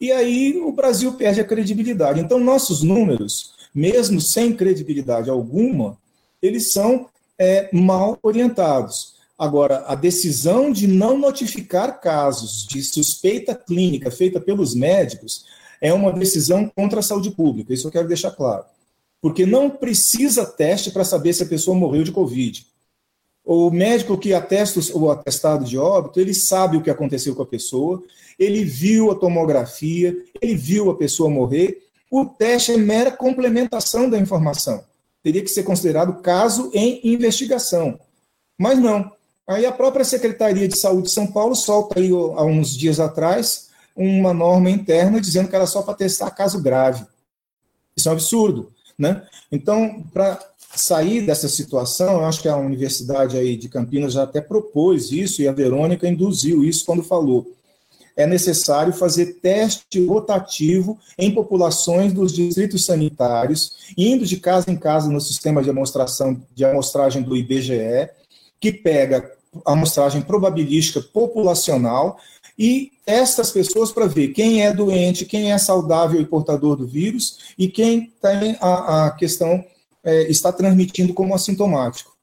e 0.00 0.10
aí 0.10 0.58
o 0.58 0.72
Brasil 0.72 1.12
perde 1.12 1.40
a 1.40 1.44
credibilidade. 1.44 2.18
Então, 2.18 2.40
nossos 2.40 2.82
números, 2.82 3.52
mesmo 3.72 4.20
sem 4.20 4.52
credibilidade 4.52 5.30
alguma, 5.30 5.96
eles 6.42 6.72
são 6.72 7.06
é, 7.38 7.68
mal 7.72 8.18
orientados. 8.20 9.14
Agora, 9.38 9.84
a 9.86 9.94
decisão 9.94 10.72
de 10.72 10.88
não 10.88 11.16
notificar 11.16 12.00
casos 12.00 12.66
de 12.66 12.82
suspeita 12.82 13.54
clínica 13.54 14.10
feita 14.10 14.40
pelos 14.40 14.74
médicos 14.74 15.44
é 15.80 15.92
uma 15.92 16.12
decisão 16.12 16.70
contra 16.74 16.98
a 16.98 17.02
saúde 17.02 17.30
pública, 17.30 17.72
isso 17.72 17.86
eu 17.86 17.92
quero 17.92 18.08
deixar 18.08 18.32
claro. 18.32 18.64
Porque 19.20 19.46
não 19.46 19.70
precisa 19.70 20.44
teste 20.44 20.90
para 20.90 21.04
saber 21.04 21.32
se 21.32 21.44
a 21.44 21.46
pessoa 21.46 21.76
morreu 21.76 22.02
de 22.02 22.10
Covid. 22.10 22.66
O 23.44 23.70
médico 23.70 24.16
que 24.16 24.32
atesta 24.32 24.80
o 24.94 25.10
atestado 25.10 25.64
de 25.64 25.76
óbito, 25.76 26.20
ele 26.20 26.32
sabe 26.32 26.76
o 26.76 26.82
que 26.82 26.90
aconteceu 26.90 27.34
com 27.34 27.42
a 27.42 27.46
pessoa, 27.46 28.02
ele 28.38 28.64
viu 28.64 29.10
a 29.10 29.14
tomografia, 29.14 30.16
ele 30.40 30.54
viu 30.54 30.90
a 30.90 30.96
pessoa 30.96 31.28
morrer. 31.28 31.82
O 32.10 32.24
teste 32.24 32.72
é 32.72 32.76
mera 32.76 33.10
complementação 33.10 34.08
da 34.08 34.18
informação. 34.18 34.84
Teria 35.22 35.42
que 35.42 35.50
ser 35.50 35.62
considerado 35.62 36.20
caso 36.20 36.70
em 36.72 37.00
investigação. 37.04 37.98
Mas 38.58 38.78
não. 38.78 39.10
Aí 39.46 39.66
a 39.66 39.72
própria 39.72 40.04
Secretaria 40.04 40.68
de 40.68 40.78
Saúde 40.78 41.08
de 41.08 41.14
São 41.14 41.26
Paulo 41.26 41.54
solta 41.54 41.98
aí 41.98 42.10
há 42.10 42.44
uns 42.44 42.76
dias 42.76 43.00
atrás 43.00 43.70
uma 43.94 44.32
norma 44.32 44.70
interna 44.70 45.20
dizendo 45.20 45.48
que 45.48 45.56
era 45.56 45.66
só 45.66 45.82
para 45.82 45.94
testar 45.94 46.30
caso 46.30 46.62
grave. 46.62 47.04
Isso 47.96 48.08
é 48.08 48.12
um 48.12 48.14
absurdo, 48.14 48.72
né? 48.98 49.26
Então, 49.50 50.04
para 50.12 50.38
sair 50.74 51.22
dessa 51.22 51.48
situação, 51.48 52.14
eu 52.14 52.24
acho 52.24 52.40
que 52.40 52.48
a 52.48 52.56
Universidade 52.56 53.36
aí 53.36 53.56
de 53.56 53.68
Campinas 53.68 54.14
já 54.14 54.22
até 54.22 54.40
propôs 54.40 55.12
isso 55.12 55.42
e 55.42 55.48
a 55.48 55.52
Verônica 55.52 56.08
induziu 56.08 56.64
isso 56.64 56.84
quando 56.84 57.02
falou. 57.02 57.46
É 58.14 58.26
necessário 58.26 58.92
fazer 58.92 59.38
teste 59.40 60.04
rotativo 60.04 60.98
em 61.18 61.30
populações 61.30 62.12
dos 62.12 62.32
distritos 62.32 62.84
sanitários, 62.84 63.72
indo 63.96 64.26
de 64.26 64.36
casa 64.36 64.70
em 64.70 64.76
casa 64.76 65.08
no 65.08 65.20
sistema 65.20 65.62
de 65.62 65.70
amostração 65.70 66.40
de 66.54 66.64
amostragem 66.64 67.22
do 67.22 67.36
IBGE, 67.36 68.10
que 68.60 68.72
pega 68.72 69.32
a 69.64 69.72
amostragem 69.72 70.22
probabilística 70.22 71.00
populacional 71.00 72.18
e 72.58 72.92
estas 73.06 73.50
pessoas 73.50 73.90
para 73.90 74.06
ver 74.06 74.28
quem 74.28 74.62
é 74.62 74.72
doente, 74.72 75.24
quem 75.24 75.52
é 75.52 75.58
saudável 75.58 76.20
e 76.20 76.26
portador 76.26 76.76
do 76.76 76.86
vírus 76.86 77.54
e 77.58 77.66
quem 77.68 78.12
tem 78.20 78.56
a, 78.60 79.06
a 79.06 79.10
questão 79.12 79.64
é, 80.04 80.30
está 80.30 80.52
transmitindo 80.52 81.14
como 81.14 81.34
assintomático. 81.34 82.16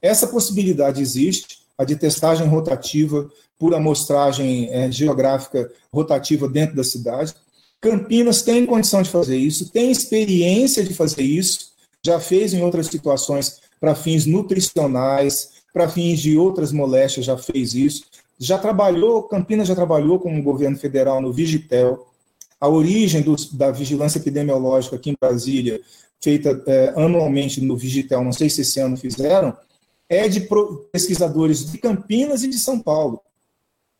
Essa 0.00 0.26
possibilidade 0.26 1.00
existe, 1.00 1.60
a 1.76 1.84
de 1.84 1.96
testagem 1.96 2.46
rotativa 2.46 3.30
por 3.58 3.74
amostragem 3.74 4.68
é, 4.72 4.90
geográfica 4.90 5.70
rotativa 5.92 6.48
dentro 6.48 6.76
da 6.76 6.84
cidade. 6.84 7.34
Campinas 7.80 8.42
tem 8.42 8.66
condição 8.66 9.02
de 9.02 9.10
fazer 9.10 9.36
isso, 9.36 9.70
tem 9.70 9.90
experiência 9.90 10.82
de 10.84 10.94
fazer 10.94 11.22
isso, 11.22 11.70
já 12.02 12.18
fez 12.18 12.52
em 12.54 12.62
outras 12.62 12.86
situações 12.86 13.60
para 13.78 13.94
fins 13.94 14.26
nutricionais, 14.26 15.60
para 15.72 15.88
fins 15.88 16.20
de 16.20 16.36
outras 16.36 16.72
moléstias, 16.72 17.26
já 17.26 17.36
fez 17.36 17.74
isso. 17.74 18.04
Já 18.38 18.58
trabalhou, 18.58 19.22
Campinas 19.22 19.68
já 19.68 19.74
trabalhou 19.74 20.18
com 20.18 20.38
o 20.38 20.42
governo 20.42 20.76
federal 20.76 21.20
no 21.20 21.32
Vigitel. 21.32 22.06
A 22.60 22.68
origem 22.68 23.22
do, 23.22 23.36
da 23.52 23.70
vigilância 23.70 24.18
epidemiológica 24.18 24.96
aqui 24.96 25.10
em 25.10 25.16
Brasília, 25.18 25.80
feita 26.20 26.62
é, 26.66 26.92
anualmente 26.96 27.60
no 27.60 27.76
Vigitel, 27.76 28.22
não 28.22 28.32
sei 28.32 28.50
se 28.50 28.60
esse 28.60 28.78
ano 28.78 28.96
fizeram, 28.96 29.56
é 30.08 30.28
de 30.28 30.46
pesquisadores 30.92 31.70
de 31.70 31.78
Campinas 31.78 32.42
e 32.42 32.48
de 32.48 32.58
São 32.58 32.78
Paulo. 32.78 33.20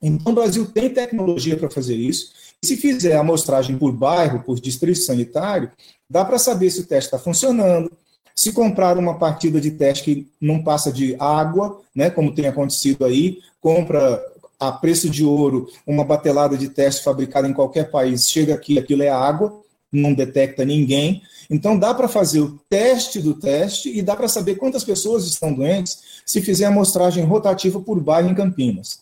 Então, 0.02 0.32
o 0.32 0.34
Brasil 0.34 0.66
tem 0.66 0.90
tecnologia 0.90 1.56
para 1.56 1.70
fazer 1.70 1.94
isso. 1.94 2.32
E 2.62 2.66
se 2.66 2.76
fizer 2.76 3.16
a 3.16 3.20
amostragem 3.20 3.78
por 3.78 3.92
bairro, 3.92 4.42
por 4.42 4.58
distrito 4.60 4.98
sanitário, 4.98 5.70
dá 6.08 6.24
para 6.24 6.38
saber 6.38 6.70
se 6.70 6.80
o 6.80 6.86
teste 6.86 7.06
está 7.06 7.18
funcionando, 7.18 7.90
se 8.34 8.52
comprar 8.52 8.98
uma 8.98 9.18
partida 9.18 9.60
de 9.60 9.70
teste 9.70 10.04
que 10.04 10.28
não 10.40 10.62
passa 10.62 10.92
de 10.92 11.14
água, 11.18 11.80
né, 11.94 12.10
como 12.10 12.34
tem 12.34 12.46
acontecido 12.46 13.04
aí, 13.04 13.38
compra 13.60 14.22
a 14.58 14.72
preço 14.72 15.08
de 15.08 15.24
ouro 15.24 15.68
uma 15.86 16.04
batelada 16.04 16.56
de 16.56 16.68
teste 16.68 17.02
fabricada 17.04 17.48
em 17.48 17.52
qualquer 17.52 17.90
país, 17.90 18.28
chega 18.28 18.54
aqui, 18.54 18.78
aquilo 18.78 19.02
é 19.02 19.08
água, 19.08 19.62
não 19.92 20.14
detecta 20.14 20.64
ninguém. 20.64 21.22
Então 21.48 21.78
dá 21.78 21.92
para 21.92 22.08
fazer 22.08 22.40
o 22.40 22.58
teste 22.68 23.20
do 23.20 23.34
teste 23.34 23.90
e 23.96 24.02
dá 24.02 24.14
para 24.14 24.28
saber 24.28 24.56
quantas 24.56 24.84
pessoas 24.84 25.24
estão 25.24 25.52
doentes 25.52 25.98
se 26.24 26.40
fizer 26.40 26.66
a 26.66 26.68
amostragem 26.68 27.24
rotativa 27.24 27.80
por 27.80 28.00
bairro 28.00 28.30
em 28.30 28.34
Campinas. 28.34 29.00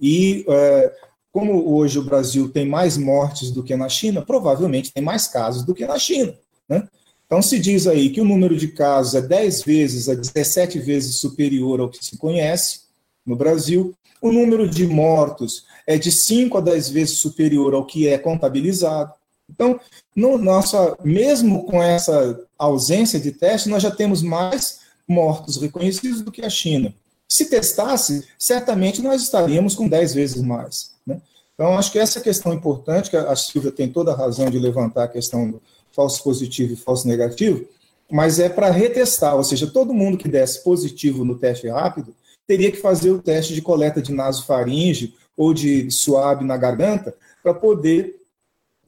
E 0.00 0.44
é, 0.48 0.92
como 1.30 1.74
hoje 1.74 1.98
o 1.98 2.04
Brasil 2.04 2.48
tem 2.48 2.66
mais 2.66 2.96
mortes 2.96 3.50
do 3.50 3.62
que 3.62 3.74
na 3.74 3.88
China, 3.88 4.22
provavelmente 4.22 4.92
tem 4.92 5.02
mais 5.02 5.26
casos 5.26 5.64
do 5.64 5.74
que 5.74 5.86
na 5.86 5.98
China. 5.98 6.34
Né? 6.68 6.86
Então, 7.26 7.40
se 7.40 7.58
diz 7.58 7.86
aí 7.86 8.10
que 8.10 8.20
o 8.20 8.24
número 8.26 8.54
de 8.54 8.68
casos 8.68 9.14
é 9.14 9.22
10 9.22 9.62
vezes 9.62 10.08
a 10.10 10.14
17 10.14 10.78
vezes 10.78 11.16
superior 11.16 11.80
ao 11.80 11.88
que 11.88 12.04
se 12.04 12.18
conhece 12.18 12.82
no 13.24 13.34
Brasil, 13.34 13.94
o 14.20 14.30
número 14.30 14.68
de 14.68 14.86
mortos 14.86 15.64
é 15.86 15.96
de 15.96 16.12
5 16.12 16.58
a 16.58 16.60
10 16.60 16.90
vezes 16.90 17.18
superior 17.18 17.72
ao 17.72 17.86
que 17.86 18.06
é 18.06 18.18
contabilizado. 18.18 19.14
Então, 19.54 19.78
no 20.16 20.38
nossa, 20.38 20.96
mesmo 21.04 21.64
com 21.64 21.82
essa 21.82 22.40
ausência 22.58 23.20
de 23.20 23.32
teste, 23.32 23.68
nós 23.68 23.82
já 23.82 23.90
temos 23.90 24.22
mais 24.22 24.80
mortos 25.06 25.56
reconhecidos 25.56 26.22
do 26.22 26.32
que 26.32 26.42
a 26.42 26.50
China. 26.50 26.94
Se 27.28 27.46
testasse, 27.46 28.26
certamente 28.38 29.02
nós 29.02 29.22
estaríamos 29.22 29.74
com 29.74 29.88
10 29.88 30.14
vezes 30.14 30.42
mais. 30.42 30.92
Né? 31.06 31.20
Então, 31.54 31.78
acho 31.78 31.92
que 31.92 31.98
essa 31.98 32.20
questão 32.20 32.52
importante, 32.52 33.10
que 33.10 33.16
a 33.16 33.36
Silvia 33.36 33.70
tem 33.70 33.88
toda 33.88 34.12
a 34.12 34.16
razão 34.16 34.50
de 34.50 34.58
levantar 34.58 35.04
a 35.04 35.08
questão 35.08 35.50
do, 35.50 35.62
falso 35.92 36.22
positivo 36.22 36.72
e 36.72 36.76
falso 36.76 37.06
negativo, 37.06 37.64
mas 38.10 38.38
é 38.38 38.48
para 38.48 38.70
retestar, 38.70 39.36
ou 39.36 39.44
seja, 39.44 39.66
todo 39.66 39.94
mundo 39.94 40.18
que 40.18 40.28
desse 40.28 40.62
positivo 40.62 41.24
no 41.24 41.38
teste 41.38 41.68
rápido 41.68 42.14
teria 42.46 42.70
que 42.70 42.78
fazer 42.78 43.10
o 43.10 43.22
teste 43.22 43.54
de 43.54 43.62
coleta 43.62 44.02
de 44.02 44.12
nasofaringe 44.12 45.14
ou 45.36 45.54
de 45.54 45.90
suave 45.90 46.44
na 46.44 46.56
garganta 46.56 47.14
para 47.42 47.54
poder 47.54 48.16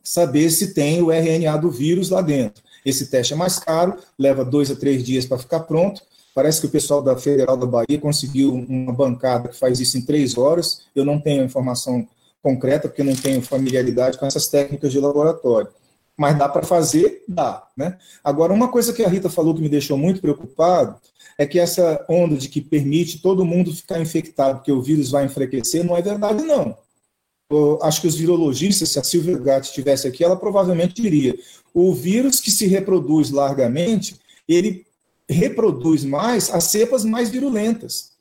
saber 0.05 0.51
se 0.51 0.74
tem 0.74 1.01
o 1.02 1.10
RNA 1.10 1.56
do 1.56 1.70
vírus 1.70 2.10
lá 2.10 2.20
dentro. 2.20 2.62
Esse 2.85 3.06
teste 3.06 3.32
é 3.32 3.36
mais 3.36 3.59
caro, 3.59 3.97
leva 4.18 4.44
dois 4.44 4.70
a 4.70 4.76
três 4.76 5.02
dias 5.02 5.24
para 5.24 5.39
ficar 5.39 5.60
pronto. 5.60 6.02
Parece 6.35 6.60
que 6.60 6.66
o 6.66 6.70
pessoal 6.70 7.01
da 7.01 7.16
Federal 7.16 7.56
da 7.56 7.66
Bahia 7.66 7.98
conseguiu 7.98 8.52
uma 8.52 8.93
bancada 8.93 9.48
que 9.48 9.56
faz 9.56 9.81
isso 9.81 9.97
em 9.97 10.02
três 10.02 10.36
horas. 10.36 10.82
Eu 10.94 11.05
não 11.05 11.18
tenho 11.18 11.44
informação 11.44 12.06
concreta, 12.43 12.89
porque 12.89 13.02
não 13.02 13.16
tenho 13.16 13.40
familiaridade 13.40 14.18
com 14.18 14.26
essas 14.26 14.48
técnicas 14.48 14.93
de 14.93 15.01
laboratório. 15.01 15.68
Mas 16.16 16.36
dá 16.39 16.48
para 16.48 16.62
fazer? 16.62 17.24
Dá. 17.26 17.66
Né? 17.76 17.97
Agora, 18.22 18.52
uma 18.52 18.68
coisa 18.68 18.93
que 18.93 19.02
a 19.02 19.09
Rita 19.09 19.31
falou 19.31 19.55
que 19.55 19.62
me 19.62 19.68
deixou 19.68 19.97
muito 19.97 20.20
preocupado 20.20 20.97
é 21.39 21.47
que 21.47 21.59
essa 21.59 22.05
onda 22.09 22.36
de 22.36 22.48
que 22.48 22.60
permite 22.60 23.20
todo 23.20 23.44
mundo 23.44 23.74
ficar 23.74 24.01
infectado 24.01 24.59
porque 24.59 24.70
o 24.70 24.82
vírus 24.82 25.10
vai 25.10 25.24
enfraquecer 25.24 25.85
não 25.85 25.97
é 25.97 26.02
verdade, 26.02 26.43
não. 26.44 26.76
Acho 27.82 28.01
que 28.01 28.06
os 28.06 28.14
virologistas, 28.14 28.90
se 28.90 28.98
a 28.98 29.05
Silvia 29.05 29.39
Gatti 29.39 29.68
estivesse 29.68 30.06
aqui, 30.06 30.24
ela 30.24 30.36
provavelmente 30.36 31.01
diria: 31.01 31.36
o 31.72 31.94
vírus 31.94 32.40
que 32.40 32.51
se 32.51 32.66
reproduz 32.66 33.31
largamente, 33.31 34.16
ele 34.48 34.86
reproduz 35.28 36.05
mais 36.05 36.51
as 36.51 36.64
cepas 36.64 37.05
mais 37.05 37.31
virulentas, 37.31 38.12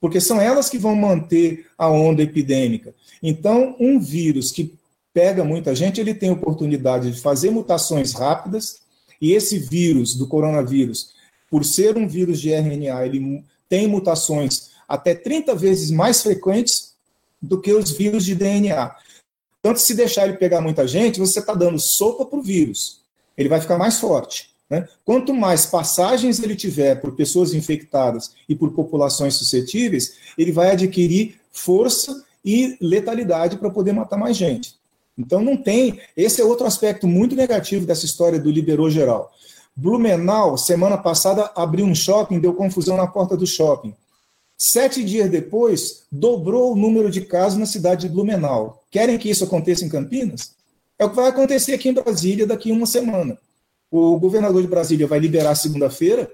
porque 0.00 0.20
são 0.20 0.40
elas 0.40 0.68
que 0.68 0.78
vão 0.78 0.94
manter 0.94 1.66
a 1.76 1.88
onda 1.90 2.22
epidêmica. 2.22 2.94
Então, 3.22 3.76
um 3.80 3.98
vírus 3.98 4.50
que 4.50 4.74
pega 5.12 5.44
muita 5.44 5.74
gente, 5.74 6.00
ele 6.00 6.14
tem 6.14 6.30
oportunidade 6.30 7.10
de 7.10 7.20
fazer 7.20 7.50
mutações 7.50 8.12
rápidas, 8.12 8.80
e 9.20 9.32
esse 9.32 9.58
vírus 9.58 10.14
do 10.14 10.26
coronavírus, 10.26 11.10
por 11.50 11.64
ser 11.64 11.96
um 11.96 12.08
vírus 12.08 12.40
de 12.40 12.50
RNA, 12.52 13.06
ele 13.06 13.44
tem 13.68 13.86
mutações 13.86 14.70
até 14.88 15.14
30 15.14 15.54
vezes 15.54 15.90
mais 15.90 16.22
frequentes 16.22 16.91
do 17.42 17.60
que 17.60 17.72
os 17.72 17.90
vírus 17.90 18.24
de 18.24 18.34
DNA. 18.34 18.94
Tanto 19.60 19.80
se 19.80 19.94
deixar 19.94 20.26
ele 20.26 20.36
pegar 20.36 20.60
muita 20.60 20.86
gente, 20.86 21.20
você 21.20 21.40
está 21.40 21.54
dando 21.54 21.78
sopa 21.78 22.24
para 22.24 22.38
o 22.38 22.42
vírus. 22.42 23.00
Ele 23.36 23.48
vai 23.48 23.60
ficar 23.60 23.78
mais 23.78 23.98
forte. 23.98 24.50
Né? 24.68 24.88
Quanto 25.04 25.34
mais 25.34 25.66
passagens 25.66 26.42
ele 26.42 26.56
tiver 26.56 27.00
por 27.00 27.12
pessoas 27.12 27.52
infectadas 27.52 28.32
e 28.48 28.54
por 28.54 28.72
populações 28.72 29.34
suscetíveis, 29.34 30.14
ele 30.38 30.52
vai 30.52 30.70
adquirir 30.70 31.40
força 31.52 32.24
e 32.44 32.76
letalidade 32.80 33.56
para 33.56 33.70
poder 33.70 33.92
matar 33.92 34.16
mais 34.16 34.36
gente. 34.36 34.74
Então 35.16 35.42
não 35.42 35.56
tem. 35.56 36.00
Esse 36.16 36.40
é 36.40 36.44
outro 36.44 36.66
aspecto 36.66 37.06
muito 37.06 37.36
negativo 37.36 37.86
dessa 37.86 38.06
história 38.06 38.38
do 38.38 38.50
liberou 38.50 38.90
geral. 38.90 39.30
Blumenau, 39.76 40.58
semana 40.58 40.98
passada, 40.98 41.50
abriu 41.54 41.86
um 41.86 41.94
shopping, 41.94 42.40
deu 42.40 42.54
confusão 42.54 42.96
na 42.96 43.06
porta 43.06 43.36
do 43.36 43.46
shopping. 43.46 43.94
Sete 44.64 45.02
dias 45.02 45.28
depois, 45.28 46.04
dobrou 46.10 46.72
o 46.72 46.76
número 46.76 47.10
de 47.10 47.22
casos 47.22 47.58
na 47.58 47.66
cidade 47.66 48.06
de 48.06 48.14
Blumenau. 48.14 48.84
Querem 48.92 49.18
que 49.18 49.28
isso 49.28 49.42
aconteça 49.42 49.84
em 49.84 49.88
Campinas? 49.88 50.54
É 50.96 51.04
o 51.04 51.10
que 51.10 51.16
vai 51.16 51.26
acontecer 51.26 51.74
aqui 51.74 51.88
em 51.88 51.92
Brasília 51.92 52.46
daqui 52.46 52.70
a 52.70 52.74
uma 52.74 52.86
semana. 52.86 53.36
O 53.90 54.16
governador 54.20 54.62
de 54.62 54.68
Brasília 54.68 55.04
vai 55.04 55.18
liberar 55.18 55.56
segunda-feira. 55.56 56.30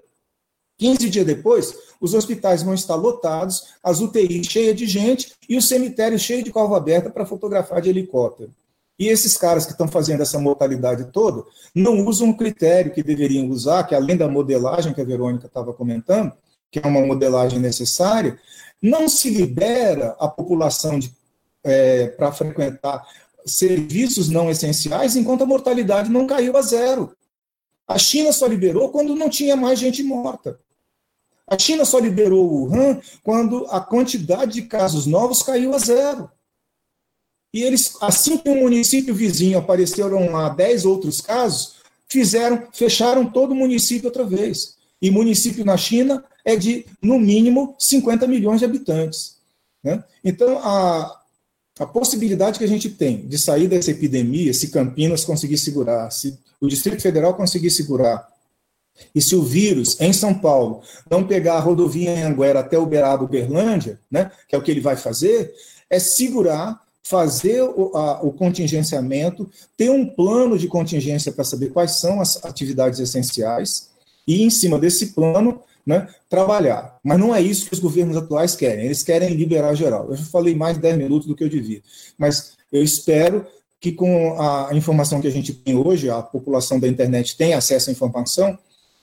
15 0.77 1.09
dias 1.09 1.25
depois, 1.25 1.75
os 2.03 2.13
hospitais 2.13 2.63
vão 2.63 2.75
estar 2.75 2.97
lotados, 2.97 3.69
as 3.83 3.99
UTIs 3.99 4.47
cheias 4.47 4.77
de 4.77 4.87
gente 4.87 5.33
e 5.49 5.57
o 5.57 5.63
cemitério 5.63 6.19
cheio 6.19 6.45
de 6.45 6.53
cova 6.53 6.77
aberta 6.77 7.09
para 7.09 7.25
fotografar 7.25 7.81
de 7.81 7.89
helicóptero. 7.89 8.51
E 8.99 9.07
esses 9.07 9.39
caras 9.39 9.65
que 9.65 9.73
estão 9.73 9.89
fazendo 9.89 10.21
essa 10.21 10.39
mortalidade 10.39 11.11
toda 11.13 11.45
não 11.75 12.05
usam 12.05 12.29
um 12.29 12.37
critério 12.37 12.93
que 12.93 13.03
deveriam 13.03 13.49
usar, 13.49 13.85
que 13.85 13.95
além 13.95 14.19
da 14.19 14.29
modelagem 14.29 14.93
que 14.93 15.01
a 15.01 15.05
Verônica 15.05 15.47
estava 15.47 15.73
comentando, 15.73 16.35
que 16.71 16.79
é 16.79 16.87
uma 16.87 17.01
modelagem 17.01 17.59
necessária, 17.59 18.39
não 18.81 19.09
se 19.09 19.31
libera 19.31 20.17
a 20.19 20.29
população 20.29 20.99
é, 21.65 22.09
para 22.09 22.33
frequentar 22.33 23.07
serviços 23.47 24.29
não 24.29 24.51
essenciais 24.51 25.17
enquanto 25.17 25.43
a 25.43 25.47
mortalidade 25.47 26.11
não 26.11 26.27
caiu 26.27 26.57
a 26.57 26.63
zero. 26.63 27.17
A 27.87 27.99
China 27.99 28.33
só 28.33 28.47
liberou 28.47 28.91
quando 28.91 29.17
não 29.17 29.31
tinha 29.31 29.57
mais 29.57 29.79
gente 29.79 30.03
morta. 30.03 30.59
A 31.47 31.59
China 31.59 31.85
só 31.87 31.99
liberou 31.99 32.45
o 32.45 32.65
Wuhan 32.65 33.01
quando 33.23 33.67
a 33.71 33.81
quantidade 33.81 34.53
de 34.53 34.63
casos 34.63 35.07
novos 35.07 35.43
caiu 35.43 35.75
a 35.75 35.79
zero. 35.79 36.31
E 37.53 37.63
eles, 37.63 37.97
assim 38.03 38.37
que 38.37 38.51
um 38.51 38.61
município 38.61 39.15
vizinho 39.15 39.59
apareceram 39.59 40.31
lá 40.31 40.51
10 40.51 40.85
outros 40.85 41.23
casos, 41.23 41.77
fizeram, 42.07 42.69
fecharam 42.73 43.25
todo 43.25 43.53
o 43.53 43.55
município 43.55 44.09
outra 44.09 44.25
vez. 44.25 44.77
E 45.01 45.11
município 45.11 45.65
na 45.65 45.79
China 45.79 46.23
é 46.45 46.57
de, 46.57 46.87
no 47.03 47.19
mínimo, 47.19 47.75
50 47.79 48.27
milhões 48.27 48.61
de 48.61 48.65
habitantes. 48.65 49.37
Né? 49.83 50.03
Então, 50.25 50.59
a, 50.59 51.21
a 51.79 51.87
possibilidade 51.87 52.59
que 52.59 52.65
a 52.65 52.69
gente 52.69 52.91
tem 52.91 53.27
de 53.27 53.39
sair 53.39 53.69
dessa 53.69 53.91
epidemia, 53.91 54.53
se 54.53 54.69
Campinas 54.69 55.25
conseguir 55.25 55.59
segurar, 55.59 56.11
se 56.11 56.39
o 56.61 56.69
Distrito 56.69 57.03
Federal 57.03 57.35
conseguir 57.35 57.71
segurar, 57.71 58.29
e 59.15 59.23
se 59.23 59.37
o 59.37 59.43
vírus 59.43 60.01
em 60.01 60.13
São 60.13 60.35
Paulo 60.35 60.83
não 61.09 61.25
pegar 61.25 61.55
a 61.55 61.61
rodovia 61.61 62.11
em 62.11 62.23
Anguera 62.23 62.61
até 62.61 62.77
Uberaba, 62.77 63.25
Uberlândia, 63.25 64.01
né, 64.11 64.33
que 64.49 64.57
é 64.57 64.59
o 64.59 64.63
que 64.63 64.71
ele 64.71 64.81
vai 64.81 64.97
fazer, 64.97 65.55
é 65.89 66.01
segurar 66.01 66.81
fazer 67.09 67.63
o, 67.63 67.97
a, 67.97 68.23
o 68.23 68.31
contingenciamento, 68.31 69.49
ter 69.79 69.89
um 69.89 70.05
plano 70.05 70.59
de 70.59 70.69
contingência 70.69 71.33
para 71.33 71.43
saber 71.43 71.71
quais 71.71 71.93
são 71.93 72.21
as 72.21 72.45
atividades 72.45 73.01
essenciais, 73.01 73.89
e 74.27 74.43
em 74.43 74.51
cima 74.51 74.79
desse 74.79 75.07
plano, 75.07 75.63
né, 75.89 76.07
trabalhar. 76.29 76.99
Mas 77.03 77.19
não 77.19 77.35
é 77.35 77.41
isso 77.41 77.67
que 77.67 77.73
os 77.73 77.79
governos 77.81 78.15
atuais 78.15 78.55
querem. 78.55 78.85
Eles 78.85 79.03
querem 79.03 79.35
liberar 79.35 79.75
geral. 79.75 80.11
Eu 80.11 80.17
já 80.17 80.25
falei 80.27 80.55
mais 80.55 80.77
de 80.77 80.83
10 80.83 80.99
minutos 80.99 81.27
do 81.27 81.35
que 81.35 81.43
eu 81.43 81.49
devia. 81.49 81.81
Mas 82.19 82.59
eu 82.71 82.83
espero 82.83 83.47
que 83.81 83.93
com 83.93 84.39
a 84.39 84.69
informação 84.75 85.19
que 85.19 85.27
a 85.27 85.31
gente 85.31 85.55
tem 85.55 85.75
hoje, 85.75 86.11
a 86.11 86.21
população 86.21 86.79
da 86.79 86.87
internet 86.87 87.39
tem 87.39 87.55
acesso 87.55 87.89
à 87.89 87.93
informação, 87.93 88.59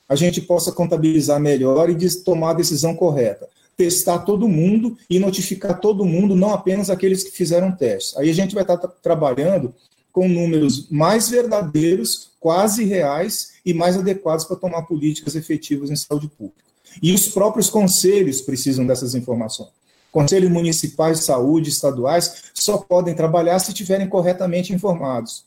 a 0.07 0.15
gente 0.15 0.39
possa 0.41 0.71
contabilizar 0.71 1.39
melhor 1.39 1.89
e 1.89 2.23
tomar 2.23 2.51
a 2.51 2.53
decisão 2.53 2.95
correta. 2.95 3.49
Testar 3.75 4.19
todo 4.19 4.47
mundo 4.47 4.95
e 5.09 5.17
notificar 5.17 5.79
todo 5.79 6.05
mundo, 6.05 6.35
não 6.35 6.53
apenas 6.53 6.91
aqueles 6.91 7.23
que 7.23 7.31
fizeram 7.31 7.71
testes. 7.71 8.15
Aí 8.15 8.29
a 8.29 8.33
gente 8.33 8.53
vai 8.53 8.61
estar 8.61 8.77
trabalhando 8.77 9.73
com 10.11 10.29
números 10.29 10.87
mais 10.91 11.29
verdadeiros, 11.29 12.29
quase 12.39 12.85
reais 12.85 13.53
e 13.65 13.73
mais 13.73 13.97
adequados 13.97 14.45
para 14.45 14.55
tomar 14.55 14.83
políticas 14.83 15.35
efetivas 15.35 15.89
em 15.89 15.95
saúde 15.95 16.27
pública. 16.27 16.64
E 17.01 17.13
os 17.13 17.27
próprios 17.27 17.69
conselhos 17.69 18.41
precisam 18.41 18.85
dessas 18.85 19.15
informações. 19.15 19.69
Conselhos 20.11 20.49
municipais 20.49 21.19
de 21.19 21.25
saúde, 21.25 21.69
estaduais, 21.69 22.45
só 22.53 22.77
podem 22.77 23.13
trabalhar 23.13 23.59
se 23.59 23.71
estiverem 23.71 24.07
corretamente 24.07 24.73
informados. 24.73 25.43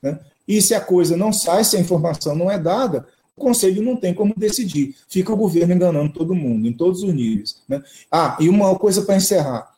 Né? 0.00 0.18
E 0.46 0.62
se 0.62 0.74
a 0.74 0.80
coisa 0.80 1.16
não 1.16 1.32
sai, 1.32 1.64
se 1.64 1.76
a 1.76 1.80
informação 1.80 2.34
não 2.34 2.50
é 2.50 2.58
dada, 2.58 3.06
o 3.36 3.40
conselho 3.40 3.82
não 3.82 3.96
tem 3.96 4.14
como 4.14 4.34
decidir. 4.36 4.94
Fica 5.08 5.32
o 5.32 5.36
governo 5.36 5.74
enganando 5.74 6.12
todo 6.12 6.34
mundo, 6.34 6.68
em 6.68 6.72
todos 6.72 7.02
os 7.02 7.12
níveis. 7.12 7.62
Né? 7.68 7.82
Ah, 8.10 8.36
e 8.38 8.48
uma 8.48 8.78
coisa 8.78 9.02
para 9.02 9.16
encerrar. 9.16 9.72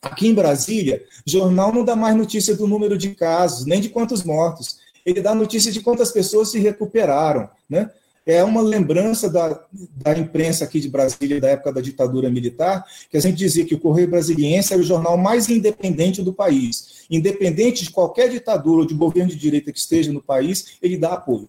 Aqui 0.00 0.28
em 0.28 0.34
Brasília, 0.34 1.02
jornal 1.26 1.72
não 1.72 1.84
dá 1.84 1.96
mais 1.96 2.14
notícia 2.14 2.54
do 2.54 2.66
número 2.66 2.96
de 2.96 3.14
casos, 3.14 3.66
nem 3.66 3.80
de 3.80 3.88
quantos 3.88 4.22
mortos. 4.22 4.78
Ele 5.04 5.20
dá 5.20 5.34
notícia 5.34 5.72
de 5.72 5.80
quantas 5.80 6.10
pessoas 6.12 6.50
se 6.50 6.58
recuperaram. 6.58 7.48
Né? 7.68 7.90
É 8.26 8.42
uma 8.42 8.62
lembrança 8.62 9.30
da, 9.30 9.66
da 9.72 10.16
imprensa 10.18 10.64
aqui 10.64 10.80
de 10.80 10.88
Brasília, 10.88 11.40
da 11.40 11.48
época 11.48 11.72
da 11.72 11.80
ditadura 11.80 12.30
militar, 12.30 12.84
que 13.10 13.16
a 13.16 13.20
gente 13.20 13.36
dizia 13.36 13.66
que 13.66 13.74
o 13.74 13.80
Correio 13.80 14.08
Brasiliense 14.08 14.72
era 14.72 14.80
o 14.80 14.84
jornal 14.84 15.16
mais 15.18 15.48
independente 15.48 16.22
do 16.22 16.32
país. 16.32 17.06
Independente 17.10 17.84
de 17.84 17.90
qualquer 17.90 18.30
ditadura 18.30 18.82
ou 18.82 18.86
de 18.86 18.94
governo 18.94 19.30
de 19.30 19.36
direita 19.36 19.70
que 19.70 19.78
esteja 19.78 20.12
no 20.12 20.22
país, 20.22 20.78
ele 20.80 20.96
dá 20.96 21.12
apoio. 21.12 21.48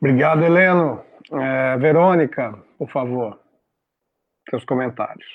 Obrigado, 0.00 0.42
Heleno. 0.42 1.00
É, 1.30 1.76
Verônica, 1.76 2.58
por 2.76 2.90
favor 2.90 3.38
seus 4.50 4.64
comentários. 4.64 5.26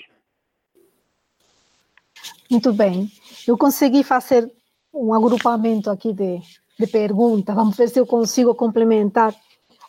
Muito 2.49 2.73
bem. 2.73 3.11
Eu 3.47 3.57
consegui 3.57 4.03
fazer 4.03 4.51
um 4.93 5.13
agrupamento 5.13 5.89
aqui 5.89 6.13
de, 6.13 6.39
de 6.85 6.91
perguntas. 6.91 7.55
Vamos 7.55 7.75
ver 7.75 7.89
se 7.89 7.99
eu 7.99 8.05
consigo 8.05 8.53
complementar 8.53 9.35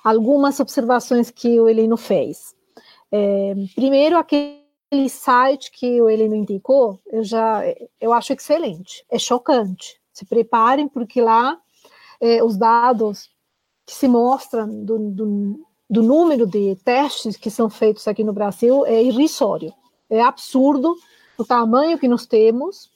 algumas 0.02 0.60
observações 0.60 1.30
que 1.30 1.58
o 1.58 1.68
Heleno 1.68 1.96
fez. 1.96 2.54
É, 3.10 3.54
primeiro, 3.74 4.18
aquele 4.18 5.08
site 5.08 5.70
que 5.70 6.00
o 6.00 6.08
Heleno 6.08 6.34
indicou, 6.34 6.98
eu 7.06 7.24
já 7.24 7.62
eu 8.00 8.12
acho 8.12 8.32
excelente. 8.32 9.04
É 9.10 9.18
chocante. 9.18 10.00
Se 10.12 10.24
preparem, 10.24 10.88
porque 10.88 11.20
lá 11.20 11.58
é, 12.20 12.42
os 12.42 12.56
dados 12.56 13.30
que 13.86 13.94
se 13.94 14.08
mostram 14.08 14.84
do, 14.84 14.98
do, 15.10 15.60
do 15.88 16.02
número 16.02 16.46
de 16.46 16.76
testes 16.76 17.36
que 17.36 17.50
são 17.50 17.68
feitos 17.68 18.06
aqui 18.08 18.22
no 18.24 18.32
Brasil 18.32 18.86
é 18.86 19.02
irrisório. 19.02 19.72
É 20.08 20.22
absurdo 20.22 20.94
o 21.36 21.44
tamanho 21.44 21.98
que 21.98 22.08
nós 22.08 22.26
temos, 22.26 22.90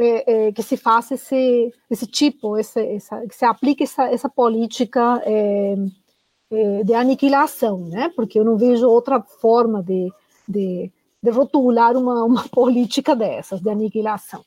é, 0.00 0.48
é, 0.48 0.52
que 0.52 0.62
se 0.62 0.76
faça 0.76 1.14
esse, 1.14 1.72
esse 1.90 2.06
tipo, 2.06 2.56
esse, 2.58 2.80
essa, 2.94 3.26
que 3.26 3.34
se 3.34 3.44
aplique 3.44 3.84
essa, 3.84 4.04
essa 4.04 4.28
política 4.28 5.22
é, 5.24 5.74
é, 6.50 6.84
de 6.84 6.94
aniquilação, 6.94 7.86
né? 7.86 8.10
Porque 8.16 8.38
eu 8.38 8.44
não 8.44 8.56
vejo 8.56 8.88
outra 8.88 9.20
forma 9.20 9.82
de, 9.82 10.12
de, 10.48 10.90
de 11.22 11.30
rotular 11.30 11.96
uma, 11.96 12.24
uma 12.24 12.48
política 12.50 13.14
dessas, 13.14 13.60
de 13.60 13.70
aniquilação. 13.70 14.44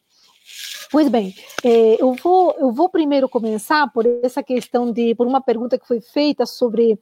Pois 0.92 1.10
bem, 1.10 1.34
é, 1.64 2.02
eu, 2.02 2.14
vou, 2.14 2.56
eu 2.60 2.72
vou 2.72 2.90
primeiro 2.90 3.28
começar 3.28 3.92
por 3.92 4.06
essa 4.22 4.44
questão 4.44 4.92
de, 4.92 5.16
por 5.16 5.26
uma 5.26 5.42
pergunta 5.42 5.78
que 5.78 5.88
foi 5.88 6.02
feita 6.02 6.46
sobre 6.46 7.00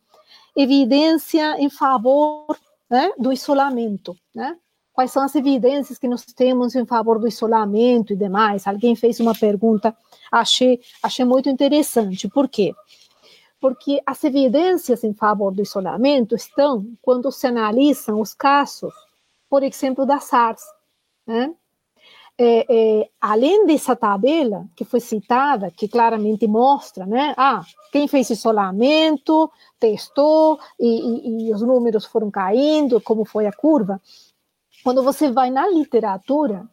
evidência 0.55 1.59
em 1.59 1.69
favor 1.69 2.55
né, 2.89 3.11
do 3.17 3.31
isolamento, 3.33 4.15
né? 4.33 4.57
Quais 4.93 5.11
são 5.11 5.23
as 5.23 5.35
evidências 5.35 5.97
que 5.97 6.07
nós 6.07 6.25
temos 6.25 6.75
em 6.75 6.85
favor 6.85 7.17
do 7.17 7.27
isolamento 7.27 8.13
e 8.13 8.15
demais? 8.15 8.67
Alguém 8.67 8.95
fez 8.95 9.19
uma 9.19 9.33
pergunta, 9.33 9.95
achei, 10.31 10.79
achei 11.01 11.25
muito 11.25 11.49
interessante. 11.49 12.27
Por 12.27 12.49
quê? 12.49 12.73
Porque 13.59 14.01
as 14.05 14.23
evidências 14.23 15.03
em 15.03 15.13
favor 15.13 15.53
do 15.53 15.61
isolamento 15.61 16.35
estão 16.35 16.85
quando 17.01 17.31
se 17.31 17.47
analisam 17.47 18.19
os 18.19 18.33
casos, 18.33 18.93
por 19.49 19.63
exemplo, 19.63 20.05
da 20.05 20.19
SARS. 20.19 20.63
Né? 21.25 21.53
é, 22.43 22.65
é, 23.01 23.09
além 23.21 23.67
dessa 23.67 23.95
tabela 23.95 24.65
que 24.75 24.83
foi 24.83 24.99
citada, 24.99 25.69
que 25.69 25.87
claramente 25.87 26.47
mostra, 26.47 27.05
né, 27.05 27.35
ah, 27.37 27.61
quem 27.91 28.07
fez 28.07 28.31
isolamento, 28.31 29.51
testou 29.79 30.59
e, 30.79 30.87
e, 30.87 31.49
e, 31.49 31.53
os 31.53 31.61
números 31.61 32.03
foram 32.05 32.31
caindo, 32.31 32.99
como 32.99 33.25
foi 33.25 33.45
a 33.45 33.53
curva. 33.53 34.01
Quando 34.83 35.03
você 35.03 35.31
vai 35.31 35.49
na 35.49 35.67
literatura, 35.67 36.67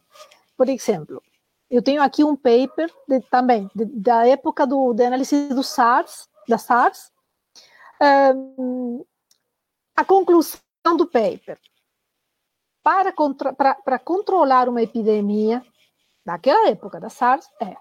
por 0.57 0.67
exemplo, 0.67 1.21
eu 1.69 1.83
tenho 1.83 2.01
aqui 2.01 2.23
um 2.23 2.35
paper 2.35 2.91
de, 3.07 3.21
também 3.21 3.69
de, 3.75 3.85
da 3.85 4.27
época 4.27 4.65
do 4.65 4.91
análise 4.91 5.49
do 5.49 5.63
SARS, 5.63 6.27
da 6.47 6.57
SARS. 6.57 7.11
Um, 8.35 9.05
a 9.95 10.03
conclusão 10.03 10.59
do 10.97 11.05
paper 11.05 11.59
para, 12.81 13.11
contra, 13.11 13.53
para, 13.53 13.75
para 13.75 13.99
controlar 13.99 14.67
uma 14.67 14.81
epidemia 14.81 15.63
daquela 16.25 16.69
época 16.69 16.99
da 16.99 17.09
SARS 17.09 17.47
é 17.61 17.75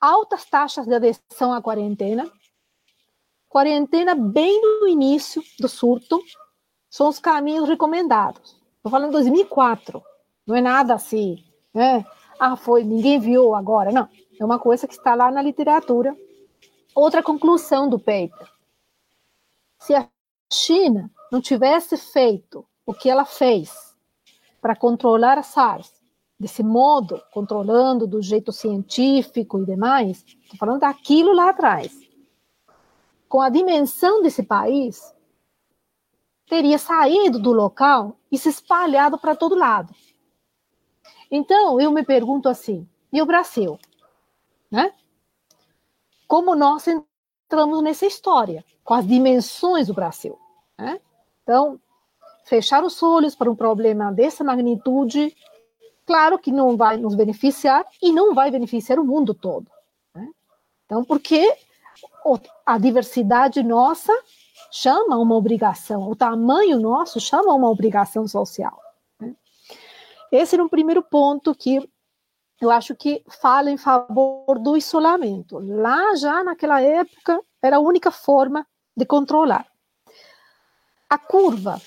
altas 0.00 0.44
taxas 0.44 0.86
de 0.86 0.94
adesão 0.94 1.52
à 1.52 1.60
quarentena, 1.60 2.30
quarentena 3.48 4.14
bem 4.14 4.60
no 4.80 4.88
início 4.88 5.42
do 5.58 5.68
surto, 5.68 6.22
são 6.88 7.08
os 7.08 7.18
caminhos 7.18 7.68
recomendados. 7.68 8.57
Estou 8.88 8.98
falando 8.98 9.10
de 9.10 9.18
2004, 9.18 10.02
não 10.46 10.56
é 10.56 10.62
nada 10.62 10.94
assim, 10.94 11.44
né? 11.74 12.06
Ah, 12.40 12.56
foi, 12.56 12.82
ninguém 12.84 13.20
viu 13.20 13.54
agora, 13.54 13.92
não. 13.92 14.08
É 14.40 14.42
uma 14.42 14.58
coisa 14.58 14.88
que 14.88 14.94
está 14.94 15.14
lá 15.14 15.30
na 15.30 15.42
literatura. 15.42 16.16
Outra 16.94 17.22
conclusão 17.22 17.86
do 17.86 17.98
paper. 17.98 18.50
Se 19.78 19.94
a 19.94 20.08
China 20.50 21.10
não 21.30 21.38
tivesse 21.38 21.98
feito 21.98 22.64
o 22.86 22.94
que 22.94 23.10
ela 23.10 23.26
fez 23.26 23.94
para 24.58 24.74
controlar 24.74 25.36
a 25.36 25.42
SARS 25.42 25.92
desse 26.40 26.62
modo, 26.62 27.22
controlando 27.30 28.06
do 28.06 28.22
jeito 28.22 28.52
científico 28.52 29.60
e 29.60 29.66
demais, 29.66 30.24
estou 30.24 30.56
falando 30.56 30.80
daquilo 30.80 31.34
lá 31.34 31.50
atrás. 31.50 31.92
Com 33.28 33.42
a 33.42 33.50
dimensão 33.50 34.22
desse 34.22 34.42
país, 34.42 35.14
teria 36.46 36.78
saído 36.78 37.38
do 37.38 37.52
local 37.52 38.17
se 38.36 38.48
espalhado 38.48 39.16
para 39.16 39.36
todo 39.36 39.54
lado. 39.54 39.94
Então, 41.30 41.80
eu 41.80 41.90
me 41.92 42.02
pergunto 42.02 42.48
assim, 42.48 42.88
e 43.12 43.22
o 43.22 43.26
Brasil? 43.26 43.78
Né? 44.70 44.92
Como 46.26 46.54
nós 46.54 46.86
entramos 46.86 47.82
nessa 47.82 48.06
história, 48.06 48.64
com 48.84 48.94
as 48.94 49.06
dimensões 49.06 49.86
do 49.86 49.94
Brasil? 49.94 50.38
Né? 50.76 51.00
Então, 51.42 51.80
fechar 52.44 52.84
os 52.84 53.02
olhos 53.02 53.34
para 53.34 53.50
um 53.50 53.56
problema 53.56 54.12
dessa 54.12 54.44
magnitude, 54.44 55.34
claro 56.04 56.38
que 56.38 56.50
não 56.50 56.76
vai 56.76 56.96
nos 56.96 57.14
beneficiar 57.14 57.86
e 58.02 58.12
não 58.12 58.34
vai 58.34 58.50
beneficiar 58.50 58.98
o 58.98 59.04
mundo 59.04 59.32
todo. 59.32 59.70
Né? 60.14 60.28
Então, 60.84 61.04
porque 61.04 61.56
a 62.66 62.78
diversidade 62.78 63.62
nossa 63.62 64.12
chama 64.70 65.16
uma 65.16 65.34
obrigação, 65.34 66.08
o 66.08 66.16
tamanho 66.16 66.78
nosso 66.78 67.20
chama 67.20 67.52
uma 67.54 67.68
obrigação 67.68 68.26
social. 68.26 68.80
Né? 69.20 69.34
Esse 70.30 70.56
era 70.56 70.64
um 70.64 70.68
primeiro 70.68 71.02
ponto 71.02 71.54
que 71.54 71.88
eu 72.60 72.70
acho 72.70 72.94
que 72.94 73.22
fala 73.40 73.70
em 73.70 73.76
favor 73.76 74.58
do 74.58 74.76
isolamento. 74.76 75.58
Lá 75.58 76.14
já 76.16 76.42
naquela 76.42 76.80
época 76.80 77.40
era 77.62 77.76
a 77.76 77.80
única 77.80 78.10
forma 78.10 78.66
de 78.96 79.06
controlar. 79.06 79.66
A 81.08 81.16
curva 81.16 81.80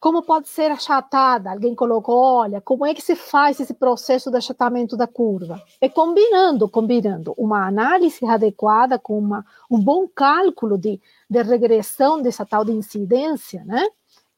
como 0.00 0.22
pode 0.22 0.48
ser 0.48 0.70
achatada? 0.70 1.50
Alguém 1.50 1.74
colocou, 1.74 2.16
olha, 2.16 2.60
como 2.60 2.84
é 2.84 2.94
que 2.94 3.02
se 3.02 3.16
faz 3.16 3.60
esse 3.60 3.74
processo 3.74 4.30
de 4.30 4.36
achatamento 4.36 4.96
da 4.96 5.06
curva? 5.06 5.62
É 5.80 5.88
combinando, 5.88 6.68
combinando 6.68 7.34
uma 7.36 7.66
análise 7.66 8.24
adequada 8.26 8.98
com 8.98 9.18
uma, 9.18 9.44
um 9.70 9.78
bom 9.78 10.06
cálculo 10.08 10.76
de, 10.78 11.00
de 11.28 11.42
regressão 11.42 12.20
dessa 12.20 12.44
tal 12.44 12.64
de 12.64 12.72
incidência, 12.72 13.64
né? 13.64 13.86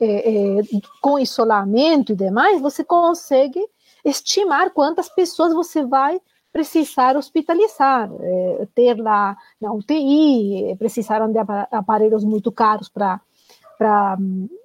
É, 0.00 0.58
é, 0.58 0.62
com 1.00 1.18
isolamento 1.18 2.12
e 2.12 2.16
demais, 2.16 2.60
você 2.60 2.84
consegue 2.84 3.60
estimar 4.04 4.70
quantas 4.70 5.08
pessoas 5.08 5.52
você 5.52 5.84
vai 5.84 6.20
precisar 6.52 7.16
hospitalizar, 7.16 8.10
é, 8.20 8.68
ter 8.74 8.94
lá 8.94 9.36
na 9.60 9.72
UTI, 9.72 10.74
precisaram 10.78 11.30
de 11.30 11.38
aparelhos 11.70 12.24
muito 12.24 12.50
caros 12.50 12.88
para 12.88 13.20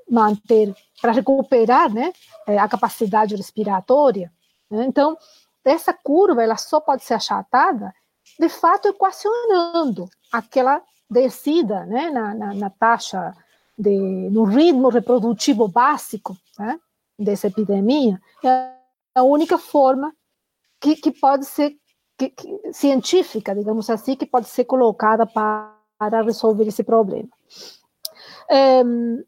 manter, 0.09 0.75
para 1.01 1.11
recuperar 1.11 1.91
né, 1.93 2.13
é, 2.47 2.57
a 2.57 2.67
capacidade 2.67 3.35
respiratória. 3.35 4.31
Né? 4.69 4.85
Então, 4.85 5.17
essa 5.65 5.93
curva 5.93 6.43
ela 6.43 6.57
só 6.57 6.79
pode 6.79 7.03
ser 7.03 7.13
achatada, 7.13 7.93
de 8.39 8.49
fato, 8.49 8.87
equacionando 8.87 10.09
aquela 10.31 10.81
descida 11.09 11.85
né, 11.85 12.09
na, 12.09 12.33
na, 12.33 12.53
na 12.53 12.69
taxa, 12.69 13.33
de, 13.77 13.97
no 14.29 14.43
ritmo 14.43 14.89
reprodutivo 14.89 15.67
básico 15.67 16.37
né, 16.57 16.79
dessa 17.17 17.47
epidemia. 17.47 18.19
É 18.43 18.73
a 19.15 19.23
única 19.23 19.57
forma 19.57 20.13
que, 20.79 20.95
que 20.95 21.11
pode 21.11 21.45
ser 21.45 21.75
que, 22.17 22.29
que, 22.29 22.73
científica, 22.73 23.55
digamos 23.55 23.89
assim, 23.89 24.15
que 24.15 24.25
pode 24.25 24.47
ser 24.47 24.65
colocada 24.65 25.25
para, 25.25 25.75
para 25.97 26.21
resolver 26.21 26.67
esse 26.67 26.83
problema. 26.83 27.29
Um, 28.51 29.23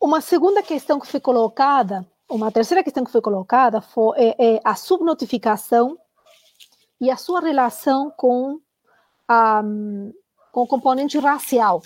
uma 0.00 0.20
segunda 0.20 0.62
questão 0.62 0.98
que 0.98 1.06
foi 1.06 1.20
colocada, 1.20 2.06
uma 2.28 2.50
terceira 2.50 2.82
questão 2.82 3.04
que 3.04 3.12
foi 3.12 3.20
colocada 3.20 3.80
foi 3.80 4.18
é, 4.18 4.54
é 4.54 4.60
a 4.64 4.74
subnotificação 4.74 5.96
e 7.00 7.10
a 7.10 7.16
sua 7.16 7.40
relação 7.40 8.10
com, 8.16 8.60
a, 9.28 9.62
com 10.50 10.62
o 10.62 10.66
componente 10.66 11.18
racial, 11.18 11.82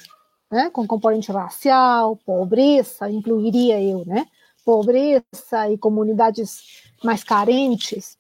né? 0.51 0.71
Com 0.71 0.87
componente 0.87 1.31
racial, 1.31 2.17
pobreza, 2.17 3.11
incluiria 3.11 3.83
eu, 3.83 4.05
né? 4.07 4.27
Pobreza 4.65 5.71
e 5.71 5.79
comunidades 5.79 6.83
mais 7.05 7.23
carentes. 7.23 8.19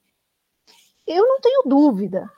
Eu 1.06 1.26
não 1.26 1.40
tenho 1.40 1.62
dúvida 1.66 2.30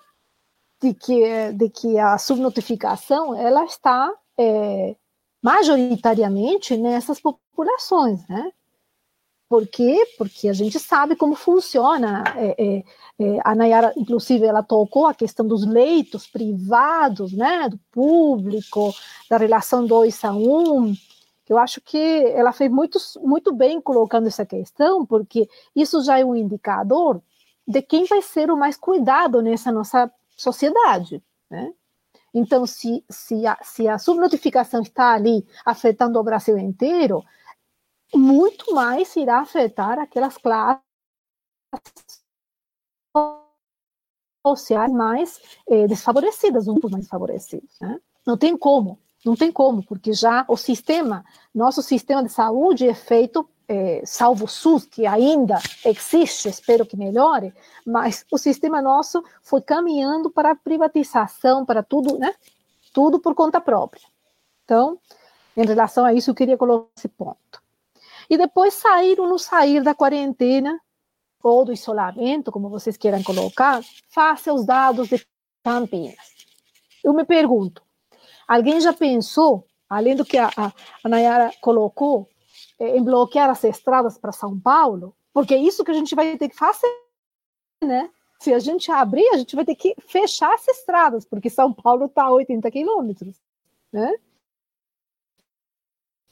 de 0.80 0.94
que, 0.94 1.52
de 1.52 1.70
que 1.70 1.98
a 1.98 2.18
subnotificação 2.18 3.34
ela 3.34 3.64
está 3.64 4.12
é, 4.38 4.96
majoritariamente 5.42 6.76
nessas 6.76 7.20
populações, 7.20 8.26
né? 8.28 8.52
Por 9.48 9.66
quê? 9.66 10.06
Porque 10.18 10.46
a 10.48 10.52
gente 10.52 10.78
sabe 10.78 11.16
como 11.16 11.34
funciona. 11.34 12.22
É, 12.36 12.54
é, 12.58 12.84
é, 13.18 13.40
a 13.42 13.54
Nayara, 13.54 13.94
inclusive, 13.96 14.44
ela 14.44 14.62
tocou 14.62 15.06
a 15.06 15.14
questão 15.14 15.46
dos 15.46 15.66
leitos 15.66 16.26
privados, 16.26 17.32
né, 17.32 17.66
do 17.68 17.78
público, 17.90 18.92
da 19.28 19.38
relação 19.38 19.86
dois 19.86 20.22
a 20.22 20.32
um. 20.32 20.94
Eu 21.48 21.56
acho 21.56 21.80
que 21.80 21.96
ela 21.96 22.52
fez 22.52 22.70
muito, 22.70 22.98
muito 23.22 23.54
bem 23.54 23.80
colocando 23.80 24.26
essa 24.26 24.44
questão, 24.44 25.06
porque 25.06 25.48
isso 25.74 26.02
já 26.04 26.18
é 26.18 26.24
um 26.24 26.36
indicador 26.36 27.22
de 27.66 27.80
quem 27.80 28.04
vai 28.04 28.20
ser 28.20 28.50
o 28.50 28.56
mais 28.56 28.76
cuidado 28.76 29.40
nessa 29.40 29.72
nossa 29.72 30.10
sociedade, 30.36 31.22
né? 31.50 31.72
Então, 32.34 32.66
se, 32.66 33.04
se, 33.10 33.46
a, 33.46 33.58
se 33.62 33.88
a 33.88 33.98
subnotificação 33.98 34.82
está 34.82 35.12
ali 35.12 35.46
afetando 35.64 36.18
o 36.18 36.22
Brasil 36.22 36.58
inteiro, 36.58 37.24
muito 38.14 38.74
mais 38.74 39.14
irá 39.16 39.40
afetar 39.40 39.98
aquelas 39.98 40.36
classes 40.38 40.82
sociais 44.46 44.92
mais 44.92 45.40
eh, 45.68 45.86
desfavorecidas, 45.86 46.68
um 46.68 46.74
dos 46.74 46.90
mais 46.90 47.08
favorecidos. 47.08 47.78
Né? 47.80 48.00
Não 48.26 48.36
tem 48.36 48.56
como, 48.56 48.98
não 49.24 49.34
tem 49.34 49.52
como, 49.52 49.84
porque 49.84 50.12
já 50.12 50.44
o 50.48 50.56
sistema, 50.56 51.24
nosso 51.54 51.82
sistema 51.82 52.22
de 52.22 52.30
saúde 52.30 52.88
é 52.88 52.94
feito, 52.94 53.48
eh, 53.68 54.02
salvo 54.04 54.46
o 54.46 54.48
SUS, 54.48 54.86
que 54.86 55.06
ainda 55.06 55.58
existe, 55.84 56.48
espero 56.48 56.86
que 56.86 56.96
melhore, 56.96 57.52
mas 57.86 58.24
o 58.32 58.38
sistema 58.38 58.80
nosso 58.80 59.22
foi 59.42 59.60
caminhando 59.60 60.30
para 60.30 60.52
a 60.52 60.56
privatização, 60.56 61.66
para 61.66 61.82
tudo, 61.82 62.18
né? 62.18 62.34
Tudo 62.94 63.20
por 63.20 63.34
conta 63.34 63.60
própria. 63.60 64.02
Então, 64.64 64.98
em 65.54 65.66
relação 65.66 66.04
a 66.04 66.14
isso, 66.14 66.30
eu 66.30 66.34
queria 66.34 66.56
colocar 66.56 66.88
esse 66.96 67.08
ponto. 67.08 67.62
E 68.30 68.38
depois 68.38 68.74
sair 68.74 69.20
ou 69.20 69.28
não 69.28 69.38
sair 69.38 69.82
da 69.82 69.94
quarentena 69.94 70.80
ou 71.42 71.64
do 71.64 71.72
isolamento, 71.72 72.50
como 72.50 72.68
vocês 72.68 72.96
queiram 72.96 73.22
colocar, 73.22 73.82
face 74.08 74.48
aos 74.48 74.64
dados 74.64 75.08
de 75.08 75.26
Campinas. 75.62 76.16
Eu 77.04 77.12
me 77.12 77.24
pergunto, 77.24 77.82
alguém 78.46 78.80
já 78.80 78.92
pensou, 78.92 79.66
além 79.88 80.16
do 80.16 80.24
que 80.24 80.38
a, 80.38 80.50
a, 80.56 80.72
a 81.04 81.08
Nayara 81.08 81.52
colocou, 81.60 82.28
em 82.78 83.02
bloquear 83.02 83.50
as 83.50 83.64
estradas 83.64 84.18
para 84.18 84.32
São 84.32 84.58
Paulo? 84.58 85.14
Porque 85.32 85.54
é 85.54 85.58
isso 85.58 85.84
que 85.84 85.90
a 85.90 85.94
gente 85.94 86.14
vai 86.14 86.36
ter 86.36 86.48
que 86.48 86.56
fazer, 86.56 86.86
né? 87.82 88.10
Se 88.40 88.52
a 88.54 88.58
gente 88.58 88.90
abrir, 88.90 89.28
a 89.30 89.36
gente 89.36 89.56
vai 89.56 89.64
ter 89.64 89.74
que 89.74 89.94
fechar 90.06 90.54
as 90.54 90.66
estradas, 90.68 91.24
porque 91.24 91.50
São 91.50 91.72
Paulo 91.72 92.06
está 92.06 92.24
a 92.24 92.32
80 92.32 92.70
quilômetros, 92.70 93.36
né? 93.92 94.14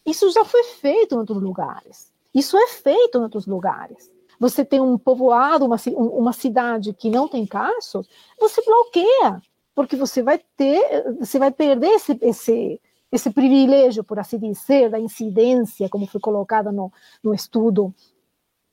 Isso 0.04 0.30
já 0.30 0.44
foi 0.44 0.62
feito 0.62 1.16
em 1.16 1.18
outros 1.18 1.42
lugares. 1.42 2.12
Isso 2.32 2.56
é 2.56 2.68
feito 2.68 3.18
em 3.18 3.22
outros 3.22 3.46
lugares. 3.46 4.10
Você 4.38 4.64
tem 4.64 4.80
um 4.80 4.96
povoado, 4.96 5.64
uma, 5.64 5.76
uma 5.96 6.32
cidade 6.32 6.92
que 6.92 7.10
não 7.10 7.26
tem 7.26 7.46
casos, 7.46 8.08
você 8.38 8.62
bloqueia, 8.62 9.42
porque 9.74 9.96
você 9.96 10.22
vai 10.22 10.38
ter, 10.56 11.16
você 11.18 11.38
vai 11.38 11.50
perder 11.50 11.88
esse, 11.88 12.18
esse, 12.22 12.80
esse 13.16 13.30
privilégio, 13.30 14.04
por 14.04 14.18
assim 14.18 14.38
dizer, 14.38 14.90
da 14.90 14.98
incidência, 14.98 15.88
como 15.88 16.06
foi 16.06 16.20
colocado 16.20 16.70
no, 16.70 16.92
no 17.22 17.34
estudo 17.34 17.92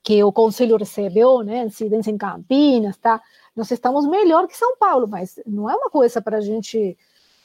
que 0.03 0.22
o 0.24 0.34
Conselho 0.34 0.76
recebeu, 0.76 1.41
né, 1.41 1.65
incidência 1.65 2.11
em 2.11 2.18
Campinas, 2.18 2.98
tá? 2.98 3.22
Nós 3.56 3.72
estamos 3.72 4.06
melhor 4.06 4.48
que 4.48 4.57
São 4.57 4.76
Paulo, 4.78 5.07
mas 5.07 5.40
não 5.48 5.70
é 5.70 5.76
uma 5.76 5.90
coisa 5.90 6.22
para 6.22 6.38
a 6.38 6.41
gente 6.41 6.98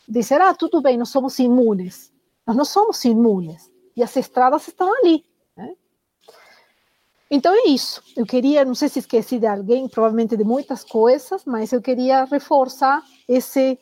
dizer, 0.09 0.41
ah, 0.41 0.53
tudo 0.53 0.83
bem, 0.83 0.99
nós 0.99 1.09
somos 1.09 1.39
imunes. 1.39 2.13
Nós 2.45 2.57
não 2.57 2.65
somos 2.65 3.05
imunes 3.05 3.71
e 3.95 4.03
as 4.03 4.17
estradas 4.17 4.67
estão 4.67 4.93
ali. 4.93 5.25
Né? 5.57 5.75
Então 7.31 7.55
é 7.55 7.69
isso. 7.69 8.03
Eu 8.17 8.27
queria, 8.27 8.65
não 8.65 8.75
sei 8.75 8.89
se 8.89 8.99
esqueci 8.99 9.39
de 9.39 9.47
alguém, 9.47 9.89
provavelmente 9.89 10.37
de 10.37 10.45
muitas 10.45 10.83
coisas, 10.83 11.45
mas 11.45 11.73
eu 11.73 11.81
queria 11.81 12.25
reforçar 12.25 13.05
esse, 13.29 13.79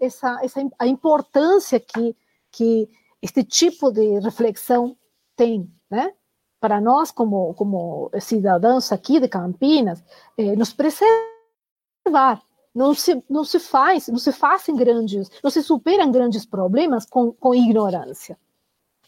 essa, 0.00 0.40
essa 0.42 0.60
a 0.78 0.86
importância 0.86 1.78
que 1.78 2.16
que 2.56 2.88
este 3.20 3.44
tipo 3.44 3.92
de 3.92 4.18
reflexão 4.20 4.96
tem, 5.36 5.70
né? 5.90 6.14
Para 6.58 6.80
nós, 6.80 7.10
como, 7.10 7.52
como 7.52 8.10
cidadãos 8.18 8.90
aqui 8.90 9.20
de 9.20 9.28
Campinas, 9.28 10.02
eh, 10.38 10.56
nos 10.56 10.72
preservar. 10.72 12.42
Não 12.74 12.94
se, 12.94 13.22
não 13.28 13.44
se 13.44 13.58
faz, 13.58 14.08
não 14.08 14.18
se 14.18 14.32
fazem 14.32 14.74
grandes, 14.74 15.30
não 15.42 15.50
se 15.50 15.62
superam 15.62 16.10
grandes 16.10 16.46
problemas 16.46 17.04
com, 17.04 17.30
com 17.32 17.54
ignorância. 17.54 18.38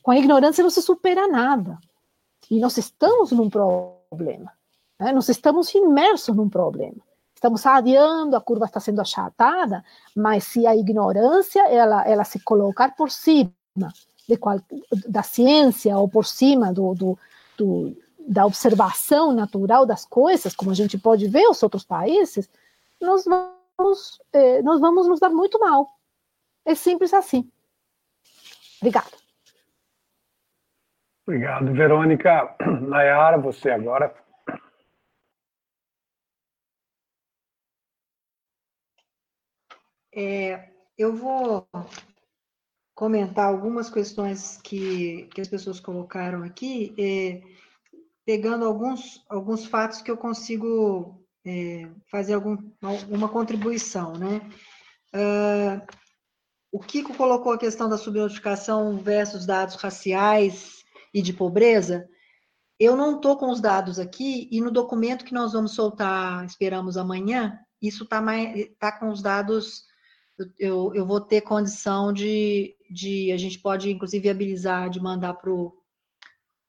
Com 0.03 0.11
a 0.11 0.19
ignorância 0.19 0.62
não 0.62 0.70
se 0.70 0.83
supera 0.83 1.27
nada. 1.27 1.79
E 2.51 2.61
nós 2.61 2.77
estamos 2.77 3.33
num 3.33 3.49
problema. 3.49 4.53
Né? 5.01 5.12
Nós 5.12 5.29
estamos 5.29 5.75
imersos 5.75 6.37
num 6.37 6.49
problema. 6.51 7.03
Estamos 7.39 7.65
adiando, 7.65 8.35
a 8.35 8.40
curva 8.40 8.65
está 8.65 8.81
sendo 8.81 9.01
achatada, 9.01 9.85
mas 10.12 10.43
se 10.43 10.66
a 10.66 10.74
ignorância 10.74 11.69
ela, 11.69 12.02
ela 12.05 12.24
se 12.24 12.40
colocar 12.40 12.97
por 12.97 13.12
cima 13.12 13.52
de 14.28 14.36
qual, 14.36 14.60
da 15.06 15.23
ciência 15.23 15.97
ou 15.97 16.09
por 16.09 16.27
cima 16.27 16.73
do, 16.73 16.94
do, 16.97 17.19
do, 17.56 17.97
da 18.27 18.44
observação 18.44 19.32
natural 19.32 19.86
das 19.86 20.05
coisas, 20.05 20.52
como 20.52 20.73
a 20.73 20.74
gente 20.74 20.98
pode 20.98 21.28
ver 21.28 21.47
os 21.48 21.62
outros 21.62 21.85
países, 21.85 22.51
nós 23.01 23.24
vamos, 23.24 24.20
eh, 24.32 24.60
nós 24.62 24.81
vamos 24.81 25.06
nos 25.06 25.20
dar 25.20 25.31
muito 25.31 25.60
mal. 25.60 25.89
É 26.65 26.74
simples 26.74 27.15
assim. 27.15 27.48
Obrigada. 28.81 29.12
Obrigado, 31.24 31.73
Verônica. 31.73 32.56
Nayara, 32.82 33.39
você 33.39 33.70
agora. 33.70 34.12
É, 40.20 40.70
eu 40.99 41.15
vou 41.15 41.69
comentar 42.93 43.47
algumas 43.47 43.89
questões 43.89 44.61
que, 44.61 45.28
que 45.32 45.40
as 45.40 45.47
pessoas 45.47 45.78
colocaram 45.78 46.43
aqui, 46.43 46.93
é, 46.99 47.40
pegando 48.27 48.65
alguns, 48.65 49.24
alguns 49.28 49.65
fatos 49.65 50.03
que 50.03 50.11
eu 50.11 50.16
consigo 50.16 51.24
é, 51.47 51.89
fazer 52.11 52.35
algum, 52.35 52.59
alguma 52.82 53.28
contribuição, 53.28 54.15
né? 54.15 54.40
Uh, 55.15 55.86
o 56.73 56.81
Kiko 56.81 57.15
colocou 57.15 57.53
a 57.53 57.59
questão 57.59 57.89
da 57.89 57.97
subnotificação 57.97 58.99
versus 58.99 59.47
dados 59.47 59.77
raciais 59.77 60.82
e 61.15 61.23
de 61.23 61.32
pobreza, 61.32 62.09
eu 62.77 62.97
não 62.97 63.16
estou 63.16 63.36
com 63.36 63.51
os 63.53 63.61
dados 63.61 64.01
aqui, 64.01 64.49
e 64.51 64.61
no 64.61 64.73
documento 64.73 65.24
que 65.24 65.32
nós 65.32 65.53
vamos 65.53 65.77
soltar, 65.77 66.45
esperamos 66.45 66.97
amanhã, 66.97 67.57
isso 67.81 68.03
está 68.03 68.20
tá 68.81 68.99
com 68.99 69.11
os 69.11 69.23
dados, 69.23 69.88
eu, 70.59 70.93
eu 70.94 71.06
vou 71.06 71.20
ter 71.20 71.40
condição 71.40 72.12
de, 72.12 72.74
de, 72.90 73.32
a 73.32 73.36
gente 73.36 73.59
pode 73.59 73.90
inclusive 73.90 74.23
viabilizar, 74.23 74.89
de 74.90 75.01
mandar 75.01 75.35
para 75.35 75.51
o 75.51 75.73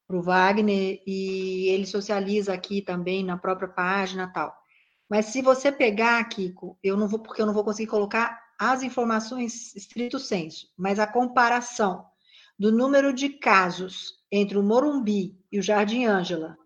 Wagner, 0.08 1.02
e 1.06 1.68
ele 1.68 1.86
socializa 1.86 2.52
aqui 2.52 2.82
também 2.82 3.24
na 3.24 3.36
própria 3.36 3.68
página 3.68 4.32
tal. 4.32 4.54
Mas 5.08 5.26
se 5.26 5.42
você 5.42 5.72
pegar, 5.72 6.22
Kiko, 6.28 6.78
eu 6.82 6.96
não 6.96 7.08
vou, 7.08 7.18
porque 7.18 7.42
eu 7.42 7.46
não 7.46 7.54
vou 7.54 7.64
conseguir 7.64 7.90
colocar 7.90 8.40
as 8.58 8.82
informações 8.82 9.74
estrito 9.74 10.18
senso, 10.18 10.68
mas 10.76 10.98
a 10.98 11.06
comparação 11.06 12.04
do 12.58 12.70
número 12.70 13.12
de 13.12 13.30
casos 13.30 14.12
entre 14.30 14.58
o 14.58 14.62
Morumbi 14.62 15.38
e 15.50 15.58
o 15.58 15.62
Jardim 15.62 16.04
Ângela 16.04 16.56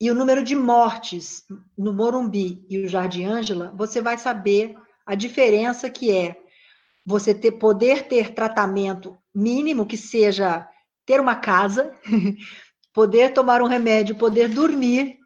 e 0.00 0.10
o 0.10 0.14
número 0.14 0.44
de 0.44 0.54
mortes 0.54 1.44
no 1.78 1.92
Morumbi 1.92 2.66
e 2.68 2.78
o 2.78 2.88
Jardim 2.88 3.24
Ângela, 3.24 3.72
você 3.76 4.02
vai 4.02 4.18
saber 4.18 4.76
a 5.06 5.14
diferença 5.14 5.90
que 5.90 6.10
é 6.10 6.36
você 7.04 7.34
ter, 7.34 7.52
poder 7.52 8.08
ter 8.08 8.32
tratamento 8.32 9.16
mínimo, 9.34 9.86
que 9.86 9.96
seja 9.96 10.68
ter 11.04 11.20
uma 11.20 11.36
casa, 11.36 11.92
poder 12.92 13.34
tomar 13.34 13.60
um 13.60 13.66
remédio, 13.66 14.16
poder 14.16 14.48
dormir, 14.48 15.18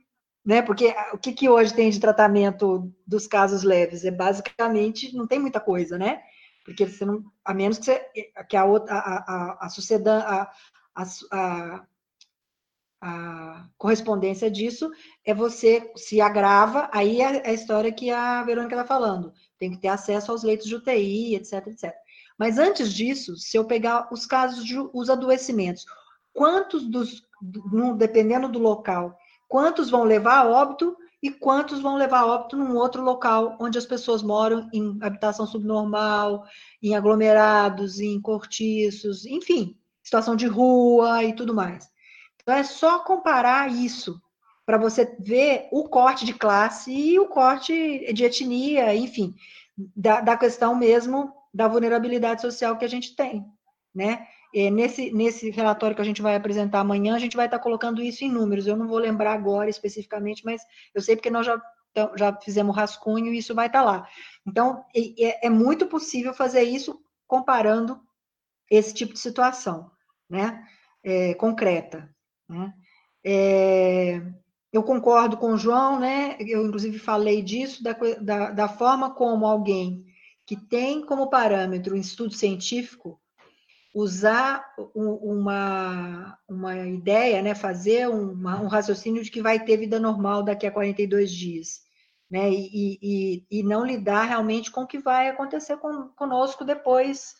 né? 0.44 0.62
Porque 0.62 0.94
o 1.12 1.18
que, 1.18 1.32
que 1.32 1.48
hoje 1.48 1.74
tem 1.74 1.90
de 1.90 2.00
tratamento 2.00 2.92
dos 3.06 3.26
casos 3.26 3.62
leves? 3.62 4.04
É 4.04 4.10
basicamente, 4.10 5.14
não 5.14 5.26
tem 5.26 5.38
muita 5.38 5.60
coisa, 5.60 5.98
né? 5.98 6.20
Porque 6.64 6.86
você 6.86 7.04
não, 7.04 7.22
a 7.44 7.54
menos 7.54 7.78
que, 7.78 7.84
você, 7.84 8.04
que 8.48 8.56
a, 8.56 8.64
outra, 8.64 8.94
a, 8.94 9.16
a, 9.18 9.66
a 9.66 9.68
sociedade, 9.68 10.24
a, 10.26 10.50
a, 11.32 11.86
a 13.00 13.68
correspondência 13.76 14.50
disso 14.50 14.90
é 15.24 15.32
você 15.32 15.92
se 15.96 16.20
agrava, 16.20 16.90
aí 16.92 17.20
é 17.20 17.48
a 17.48 17.52
história 17.52 17.92
que 17.92 18.10
a 18.10 18.42
Verônica 18.42 18.74
está 18.74 18.84
falando, 18.84 19.32
tem 19.58 19.70
que 19.70 19.78
ter 19.78 19.88
acesso 19.88 20.30
aos 20.30 20.42
leitos 20.42 20.66
de 20.66 20.76
UTI, 20.76 21.34
etc, 21.34 21.66
etc. 21.66 21.92
Mas 22.38 22.58
antes 22.58 22.92
disso, 22.92 23.36
se 23.36 23.56
eu 23.56 23.64
pegar 23.64 24.08
os 24.12 24.24
casos 24.24 24.64
de 24.64 24.78
os 24.78 25.10
adoecimentos, 25.10 25.84
quantos 26.32 26.88
dos, 26.88 27.22
dependendo 27.96 28.48
do 28.48 28.58
local, 28.58 29.16
quantos 29.48 29.90
vão 29.90 30.04
levar 30.04 30.38
a 30.38 30.48
óbito 30.48 30.96
e 31.20 31.30
quantos 31.30 31.80
vão 31.80 31.96
levar 31.96 32.20
a 32.20 32.26
óbito 32.26 32.56
num 32.56 32.76
outro 32.76 33.02
local 33.02 33.56
onde 33.60 33.76
as 33.76 33.86
pessoas 33.86 34.22
moram 34.22 34.68
em 34.72 34.96
habitação 35.02 35.46
subnormal, 35.46 36.44
em 36.80 36.94
aglomerados, 36.94 37.98
em 37.98 38.20
cortiços, 38.20 39.26
enfim, 39.26 39.76
situação 40.02 40.36
de 40.36 40.46
rua 40.46 41.24
e 41.24 41.34
tudo 41.34 41.52
mais. 41.52 41.88
Então, 42.40 42.54
é 42.54 42.62
só 42.62 43.00
comparar 43.00 43.70
isso 43.70 44.20
para 44.68 44.76
você 44.76 45.16
ver 45.18 45.66
o 45.72 45.88
corte 45.88 46.26
de 46.26 46.34
classe 46.34 46.92
e 46.92 47.18
o 47.18 47.26
corte 47.26 48.12
de 48.12 48.22
etnia, 48.22 48.94
enfim, 48.94 49.34
da, 49.96 50.20
da 50.20 50.36
questão 50.36 50.74
mesmo 50.74 51.32
da 51.54 51.66
vulnerabilidade 51.66 52.42
social 52.42 52.76
que 52.76 52.84
a 52.84 52.88
gente 52.88 53.16
tem, 53.16 53.46
né? 53.94 54.26
E 54.52 54.70
nesse, 54.70 55.10
nesse 55.10 55.48
relatório 55.48 55.96
que 55.96 56.02
a 56.02 56.04
gente 56.04 56.20
vai 56.20 56.36
apresentar 56.36 56.80
amanhã, 56.80 57.14
a 57.14 57.18
gente 57.18 57.34
vai 57.34 57.46
estar 57.46 57.58
colocando 57.60 58.02
isso 58.02 58.22
em 58.24 58.30
números. 58.30 58.66
Eu 58.66 58.76
não 58.76 58.86
vou 58.86 58.98
lembrar 58.98 59.32
agora 59.32 59.70
especificamente, 59.70 60.44
mas 60.44 60.60
eu 60.94 61.00
sei 61.00 61.16
porque 61.16 61.30
nós 61.30 61.46
já, 61.46 61.58
já 62.14 62.36
fizemos 62.38 62.76
rascunho 62.76 63.32
e 63.32 63.38
isso 63.38 63.54
vai 63.54 63.68
estar 63.68 63.80
lá. 63.80 64.06
Então, 64.46 64.84
é, 64.94 65.46
é 65.46 65.48
muito 65.48 65.86
possível 65.86 66.34
fazer 66.34 66.64
isso 66.64 67.00
comparando 67.26 67.98
esse 68.70 68.92
tipo 68.92 69.14
de 69.14 69.18
situação, 69.18 69.90
né? 70.28 70.62
É, 71.02 71.32
concreta. 71.36 72.14
Né? 72.46 72.74
É, 73.24 74.22
eu 74.72 74.82
concordo 74.82 75.36
com 75.36 75.52
o 75.52 75.58
João, 75.58 75.98
né? 75.98 76.36
Eu, 76.40 76.66
inclusive, 76.66 76.98
falei 76.98 77.42
disso, 77.42 77.82
da, 77.82 77.92
da, 78.20 78.50
da 78.50 78.68
forma 78.68 79.14
como 79.14 79.46
alguém 79.46 80.04
que 80.44 80.56
tem 80.56 81.04
como 81.04 81.28
parâmetro 81.28 81.94
um 81.94 81.98
estudo 81.98 82.32
científico 82.32 83.20
usar 83.94 84.64
uma, 84.94 86.38
uma 86.48 86.76
ideia, 86.86 87.42
né, 87.42 87.54
fazer 87.54 88.08
uma, 88.08 88.60
um 88.60 88.66
raciocínio 88.66 89.22
de 89.22 89.30
que 89.30 89.42
vai 89.42 89.62
ter 89.62 89.76
vida 89.76 89.98
normal 89.98 90.42
daqui 90.42 90.66
a 90.66 90.70
42 90.70 91.30
dias, 91.32 91.80
né, 92.30 92.50
e, 92.50 92.98
e, 93.02 93.46
e 93.50 93.62
não 93.62 93.84
lidar 93.84 94.24
realmente 94.24 94.70
com 94.70 94.82
o 94.82 94.86
que 94.86 94.98
vai 94.98 95.28
acontecer 95.28 95.76
com, 95.78 96.08
conosco 96.16 96.64
depois. 96.64 97.34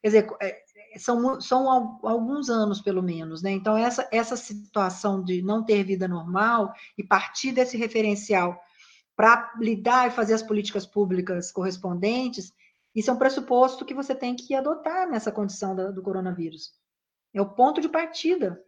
Quer 0.00 0.08
dizer, 0.08 0.36
é, 0.40 0.63
são, 0.98 1.40
são 1.40 1.98
alguns 2.02 2.48
anos, 2.48 2.80
pelo 2.80 3.02
menos, 3.02 3.42
né? 3.42 3.50
Então, 3.50 3.76
essa, 3.76 4.08
essa 4.12 4.36
situação 4.36 5.22
de 5.22 5.42
não 5.42 5.64
ter 5.64 5.84
vida 5.84 6.08
normal 6.08 6.72
e 6.96 7.02
partir 7.02 7.52
desse 7.52 7.76
referencial 7.76 8.60
para 9.16 9.52
lidar 9.60 10.08
e 10.08 10.10
fazer 10.10 10.34
as 10.34 10.42
políticas 10.42 10.86
públicas 10.86 11.52
correspondentes, 11.52 12.52
isso 12.94 13.10
é 13.10 13.12
um 13.12 13.18
pressuposto 13.18 13.84
que 13.84 13.94
você 13.94 14.14
tem 14.14 14.36
que 14.36 14.54
adotar 14.54 15.08
nessa 15.08 15.32
condição 15.32 15.74
do, 15.74 15.92
do 15.92 16.02
coronavírus. 16.02 16.72
É 17.32 17.40
o 17.40 17.50
ponto 17.50 17.80
de 17.80 17.88
partida. 17.88 18.60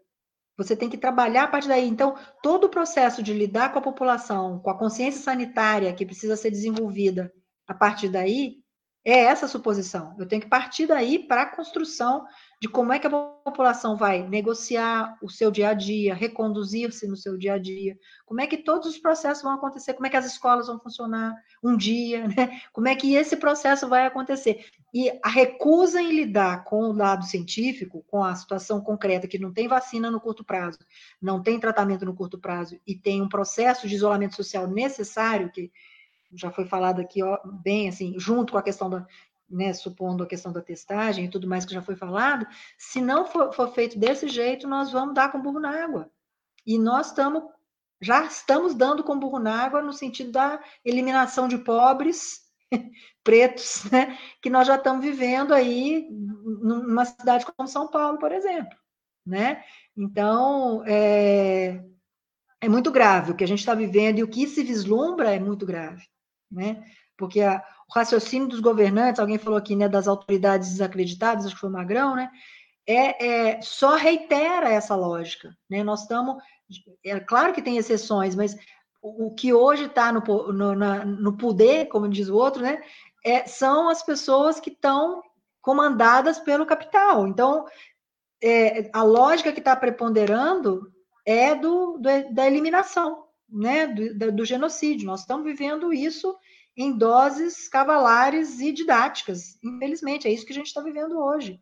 Você 0.57 0.75
tem 0.75 0.89
que 0.89 0.99
trabalhar 0.99 1.45
a 1.45 1.49
partir 1.49 1.69
daí. 1.69 1.87
Então, 1.87 2.17
todo 2.43 2.65
o 2.65 2.71
processo 2.71 3.23
de 3.23 3.33
lidar 3.33 3.73
com 3.73 3.79
a 3.79 3.83
população, 3.83 4.59
com 4.59 4.71
a 4.71 4.79
consciência 4.79 5.23
sanitária 5.23 5.93
que 5.93 6.07
precisa 6.07 6.37
ser 6.37 6.51
desenvolvida 6.51 7.33
a 7.67 7.75
partir 7.75 8.09
daí, 8.09 8.65
é 9.07 9.21
essa 9.21 9.47
a 9.47 9.49
suposição. 9.49 10.17
Eu 10.19 10.27
tenho 10.27 10.43
que 10.43 10.49
partir 10.49 10.89
daí 10.89 11.17
para 11.17 11.43
a 11.43 11.47
construção 11.47 12.27
de 12.61 12.69
como 12.69 12.93
é 12.93 12.99
que 12.99 13.07
a 13.07 13.11
população 13.11 13.97
vai 13.97 14.27
negociar 14.27 15.17
o 15.23 15.31
seu 15.31 15.49
dia 15.49 15.69
a 15.69 15.75
dia, 15.75 16.13
reconduzir-se 16.13 17.07
no 17.07 17.17
seu 17.17 17.39
dia 17.39 17.55
a 17.55 17.59
dia, 17.59 17.97
como 18.25 18.41
é 18.41 18.49
que 18.49 18.57
todos 18.57 18.89
os 18.89 18.99
processos 18.99 19.45
vão 19.45 19.53
acontecer, 19.53 19.95
como 19.95 20.09
é 20.09 20.11
que 20.11 20.17
as 20.17 20.27
escolas 20.27 20.67
vão 20.67 20.81
funcionar 20.81 21.37
um 21.63 21.77
dia, 21.77 22.27
né? 22.27 22.61
como 22.73 22.89
é 22.89 22.97
que 22.97 23.15
esse 23.15 23.37
processo 23.37 23.89
vai 23.89 24.07
acontecer. 24.07 24.65
E 24.93 25.09
a 25.23 25.29
recusa 25.29 26.03
em 26.03 26.11
lidar 26.11 26.65
com 26.65 26.91
o 26.91 26.93
lado 26.93 27.25
científico, 27.25 28.05
com 28.09 28.25
a 28.25 28.35
situação 28.35 28.81
concreta, 28.81 29.29
que 29.29 29.39
não 29.39 29.53
tem 29.53 29.69
vacina 29.69 30.11
no 30.11 30.21
curto 30.21 30.43
prazo, 30.43 30.81
não 31.23 31.41
tem 31.41 31.61
tratamento 31.61 32.05
no 32.05 32.15
curto 32.15 32.41
prazo 32.41 32.77
e 32.85 32.97
tem 32.97 33.23
um 33.23 33.29
processo 33.29 33.87
de 33.87 33.95
isolamento 33.95 34.35
social 34.35 34.67
necessário, 34.67 35.53
que 35.53 35.71
já 36.37 36.51
foi 36.51 36.67
falado 36.67 37.01
aqui 37.01 37.23
ó, 37.23 37.39
bem 37.45 37.89
assim, 37.89 38.15
junto 38.19 38.53
com 38.53 38.59
a 38.59 38.63
questão 38.63 38.91
da, 38.91 39.07
né, 39.49 39.73
supondo 39.73 40.23
a 40.23 40.27
questão 40.27 40.53
da 40.53 40.61
testagem 40.61 41.25
e 41.25 41.31
tudo 41.31 41.49
mais 41.49 41.65
que 41.65 41.75
já 41.75 41.83
foi 41.83 41.97
falado, 41.97 42.47
se 42.77 43.01
não 43.01 43.25
for, 43.25 43.53
for 43.53 43.73
feito 43.73 43.99
desse 43.99 44.29
jeito, 44.29 44.69
nós 44.69 44.91
vamos 44.91 45.15
dar 45.15 45.31
com 45.31 45.41
burro 45.41 45.61
na 45.61 45.85
água. 45.85 46.11
E 46.67 46.79
nós 46.79 47.09
estamos, 47.09 47.45
já 48.01 48.25
estamos 48.25 48.75
dando 48.75 49.05
com 49.05 49.19
burro 49.19 49.39
na 49.39 49.63
água 49.63 49.81
no 49.81 49.93
sentido 49.93 50.33
da 50.33 50.61
eliminação 50.85 51.47
de 51.47 51.59
pobres 51.59 52.41
pretos, 53.23 53.85
né, 53.91 54.19
que 54.43 54.51
nós 54.51 54.67
já 54.67 54.77
estamos 54.77 55.05
vivendo 55.05 55.55
aí 55.55 56.09
numa 56.11 57.05
cidade 57.05 57.47
como 57.47 57.69
São 57.69 57.89
Paulo, 57.89 58.19
por 58.19 58.33
exemplo, 58.33 58.77
né? 59.25 59.63
Então, 59.97 60.83
é, 60.87 61.83
é 62.61 62.69
muito 62.69 62.91
grave 62.91 63.31
o 63.31 63.37
que 63.37 63.45
a 63.45 63.49
gente 63.49 63.61
está 63.61 63.75
vivendo 63.75 64.19
e 64.19 64.23
o 64.23 64.29
que 64.29 64.47
se 64.47 64.63
vislumbra 64.63 65.35
é 65.35 65.39
muito 65.39 65.65
grave 65.65 66.05
né? 66.51 66.85
Porque 67.17 67.41
a, 67.41 67.63
o 67.89 67.95
raciocínio 67.95 68.49
dos 68.49 68.61
governantes, 68.61 69.21
alguém 69.21 69.39
falou 69.39 69.59
aqui, 69.59 69.75
né, 69.77 69.89
das 69.89 70.09
autoridades 70.09 70.71
desacreditadas, 70.71 71.47
acho 71.47 71.55
que 71.55 71.61
foi 71.61 71.71
o 71.71 71.73
Magrão, 71.73 72.17
né? 72.17 72.31
É, 72.87 73.27
é, 73.57 73.63
só 73.63 73.97
reitera 73.97 74.69
essa 74.69 74.95
lógica, 74.95 75.57
né? 75.69 75.83
Nós 75.83 76.03
estamos, 76.03 76.43
é 77.05 77.19
claro 77.19 77.53
que 77.53 77.63
tem 77.63 77.77
exceções, 77.77 78.35
mas 78.35 78.57
o, 79.03 79.27
o 79.27 79.35
que 79.35 79.53
hoje 79.53 79.87
está 79.87 80.13
no, 80.13 80.21
no, 80.53 80.75
no 81.05 81.37
poder, 81.37 81.87
como 81.87 82.09
diz 82.09 82.29
o 82.29 82.37
outro, 82.37 82.63
né? 82.63 82.83
É, 83.25 83.47
são 83.47 83.89
as 83.89 84.03
pessoas 84.05 84.61
que 84.61 84.71
estão 84.71 85.23
comandadas 85.61 86.39
pelo 86.39 86.65
capital. 86.65 87.27
Então, 87.27 87.67
é, 88.43 88.89
a 88.93 89.03
lógica 89.03 89.53
que 89.53 89.59
está 89.59 89.75
preponderando 89.75 90.93
é 91.25 91.57
do, 91.57 91.99
do, 91.99 92.35
da 92.35 92.47
eliminação, 92.47 93.26
né, 93.49 93.87
do, 93.87 94.33
do 94.33 94.45
genocídio. 94.45 95.07
Nós 95.07 95.21
estamos 95.21 95.45
vivendo 95.45 95.93
isso 95.93 96.37
em 96.77 96.97
doses 96.97 97.69
cavalares 97.69 98.61
e 98.61 98.71
didáticas. 98.73 99.59
Infelizmente, 99.63 100.29
é 100.29 100.33
isso 100.33 100.45
que 100.45 100.53
a 100.53 100.57
gente 100.57 100.67
está 100.67 100.83
vivendo 100.83 101.19
hoje. 101.19 101.61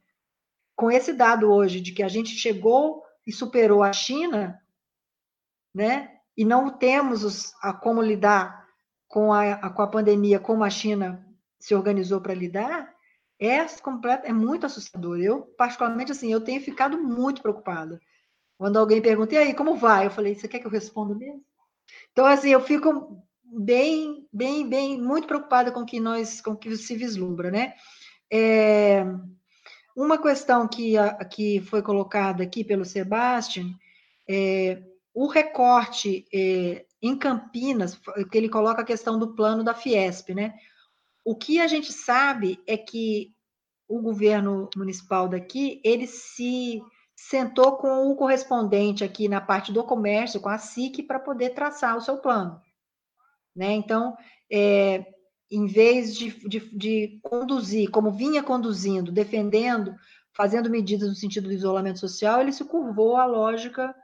Com 0.76 0.90
esse 0.90 1.12
dado 1.12 1.52
hoje 1.52 1.80
de 1.80 1.92
que 1.92 2.02
a 2.02 2.08
gente 2.08 2.30
chegou 2.30 3.02
e 3.26 3.32
superou 3.32 3.82
a 3.82 3.92
China, 3.92 4.60
né? 5.74 6.10
E 6.36 6.44
não 6.44 6.68
temos 6.68 7.22
os, 7.22 7.52
a 7.62 7.72
como 7.72 8.02
lidar 8.02 8.66
com 9.06 9.32
a, 9.32 9.52
a, 9.52 9.70
com 9.70 9.82
a 9.82 9.86
pandemia, 9.86 10.40
como 10.40 10.64
a 10.64 10.70
China 10.70 11.24
se 11.60 11.74
organizou 11.74 12.20
para 12.20 12.34
lidar, 12.34 12.92
é 13.38 13.64
completo, 13.80 14.26
é 14.26 14.32
muito 14.32 14.66
assustador. 14.66 15.18
Eu, 15.18 15.42
particularmente, 15.56 16.12
assim, 16.12 16.32
eu 16.32 16.40
tenho 16.40 16.60
ficado 16.60 17.00
muito 17.00 17.40
preocupada. 17.40 18.00
Quando 18.58 18.78
alguém 18.78 19.00
pergunta, 19.00 19.34
e 19.34 19.38
aí, 19.38 19.54
como 19.54 19.76
vai? 19.76 20.06
Eu 20.06 20.10
falei, 20.10 20.34
você 20.34 20.48
quer 20.48 20.58
que 20.58 20.66
eu 20.66 20.70
responda 20.70 21.14
mesmo? 21.14 21.44
Então, 22.12 22.26
assim, 22.26 22.50
eu 22.50 22.60
fico 22.60 23.22
bem, 23.42 24.26
bem, 24.32 24.68
bem, 24.68 25.00
muito 25.00 25.26
preocupada 25.26 25.70
com 25.70 25.84
que 25.84 26.00
nós, 26.00 26.40
com 26.40 26.56
que 26.56 26.76
se 26.76 26.96
vislumbra, 26.96 27.50
né? 27.50 27.74
É, 28.32 29.04
uma 29.96 30.20
questão 30.20 30.66
que, 30.66 30.94
que 31.30 31.60
foi 31.60 31.82
colocada 31.82 32.42
aqui 32.42 32.64
pelo 32.64 32.84
Sebastian, 32.84 33.66
é, 34.28 34.82
o 35.12 35.26
recorte 35.26 36.26
é, 36.34 36.84
em 37.00 37.16
Campinas, 37.16 38.00
que 38.30 38.38
ele 38.38 38.48
coloca 38.48 38.82
a 38.82 38.86
questão 38.86 39.18
do 39.18 39.34
plano 39.34 39.62
da 39.62 39.74
Fiesp, 39.74 40.34
né? 40.34 40.54
O 41.24 41.36
que 41.36 41.60
a 41.60 41.66
gente 41.66 41.92
sabe 41.92 42.58
é 42.66 42.76
que 42.76 43.32
o 43.86 44.00
governo 44.00 44.68
municipal 44.76 45.28
daqui, 45.28 45.80
ele 45.84 46.06
se 46.06 46.82
sentou 47.16 47.76
com 47.76 48.10
o 48.10 48.16
correspondente 48.16 49.04
aqui 49.04 49.28
na 49.28 49.40
parte 49.40 49.72
do 49.72 49.84
comércio, 49.84 50.40
com 50.40 50.48
a 50.48 50.58
SIC, 50.58 51.02
para 51.02 51.20
poder 51.20 51.50
traçar 51.50 51.96
o 51.96 52.00
seu 52.00 52.18
plano. 52.18 52.60
Né? 53.54 53.72
Então, 53.72 54.16
é, 54.50 55.06
em 55.50 55.66
vez 55.66 56.16
de, 56.16 56.30
de, 56.48 56.60
de 56.76 57.20
conduzir, 57.22 57.90
como 57.90 58.10
vinha 58.10 58.42
conduzindo, 58.42 59.12
defendendo, 59.12 59.94
fazendo 60.32 60.68
medidas 60.68 61.08
no 61.08 61.14
sentido 61.14 61.48
do 61.48 61.54
isolamento 61.54 62.00
social, 62.00 62.40
ele 62.40 62.52
se 62.52 62.64
curvou 62.64 63.16
à 63.16 63.24
lógica 63.24 63.94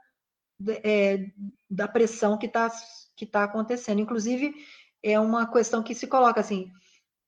é, 0.83 1.25
da 1.69 1.87
pressão 1.87 2.37
que 2.37 2.45
está 2.45 2.71
que 3.15 3.25
tá 3.25 3.43
acontecendo. 3.43 3.99
Inclusive, 4.01 4.53
é 5.03 5.19
uma 5.19 5.51
questão 5.51 5.83
que 5.83 5.93
se 5.93 6.07
coloca 6.07 6.39
assim: 6.39 6.71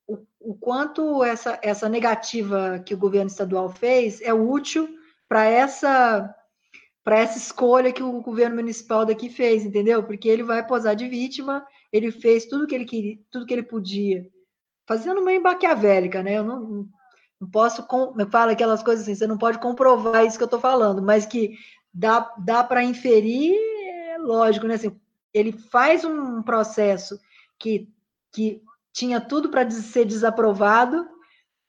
o, 0.08 0.26
o 0.40 0.56
quanto 0.56 1.24
essa, 1.24 1.60
essa 1.62 1.90
negativa 1.90 2.80
que 2.86 2.94
o 2.94 2.98
governo 2.98 3.28
estadual 3.28 3.70
fez 3.70 4.22
é 4.22 4.34
útil 4.34 4.88
para 5.34 5.46
essa 5.46 6.36
para 7.04 7.18
essa 7.18 7.40
escolha 7.40 7.92
que 7.92 8.04
o 8.04 8.22
governo 8.22 8.58
municipal 8.58 9.04
daqui 9.04 9.30
fez, 9.30 9.66
entendeu? 9.66 10.04
Porque 10.04 10.30
ele 10.30 10.44
vai 10.44 10.66
posar 10.66 10.96
de 10.96 11.08
vítima, 11.08 11.66
ele 11.92 12.12
fez 12.12 12.46
tudo 12.46 12.68
que 12.68 12.76
ele 12.76 12.86
queria, 12.86 13.18
tudo 13.32 13.46
que 13.48 13.52
ele 13.52 13.64
podia, 13.64 14.30
fazendo 14.88 15.20
uma 15.20 15.34
embaquiavélica, 15.34 16.22
né? 16.22 16.38
Eu 16.38 16.44
não, 16.44 16.88
não 17.42 17.50
posso, 17.50 17.84
eu 18.20 18.30
falo 18.30 18.52
aquelas 18.52 18.84
coisas 18.84 19.04
assim, 19.04 19.16
você 19.16 19.26
não 19.26 19.38
pode 19.38 19.58
comprovar 19.58 20.24
isso 20.24 20.38
que 20.38 20.44
eu 20.44 20.46
estou 20.46 20.60
falando, 20.60 21.02
mas 21.02 21.26
que 21.26 21.58
dá, 21.92 22.32
dá 22.38 22.64
para 22.64 22.84
inferir, 22.84 23.54
é 24.14 24.18
lógico, 24.20 24.68
né? 24.68 24.76
Assim, 24.76 24.96
ele 25.34 25.52
faz 25.52 26.06
um 26.06 26.44
processo 26.44 27.20
que, 27.58 27.90
que 28.32 28.62
tinha 28.94 29.20
tudo 29.20 29.50
para 29.50 29.68
ser 29.72 30.06
desaprovado 30.06 31.10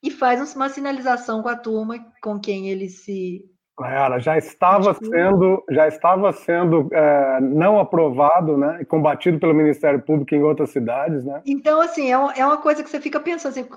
e 0.03 0.11
faz 0.11 0.55
uma 0.55 0.69
sinalização 0.69 1.43
com 1.43 1.49
a 1.49 1.57
turma 1.57 1.99
com 2.23 2.39
quem 2.39 2.69
ele 2.69 2.91
se 2.91 3.43
Mayara, 3.79 4.21
já 4.21 4.39
estava 4.39 4.95
sendo, 4.95 5.65
já 5.71 5.89
estava 5.89 6.33
sendo 6.33 6.89
é, 6.93 7.41
não 7.41 7.79
aprovado, 7.79 8.57
né, 8.57 8.79
e 8.81 8.85
combatido 8.85 9.39
pelo 9.39 9.55
Ministério 9.55 10.01
Público 10.01 10.35
em 10.35 10.43
outras 10.43 10.71
cidades, 10.71 11.25
né? 11.25 11.43
Então, 11.45 11.81
assim, 11.81 12.07
é, 12.13 12.17
é 12.39 12.47
uma 12.47 12.59
coisa 12.59 12.85
que 12.85 12.91
você 12.91 13.01
fica 13.01 13.19
pensando, 13.19 13.51
assim, 13.51 13.69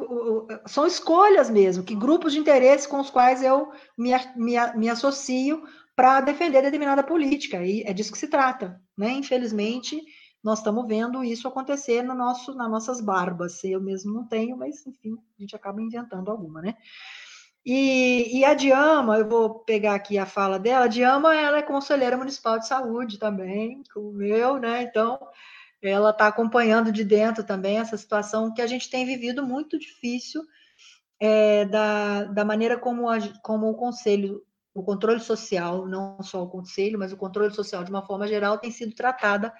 são 0.68 0.86
escolhas 0.86 1.50
mesmo, 1.50 1.84
que 1.84 1.96
grupos 1.96 2.34
de 2.34 2.40
interesse 2.40 2.88
com 2.88 3.00
os 3.00 3.10
quais 3.10 3.42
eu 3.42 3.72
me, 3.98 4.12
me, 4.36 4.54
me 4.76 4.90
associo 4.90 5.64
para 5.96 6.22
defender 6.22 6.62
determinada 6.62 7.02
política, 7.02 7.66
e 7.66 7.82
é 7.82 7.92
disso 7.92 8.12
que 8.12 8.20
se 8.20 8.28
trata, 8.28 8.80
né? 8.96 9.10
Infelizmente, 9.14 10.00
nós 10.44 10.60
estamos 10.60 10.88
vendo 10.88 11.24
isso 11.24 11.48
acontecer 11.48 12.04
no 12.04 12.14
nosso, 12.14 12.54
nas 12.54 12.70
nossas 12.70 13.02
barbas. 13.02 13.64
Eu 13.64 13.82
mesmo 13.82 14.14
não 14.14 14.28
tenho, 14.28 14.56
mas 14.56 14.86
enfim, 14.86 15.16
a 15.38 15.42
gente 15.42 15.56
acaba 15.56 15.82
inventando 15.82 16.30
alguma, 16.30 16.62
né? 16.62 16.76
E, 17.70 18.40
e, 18.40 18.46
a 18.46 18.54
Diama, 18.54 19.18
eu 19.18 19.28
vou 19.28 19.60
pegar 19.60 19.96
aqui 19.96 20.18
a 20.18 20.26
fala 20.26 20.58
dela, 20.58 20.86
a 20.86 20.88
Diama 20.88 21.36
ela 21.36 21.58
é 21.58 21.62
conselheira 21.62 22.16
municipal 22.16 22.58
de 22.58 22.66
saúde 22.66 23.20
também, 23.20 23.84
como 23.94 24.22
eu, 24.24 24.58
né? 24.58 24.84
Então, 24.84 25.20
ela 25.82 26.12
está 26.12 26.28
acompanhando 26.28 26.94
de 26.94 27.04
dentro 27.04 27.44
também 27.44 27.78
essa 27.78 27.98
situação 27.98 28.54
que 28.54 28.62
a 28.62 28.68
gente 28.68 28.90
tem 28.90 29.06
vivido 29.06 29.46
muito 29.46 29.78
difícil 29.78 30.42
é, 31.20 31.66
da, 31.66 32.24
da 32.24 32.46
maneira 32.46 32.80
como, 32.80 33.10
a, 33.10 33.18
como 33.44 33.70
o 33.70 33.76
conselho, 33.76 34.42
o 34.74 34.82
controle 34.82 35.20
social, 35.20 35.86
não 35.86 36.24
só 36.24 36.44
o 36.44 36.50
conselho, 36.50 36.98
mas 36.98 37.12
o 37.12 37.18
controle 37.18 37.54
social 37.54 37.84
de 37.84 37.90
uma 37.90 38.06
forma 38.06 38.30
geral 38.30 38.58
tem 38.60 38.72
sido 38.72 38.96
tratada 38.96 39.54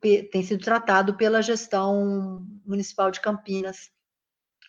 tem 0.00 0.42
sido 0.42 0.62
tratado 0.62 1.16
pela 1.16 1.40
gestão 1.40 2.46
municipal 2.66 3.10
de 3.10 3.20
Campinas 3.20 3.90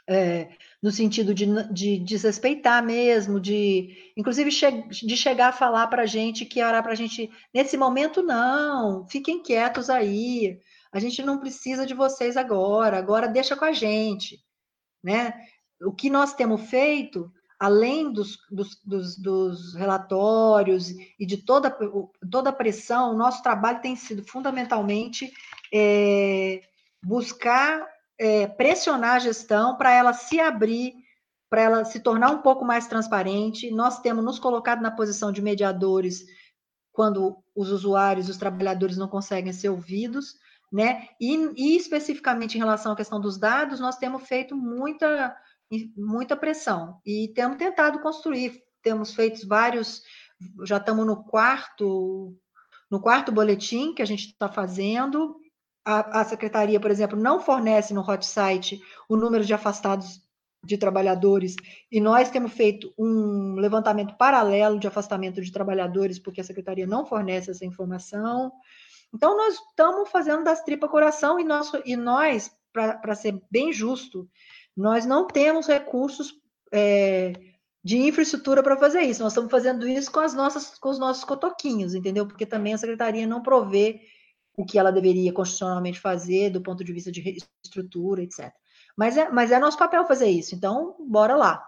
é, 0.07 0.49
no 0.81 0.91
sentido 0.91 1.33
de, 1.33 1.45
de 1.73 1.97
desrespeitar 1.97 2.83
mesmo, 2.83 3.39
de 3.39 4.11
inclusive 4.15 4.51
che 4.51 4.83
de 4.89 5.17
chegar 5.17 5.49
a 5.49 5.53
falar 5.53 5.87
para 5.87 6.03
a 6.03 6.05
gente 6.05 6.45
que 6.45 6.59
era 6.59 6.81
para 6.81 6.91
a 6.91 6.95
gente, 6.95 7.31
nesse 7.53 7.75
momento, 7.75 8.21
não, 8.21 9.07
fiquem 9.07 9.41
quietos 9.41 9.89
aí, 9.89 10.59
a 10.91 10.99
gente 10.99 11.23
não 11.23 11.39
precisa 11.39 11.85
de 11.85 11.93
vocês 11.93 12.37
agora, 12.37 12.97
agora 12.97 13.27
deixa 13.27 13.55
com 13.55 13.65
a 13.65 13.73
gente. 13.73 14.39
Né? 15.03 15.33
O 15.83 15.91
que 15.91 16.09
nós 16.09 16.33
temos 16.33 16.69
feito, 16.69 17.31
além 17.59 18.13
dos, 18.13 18.37
dos, 18.49 18.79
dos, 18.83 19.17
dos 19.17 19.75
relatórios 19.75 20.89
e 21.19 21.25
de 21.25 21.37
toda, 21.37 21.75
toda 22.31 22.49
a 22.49 22.53
pressão, 22.53 23.11
o 23.11 23.17
nosso 23.17 23.43
trabalho 23.43 23.81
tem 23.81 23.95
sido 23.95 24.23
fundamentalmente 24.23 25.31
é, 25.73 26.61
buscar 27.03 27.85
é, 28.17 28.47
pressionar 28.47 29.15
a 29.15 29.19
gestão 29.19 29.77
para 29.77 29.91
ela 29.91 30.13
se 30.13 30.39
abrir, 30.39 30.93
para 31.49 31.61
ela 31.61 31.85
se 31.85 31.99
tornar 31.99 32.31
um 32.31 32.41
pouco 32.41 32.65
mais 32.65 32.87
transparente. 32.87 33.71
Nós 33.71 33.99
temos 33.99 34.23
nos 34.23 34.39
colocado 34.39 34.81
na 34.81 34.91
posição 34.91 35.31
de 35.31 35.41
mediadores 35.41 36.25
quando 36.91 37.37
os 37.53 37.69
usuários, 37.69 38.29
os 38.29 38.37
trabalhadores 38.37 38.97
não 38.97 39.07
conseguem 39.07 39.51
ser 39.51 39.69
ouvidos, 39.69 40.35
né? 40.71 41.09
E, 41.19 41.35
e 41.55 41.75
especificamente 41.75 42.55
em 42.55 42.59
relação 42.59 42.93
à 42.93 42.95
questão 42.95 43.19
dos 43.19 43.37
dados, 43.37 43.79
nós 43.79 43.97
temos 43.97 44.23
feito 44.27 44.55
muita, 44.55 45.35
muita 45.95 46.37
pressão 46.37 46.99
e 47.05 47.31
temos 47.35 47.57
tentado 47.57 47.99
construir, 47.99 48.63
temos 48.81 49.13
feito 49.13 49.45
vários, 49.47 50.01
já 50.63 50.77
estamos 50.77 51.05
no 51.05 51.23
quarto, 51.23 52.33
no 52.89 53.01
quarto 53.01 53.31
boletim 53.31 53.93
que 53.93 54.01
a 54.01 54.05
gente 54.05 54.27
está 54.27 54.47
fazendo, 54.47 55.37
a, 55.85 56.21
a 56.21 56.23
secretaria, 56.25 56.79
por 56.79 56.89
exemplo, 56.89 57.17
não 57.17 57.39
fornece 57.39 57.93
no 57.93 58.01
hot 58.01 58.25
site 58.25 58.81
o 59.07 59.15
número 59.15 59.45
de 59.45 59.53
afastados 59.53 60.19
de 60.63 60.77
trabalhadores, 60.77 61.55
e 61.91 62.01
nós 62.01 62.31
temos 62.31 62.51
feito 62.53 62.91
um 62.97 63.53
levantamento 63.55 64.17
paralelo 64.17 64.79
de 64.79 64.87
afastamento 64.87 65.39
de 65.39 65.51
trabalhadores, 65.51 66.17
porque 66.17 66.41
a 66.41 66.43
secretaria 66.43 66.87
não 66.87 67.05
fornece 67.05 67.51
essa 67.51 67.63
informação. 67.63 68.51
Então, 69.13 69.37
nós 69.37 69.53
estamos 69.53 70.09
fazendo 70.09 70.43
das 70.43 70.63
tripas 70.63 70.89
coração, 70.89 71.39
e 71.39 71.43
nós, 71.43 71.71
e 71.85 71.95
nós 71.95 72.51
para 72.73 73.15
ser 73.15 73.41
bem 73.49 73.71
justo, 73.71 74.27
nós 74.75 75.05
não 75.05 75.27
temos 75.27 75.67
recursos 75.67 76.33
é, 76.71 77.31
de 77.81 77.97
infraestrutura 77.97 78.61
para 78.61 78.75
fazer 78.75 79.01
isso. 79.01 79.23
Nós 79.23 79.31
estamos 79.31 79.49
fazendo 79.49 79.87
isso 79.87 80.11
com 80.11 80.19
as 80.19 80.33
nossas, 80.33 80.77
com 80.77 80.89
os 80.89 80.99
nossos 80.99 81.23
cotoquinhos, 81.23 81.93
entendeu? 81.93 82.27
Porque 82.27 82.45
também 82.45 82.73
a 82.73 82.77
secretaria 82.77 83.25
não 83.25 83.41
provê 83.41 84.01
o 84.57 84.65
que 84.65 84.79
ela 84.79 84.91
deveria 84.91 85.33
constitucionalmente 85.33 85.99
fazer 85.99 86.49
do 86.49 86.61
ponto 86.61 86.83
de 86.83 86.93
vista 86.93 87.11
de 87.11 87.37
estrutura, 87.63 88.23
etc. 88.23 88.51
Mas 88.95 89.17
é, 89.17 89.29
mas 89.29 89.51
é 89.51 89.59
nosso 89.59 89.77
papel 89.77 90.05
fazer 90.05 90.29
isso, 90.29 90.55
então 90.55 90.95
bora 90.99 91.35
lá. 91.35 91.63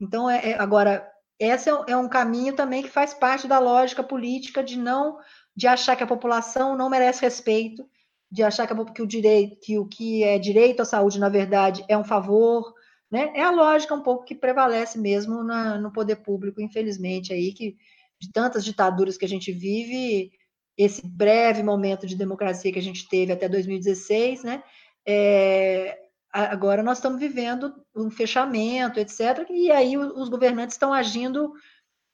Então, 0.00 0.30
é, 0.30 0.50
é 0.50 0.60
agora, 0.60 1.06
esse 1.38 1.68
é, 1.68 1.72
é, 1.88 1.96
um 1.96 2.08
caminho 2.08 2.54
também 2.54 2.82
que 2.82 2.88
faz 2.88 3.12
parte 3.12 3.48
da 3.48 3.58
lógica 3.58 4.02
política 4.02 4.62
de 4.62 4.78
não 4.78 5.18
de 5.56 5.66
achar 5.66 5.96
que 5.96 6.04
a 6.04 6.06
população 6.06 6.76
não 6.76 6.88
merece 6.88 7.20
respeito, 7.22 7.84
de 8.30 8.44
achar 8.44 8.66
que, 8.66 8.92
que 8.92 9.02
o 9.02 9.06
direito, 9.06 9.58
que 9.60 9.76
o 9.76 9.86
que 9.86 10.22
é 10.22 10.38
direito 10.38 10.82
à 10.82 10.84
saúde, 10.84 11.18
na 11.18 11.28
verdade, 11.28 11.84
é 11.88 11.98
um 11.98 12.04
favor, 12.04 12.72
né? 13.10 13.32
É 13.34 13.42
a 13.42 13.50
lógica 13.50 13.92
um 13.92 14.02
pouco 14.02 14.24
que 14.24 14.36
prevalece 14.36 14.98
mesmo 14.98 15.42
na, 15.42 15.76
no 15.76 15.92
poder 15.92 16.16
público, 16.16 16.60
infelizmente, 16.60 17.32
aí, 17.32 17.52
que 17.52 17.76
de 18.20 18.30
tantas 18.30 18.64
ditaduras 18.64 19.16
que 19.16 19.24
a 19.24 19.28
gente 19.28 19.50
vive, 19.50 20.30
esse 20.78 21.04
breve 21.04 21.60
momento 21.60 22.06
de 22.06 22.16
democracia 22.16 22.72
que 22.72 22.78
a 22.78 22.82
gente 22.82 23.08
teve 23.08 23.32
até 23.32 23.48
2016, 23.48 24.44
né? 24.44 24.62
É, 25.04 25.98
agora 26.32 26.84
nós 26.84 26.98
estamos 26.98 27.18
vivendo 27.18 27.74
um 27.96 28.08
fechamento, 28.10 29.00
etc. 29.00 29.44
E 29.50 29.72
aí 29.72 29.98
os 29.98 30.28
governantes 30.28 30.76
estão 30.76 30.92
agindo 30.92 31.52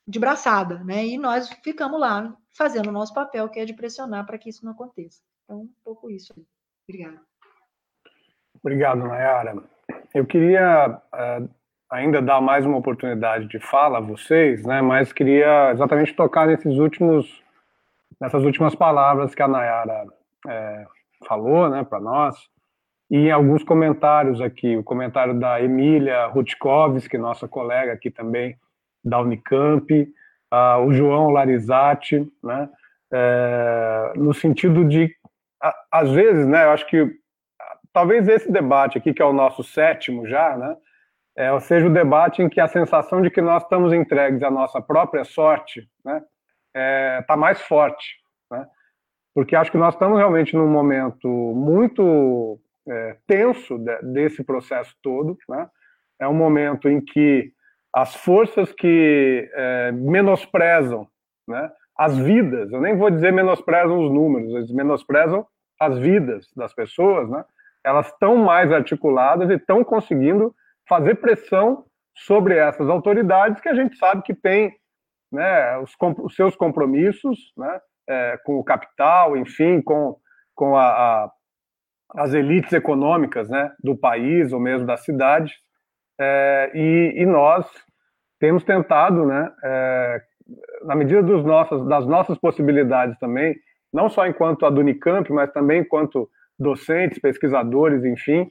de 0.09 0.19
braçada, 0.19 0.83
né? 0.83 1.05
E 1.05 1.19
nós 1.19 1.51
ficamos 1.63 2.01
lá 2.01 2.35
fazendo 2.57 2.89
o 2.89 2.93
nosso 2.93 3.13
papel, 3.13 3.49
que 3.51 3.61
é 3.61 3.67
de 3.67 3.75
pressionar 3.75 4.25
para 4.25 4.39
que 4.39 4.49
isso 4.49 4.65
não 4.65 4.73
aconteça. 4.73 5.21
Então, 5.45 5.63
um 5.63 5.71
pouco 5.85 6.11
isso. 6.11 6.33
Obrigada. 6.89 7.21
Obrigado, 8.63 8.99
Nayara. 8.99 9.63
Eu 10.15 10.25
queria 10.25 11.03
uh, 11.13 11.51
ainda 11.91 12.23
dar 12.23 12.41
mais 12.41 12.65
uma 12.65 12.79
oportunidade 12.79 13.47
de 13.49 13.59
fala 13.59 13.99
a 13.99 14.01
vocês, 14.01 14.65
né? 14.65 14.81
Mas 14.81 15.13
queria 15.13 15.71
exatamente 15.73 16.15
tocar 16.15 16.47
nesses 16.47 16.79
últimos 16.79 17.44
nessas 18.21 18.45
últimas 18.45 18.75
palavras 18.75 19.35
que 19.35 19.43
a 19.43 19.49
Nayara 19.49 20.07
é, 20.49 20.87
falou 21.27 21.69
né, 21.69 21.85
para 21.85 22.01
nós, 22.01 22.37
e 23.11 23.29
em 23.29 23.31
alguns 23.31 23.63
comentários 23.63 24.41
aqui, 24.41 24.77
o 24.77 24.83
comentário 24.83 25.39
da 25.39 25.61
Emília 25.61 26.27
Rutkovski, 26.27 27.19
nossa 27.19 27.47
colega 27.47 27.93
aqui 27.93 28.11
também 28.11 28.57
da 29.05 29.21
Unicamp, 29.21 29.93
uh, 30.53 30.81
o 30.85 30.93
João 30.93 31.31
Larizati, 31.31 32.27
né, 32.43 32.69
é, 33.13 34.13
no 34.17 34.33
sentido 34.33 34.85
de, 34.85 35.15
a, 35.63 35.75
às 35.93 36.11
vezes, 36.11 36.47
né, 36.47 36.65
eu 36.65 36.71
acho 36.71 36.87
que 36.87 37.09
talvez 37.93 38.27
esse 38.27 38.51
debate 38.51 38.99
aqui, 38.99 39.13
que 39.13 39.23
é 39.23 39.25
o 39.25 39.33
nosso 39.33 39.63
sétimo 39.63 40.27
já, 40.27 40.57
né, 40.57 40.77
é, 41.37 41.61
seja 41.61 41.87
o 41.87 41.93
debate 41.93 42.43
em 42.43 42.49
que 42.49 42.61
a 42.61 42.69
sensação 42.69 43.21
de 43.21 43.31
que 43.31 43.43
nós 43.43 43.63
estamos 43.63 43.93
entregues 43.93 44.43
à 44.43 44.51
nossa 44.51 44.81
própria 44.81 45.25
sorte, 45.25 45.89
né, 46.05 46.23
está 46.75 46.81
é, 46.81 47.23
tá 47.23 47.37
mais 47.37 47.61
forte, 47.63 48.17
né? 48.51 48.67
porque 49.33 49.55
acho 49.55 49.71
que 49.71 49.79
nós 49.79 49.95
estamos 49.95 50.19
realmente 50.19 50.57
num 50.57 50.69
momento 50.69 51.29
muito 51.29 52.59
é, 52.89 53.17
tenso 53.27 53.79
de, 53.79 53.97
desse 54.03 54.43
processo 54.43 54.95
todo. 55.01 55.39
Né? 55.49 55.69
É 56.21 56.29
um 56.29 56.35
momento 56.35 56.89
em 56.89 57.01
que 57.01 57.53
as 57.93 58.15
forças 58.17 58.73
que 58.73 59.49
é, 59.55 59.93
menosprezam 59.93 61.07
né, 61.47 61.71
as 61.97 62.19
vidas, 62.19 62.73
eu 62.73 62.81
nem 62.81 62.97
vou 62.97 63.09
dizer 63.09 63.33
menosprezam 63.33 64.05
os 64.05 64.13
números, 64.13 64.53
eles 64.53 64.73
menosprezam 64.73 65.47
as 65.79 65.97
vidas 65.99 66.49
das 66.57 66.75
pessoas, 66.75 67.29
né, 67.31 67.45
elas 67.85 68.09
estão 68.09 68.37
mais 68.37 68.73
articuladas 68.73 69.49
e 69.51 69.55
estão 69.55 69.85
conseguindo 69.85 70.55
fazer 70.89 71.17
pressão 71.17 71.85
sobre 72.17 72.57
essas 72.57 72.89
autoridades 72.89 73.61
que 73.61 73.69
a 73.69 73.75
gente 73.75 73.97
sabe 73.97 74.23
que 74.23 74.35
têm 74.35 74.75
né, 75.35 75.79
os, 75.79 75.93
os, 76.23 76.35
seus 76.35 76.57
compromissos 76.57 77.39
né, 77.57 77.81
é, 78.09 78.39
com 78.45 78.59
o 78.59 78.65
capital, 78.65 79.37
enfim, 79.37 79.83
com, 79.83 80.17
com 80.55 80.77
a, 80.77 80.87
a, 80.87 81.31
as 82.17 82.33
elites 82.33 82.73
econômicas 82.73 83.49
né, 83.49 83.73
do 83.83 83.97
país 83.97 84.53
ou 84.53 84.61
mesmo 84.61 84.87
da 84.87 84.97
cidade. 84.97 85.53
É, 86.21 86.71
e, 86.75 87.23
e, 87.23 87.27
nós 87.27 87.67
temos 88.39 88.63
tentado, 88.63 89.27
né, 89.27 89.51
é, 89.65 90.23
na 90.85 90.95
medida 90.95 91.23
dos 91.23 91.45
nossas, 91.45 91.85
das 91.87 92.07
nossas 92.07 92.39
possibilidades 92.39 93.19
também, 93.19 93.55
não 93.93 94.09
só 94.09 94.27
enquanto 94.27 94.65
a 94.65 94.71
do 94.71 94.81
Unicamp, 94.81 95.33
mas 95.33 95.53
também 95.53 95.81
enquanto 95.81 96.29
docentes, 96.59 97.19
pesquisadores, 97.19 98.05
enfim, 98.05 98.49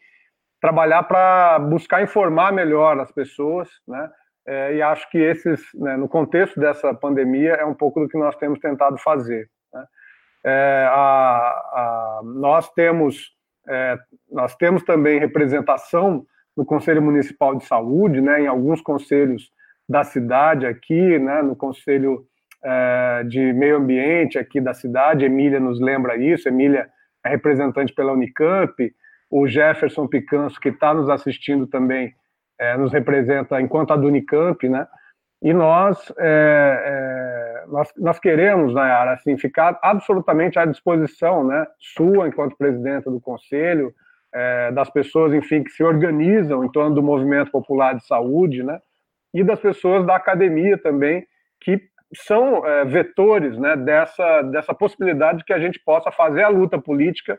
trabalhar 0.61 1.03
para 1.03 1.59
buscar 1.59 2.01
informar 2.01 2.51
melhor 2.51 2.99
as 2.99 3.11
pessoas, 3.11 3.69
né? 3.87 4.09
É, 4.45 4.75
e 4.75 4.81
acho 4.81 5.09
que 5.09 5.17
esses, 5.17 5.61
né, 5.73 5.95
no 5.95 6.07
contexto 6.07 6.59
dessa 6.59 6.93
pandemia, 6.93 7.53
é 7.53 7.65
um 7.65 7.73
pouco 7.73 7.99
do 7.99 8.09
que 8.09 8.17
nós 8.17 8.35
temos 8.35 8.59
tentado 8.59 8.97
fazer. 8.97 9.49
Né? 9.73 9.85
É, 10.45 10.87
a, 10.89 10.99
a, 10.99 12.21
nós 12.23 12.69
temos 12.73 13.33
é, 13.67 13.97
nós 14.31 14.55
temos 14.55 14.83
também 14.83 15.19
representação 15.19 16.25
no 16.55 16.65
Conselho 16.65 17.01
Municipal 17.01 17.55
de 17.55 17.65
Saúde, 17.65 18.21
né, 18.21 18.41
em 18.41 18.47
alguns 18.47 18.81
conselhos 18.81 19.51
da 19.87 20.03
cidade 20.03 20.65
aqui, 20.65 21.17
né, 21.17 21.41
no 21.41 21.55
Conselho 21.55 22.25
é, 22.63 23.23
de 23.27 23.53
Meio 23.53 23.77
Ambiente 23.77 24.37
aqui 24.37 24.61
da 24.61 24.73
cidade, 24.73 25.25
Emília 25.25 25.59
nos 25.59 25.79
lembra 25.79 26.15
isso, 26.15 26.47
Emília 26.47 26.89
é 27.25 27.29
representante 27.29 27.93
pela 27.93 28.13
Unicamp, 28.13 28.93
o 29.29 29.47
Jefferson 29.47 30.07
Picanso, 30.07 30.59
que 30.59 30.69
está 30.69 30.93
nos 30.93 31.09
assistindo 31.09 31.65
também, 31.65 32.13
é, 32.59 32.77
nos 32.77 32.91
representa 32.91 33.59
enquanto 33.61 33.91
a 33.91 33.95
do 33.95 34.07
Unicamp, 34.07 34.67
né? 34.67 34.87
E 35.43 35.53
nós, 35.53 35.99
é, 36.17 37.63
é, 37.65 37.65
nós, 37.67 37.91
nós 37.97 38.17
queremos, 38.17 38.73
Nayara, 38.73 39.11
assim, 39.11 39.37
ficar 39.37 39.77
absolutamente 39.83 40.57
à 40.57 40.65
disposição, 40.65 41.43
né, 41.43 41.67
sua, 41.77 42.29
enquanto 42.29 42.55
presidenta 42.55 43.11
do 43.11 43.19
Conselho, 43.19 43.93
é, 44.33 44.71
das 44.71 44.89
pessoas, 44.89 45.33
enfim, 45.33 45.61
que 45.61 45.69
se 45.71 45.83
organizam 45.83 46.63
em 46.63 46.71
torno 46.71 46.95
do 46.95 47.03
Movimento 47.03 47.51
Popular 47.51 47.93
de 47.93 48.07
Saúde, 48.07 48.63
né, 48.63 48.79
e 49.33 49.43
das 49.43 49.59
pessoas 49.59 50.05
da 50.05 50.15
academia 50.15 50.77
também, 50.77 51.27
que 51.59 51.81
são 52.15 52.65
é, 52.65 52.85
vetores 52.85 53.57
né, 53.57 53.75
dessa, 53.75 54.43
dessa 54.43 54.73
possibilidade 54.73 55.39
de 55.39 55.43
que 55.43 55.53
a 55.53 55.59
gente 55.59 55.77
possa 55.77 56.09
fazer 56.09 56.43
a 56.43 56.49
luta 56.49 56.79
política 56.79 57.37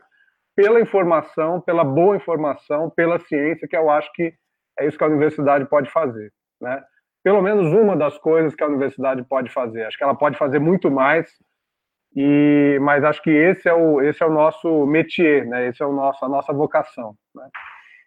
pela 0.55 0.79
informação, 0.79 1.59
pela 1.59 1.83
boa 1.83 2.15
informação, 2.15 2.89
pela 2.89 3.17
ciência, 3.17 3.67
que 3.67 3.75
eu 3.75 3.89
acho 3.89 4.11
que 4.13 4.33
é 4.79 4.87
isso 4.87 4.97
que 4.97 5.03
a 5.03 5.07
universidade 5.07 5.65
pode 5.65 5.89
fazer. 5.89 6.31
Né? 6.61 6.83
Pelo 7.23 7.41
menos 7.41 7.71
uma 7.73 7.95
das 7.95 8.17
coisas 8.17 8.55
que 8.55 8.63
a 8.63 8.67
universidade 8.67 9.23
pode 9.23 9.49
fazer. 9.49 9.83
Acho 9.83 9.97
que 9.97 10.03
ela 10.03 10.15
pode 10.15 10.37
fazer 10.37 10.59
muito 10.59 10.91
mais, 10.91 11.31
e, 12.15 12.77
mas 12.81 13.03
acho 13.03 13.21
que 13.21 13.29
esse 13.29 13.67
é 13.67 13.73
o, 13.73 14.01
esse 14.01 14.23
é 14.23 14.25
o 14.25 14.31
nosso 14.31 14.85
métier, 14.85 15.45
né? 15.45 15.67
esse 15.67 15.81
é 15.81 15.85
o 15.85 15.91
nosso, 15.91 16.23
a 16.23 16.29
nossa 16.29 16.53
vocação. 16.53 17.15
Né? 17.33 17.49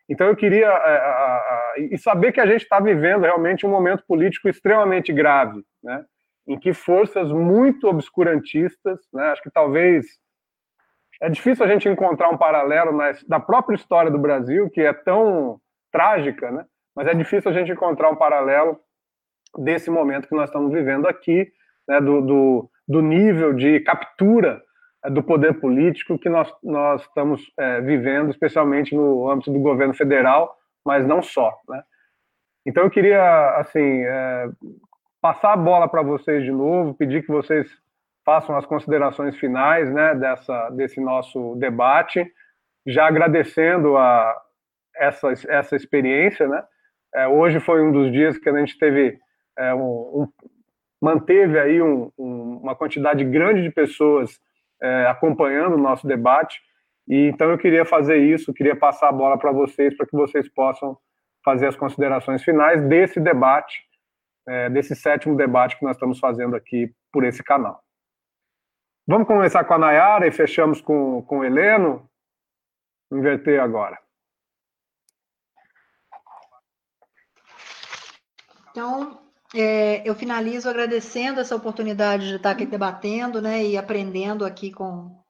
Então 0.09 0.27
eu 0.27 0.37
queria 0.37 0.69
é, 0.69 1.81
e 1.93 1.99
saber 1.99 2.33
que 2.33 2.41
a 2.41 2.47
gente 2.47 2.63
está 2.63 2.81
vivendo 2.81 3.23
realmente 3.23 3.67
um 3.67 3.71
momento 3.71 4.05
político 4.07 4.49
extremamente 4.49 5.13
grave, 5.13 5.63
né? 5.83 6.05
em 6.47 6.59
que 6.59 6.73
forças 6.73 7.31
muito 7.31 7.87
obscurantistas, 7.87 8.99
né? 9.13 9.25
acho 9.33 9.43
que 9.43 9.51
talvez 9.51 10.07
é 11.21 11.29
difícil 11.29 11.65
a 11.65 11.69
gente 11.69 11.89
encontrar 11.89 12.31
um 12.31 12.39
paralelo 12.39 12.93
na, 12.93 13.13
da 13.27 13.41
própria 13.41 13.75
história 13.75 14.11
do 14.11 14.19
Brasil, 14.19 14.71
que 14.71 14.81
é 14.81 14.93
tão 14.93 15.61
trágica, 15.91 16.51
né? 16.51 16.65
mas 16.95 17.07
é 17.07 17.15
difícil 17.15 17.51
a 17.51 17.55
gente 17.55 17.73
encontrar 17.73 18.11
um 18.11 18.17
paralelo 18.17 18.79
desse 19.57 19.91
momento 19.91 20.29
que 20.29 20.35
nós 20.35 20.49
estamos 20.49 20.73
vivendo 20.73 21.07
aqui, 21.07 21.51
né? 21.87 22.01
do, 22.01 22.21
do, 22.21 22.71
do 22.87 23.03
nível 23.03 23.53
de 23.53 23.81
captura 23.81 24.63
é, 25.05 25.11
do 25.11 25.23
poder 25.23 25.61
político 25.61 26.19
que 26.19 26.29
nós, 26.29 26.53
nós 26.63 27.03
estamos 27.03 27.43
é, 27.59 27.81
vivendo, 27.81 28.31
especialmente 28.31 28.95
no 28.95 29.31
âmbito 29.31 29.53
do 29.53 29.61
governo 29.61 29.95
federal, 29.95 30.57
mas 30.85 31.07
não 31.07 31.23
só. 31.23 31.57
Né? 31.69 31.83
Então 32.67 32.83
eu 32.85 32.91
queria 32.91 33.57
assim 33.59 34.03
é, 34.05 34.49
passar 35.21 35.53
a 35.53 35.57
bola 35.57 35.89
para 35.89 36.03
vocês 36.03 36.45
de 36.45 36.51
novo, 36.51 36.95
pedir 36.95 37.23
que 37.23 37.33
vocês 37.33 37.69
façam 38.25 38.57
as 38.57 38.67
considerações 38.67 39.37
finais 39.37 39.91
né, 39.91 40.15
dessa, 40.15 40.69
desse 40.71 41.01
nosso 41.01 41.55
debate, 41.57 42.31
já 42.87 43.07
agradecendo 43.07 43.97
a 43.97 44.37
essa, 44.99 45.33
essa 45.49 45.77
experiência. 45.77 46.47
Né? 46.47 46.63
É, 47.15 47.29
hoje 47.29 47.61
foi 47.61 47.83
um 47.83 47.93
dos 47.93 48.13
dias 48.13 48.39
que 48.39 48.49
a 48.49 48.59
gente 48.59 48.79
teve 48.79 49.19
é, 49.59 49.75
um, 49.75 49.81
um, 49.81 50.29
manteve 51.01 51.59
aí 51.59 51.81
um, 51.83 52.11
uma 52.17 52.75
quantidade 52.75 53.25
grande 53.25 53.63
de 53.63 53.71
pessoas 53.71 54.41
é, 54.83 55.07
acompanhando 55.07 55.75
o 55.75 55.81
nosso 55.81 56.07
debate. 56.07 56.61
E 57.09 57.29
então 57.29 57.51
eu 57.51 57.59
queria 57.59 57.85
fazer 57.85 58.19
isso, 58.19 58.53
queria 58.53 58.77
passar 58.77 59.09
a 59.09 59.13
bola 59.13 59.39
para 59.39 59.53
vocês 59.53 59.97
para 59.97 60.07
que 60.07 60.17
vocês 60.17 60.49
possam 60.49 60.97
fazer 61.45 61.67
as 61.67 61.77
considerações 61.77 62.43
finais 62.43 62.83
desse 62.83 63.19
debate, 63.19 63.83
é, 64.47 64.69
desse 64.69 64.95
sétimo 64.95 65.37
debate 65.37 65.79
que 65.79 65.85
nós 65.85 65.97
estamos 65.97 66.19
fazendo 66.19 66.55
aqui 66.55 66.93
por 67.13 67.25
esse 67.25 67.43
canal. 67.43 67.81
Vamos 69.07 69.27
começar 69.27 69.65
com 69.65 69.73
a 69.73 69.79
Nayara 69.79 70.27
e 70.27 70.31
fechamos 70.31 70.83
com, 70.83 71.23
com 71.23 71.39
o 71.39 71.45
Heleno. 71.45 72.07
Inverter 73.11 73.59
agora. 73.59 73.99
Então, 78.71 79.21
é, 79.55 80.09
eu 80.09 80.15
finalizo 80.15 80.69
agradecendo 80.69 81.41
essa 81.41 81.57
oportunidade 81.57 82.29
de 82.29 82.37
estar 82.37 82.51
aqui 82.51 82.67
debatendo 82.67 83.41
né, 83.41 83.65
e 83.65 83.77
aprendendo 83.77 84.45
aqui 84.45 84.71
com, 84.71 85.23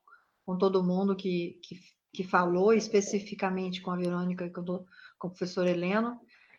com 0.44 0.58
todo 0.58 0.82
mundo 0.82 1.14
que, 1.14 1.60
que, 1.62 1.78
que 2.12 2.24
falou, 2.24 2.72
especificamente 2.72 3.80
com 3.80 3.90
a 3.90 3.96
Verônica 3.96 4.44
e 4.44 4.50
com, 4.50 4.64
com 4.64 5.28
o 5.28 5.30
professor 5.30 5.66
Heleno, 5.66 6.18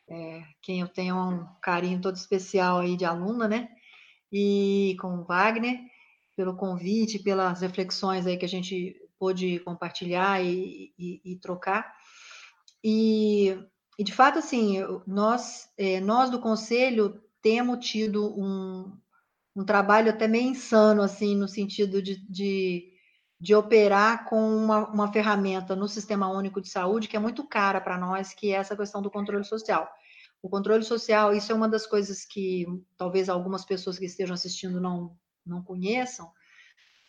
é, 0.10 0.43
quem 0.61 0.80
eu 0.81 0.88
tenho 0.88 1.15
um 1.15 1.45
carinho 1.61 2.01
todo 2.01 2.15
especial 2.15 2.80
aí 2.80 2.97
de 2.97 3.06
aluna, 3.06 3.47
né? 3.47 3.69
E 4.31 4.95
com 4.99 5.19
o 5.19 5.23
Wagner 5.23 5.80
pelo 6.35 6.56
convite, 6.56 7.19
pelas 7.19 7.61
reflexões 7.61 8.26
aí 8.26 8.38
que 8.38 8.45
a 8.45 8.49
gente 8.49 8.95
pôde 9.19 9.60
compartilhar 9.60 10.41
e, 10.43 10.93
e, 10.97 11.22
e 11.26 11.35
trocar. 11.35 11.93
E, 12.84 13.60
e, 13.99 14.03
de 14.05 14.13
fato, 14.13 14.39
assim, 14.39 14.77
nós, 15.05 15.69
é, 15.77 15.99
nós 15.99 16.30
do 16.30 16.39
Conselho 16.39 17.21
temos 17.41 17.85
tido 17.85 18.34
um, 18.34 18.97
um 19.53 19.65
trabalho 19.65 20.09
até 20.09 20.26
meio 20.26 20.47
insano, 20.47 21.01
assim, 21.01 21.35
no 21.35 21.49
sentido 21.49 22.01
de, 22.01 22.15
de, 22.30 22.93
de 23.38 23.53
operar 23.53 24.23
com 24.23 24.39
uma, 24.39 24.88
uma 24.88 25.11
ferramenta 25.11 25.76
no 25.76 25.85
Sistema 25.85 26.31
Único 26.31 26.61
de 26.61 26.69
Saúde 26.69 27.09
que 27.09 27.17
é 27.17 27.19
muito 27.19 27.45
cara 27.45 27.81
para 27.81 27.97
nós, 27.97 28.34
que 28.34 28.53
é 28.53 28.55
essa 28.55 28.73
questão 28.73 29.01
do 29.01 29.11
controle 29.11 29.43
social. 29.43 29.85
O 30.41 30.49
controle 30.49 30.84
social, 30.84 31.34
isso 31.34 31.51
é 31.51 31.55
uma 31.55 31.67
das 31.67 31.85
coisas 31.85 32.23
que 32.23 32.65
talvez 32.95 33.27
algumas 33.27 33.65
pessoas 33.65 33.99
que 33.99 34.05
estejam 34.05 34.34
assistindo 34.34 34.80
não, 34.80 35.13
não 35.45 35.61
conheçam, 35.61 36.31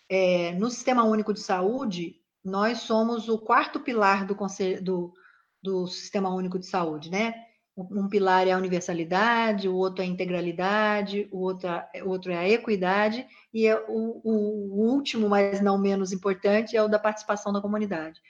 é, 0.09 0.51
no 0.55 0.69
Sistema 0.69 1.05
Único 1.05 1.33
de 1.33 1.39
Saúde, 1.39 2.17
nós 2.45 2.79
somos 2.79 3.29
o 3.29 3.39
quarto 3.39 3.79
pilar 3.79 4.27
do, 4.27 4.37
do, 4.83 5.15
do 5.63 5.87
Sistema 5.87 6.35
Único 6.35 6.59
de 6.59 6.67
Saúde, 6.67 7.11
né? 7.11 7.35
Um 7.77 8.09
pilar 8.09 8.47
é 8.47 8.53
a 8.53 8.59
universalidade, 8.59 9.69
o 9.69 9.75
outro 9.75 10.03
é 10.03 10.05
a 10.05 10.09
integralidade, 10.09 11.29
o 11.31 11.39
outro, 11.39 11.69
é, 11.69 12.03
o 12.03 12.09
outro 12.09 12.31
é 12.31 12.37
a 12.37 12.49
equidade, 12.49 13.27
e 13.55 13.67
é 13.67 13.77
o, 13.89 14.21
o, 14.23 14.93
último, 14.93 15.29
mas 15.29 15.61
não 15.61 15.79
menos 15.79 16.13
importante, 16.13 16.77
é 16.77 16.83
o 16.83 16.89
da 16.89 16.99
participação 16.99 17.53
da 17.53 17.61
comunidade. 17.61 18.21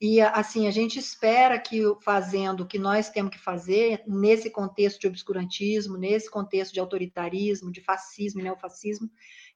E, 0.00 0.20
assim, 0.20 0.66
a 0.66 0.70
gente 0.70 0.98
espera 0.98 1.58
que, 1.58 1.82
fazendo 2.02 2.62
o 2.62 2.66
que 2.66 2.78
nós 2.78 3.10
temos 3.10 3.30
que 3.30 3.38
fazer, 3.38 4.02
nesse 4.06 4.48
contexto 4.48 4.98
de 4.98 5.06
obscurantismo, 5.06 5.98
nesse 5.98 6.30
contexto 6.30 6.72
de 6.72 6.80
autoritarismo, 6.80 7.70
de 7.70 7.82
fascismo 7.82 8.40
e 8.40 8.44
neofascismo, 8.44 9.10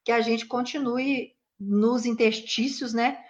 que 0.05 0.13
a 0.13 0.21
gente 0.21 0.45
continue 0.45 1.33
nos 1.59 2.05
interstícios, 2.05 2.93
né? 2.93 3.25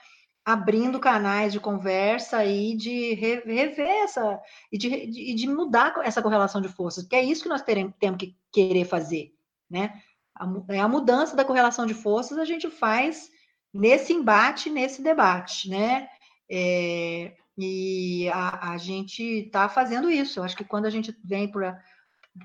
Abrindo 0.44 1.00
canais 1.00 1.52
de 1.52 1.60
conversa 1.60 2.44
e 2.44 2.76
de 2.76 3.14
rever 3.14 3.88
essa, 4.04 4.40
e 4.70 4.76
de, 4.76 5.06
de, 5.06 5.34
de 5.34 5.48
mudar 5.48 5.94
essa 6.02 6.20
correlação 6.20 6.60
de 6.60 6.68
forças, 6.68 7.04
porque 7.04 7.16
é 7.16 7.24
isso 7.24 7.42
que 7.42 7.48
nós 7.48 7.62
teremos, 7.62 7.94
temos 7.98 8.18
que 8.18 8.36
querer 8.52 8.84
fazer, 8.84 9.32
né? 9.70 10.02
A, 10.34 10.46
é 10.68 10.80
a 10.80 10.88
mudança 10.88 11.34
da 11.34 11.44
correlação 11.44 11.86
de 11.86 11.94
forças 11.94 12.36
a 12.36 12.44
gente 12.44 12.68
faz 12.68 13.30
nesse 13.72 14.12
embate, 14.12 14.68
nesse 14.68 15.02
debate, 15.02 15.70
né? 15.70 16.08
É, 16.50 17.34
e 17.56 18.28
a, 18.28 18.72
a 18.72 18.78
gente 18.78 19.22
está 19.22 19.68
fazendo 19.68 20.10
isso. 20.10 20.38
Eu 20.38 20.44
acho 20.44 20.56
que 20.56 20.64
quando 20.64 20.86
a 20.86 20.90
gente 20.90 21.16
vem 21.24 21.48
para 21.50 21.80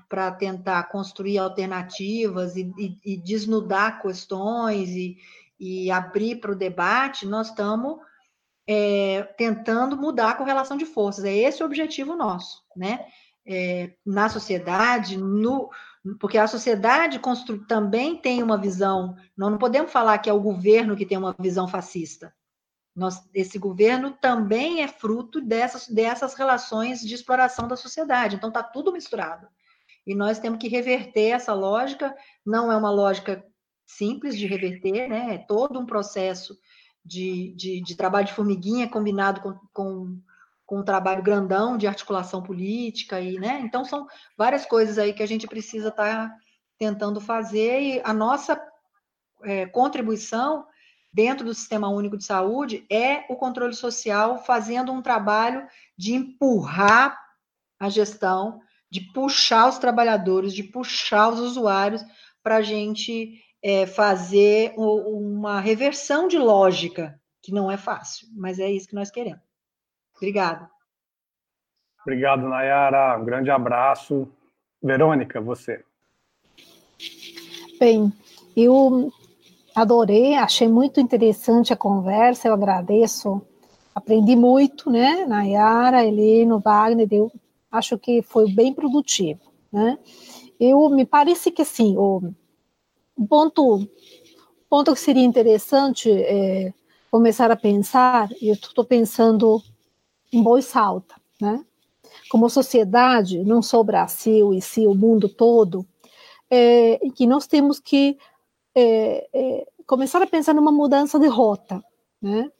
para 0.08 0.30
tentar 0.30 0.84
construir 0.84 1.38
alternativas 1.38 2.54
e, 2.56 2.72
e, 2.78 2.98
e, 3.04 3.16
desnudar 3.16 4.00
questões 4.00 4.90
e, 4.90 5.18
e 5.60 5.90
abrir 5.90 6.36
para 6.36 6.52
o 6.52 6.56
debate, 6.56 7.26
nós 7.26 7.48
estamos 7.48 7.98
é, 8.66 9.22
tentando 9.36 9.94
mudar 9.94 10.30
a 10.30 10.34
correlação 10.34 10.76
de 10.76 10.86
forças. 10.86 11.24
É 11.24 11.36
esse 11.36 11.62
o 11.62 11.66
objetivo 11.66 12.16
nosso, 12.16 12.64
né? 12.74 13.04
É, 13.46 13.92
na 14.06 14.28
sociedade, 14.28 15.18
no, 15.18 15.70
porque 16.18 16.38
a 16.38 16.46
sociedade 16.46 17.18
constru, 17.18 17.66
também 17.66 18.16
tem 18.16 18.42
uma 18.42 18.56
visão. 18.56 19.16
Nós 19.36 19.50
não 19.50 19.58
podemos 19.58 19.92
falar 19.92 20.18
que 20.18 20.30
é 20.30 20.32
o 20.32 20.40
governo 20.40 20.96
que 20.96 21.04
tem 21.04 21.18
uma 21.18 21.34
visão 21.38 21.68
fascista. 21.68 22.34
Nós, 22.96 23.22
esse 23.34 23.58
governo 23.58 24.12
também 24.12 24.82
é 24.82 24.88
fruto 24.88 25.40
dessas, 25.40 25.86
dessas 25.88 26.34
relações 26.34 27.00
de 27.00 27.14
exploração 27.14 27.68
da 27.68 27.76
sociedade. 27.76 28.36
Então, 28.36 28.48
está 28.48 28.62
tudo 28.62 28.92
misturado. 28.92 29.46
E 30.06 30.14
nós 30.14 30.38
temos 30.38 30.58
que 30.58 30.68
reverter 30.68 31.30
essa 31.30 31.52
lógica. 31.52 32.14
Não 32.44 32.72
é 32.72 32.76
uma 32.76 32.90
lógica 32.90 33.44
simples 33.96 34.36
de 34.36 34.46
reverter, 34.46 35.08
né? 35.08 35.34
É 35.34 35.38
todo 35.38 35.78
um 35.78 35.86
processo 35.86 36.56
de, 37.04 37.54
de, 37.56 37.80
de 37.82 37.96
trabalho 37.96 38.26
de 38.26 38.32
formiguinha 38.32 38.88
combinado 38.88 39.40
com, 39.40 39.58
com, 39.72 40.20
com 40.66 40.78
um 40.80 40.84
trabalho 40.84 41.22
grandão 41.22 41.76
de 41.76 41.86
articulação 41.86 42.42
política 42.42 43.20
e, 43.20 43.38
né? 43.38 43.60
Então 43.60 43.84
são 43.84 44.06
várias 44.36 44.66
coisas 44.66 44.98
aí 44.98 45.12
que 45.12 45.22
a 45.22 45.26
gente 45.26 45.46
precisa 45.46 45.88
estar 45.88 46.28
tá 46.28 46.36
tentando 46.78 47.20
fazer 47.20 47.80
e 47.80 48.00
a 48.04 48.12
nossa 48.12 48.60
é, 49.42 49.66
contribuição 49.66 50.66
dentro 51.12 51.44
do 51.44 51.54
Sistema 51.54 51.88
Único 51.88 52.16
de 52.16 52.24
Saúde 52.24 52.86
é 52.90 53.24
o 53.28 53.36
controle 53.36 53.74
social 53.74 54.44
fazendo 54.44 54.92
um 54.92 55.02
trabalho 55.02 55.66
de 55.96 56.14
empurrar 56.14 57.18
a 57.78 57.88
gestão, 57.88 58.60
de 58.90 59.00
puxar 59.12 59.68
os 59.68 59.78
trabalhadores, 59.78 60.52
de 60.52 60.62
puxar 60.62 61.30
os 61.30 61.40
usuários 61.40 62.04
para 62.42 62.56
a 62.56 62.62
gente 62.62 63.40
é, 63.62 63.86
fazer 63.86 64.72
uma 64.76 65.60
reversão 65.60 66.28
de 66.28 66.38
lógica, 66.38 67.20
que 67.42 67.52
não 67.52 67.70
é 67.70 67.76
fácil, 67.76 68.28
mas 68.34 68.58
é 68.58 68.70
isso 68.70 68.88
que 68.88 68.94
nós 68.94 69.10
queremos. 69.10 69.42
Obrigada. 70.16 70.70
Obrigado, 72.02 72.48
Nayara. 72.48 73.18
Um 73.18 73.24
grande 73.24 73.50
abraço. 73.50 74.28
Verônica, 74.82 75.40
você. 75.40 75.84
Bem, 77.78 78.12
eu 78.56 79.12
adorei, 79.74 80.34
achei 80.34 80.68
muito 80.68 81.00
interessante 81.00 81.72
a 81.72 81.76
conversa, 81.76 82.48
eu 82.48 82.54
agradeço. 82.54 83.42
Aprendi 83.94 84.36
muito, 84.36 84.90
né? 84.90 85.26
Nayara, 85.26 86.04
Heleno, 86.04 86.60
Wagner, 86.60 87.08
eu 87.10 87.30
acho 87.70 87.98
que 87.98 88.22
foi 88.22 88.50
bem 88.52 88.72
produtivo, 88.72 89.40
né? 89.70 89.98
Eu, 90.58 90.88
me 90.90 91.04
parece 91.06 91.50
que, 91.50 91.62
assim, 91.62 91.96
o, 91.96 92.32
um 93.20 93.26
ponto, 93.26 93.86
ponto 94.70 94.94
que 94.94 95.00
seria 95.00 95.22
interessante 95.22 96.10
é, 96.10 96.72
começar 97.10 97.50
a 97.50 97.56
pensar, 97.56 98.30
e 98.40 98.48
eu 98.48 98.54
estou 98.54 98.82
pensando 98.82 99.62
em 100.32 100.42
voz 100.42 100.74
alta, 100.74 101.14
né? 101.38 101.62
Como 102.30 102.48
sociedade, 102.48 103.44
não 103.44 103.60
só 103.60 103.80
o 103.80 103.84
Brasil 103.84 104.54
e 104.54 104.62
sim 104.62 104.86
o 104.86 104.94
mundo 104.94 105.28
todo, 105.28 105.86
é, 106.48 106.98
que 107.14 107.26
nós 107.26 107.46
temos 107.46 107.78
que 107.78 108.16
é, 108.74 109.28
é, 109.34 109.66
começar 109.86 110.22
a 110.22 110.26
pensar 110.26 110.54
numa 110.54 110.72
mudança 110.72 111.18
de 111.18 111.26
rota, 111.26 111.84
né? 112.22 112.50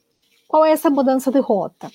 Qual 0.46 0.62
é 0.64 0.72
essa 0.72 0.90
mudança 0.90 1.30
de 1.30 1.40
rota? 1.40 1.90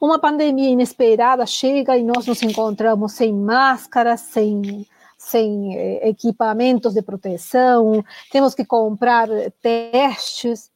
Uma 0.00 0.20
pandemia 0.20 0.68
inesperada 0.68 1.44
chega 1.46 1.96
e 1.96 2.04
nós 2.04 2.26
nos 2.26 2.42
encontramos 2.42 3.12
sem 3.12 3.32
máscara, 3.32 4.16
sem 4.16 4.86
sem 5.24 5.76
eh, 5.76 6.08
equipamentos 6.08 6.94
de 6.94 7.02
proteção, 7.02 8.04
temos 8.30 8.54
que 8.54 8.64
comprar 8.64 9.28
testes. 9.60 10.70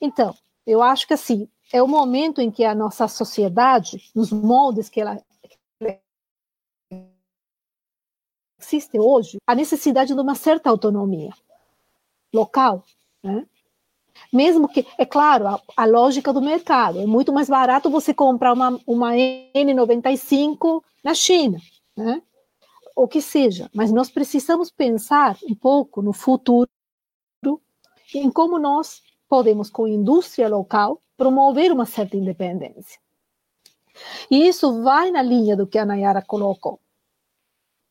Então, 0.00 0.34
eu 0.66 0.82
acho 0.82 1.06
que 1.06 1.14
assim, 1.14 1.48
é 1.72 1.82
o 1.82 1.88
momento 1.88 2.40
em 2.40 2.50
que 2.50 2.64
a 2.64 2.74
nossa 2.74 3.08
sociedade, 3.08 4.10
nos 4.14 4.30
moldes 4.32 4.88
que 4.88 5.00
ela 5.00 5.20
existe 8.60 8.98
hoje, 8.98 9.38
a 9.46 9.54
necessidade 9.54 10.14
de 10.14 10.20
uma 10.20 10.34
certa 10.34 10.70
autonomia 10.70 11.32
local, 12.32 12.84
né? 13.22 13.46
Mesmo 14.32 14.68
que, 14.68 14.86
é 14.98 15.04
claro, 15.04 15.48
a, 15.48 15.60
a, 15.76 15.84
lógica 15.84 16.32
do 16.32 16.40
mercado, 16.40 17.00
é 17.00 17.06
muito 17.06 17.32
mais 17.32 17.48
barato 17.48 17.90
você 17.90 18.12
comprar 18.14 18.52
uma, 18.52 18.78
uma 18.86 19.12
N95 19.14 20.82
na 21.02 21.14
China, 21.14 21.58
né? 21.96 22.22
O 22.94 23.08
que 23.08 23.20
seja, 23.20 23.70
mas 23.74 23.92
nós 23.92 24.10
precisamos 24.10 24.70
pensar 24.70 25.36
um 25.48 25.54
pouco 25.54 26.02
no 26.02 26.12
futuro 26.12 26.68
em 28.14 28.30
como 28.30 28.58
nós 28.58 29.02
podemos, 29.28 29.70
com 29.70 29.84
a 29.84 29.90
indústria 29.90 30.48
local, 30.48 31.00
promover 31.16 31.72
uma 31.72 31.86
certa 31.86 32.16
independência. 32.16 33.00
E 34.30 34.46
isso 34.46 34.82
vai 34.82 35.10
na 35.10 35.22
linha 35.22 35.56
do 35.56 35.66
que 35.66 35.78
a 35.78 35.84
Nayara 35.84 36.22
colocou. 36.22 36.80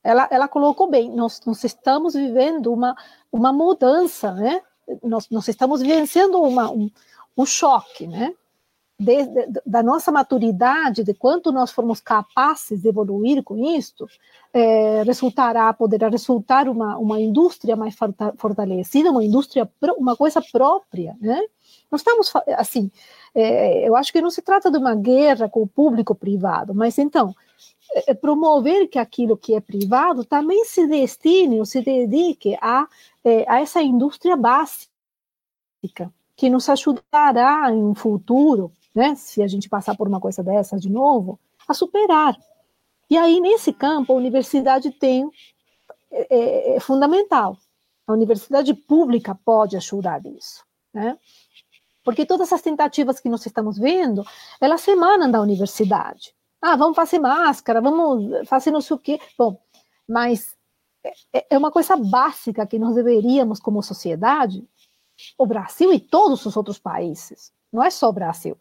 Ela, 0.03 0.28
ela 0.32 0.48
colocou 0.48 0.90
bem, 0.90 1.11
nós, 1.11 1.41
nós 1.45 1.64
estamos 1.64 2.14
vivendo 2.14 2.73
uma, 2.73 2.95
uma 3.32 3.53
mudança, 3.53 4.32
né? 4.34 4.61
Nós, 5.03 5.30
nós 5.30 5.48
estamos 5.48 5.82
vivenciando 5.82 6.41
uma, 6.41 6.72
um, 6.72 6.90
um 7.38 7.45
choque, 7.45 8.07
né? 8.07 8.34
De, 9.02 9.26
de, 9.26 9.61
da 9.65 9.82
nossa 9.82 10.11
maturidade, 10.11 11.03
de 11.03 11.14
quanto 11.14 11.52
nós 11.52 11.72
formos 11.72 11.99
capazes 11.99 12.80
de 12.80 12.88
evoluir 12.88 13.44
com 13.44 13.57
isto, 13.76 14.07
é, 14.53 15.02
resultará, 15.02 15.73
poderá 15.73 16.07
resultar 16.07 16.69
uma, 16.69 16.98
uma 16.99 17.19
indústria 17.19 17.76
mais 17.76 17.95
fortalecida, 18.38 19.10
uma 19.10 19.23
indústria, 19.23 19.68
uma 19.98 20.15
coisa 20.15 20.40
própria, 20.52 21.18
né? 21.19 21.41
Nós 21.90 22.02
estamos, 22.02 22.32
assim, 22.57 22.91
é, 23.34 23.88
eu 23.88 23.95
acho 23.95 24.14
que 24.14 24.22
não 24.22 24.30
se 24.30 24.41
trata 24.41 24.69
de 24.69 24.78
uma 24.78 24.94
guerra 24.94 25.49
com 25.49 25.64
o 25.64 25.68
público 25.68 26.14
privado, 26.14 26.76
mas 26.76 26.98
então, 26.99 27.34
é, 28.07 28.14
promover 28.14 28.88
que 28.88 28.99
aquilo 28.99 29.36
que 29.36 29.56
é 29.56 29.60
privado 29.60 30.23
também 30.23 30.64
se 30.65 30.86
destine 30.86 31.60
ou 31.60 31.65
se 31.65 31.82
dedique 31.82 32.56
a, 32.61 32.88
é, 33.23 33.49
a 33.49 33.61
essa 33.61 33.82
indústria 33.82 34.38
básica, 34.38 34.90
que 36.36 36.49
nos 36.49 36.69
ajudará 36.69 37.72
em 37.72 37.84
um 37.84 37.95
futuro 37.95 38.72
né, 38.94 39.16
se 39.16 39.42
a 39.42 39.48
gente 39.48 39.70
passar 39.70 39.96
por 39.96 40.08
uma 40.08 40.20
coisa 40.20 40.44
dessa 40.44 40.78
de 40.78 40.90
novo, 40.90 41.40
a 41.68 41.74
superar. 41.74 42.38
E 43.10 43.18
aí, 43.18 43.40
nesse 43.40 43.74
campo, 43.74 44.14
a 44.14 44.16
universidade 44.16 44.92
tem, 44.92 45.30
é, 46.12 46.28
é, 46.30 46.76
é 46.76 46.80
fundamental. 46.80 47.58
A 48.08 48.14
universidade 48.14 48.74
pública 48.74 49.38
pode 49.46 49.78
ajudar 49.78 50.22
nisso, 50.22 50.66
né? 50.94 51.18
Porque 52.04 52.26
todas 52.26 52.52
as 52.52 52.62
tentativas 52.62 53.20
que 53.20 53.30
nós 53.30 53.46
estamos 53.46 53.78
vendo, 53.78 54.26
elas 54.60 54.88
emanam 54.88 55.30
da 55.30 55.40
universidade. 55.40 56.34
Ah, 56.62 56.76
vamos 56.76 56.96
fazer 56.96 57.20
máscara, 57.20 57.82
vamos 57.82 58.48
fazer 58.48 58.72
não 58.72 58.82
sei 58.82 58.96
o 58.96 59.00
quê. 59.00 59.20
Bom, 59.38 59.60
mas 60.08 60.56
é, 61.34 61.46
é 61.52 61.58
uma 61.58 61.72
coisa 61.72 61.96
básica 61.96 62.66
que 62.66 62.80
nós 62.80 62.96
deveríamos, 62.96 63.60
como 63.60 63.82
sociedade, 63.84 64.68
o 65.38 65.46
Brasil 65.46 65.94
e 65.94 66.00
todos 66.00 66.46
os 66.46 66.56
outros 66.58 66.80
países, 66.80 67.52
não 67.72 67.84
é 67.84 67.90
só 67.90 68.10
o 68.10 68.14
Brasil, 68.14 68.58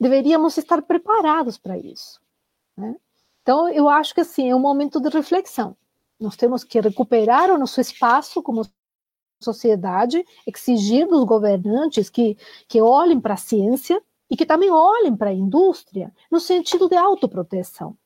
deveríamos 0.00 0.56
estar 0.56 0.82
preparados 0.82 1.58
para 1.58 1.78
isso. 1.78 2.20
Né? 2.76 2.96
Então, 3.42 3.68
eu 3.68 3.88
acho 3.88 4.14
que 4.14 4.20
assim 4.20 4.50
é 4.50 4.56
um 4.56 4.60
momento 4.60 5.00
de 5.00 5.08
reflexão. 5.08 5.76
Nós 6.18 6.36
temos 6.36 6.64
que 6.64 6.80
recuperar 6.80 7.50
o 7.50 7.58
nosso 7.58 7.80
espaço 7.80 8.42
como 8.42 8.62
sociedade, 9.42 10.24
exigir 10.46 11.06
dos 11.06 11.24
governantes 11.24 12.08
que, 12.08 12.36
que 12.66 12.80
olhem 12.80 13.20
para 13.20 13.34
a 13.34 13.38
ciência 13.38 14.02
e 14.30 14.36
que 14.36 14.46
também 14.46 14.70
olhem 14.70 15.14
para 15.14 15.30
a 15.30 15.34
indústria 15.34 16.12
no 16.30 16.40
sentido 16.40 16.88
de 16.88 16.96
autoproteção. 16.96 17.96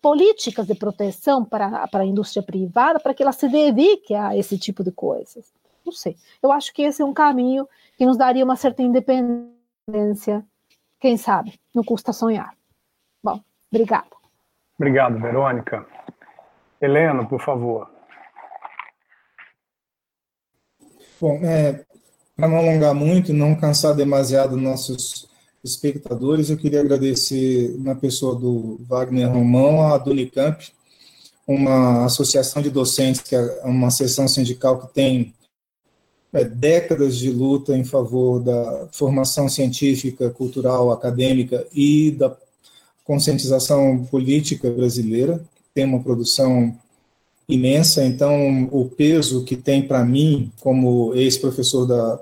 Políticas 0.00 0.66
de 0.66 0.74
proteção 0.74 1.44
para, 1.44 1.88
para 1.88 2.02
a 2.04 2.06
indústria 2.06 2.42
privada, 2.42 3.00
para 3.00 3.14
que 3.14 3.22
ela 3.22 3.32
se 3.32 3.48
dedique 3.48 4.14
a 4.14 4.36
esse 4.36 4.58
tipo 4.58 4.84
de 4.84 4.92
coisas. 4.92 5.52
Não 5.84 5.92
sei. 5.92 6.16
Eu 6.42 6.52
acho 6.52 6.72
que 6.72 6.82
esse 6.82 7.00
é 7.00 7.04
um 7.04 7.14
caminho 7.14 7.66
que 7.96 8.04
nos 8.04 8.16
daria 8.16 8.44
uma 8.44 8.56
certa 8.56 8.82
independência 8.82 10.46
quem 11.00 11.16
sabe? 11.16 11.58
Não 11.74 11.84
custa 11.84 12.12
sonhar. 12.12 12.54
Bom, 13.22 13.40
obrigada. 13.70 14.08
Obrigado, 14.78 15.18
Verônica. 15.18 15.86
Helena, 16.80 17.26
por 17.26 17.40
favor. 17.42 17.90
Bom, 21.20 21.40
é, 21.42 21.84
para 22.36 22.48
não 22.48 22.58
alongar 22.58 22.94
muito, 22.94 23.32
não 23.32 23.56
cansar 23.56 23.94
demasiado 23.94 24.56
nossos 24.56 25.28
espectadores, 25.64 26.50
eu 26.50 26.56
queria 26.56 26.80
agradecer 26.80 27.76
na 27.78 27.94
pessoa 27.96 28.36
do 28.36 28.78
Wagner 28.88 29.28
Romão, 29.28 29.92
a 29.92 29.98
Dunicamp, 29.98 30.72
uma 31.46 32.04
associação 32.04 32.62
de 32.62 32.70
docentes, 32.70 33.22
que 33.22 33.34
é 33.34 33.60
uma 33.64 33.90
seção 33.90 34.28
sindical 34.28 34.78
que 34.78 34.94
tem 34.94 35.34
é, 36.32 36.44
décadas 36.44 37.16
de 37.16 37.30
luta 37.30 37.76
em 37.76 37.84
favor 37.84 38.40
da 38.40 38.88
formação 38.92 39.48
científica, 39.48 40.30
cultural, 40.30 40.90
acadêmica 40.90 41.66
e 41.72 42.10
da 42.10 42.36
conscientização 43.04 44.04
política 44.10 44.70
brasileira. 44.70 45.40
Tem 45.74 45.84
uma 45.84 46.02
produção 46.02 46.76
imensa, 47.48 48.04
então 48.04 48.68
o 48.70 48.84
peso 48.84 49.44
que 49.44 49.56
tem 49.56 49.82
para 49.82 50.04
mim, 50.04 50.52
como 50.60 51.14
ex-professor 51.14 51.86
da 51.86 52.20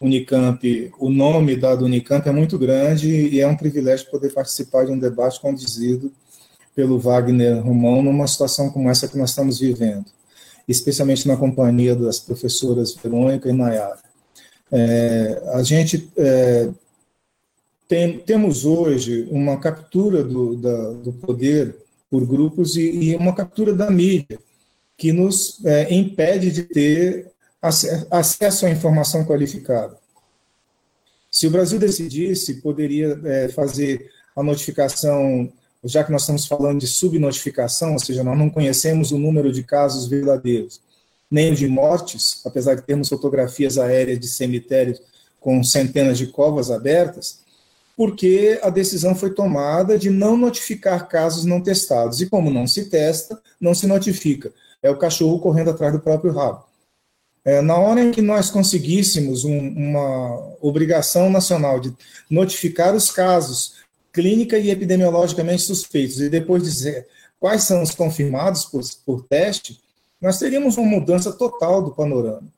Unicamp, 0.00 0.92
o 1.00 1.10
nome 1.10 1.56
dado 1.56 1.84
Unicamp 1.84 2.28
é 2.28 2.32
muito 2.32 2.56
grande 2.56 3.08
e 3.08 3.40
é 3.40 3.46
um 3.46 3.56
privilégio 3.56 4.08
poder 4.10 4.32
participar 4.32 4.86
de 4.86 4.92
um 4.92 4.98
debate 4.98 5.40
conduzido 5.40 6.12
pelo 6.74 7.00
Wagner 7.00 7.60
Romão 7.60 8.00
numa 8.00 8.28
situação 8.28 8.70
como 8.70 8.88
essa 8.88 9.08
que 9.08 9.18
nós 9.18 9.30
estamos 9.30 9.58
vivendo, 9.58 10.04
especialmente 10.68 11.26
na 11.26 11.36
companhia 11.36 11.96
das 11.96 12.20
professoras 12.20 12.94
Verônica 12.94 13.48
e 13.48 13.52
Nayara. 13.52 13.98
É, 14.70 15.42
a 15.54 15.62
gente 15.62 16.10
é, 16.16 16.68
tem, 17.88 18.18
temos 18.18 18.66
hoje 18.66 19.26
uma 19.30 19.58
captura 19.58 20.22
do, 20.22 20.56
da, 20.56 20.90
do 20.92 21.12
poder 21.14 21.74
por 22.10 22.26
grupos 22.26 22.76
e, 22.76 22.82
e, 22.82 23.16
uma 23.16 23.34
captura 23.34 23.72
da 23.72 23.90
mídia 23.90 24.38
que 24.96 25.10
nos 25.12 25.64
é, 25.64 25.94
impede 25.94 26.50
de 26.50 26.64
ter 26.64 27.30
acesso 28.10 28.66
à 28.66 28.70
informação 28.70 29.24
qualificada. 29.24 29.96
Se 31.30 31.46
o 31.46 31.50
Brasil 31.50 31.78
decidisse, 31.78 32.60
poderia 32.60 33.18
é, 33.24 33.48
fazer 33.48 34.10
a 34.36 34.42
notificação, 34.42 35.50
já 35.84 36.02
que 36.04 36.12
nós 36.12 36.22
estamos 36.22 36.46
falando 36.46 36.80
de 36.80 36.86
subnotificação, 36.86 37.92
ou 37.92 37.98
seja, 37.98 38.24
nós 38.24 38.36
não 38.36 38.50
conhecemos 38.50 39.12
o 39.12 39.18
número 39.18 39.52
de 39.52 39.62
casos 39.62 40.06
verdadeiros, 40.06 40.80
nem 41.30 41.54
de 41.54 41.68
mortes, 41.68 42.40
apesar 42.44 42.74
de 42.74 42.82
termos 42.82 43.08
fotografias 43.08 43.78
aéreas 43.78 44.18
de 44.18 44.28
cemitérios 44.28 45.00
com 45.40 45.62
centenas 45.62 46.18
de 46.18 46.26
covas 46.26 46.70
abertas, 46.70 47.40
porque 47.96 48.60
a 48.62 48.70
decisão 48.70 49.14
foi 49.14 49.30
tomada 49.30 49.98
de 49.98 50.08
não 50.08 50.36
notificar 50.36 51.08
casos 51.08 51.44
não 51.44 51.60
testados. 51.60 52.20
E 52.20 52.26
como 52.26 52.50
não 52.50 52.66
se 52.66 52.84
testa, 52.84 53.40
não 53.60 53.74
se 53.74 53.86
notifica. 53.86 54.52
É 54.80 54.88
o 54.88 54.96
cachorro 54.96 55.40
correndo 55.40 55.70
atrás 55.70 55.92
do 55.92 55.98
próprio 55.98 56.32
rabo. 56.32 56.64
É, 57.44 57.60
na 57.60 57.76
hora 57.76 58.00
em 58.00 58.10
que 58.10 58.22
nós 58.22 58.50
conseguíssemos 58.50 59.44
um, 59.44 59.68
uma 59.70 60.54
obrigação 60.60 61.30
nacional 61.30 61.80
de 61.80 61.92
notificar 62.30 62.94
os 62.94 63.10
casos 63.10 63.74
clínica 64.12 64.58
e 64.58 64.70
epidemiologicamente 64.70 65.62
suspeitos 65.62 66.20
e 66.20 66.28
depois 66.28 66.62
dizer 66.62 67.06
quais 67.38 67.62
são 67.62 67.82
os 67.82 67.92
confirmados 67.92 68.64
por, 68.64 68.82
por 69.04 69.24
teste, 69.26 69.80
nós 70.20 70.38
teríamos 70.38 70.76
uma 70.76 70.86
mudança 70.86 71.32
total 71.32 71.82
do 71.82 71.92
panorama. 71.92 72.48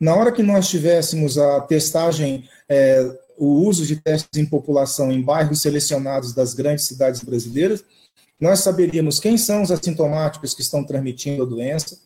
Na 0.00 0.14
hora 0.14 0.32
que 0.32 0.42
nós 0.42 0.68
tivéssemos 0.68 1.38
a 1.38 1.60
testagem, 1.62 2.48
é, 2.68 3.18
o 3.36 3.46
uso 3.66 3.84
de 3.84 3.96
testes 3.96 4.38
em 4.40 4.46
população 4.46 5.12
em 5.12 5.20
bairros 5.20 5.62
selecionados 5.62 6.32
das 6.32 6.54
grandes 6.54 6.86
cidades 6.86 7.22
brasileiras, 7.22 7.84
nós 8.40 8.60
saberíamos 8.60 9.18
quem 9.18 9.38
são 9.38 9.62
os 9.62 9.70
assintomáticos 9.70 10.54
que 10.54 10.60
estão 10.60 10.84
transmitindo 10.84 11.42
a 11.42 11.46
doença, 11.46 11.98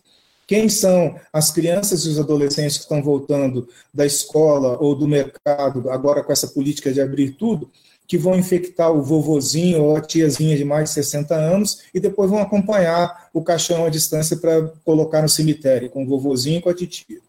quem 0.47 0.69
são 0.69 1.19
as 1.33 1.51
crianças 1.51 2.05
e 2.05 2.09
os 2.09 2.19
adolescentes 2.19 2.77
que 2.77 2.83
estão 2.83 3.03
voltando 3.03 3.69
da 3.95 4.05
escola 4.05 4.77
ou 4.81 4.95
do 4.97 5.07
mercado, 5.07 5.89
agora 5.91 6.25
com 6.25 6.33
essa 6.33 6.49
política 6.49 6.93
de 6.93 7.01
abrir 7.01 7.33
tudo, 7.33 7.71
que 8.11 8.19
vão 8.19 8.37
infectar 8.37 8.91
o 8.91 9.05
vovozinho 9.05 9.85
ou 9.85 9.97
a 9.97 10.01
tiazinha 10.01 10.57
de 10.57 10.65
mais 10.65 10.89
de 10.89 10.95
60 10.95 11.33
anos 11.33 11.83
e 11.95 12.01
depois 12.01 12.29
vão 12.29 12.41
acompanhar 12.41 13.29
o 13.33 13.41
caixão 13.41 13.85
à 13.85 13.89
distância 13.89 14.37
para 14.37 14.63
colocar 14.85 15.23
no 15.23 15.29
cemitério, 15.29 15.89
com 15.89 16.03
o 16.03 16.09
vovozinho 16.09 16.59
e 16.59 16.61
com 16.61 16.69
a 16.69 16.75
titia. 16.75 17.21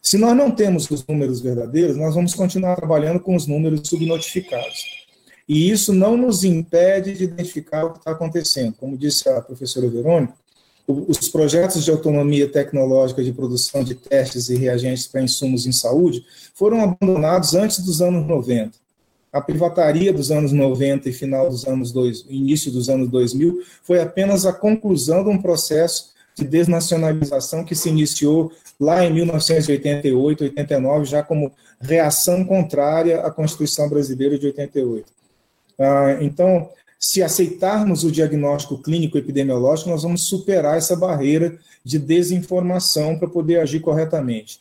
Se 0.00 0.16
nós 0.16 0.34
não 0.34 0.50
temos 0.50 0.90
os 0.90 1.06
números 1.06 1.42
verdadeiros, 1.42 1.98
nós 1.98 2.14
vamos 2.14 2.34
continuar 2.34 2.74
trabalhando 2.74 3.20
com 3.20 3.36
os 3.36 3.46
números 3.46 3.86
subnotificados. 3.86 5.04
E 5.46 5.70
isso 5.70 5.92
não 5.92 6.16
nos 6.16 6.42
impede 6.42 7.12
de 7.12 7.24
identificar 7.24 7.84
o 7.84 7.92
que 7.92 7.98
está 7.98 8.12
acontecendo. 8.12 8.74
Como 8.80 8.96
disse 8.96 9.28
a 9.28 9.42
professora 9.42 9.90
Verônica, 9.90 10.32
os 10.88 11.28
projetos 11.28 11.84
de 11.84 11.90
autonomia 11.90 12.48
tecnológica 12.48 13.22
de 13.22 13.30
produção 13.30 13.84
de 13.84 13.94
testes 13.94 14.48
e 14.48 14.56
reagentes 14.56 15.06
para 15.06 15.20
insumos 15.20 15.66
em 15.66 15.72
saúde 15.72 16.24
foram 16.54 16.80
abandonados 16.80 17.54
antes 17.54 17.80
dos 17.80 18.00
anos 18.00 18.26
90. 18.26 18.83
A 19.34 19.40
privataria 19.40 20.12
dos 20.12 20.30
anos 20.30 20.52
90 20.52 21.08
e 21.08 21.12
final 21.12 21.50
dos 21.50 21.66
anos 21.66 21.90
dois, 21.90 22.24
início 22.30 22.70
dos 22.70 22.88
anos 22.88 23.08
2000 23.08 23.64
foi 23.82 24.00
apenas 24.00 24.46
a 24.46 24.52
conclusão 24.52 25.24
de 25.24 25.28
um 25.28 25.42
processo 25.42 26.14
de 26.36 26.44
desnacionalização 26.44 27.64
que 27.64 27.74
se 27.74 27.88
iniciou 27.88 28.52
lá 28.78 29.04
em 29.04 29.12
1988, 29.12 30.44
89, 30.44 31.04
já 31.04 31.20
como 31.20 31.50
reação 31.80 32.44
contrária 32.44 33.22
à 33.22 33.30
Constituição 33.30 33.88
Brasileira 33.88 34.38
de 34.38 34.46
88. 34.46 35.12
Ah, 35.80 36.16
então, 36.20 36.68
se 36.96 37.20
aceitarmos 37.20 38.04
o 38.04 38.12
diagnóstico 38.12 38.80
clínico 38.80 39.18
epidemiológico, 39.18 39.90
nós 39.90 40.04
vamos 40.04 40.28
superar 40.28 40.78
essa 40.78 40.94
barreira 40.94 41.58
de 41.84 41.98
desinformação 41.98 43.18
para 43.18 43.26
poder 43.26 43.58
agir 43.58 43.80
corretamente. 43.80 44.60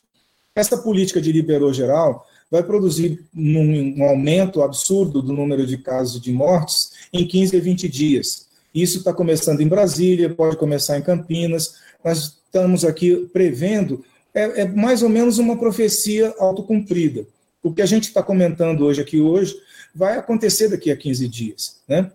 Essa 0.55 0.77
política 0.79 1.21
de 1.21 1.31
liberou 1.31 1.71
geral 1.71 2.25
vai 2.53 2.61
produzir 2.61 3.25
um 3.35 4.03
aumento 4.03 4.61
absurdo 4.61 5.23
do 5.23 5.33
número 5.33 5.65
de 5.65 5.75
casos 5.75 6.21
de 6.21 6.31
mortes 6.31 6.91
em 7.11 7.27
15 7.27 7.57
a 7.57 7.59
20 7.59 7.89
dias. 7.89 8.45
Isso 8.71 8.99
está 8.99 9.11
começando 9.11 9.61
em 9.61 9.67
Brasília, 9.67 10.31
pode 10.31 10.55
começar 10.57 10.95
em 10.95 11.01
Campinas. 11.01 11.77
Nós 12.05 12.37
estamos 12.45 12.85
aqui 12.85 13.27
prevendo, 13.33 14.05
é, 14.35 14.61
é 14.61 14.65
mais 14.67 15.01
ou 15.01 15.09
menos 15.09 15.39
uma 15.39 15.57
profecia 15.57 16.31
autocumprida. 16.37 17.25
O 17.63 17.73
que 17.73 17.81
a 17.81 17.87
gente 17.87 18.03
está 18.03 18.21
comentando 18.21 18.85
hoje 18.85 19.01
aqui 19.01 19.19
hoje 19.19 19.59
vai 19.95 20.19
acontecer 20.19 20.67
daqui 20.67 20.91
a 20.91 20.95
15 20.95 21.27
dias, 21.27 21.81
né? 21.87 22.11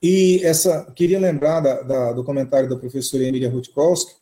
E 0.00 0.40
essa, 0.44 0.84
queria 0.94 1.18
lembrar 1.18 1.58
da, 1.58 1.82
da, 1.82 2.12
do 2.12 2.22
comentário 2.22 2.68
da 2.68 2.76
professora 2.76 3.24
Emília 3.24 3.50
Rutkowski, 3.50 4.12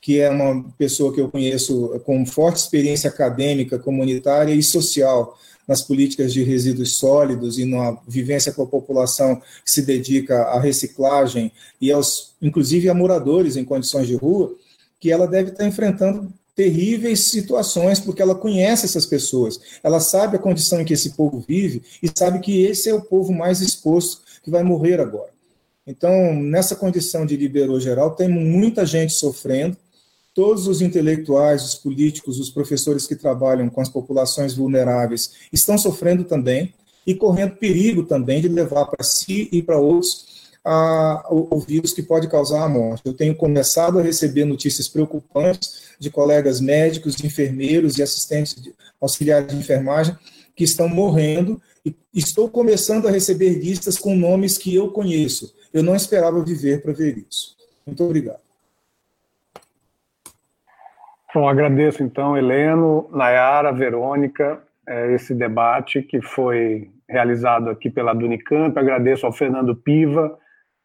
que 0.00 0.20
é 0.20 0.30
uma 0.30 0.62
pessoa 0.78 1.12
que 1.12 1.20
eu 1.20 1.28
conheço 1.28 2.00
com 2.04 2.24
forte 2.24 2.58
experiência 2.58 3.10
acadêmica, 3.10 3.78
comunitária 3.78 4.54
e 4.54 4.62
social 4.62 5.36
nas 5.66 5.82
políticas 5.82 6.32
de 6.32 6.42
resíduos 6.44 6.96
sólidos 6.96 7.58
e 7.58 7.64
na 7.64 7.98
vivência 8.06 8.52
com 8.52 8.62
a 8.62 8.66
população 8.66 9.36
que 9.64 9.70
se 9.70 9.82
dedica 9.82 10.42
à 10.42 10.60
reciclagem 10.60 11.50
e 11.80 11.90
aos, 11.90 12.34
inclusive 12.40 12.88
a 12.88 12.94
moradores 12.94 13.56
em 13.56 13.64
condições 13.64 14.06
de 14.06 14.14
rua, 14.14 14.54
que 15.00 15.10
ela 15.10 15.26
deve 15.26 15.50
estar 15.50 15.66
enfrentando 15.66 16.32
terríveis 16.54 17.20
situações, 17.20 18.00
porque 18.00 18.22
ela 18.22 18.34
conhece 18.34 18.86
essas 18.86 19.04
pessoas, 19.04 19.60
ela 19.82 20.00
sabe 20.00 20.36
a 20.36 20.40
condição 20.40 20.80
em 20.80 20.84
que 20.84 20.94
esse 20.94 21.10
povo 21.10 21.44
vive 21.46 21.82
e 22.02 22.08
sabe 22.14 22.38
que 22.38 22.64
esse 22.64 22.88
é 22.88 22.94
o 22.94 23.02
povo 23.02 23.32
mais 23.32 23.60
exposto 23.60 24.22
que 24.42 24.50
vai 24.50 24.62
morrer 24.62 24.98
agora. 24.98 25.36
Então, 25.86 26.34
nessa 26.34 26.74
condição 26.74 27.26
de 27.26 27.36
liberou 27.36 27.78
geral, 27.78 28.16
tem 28.16 28.28
muita 28.28 28.86
gente 28.86 29.12
sofrendo, 29.12 29.76
todos 30.36 30.68
os 30.68 30.82
intelectuais, 30.82 31.64
os 31.64 31.74
políticos, 31.76 32.38
os 32.38 32.50
professores 32.50 33.06
que 33.06 33.16
trabalham 33.16 33.70
com 33.70 33.80
as 33.80 33.88
populações 33.88 34.52
vulneráveis 34.52 35.32
estão 35.50 35.78
sofrendo 35.78 36.24
também 36.24 36.74
e 37.06 37.14
correndo 37.14 37.56
perigo 37.56 38.02
também 38.02 38.42
de 38.42 38.48
levar 38.48 38.84
para 38.84 39.02
si 39.02 39.48
e 39.50 39.62
para 39.62 39.78
outros 39.78 40.52
a, 40.62 41.26
o, 41.30 41.56
o 41.56 41.60
vírus 41.60 41.94
que 41.94 42.02
pode 42.02 42.28
causar 42.28 42.62
a 42.64 42.68
morte. 42.68 43.06
Eu 43.06 43.14
tenho 43.14 43.34
começado 43.34 43.98
a 43.98 44.02
receber 44.02 44.44
notícias 44.44 44.88
preocupantes 44.88 45.86
de 45.98 46.10
colegas 46.10 46.60
médicos, 46.60 47.24
enfermeiros 47.24 47.96
e 47.96 48.02
assistentes 48.02 48.60
de, 48.60 48.74
auxiliares 49.00 49.48
de 49.48 49.56
enfermagem 49.56 50.14
que 50.54 50.64
estão 50.64 50.86
morrendo 50.86 51.58
e 51.82 51.94
estou 52.12 52.50
começando 52.50 53.08
a 53.08 53.10
receber 53.10 53.54
listas 53.54 53.96
com 53.96 54.14
nomes 54.14 54.58
que 54.58 54.74
eu 54.74 54.90
conheço. 54.90 55.54
Eu 55.72 55.82
não 55.82 55.96
esperava 55.96 56.44
viver 56.44 56.82
para 56.82 56.92
ver 56.92 57.24
isso. 57.26 57.56
Muito 57.86 58.04
obrigado. 58.04 58.45
Bom, 61.36 61.46
agradeço 61.46 62.02
então, 62.02 62.34
Heleno, 62.34 63.10
Nayara, 63.12 63.70
Verônica, 63.70 64.58
é, 64.88 65.12
esse 65.12 65.34
debate 65.34 66.00
que 66.00 66.22
foi 66.22 66.90
realizado 67.06 67.68
aqui 67.68 67.90
pela 67.90 68.14
Dunicamp. 68.14 68.78
Agradeço 68.78 69.26
ao 69.26 69.32
Fernando 69.34 69.76
Piva, 69.76 70.38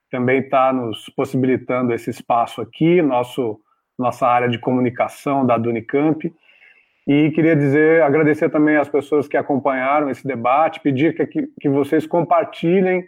também 0.09 0.41
está 0.41 0.73
nos 0.73 1.07
possibilitando 1.15 1.93
esse 1.93 2.09
espaço 2.09 2.59
aqui, 2.59 3.01
nosso, 3.01 3.61
nossa 3.97 4.27
área 4.27 4.49
de 4.49 4.59
comunicação 4.59 5.45
da 5.45 5.57
Dunicamp. 5.57 6.29
E 7.07 7.31
queria 7.31 7.55
dizer, 7.55 8.03
agradecer 8.03 8.49
também 8.49 8.75
às 8.75 8.89
pessoas 8.89 9.29
que 9.29 9.37
acompanharam 9.37 10.09
esse 10.09 10.27
debate, 10.27 10.81
pedir 10.81 11.15
que, 11.15 11.47
que 11.61 11.69
vocês 11.69 12.05
compartilhem 12.05 13.07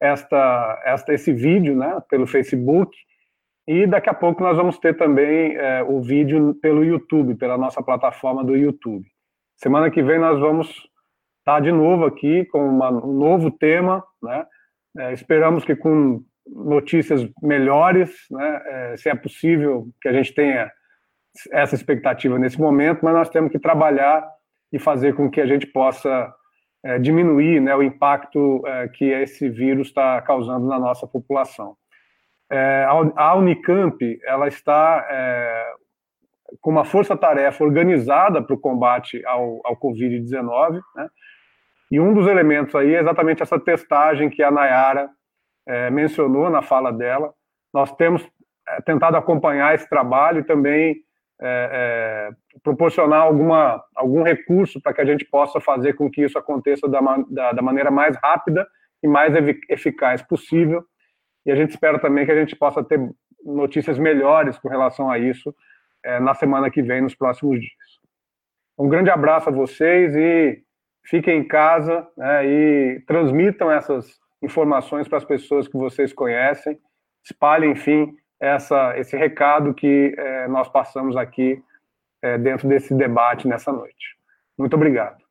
esta, 0.00 0.82
esta, 0.86 1.12
esse 1.12 1.34
vídeo 1.34 1.76
né, 1.76 2.00
pelo 2.08 2.26
Facebook. 2.26 2.96
E 3.68 3.86
daqui 3.86 4.08
a 4.08 4.14
pouco 4.14 4.42
nós 4.42 4.56
vamos 4.56 4.78
ter 4.78 4.96
também 4.96 5.54
é, 5.54 5.82
o 5.82 6.00
vídeo 6.00 6.54
pelo 6.54 6.82
YouTube, 6.82 7.34
pela 7.34 7.58
nossa 7.58 7.82
plataforma 7.82 8.42
do 8.42 8.56
YouTube. 8.56 9.04
Semana 9.58 9.90
que 9.90 10.02
vem 10.02 10.18
nós 10.18 10.40
vamos 10.40 10.88
estar 11.40 11.60
de 11.60 11.70
novo 11.70 12.06
aqui 12.06 12.46
com 12.46 12.66
uma, 12.66 12.90
um 12.90 13.12
novo 13.12 13.50
tema, 13.50 14.02
né? 14.22 14.46
É, 14.96 15.12
esperamos 15.12 15.66
que 15.66 15.76
com 15.76 16.24
notícias 16.46 17.28
melhores, 17.42 18.10
né? 18.30 18.62
É, 18.64 18.96
se 18.96 19.10
é 19.10 19.14
possível 19.14 19.88
que 20.00 20.08
a 20.08 20.14
gente 20.14 20.34
tenha 20.34 20.72
essa 21.52 21.74
expectativa 21.74 22.38
nesse 22.38 22.58
momento, 22.58 23.04
mas 23.04 23.12
nós 23.12 23.28
temos 23.28 23.52
que 23.52 23.58
trabalhar 23.58 24.26
e 24.72 24.78
fazer 24.78 25.14
com 25.14 25.30
que 25.30 25.42
a 25.42 25.46
gente 25.46 25.66
possa 25.66 26.32
é, 26.82 26.98
diminuir 26.98 27.60
né, 27.60 27.76
o 27.76 27.82
impacto 27.82 28.66
é, 28.66 28.88
que 28.88 29.04
esse 29.04 29.46
vírus 29.50 29.88
está 29.88 30.22
causando 30.22 30.66
na 30.66 30.78
nossa 30.78 31.06
população. 31.06 31.76
É, 32.50 32.86
a 33.16 33.34
Unicamp 33.34 33.98
ela 34.24 34.48
está 34.48 35.06
é, 35.10 35.72
com 36.60 36.70
uma 36.70 36.84
força-tarefa 36.84 37.62
organizada 37.62 38.42
para 38.42 38.54
o 38.54 38.60
combate 38.60 39.24
ao, 39.26 39.60
ao 39.64 39.76
Covid-19, 39.76 40.80
né? 40.96 41.08
E 41.90 41.98
um 41.98 42.12
dos 42.12 42.26
elementos 42.26 42.74
aí 42.74 42.94
é 42.94 43.00
exatamente 43.00 43.42
essa 43.42 43.58
testagem 43.58 44.28
que 44.28 44.42
a 44.42 44.50
Nayara 44.50 45.08
é, 45.66 45.90
mencionou 45.90 46.50
na 46.50 46.60
fala 46.60 46.92
dela. 46.92 47.32
Nós 47.72 47.94
temos 47.96 48.26
é, 48.68 48.80
tentado 48.82 49.16
acompanhar 49.16 49.74
esse 49.74 49.88
trabalho 49.88 50.40
e 50.40 50.44
também 50.44 50.96
é, 51.40 52.30
é 52.32 52.58
proporcionar 52.62 53.22
alguma, 53.22 53.82
algum 53.94 54.22
recurso 54.22 54.80
para 54.82 54.92
que 54.92 55.00
a 55.00 55.04
gente 55.04 55.24
possa 55.24 55.60
fazer 55.60 55.94
com 55.94 56.10
que 56.10 56.22
isso 56.22 56.38
aconteça 56.38 56.88
da, 56.88 57.00
da, 57.30 57.52
da 57.52 57.62
maneira 57.62 57.90
mais 57.90 58.16
rápida 58.16 58.66
e 59.02 59.08
mais 59.08 59.32
eficaz 59.68 60.20
possível. 60.20 60.84
E 61.48 61.50
a 61.50 61.56
gente 61.56 61.70
espera 61.70 61.98
também 61.98 62.26
que 62.26 62.30
a 62.30 62.38
gente 62.38 62.54
possa 62.54 62.84
ter 62.84 63.00
notícias 63.42 63.98
melhores 63.98 64.58
com 64.58 64.68
relação 64.68 65.10
a 65.10 65.18
isso 65.18 65.54
é, 66.04 66.20
na 66.20 66.34
semana 66.34 66.70
que 66.70 66.82
vem, 66.82 67.00
nos 67.00 67.14
próximos 67.14 67.58
dias. 67.58 67.98
Um 68.78 68.86
grande 68.86 69.08
abraço 69.08 69.48
a 69.48 69.52
vocês 69.52 70.14
e 70.14 70.62
fiquem 71.06 71.38
em 71.38 71.48
casa 71.48 72.06
né, 72.18 72.46
e 72.46 73.00
transmitam 73.06 73.72
essas 73.72 74.20
informações 74.42 75.08
para 75.08 75.16
as 75.16 75.24
pessoas 75.24 75.66
que 75.66 75.78
vocês 75.78 76.12
conhecem, 76.12 76.78
espalhem, 77.24 77.72
enfim, 77.72 78.14
essa, 78.38 78.98
esse 78.98 79.16
recado 79.16 79.72
que 79.72 80.14
é, 80.18 80.48
nós 80.48 80.68
passamos 80.68 81.16
aqui 81.16 81.62
é, 82.20 82.36
dentro 82.36 82.68
desse 82.68 82.94
debate 82.94 83.48
nessa 83.48 83.72
noite. 83.72 84.18
Muito 84.58 84.76
obrigado. 84.76 85.27